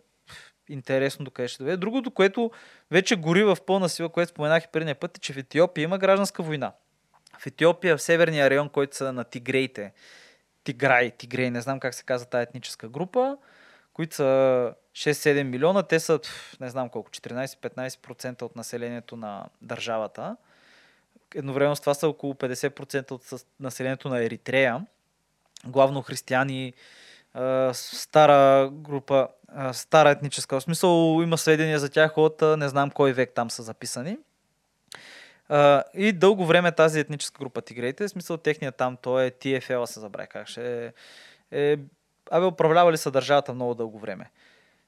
интересно 0.70 1.26
докъде 1.26 1.48
ще 1.48 1.64
доведе. 1.64 1.78
Другото, 1.78 2.12
което 2.12 2.52
вече 2.92 3.16
гори 3.16 3.44
в 3.44 3.58
пълна 3.66 3.90
сила, 3.90 4.10
което 4.10 4.30
споменах 4.30 4.64
и 4.64 4.68
предния 4.68 4.96
път, 4.96 5.18
е, 5.18 5.20
че 5.20 5.34
в 5.34 5.38
Етиопия 5.38 5.84
има 5.84 5.98
гражданска 5.98 6.44
война. 6.44 6.74
В 7.40 7.48
Етиопия, 7.48 7.98
в 7.98 8.02
северния 8.02 8.50
район, 8.50 8.70
който 8.70 8.96
са 8.96 9.14
на 9.14 9.24
тигреите, 9.24 9.94
Тиграй, 10.64 11.12
Тигрей, 11.12 11.50
не 11.50 11.62
знам 11.62 11.80
как 11.80 11.94
се 11.94 12.04
казва 12.04 12.30
тази 12.30 12.44
етническа 12.44 12.90
група, 12.90 13.38
които 13.94 14.16
са 14.16 14.74
6-7 14.94 15.44
милиона, 15.44 15.84
те 15.84 16.00
са, 16.00 16.20
не 16.60 16.70
знам 16.70 16.90
колко, 16.90 17.10
14-15% 17.10 18.42
от 18.42 18.56
населението 18.56 19.16
на 19.16 19.46
държавата. 19.62 20.36
Едновременно 21.36 21.76
с 21.76 21.80
това 21.80 21.94
са 21.94 22.08
около 22.08 22.34
50% 22.34 23.12
от 23.12 23.46
населението 23.60 24.10
на 24.10 24.24
Еритрея. 24.24 24.86
Главно 25.66 26.02
християни, 26.02 26.74
стара 27.74 28.70
група, 28.72 29.28
стара 29.72 30.10
етническа. 30.10 30.60
В 30.60 30.64
смисъл 30.64 31.22
има 31.24 31.38
сведения 31.38 31.80
за 31.80 31.90
тях 31.90 32.18
от 32.18 32.42
не 32.42 32.70
знам 32.70 32.92
кой 32.92 33.14
век 33.14 33.32
там 33.36 33.52
са 33.52 33.64
записани. 33.64 34.18
И 35.94 36.14
дълго 36.14 36.46
време 36.46 36.72
тази 36.72 37.00
етническа 37.00 37.40
група 37.40 37.62
тигрейте, 37.62 38.08
в 38.08 38.10
смисъл 38.10 38.38
техният 38.38 38.76
там, 38.76 38.98
той 39.02 39.26
е 39.26 39.32
TFL, 39.32 39.86
се 39.86 40.00
забравя 40.00 40.28
как 40.28 40.48
ще 40.48 40.86
е, 40.86 40.92
е 41.52 41.78
абе, 42.32 42.46
управлявали 42.46 42.98
са 42.98 43.12
държавата 43.12 43.54
много 43.54 43.76
дълго 43.76 44.00
време. 44.00 44.32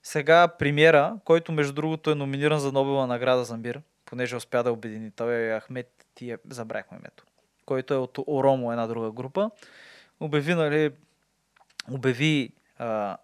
Сега 0.04 0.48
премиера, 0.48 1.16
който 1.26 1.52
между 1.52 1.74
другото 1.74 2.12
е 2.12 2.16
номиниран 2.16 2.60
за 2.60 2.72
Нобела 2.72 3.08
награда 3.08 3.44
за 3.44 3.58
мир, 3.58 3.82
понеже 4.06 4.36
успя 4.36 4.64
да 4.64 4.72
обедини. 4.72 5.12
Той 5.12 5.34
е 5.36 5.60
Ахмед 5.60 6.06
Тие, 6.16 6.38
забрахме 6.50 6.98
името, 6.98 7.24
който 7.66 7.94
е 7.94 7.98
от 7.98 8.18
Оромо, 8.28 8.72
една 8.72 8.88
друга 8.88 9.12
група. 9.12 9.52
Обяви, 10.20 10.54
нали, 10.54 10.92
обяви 11.92 12.54
а, 12.78 13.18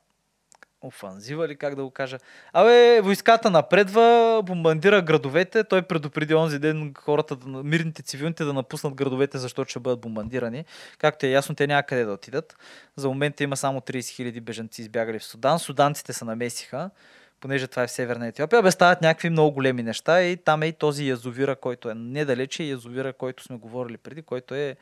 офанзива 0.82 1.46
или 1.46 1.56
как 1.56 1.76
да 1.76 1.84
го 1.84 1.92
кажа. 1.92 2.18
Абе, 2.54 3.02
войската 3.02 3.50
напредва, 3.50 4.42
бомбандира 4.46 5.02
градовете. 5.02 5.64
Той 5.64 5.82
предупреди 5.82 6.34
онзи 6.34 6.60
ден 6.60 6.94
хората, 7.00 7.38
мирните 7.48 8.02
цивилните 8.02 8.44
да 8.44 8.54
напуснат 8.54 8.96
градовете, 8.96 9.38
защото 9.38 9.70
ще 9.70 9.80
бъдат 9.80 10.00
бомбандирани. 10.00 10.66
Както 10.98 11.26
е 11.26 11.30
ясно, 11.30 11.56
те 11.56 11.68
няма 11.68 11.84
къде 11.84 12.06
да 12.06 12.12
отидат. 12.12 12.58
За 12.96 13.08
момента 13.08 13.44
има 13.44 13.58
само 13.58 13.80
30 13.80 14.00
000 14.00 14.42
бежанци 14.42 14.82
избягали 14.82 15.20
в 15.20 15.24
Судан. 15.24 15.60
Суданците 15.60 16.14
се 16.14 16.26
намесиха, 16.26 16.90
понеже 17.40 17.68
това 17.68 17.84
е 17.84 17.88
в 17.88 17.92
Северна 17.92 18.28
Етиопия. 18.28 18.62
Бе 18.62 18.72
стават 18.72 19.02
някакви 19.02 19.30
много 19.30 19.52
големи 19.52 19.84
неща 19.84 20.24
и 20.24 20.38
там 20.38 20.64
е 20.64 20.68
и 20.68 20.74
този 20.74 21.08
язовира, 21.08 21.56
който 21.56 21.90
е 21.90 21.94
недалече, 21.94 22.64
язовира, 22.64 23.14
който 23.14 23.44
сме 23.44 23.58
говорили 23.58 23.98
преди, 23.98 24.22
който 24.22 24.56
е 24.56 24.76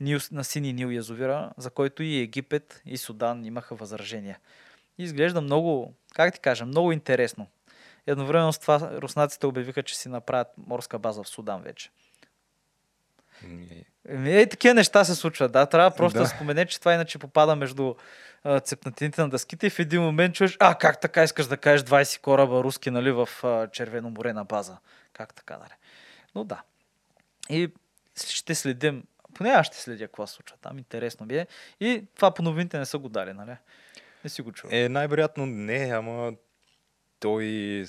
Нил, 0.00 0.18
на 0.32 0.44
Сини 0.44 0.72
Нил 0.72 0.88
язовира, 0.88 1.52
за 1.58 1.70
който 1.70 2.02
и 2.02 2.18
Египет 2.18 2.82
и 2.86 2.98
Судан 2.98 3.44
имаха 3.44 3.74
възражения. 3.74 4.38
И 4.98 5.04
изглежда 5.04 5.40
много, 5.40 5.94
как 6.14 6.34
ти 6.34 6.40
кажа, 6.40 6.66
много 6.66 6.92
интересно. 6.92 7.46
Едновременно 8.06 8.52
с 8.52 8.58
това 8.58 8.90
руснаците 8.92 9.46
обявиха, 9.46 9.82
че 9.82 9.98
си 9.98 10.08
направят 10.08 10.48
морска 10.66 10.98
база 10.98 11.22
в 11.22 11.28
Судан 11.28 11.62
вече. 11.62 11.90
Еми, 14.08 14.40
е, 14.40 14.48
такива 14.48 14.74
неща 14.74 15.04
се 15.04 15.14
случват, 15.14 15.52
да. 15.52 15.66
Трябва 15.66 15.96
просто 15.96 16.18
да, 16.18 16.22
да 16.24 16.28
спомене, 16.28 16.66
че 16.66 16.78
това 16.78 16.94
иначе 16.94 17.18
попада 17.18 17.56
между 17.56 17.94
а, 18.44 18.60
цепнатините 18.60 19.20
на 19.20 19.28
дъските 19.28 19.66
и 19.66 19.70
в 19.70 19.78
един 19.78 20.02
момент 20.02 20.34
чуеш, 20.34 20.56
а, 20.60 20.74
как 20.74 21.00
така 21.00 21.22
искаш 21.22 21.46
да 21.46 21.56
кажеш 21.56 21.86
20 21.86 22.20
кораба 22.20 22.62
руски, 22.62 22.90
нали, 22.90 23.12
в 23.12 23.28
а, 23.42 23.68
Червено 23.70 24.10
море 24.10 24.32
на 24.32 24.44
база. 24.44 24.76
Как 25.12 25.34
така, 25.34 25.58
нали? 25.58 25.74
Но 26.34 26.44
да. 26.44 26.62
И 27.50 27.72
ще 28.26 28.54
следим, 28.54 29.04
поне 29.34 29.50
аз 29.50 29.66
ще 29.66 29.76
следя 29.76 30.06
какво 30.06 30.26
се 30.26 30.34
случва 30.34 30.56
там, 30.62 30.78
интересно 30.78 31.26
ми 31.26 31.36
е. 31.36 31.46
И 31.80 32.04
това 32.16 32.30
по 32.30 32.42
новините 32.42 32.78
не 32.78 32.86
са 32.86 32.98
го 32.98 33.08
дали, 33.08 33.32
нали? 33.32 33.56
Не 34.24 34.30
си 34.30 34.42
го 34.42 34.52
чувал. 34.52 34.76
Е, 34.76 34.88
най-вероятно 34.88 35.46
не, 35.46 35.90
ама 35.94 36.32
той 37.20 37.84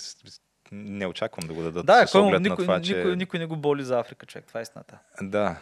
не 0.71 1.05
очаквам 1.05 1.47
да 1.47 1.53
го 1.53 1.61
дадат. 1.61 1.85
Да, 1.85 2.07
с 2.07 2.11
кой, 2.11 2.21
никой, 2.21 2.39
на 2.39 2.55
това, 2.55 2.79
никой, 2.79 3.03
че... 3.03 3.15
никой 3.15 3.39
не 3.39 3.45
го 3.45 3.57
боли 3.57 3.83
за 3.83 3.99
Африка, 3.99 4.25
човек. 4.25 4.45
Това 4.47 4.59
е 4.59 4.63
истината. 4.63 4.99
Да. 5.21 5.61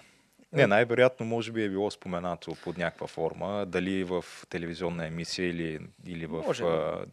Не, 0.53 0.67
най-вероятно 0.67 1.25
може 1.25 1.51
би 1.51 1.63
е 1.63 1.69
било 1.69 1.91
споменато 1.91 2.55
под 2.63 2.77
някаква 2.77 3.07
форма, 3.07 3.65
дали 3.65 4.03
в 4.03 4.25
телевизионна 4.49 5.07
емисия 5.07 5.49
или, 5.49 5.79
или 6.05 6.25
в 6.25 6.43
може, 6.47 6.63
а, 6.63 7.05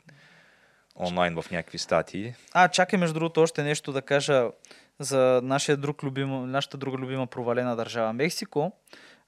онлайн 0.97 1.43
в 1.43 1.51
някакви 1.51 1.79
статии. 1.79 2.35
А, 2.53 2.69
чакай 2.69 2.99
между 2.99 3.15
другото 3.15 3.41
още 3.41 3.63
нещо 3.63 3.93
да 3.93 4.03
кажа 4.03 4.51
за 4.99 5.41
нашия 5.43 5.77
друг 5.77 6.03
любим, 6.03 6.51
нашата 6.51 6.77
друга 6.77 6.99
любима 6.99 7.27
провалена 7.27 7.77
държава 7.77 8.13
Мексико. 8.13 8.73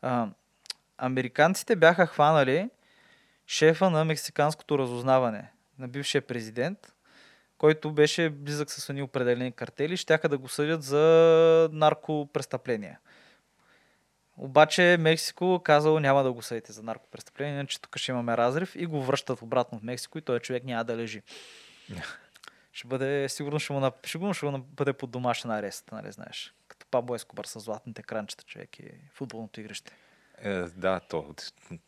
А, 0.02 0.28
американците 0.98 1.76
бяха 1.76 2.06
хванали 2.06 2.68
шефа 3.46 3.90
на 3.90 4.04
мексиканското 4.04 4.78
разузнаване, 4.78 5.50
на 5.78 5.88
бившия 5.88 6.22
президент, 6.22 6.78
който 7.58 7.92
беше 7.92 8.30
близък 8.30 8.70
с 8.70 8.88
едни 8.88 9.02
определени 9.02 9.52
картели, 9.52 9.96
щяха 9.96 10.28
да 10.28 10.38
го 10.38 10.48
съдят 10.48 10.82
за 10.82 11.68
наркопрестъпления. 11.72 12.98
Обаче 14.36 14.96
Мексико 15.00 15.60
казало 15.64 16.00
няма 16.00 16.22
да 16.22 16.32
го 16.32 16.42
съдите 16.42 16.72
за 16.72 16.82
наркопрестъпление, 16.82 17.54
иначе 17.54 17.80
тук 17.80 17.96
ще 17.96 18.10
имаме 18.12 18.36
разрив 18.36 18.74
и 18.76 18.86
го 18.86 19.02
връщат 19.02 19.42
обратно 19.42 19.78
в 19.78 19.82
Мексико 19.82 20.18
и 20.18 20.22
този 20.22 20.40
човек 20.40 20.64
няма 20.64 20.84
да 20.84 20.96
лежи. 20.96 21.22
ще 22.72 22.88
бъде, 22.88 23.28
сигурно 23.28 23.60
ще 23.60 23.72
му, 23.72 23.80
на, 23.80 23.92
сигурно 24.06 24.34
ще 24.34 24.46
му 24.46 24.58
бъде 24.58 24.92
под 24.92 25.10
домашен 25.10 25.50
арест, 25.50 25.92
нали 25.92 26.12
знаеш. 26.12 26.54
Като 26.68 26.86
Пабло 26.90 27.14
Ескобар 27.14 27.44
с 27.44 27.60
златните 27.60 28.02
кранчета 28.02 28.44
човек 28.44 28.78
и 28.78 28.90
футболното 29.12 29.60
игрище. 29.60 29.96
Е, 30.42 30.62
да, 30.76 31.00
то, 31.00 31.34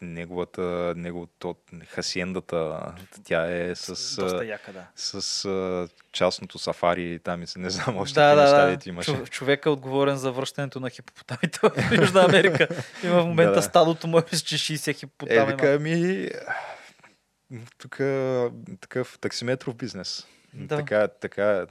неговата, 0.01 0.95
неговото, 0.97 1.57
хасиендата, 1.89 2.93
тя 3.25 3.57
е 3.57 3.75
с, 3.75 4.17
Доста 4.21 4.45
яка, 4.45 4.73
да. 4.73 4.87
с, 4.97 5.23
с 5.23 5.89
частното 6.13 6.59
сафари, 6.59 7.21
там 7.25 7.43
и 7.43 7.47
се 7.47 7.59
не 7.59 7.71
знам 7.71 7.97
още 7.97 8.15
да, 8.15 8.35
да, 8.35 8.43
неща, 8.43 8.85
да. 8.85 8.91
имаше. 8.91 9.25
Човека 9.25 9.69
е 9.69 9.73
отговорен 9.73 10.17
за 10.17 10.33
връщането 10.33 10.81
на 10.81 10.91
хипопотамите 10.91 11.59
в 11.63 11.73
Южна 12.01 12.25
Америка. 12.25 12.69
Има 13.05 13.23
в 13.23 13.27
момента 13.27 13.53
да, 13.53 13.57
да. 13.57 13.63
стадото 13.63 14.07
му 14.07 14.19
е 14.19 14.23
че 14.23 14.59
60 14.59 14.97
хипопотами. 14.97 15.39
Е, 15.39 15.47
вика 15.47 15.79
ми, 15.79 16.31
тук 17.79 17.97
такъв 18.81 19.19
таксиметров 19.21 19.75
бизнес. 19.75 20.27
Да. 20.55 20.77
Така, 20.77 21.09
така 21.09 21.67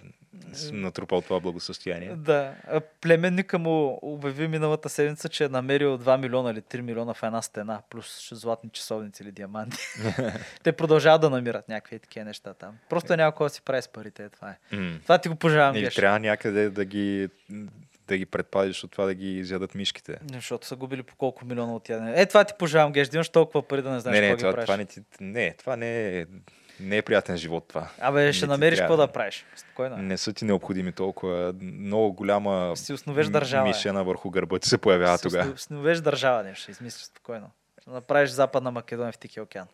натрупал 0.71 1.21
това 1.21 1.39
благосъстояние. 1.39 2.15
Да. 2.15 2.53
Племенника 3.01 3.59
му 3.59 3.99
обяви 4.01 4.47
миналата 4.47 4.89
седмица, 4.89 5.29
че 5.29 5.43
е 5.43 5.49
намерил 5.49 5.97
2 5.97 6.17
милиона 6.17 6.51
или 6.51 6.61
3 6.61 6.81
милиона 6.81 7.13
в 7.13 7.23
една 7.23 7.41
стена, 7.41 7.81
плюс 7.89 8.29
златни 8.31 8.69
часовници 8.69 9.23
или 9.23 9.31
диаманти. 9.31 9.77
Те 10.63 10.71
продължават 10.71 11.21
да 11.21 11.29
намират 11.29 11.69
някакви 11.69 11.99
такива 11.99 12.25
неща 12.25 12.53
там. 12.53 12.77
Просто 12.89 13.13
е 13.13 13.17
някой 13.17 13.45
да 13.45 13.49
си 13.49 13.61
прави 13.61 13.81
с 13.81 13.87
парите. 13.87 14.29
Това 14.29 14.49
е. 14.49 14.75
Mm. 14.75 15.03
Това 15.03 15.17
ти 15.17 15.29
го 15.29 15.35
пожелавам. 15.35 15.75
Или 15.75 15.89
трябва 15.89 16.19
някъде 16.19 16.69
да 16.69 16.85
ги 16.85 17.29
да 18.07 18.17
ги 18.17 18.25
предпазиш 18.25 18.83
от 18.83 18.91
това 18.91 19.05
да 19.05 19.13
ги 19.13 19.37
изядат 19.37 19.75
мишките. 19.75 20.17
Защото 20.33 20.67
са 20.67 20.75
губили 20.75 21.03
по 21.03 21.15
колко 21.15 21.45
милиона 21.45 21.75
от 21.75 21.89
ядене. 21.89 22.13
Е, 22.15 22.25
това 22.25 22.43
ти 22.43 22.53
пожелавам, 22.59 22.91
Геш, 22.91 23.07
да 23.07 23.17
имаш 23.17 23.29
толкова 23.29 23.67
пари 23.67 23.81
да 23.81 23.91
не 23.91 23.99
знаеш 23.99 24.19
не, 24.19 24.29
не, 24.29 24.37
това, 24.37 24.53
ги 24.53 24.61
това 24.61 24.77
не, 24.77 24.85
ти, 24.85 25.01
не, 25.19 25.53
това 25.53 25.75
не 25.75 26.19
е 26.19 26.25
не 26.79 26.97
е 26.97 27.01
приятен 27.01 27.37
живот 27.37 27.65
това. 27.67 27.89
Абе, 27.99 28.33
ще 28.33 28.45
не 28.45 28.51
намериш 28.51 28.79
какво 28.79 28.97
да 28.97 29.07
правиш. 29.07 29.45
Спокойно. 29.55 29.97
Не 29.97 30.17
са 30.17 30.33
ти 30.33 30.45
необходими 30.45 30.91
толкова. 30.91 31.53
Много 31.61 32.13
голяма 32.13 32.77
си 32.77 32.93
основеш 32.93 33.27
държава, 33.27 33.67
мишена 33.67 34.03
върху 34.03 34.29
гърба 34.29 34.59
ти 34.59 34.69
се 34.69 34.77
появява 34.77 35.17
тогава. 35.17 35.45
Си 35.45 35.51
основеш 35.51 35.99
държава, 35.99 36.43
не 36.43 36.55
ще 36.55 36.71
измислиш 36.71 37.05
спокойно. 37.05 37.51
Ще 37.81 37.89
направиш 37.89 38.29
Западна 38.29 38.71
Македония 38.71 39.11
в 39.11 39.17
Тихия 39.17 39.43
океан. 39.43 39.67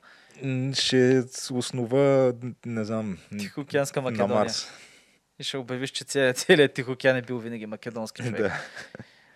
Ще 0.73 1.23
основа, 1.52 2.34
не 2.65 2.86
знам, 2.86 3.18
Тихоокеанска 3.40 4.02
Македония. 4.02 4.36
На 4.36 4.41
Марс. 4.41 4.68
И 5.40 5.44
ще 5.44 5.57
обявиш, 5.57 5.90
че 5.90 6.03
целият, 6.03 6.38
целият 6.38 6.73
Тихоокеан 6.73 7.18
е 7.18 7.22
бил 7.22 7.38
винаги 7.38 7.65
македонски 7.65 8.23
човек. 8.23 8.41
Да. 8.41 8.53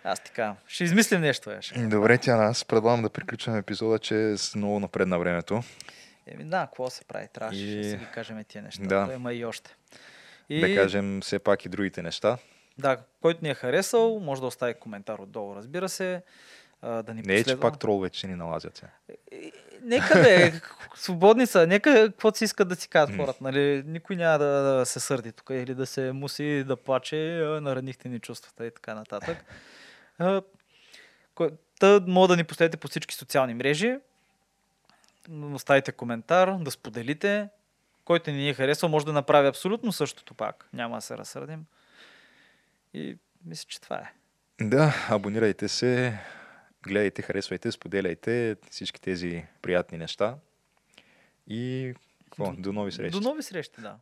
Аз 0.04 0.20
така. 0.20 0.56
Ще 0.68 0.84
измислим 0.84 1.22
нещо. 1.22 1.52
Е, 1.52 1.58
ще. 1.62 1.80
Добре, 1.80 2.18
тя 2.18 2.32
аз 2.32 2.66
предлагам 2.66 3.02
да 3.02 3.10
приключваме 3.10 3.60
епизода, 3.60 4.00
че 4.00 4.32
е 4.32 4.36
много 4.56 4.80
напред 4.80 5.08
на 5.08 5.20
времето. 5.20 5.64
Еми 6.28 6.46
да, 6.46 6.66
какво 6.66 6.90
се 6.90 7.06
прави? 7.06 7.28
Трябваше 7.34 7.60
и... 7.60 7.78
да 7.78 7.90
си 7.90 7.98
ги 7.98 8.08
кажем 8.14 8.44
тия 8.48 8.62
неща. 8.62 8.84
Да. 8.84 9.14
има 9.14 9.34
и 9.34 9.46
още. 9.46 9.76
И... 10.50 10.62
Да 10.62 10.76
кажем 10.76 11.22
все 11.22 11.40
пак 11.40 11.66
и 11.66 11.70
другите 11.70 12.02
неща. 12.02 12.38
Да, 12.78 12.98
който 13.22 13.40
ни 13.44 13.50
е 13.50 13.54
харесал, 13.54 14.20
може 14.20 14.42
да 14.42 14.48
остави 14.48 14.74
коментар 14.74 15.20
отдолу, 15.20 15.56
разбира 15.56 15.90
се. 15.90 16.24
А, 16.82 17.04
да 17.04 17.14
ни 17.14 17.22
не 17.22 17.24
последва. 17.24 17.52
е, 17.52 17.56
че 17.56 17.60
пак 17.60 17.80
троловете 17.80 18.18
ще 18.18 18.28
ни 18.28 18.36
налазят. 18.36 18.86
Нека 19.82 20.20
да 20.20 20.46
е. 20.46 20.52
Свободни 20.96 21.48
са. 21.48 21.68
Нека 21.68 22.08
каквото 22.12 22.38
си 22.38 22.44
искат 22.44 22.68
да 22.68 22.76
си 22.76 22.90
казват 22.90 23.18
хората. 23.18 23.44
Нали? 23.44 23.84
Никой 23.86 24.16
няма 24.16 24.38
да, 24.38 24.46
да 24.46 24.86
се 24.86 25.00
сърди 25.00 25.32
тук 25.32 25.50
или 25.50 25.76
да 25.76 25.86
се 25.86 26.12
муси, 26.12 26.64
да 26.68 26.76
плаче, 26.76 27.16
наранихте 27.62 28.10
ни 28.10 28.20
чувствата 28.20 28.66
и 28.66 28.72
така 28.72 28.94
нататък. 28.94 29.38
Та 31.80 32.02
мога 32.08 32.28
да 32.28 32.38
ни 32.38 32.44
последите 32.44 32.78
по 32.78 32.88
всички 32.88 33.16
социални 33.16 33.54
мрежи 33.54 33.98
оставите 35.32 35.92
коментар, 35.92 36.58
да 36.58 36.72
споделите. 36.72 37.50
Който 38.06 38.32
ни 38.32 38.50
е 38.50 38.54
харесал, 38.54 38.90
може 38.90 39.06
да 39.06 39.14
направи 39.14 39.48
абсолютно 39.48 39.92
същото 39.92 40.34
пак. 40.34 40.70
Няма 40.74 40.98
да 40.98 41.02
се 41.02 41.18
разсърдим. 41.18 41.66
И 42.94 43.18
мисля, 43.46 43.66
че 43.68 43.82
това 43.82 43.96
е. 43.96 44.14
Да, 44.62 45.08
абонирайте 45.10 45.68
се, 45.68 46.20
гледайте, 46.84 47.22
харесвайте, 47.22 47.72
споделяйте 47.72 48.56
всички 48.70 49.02
тези 49.02 49.46
приятни 49.62 49.98
неща. 49.98 50.36
И 51.48 51.94
какво? 52.24 52.54
До 52.58 52.74
нови 52.74 52.92
срещи. 52.92 53.20
До 53.20 53.30
нови 53.30 53.44
срещи, 53.44 53.82
да. 53.82 53.96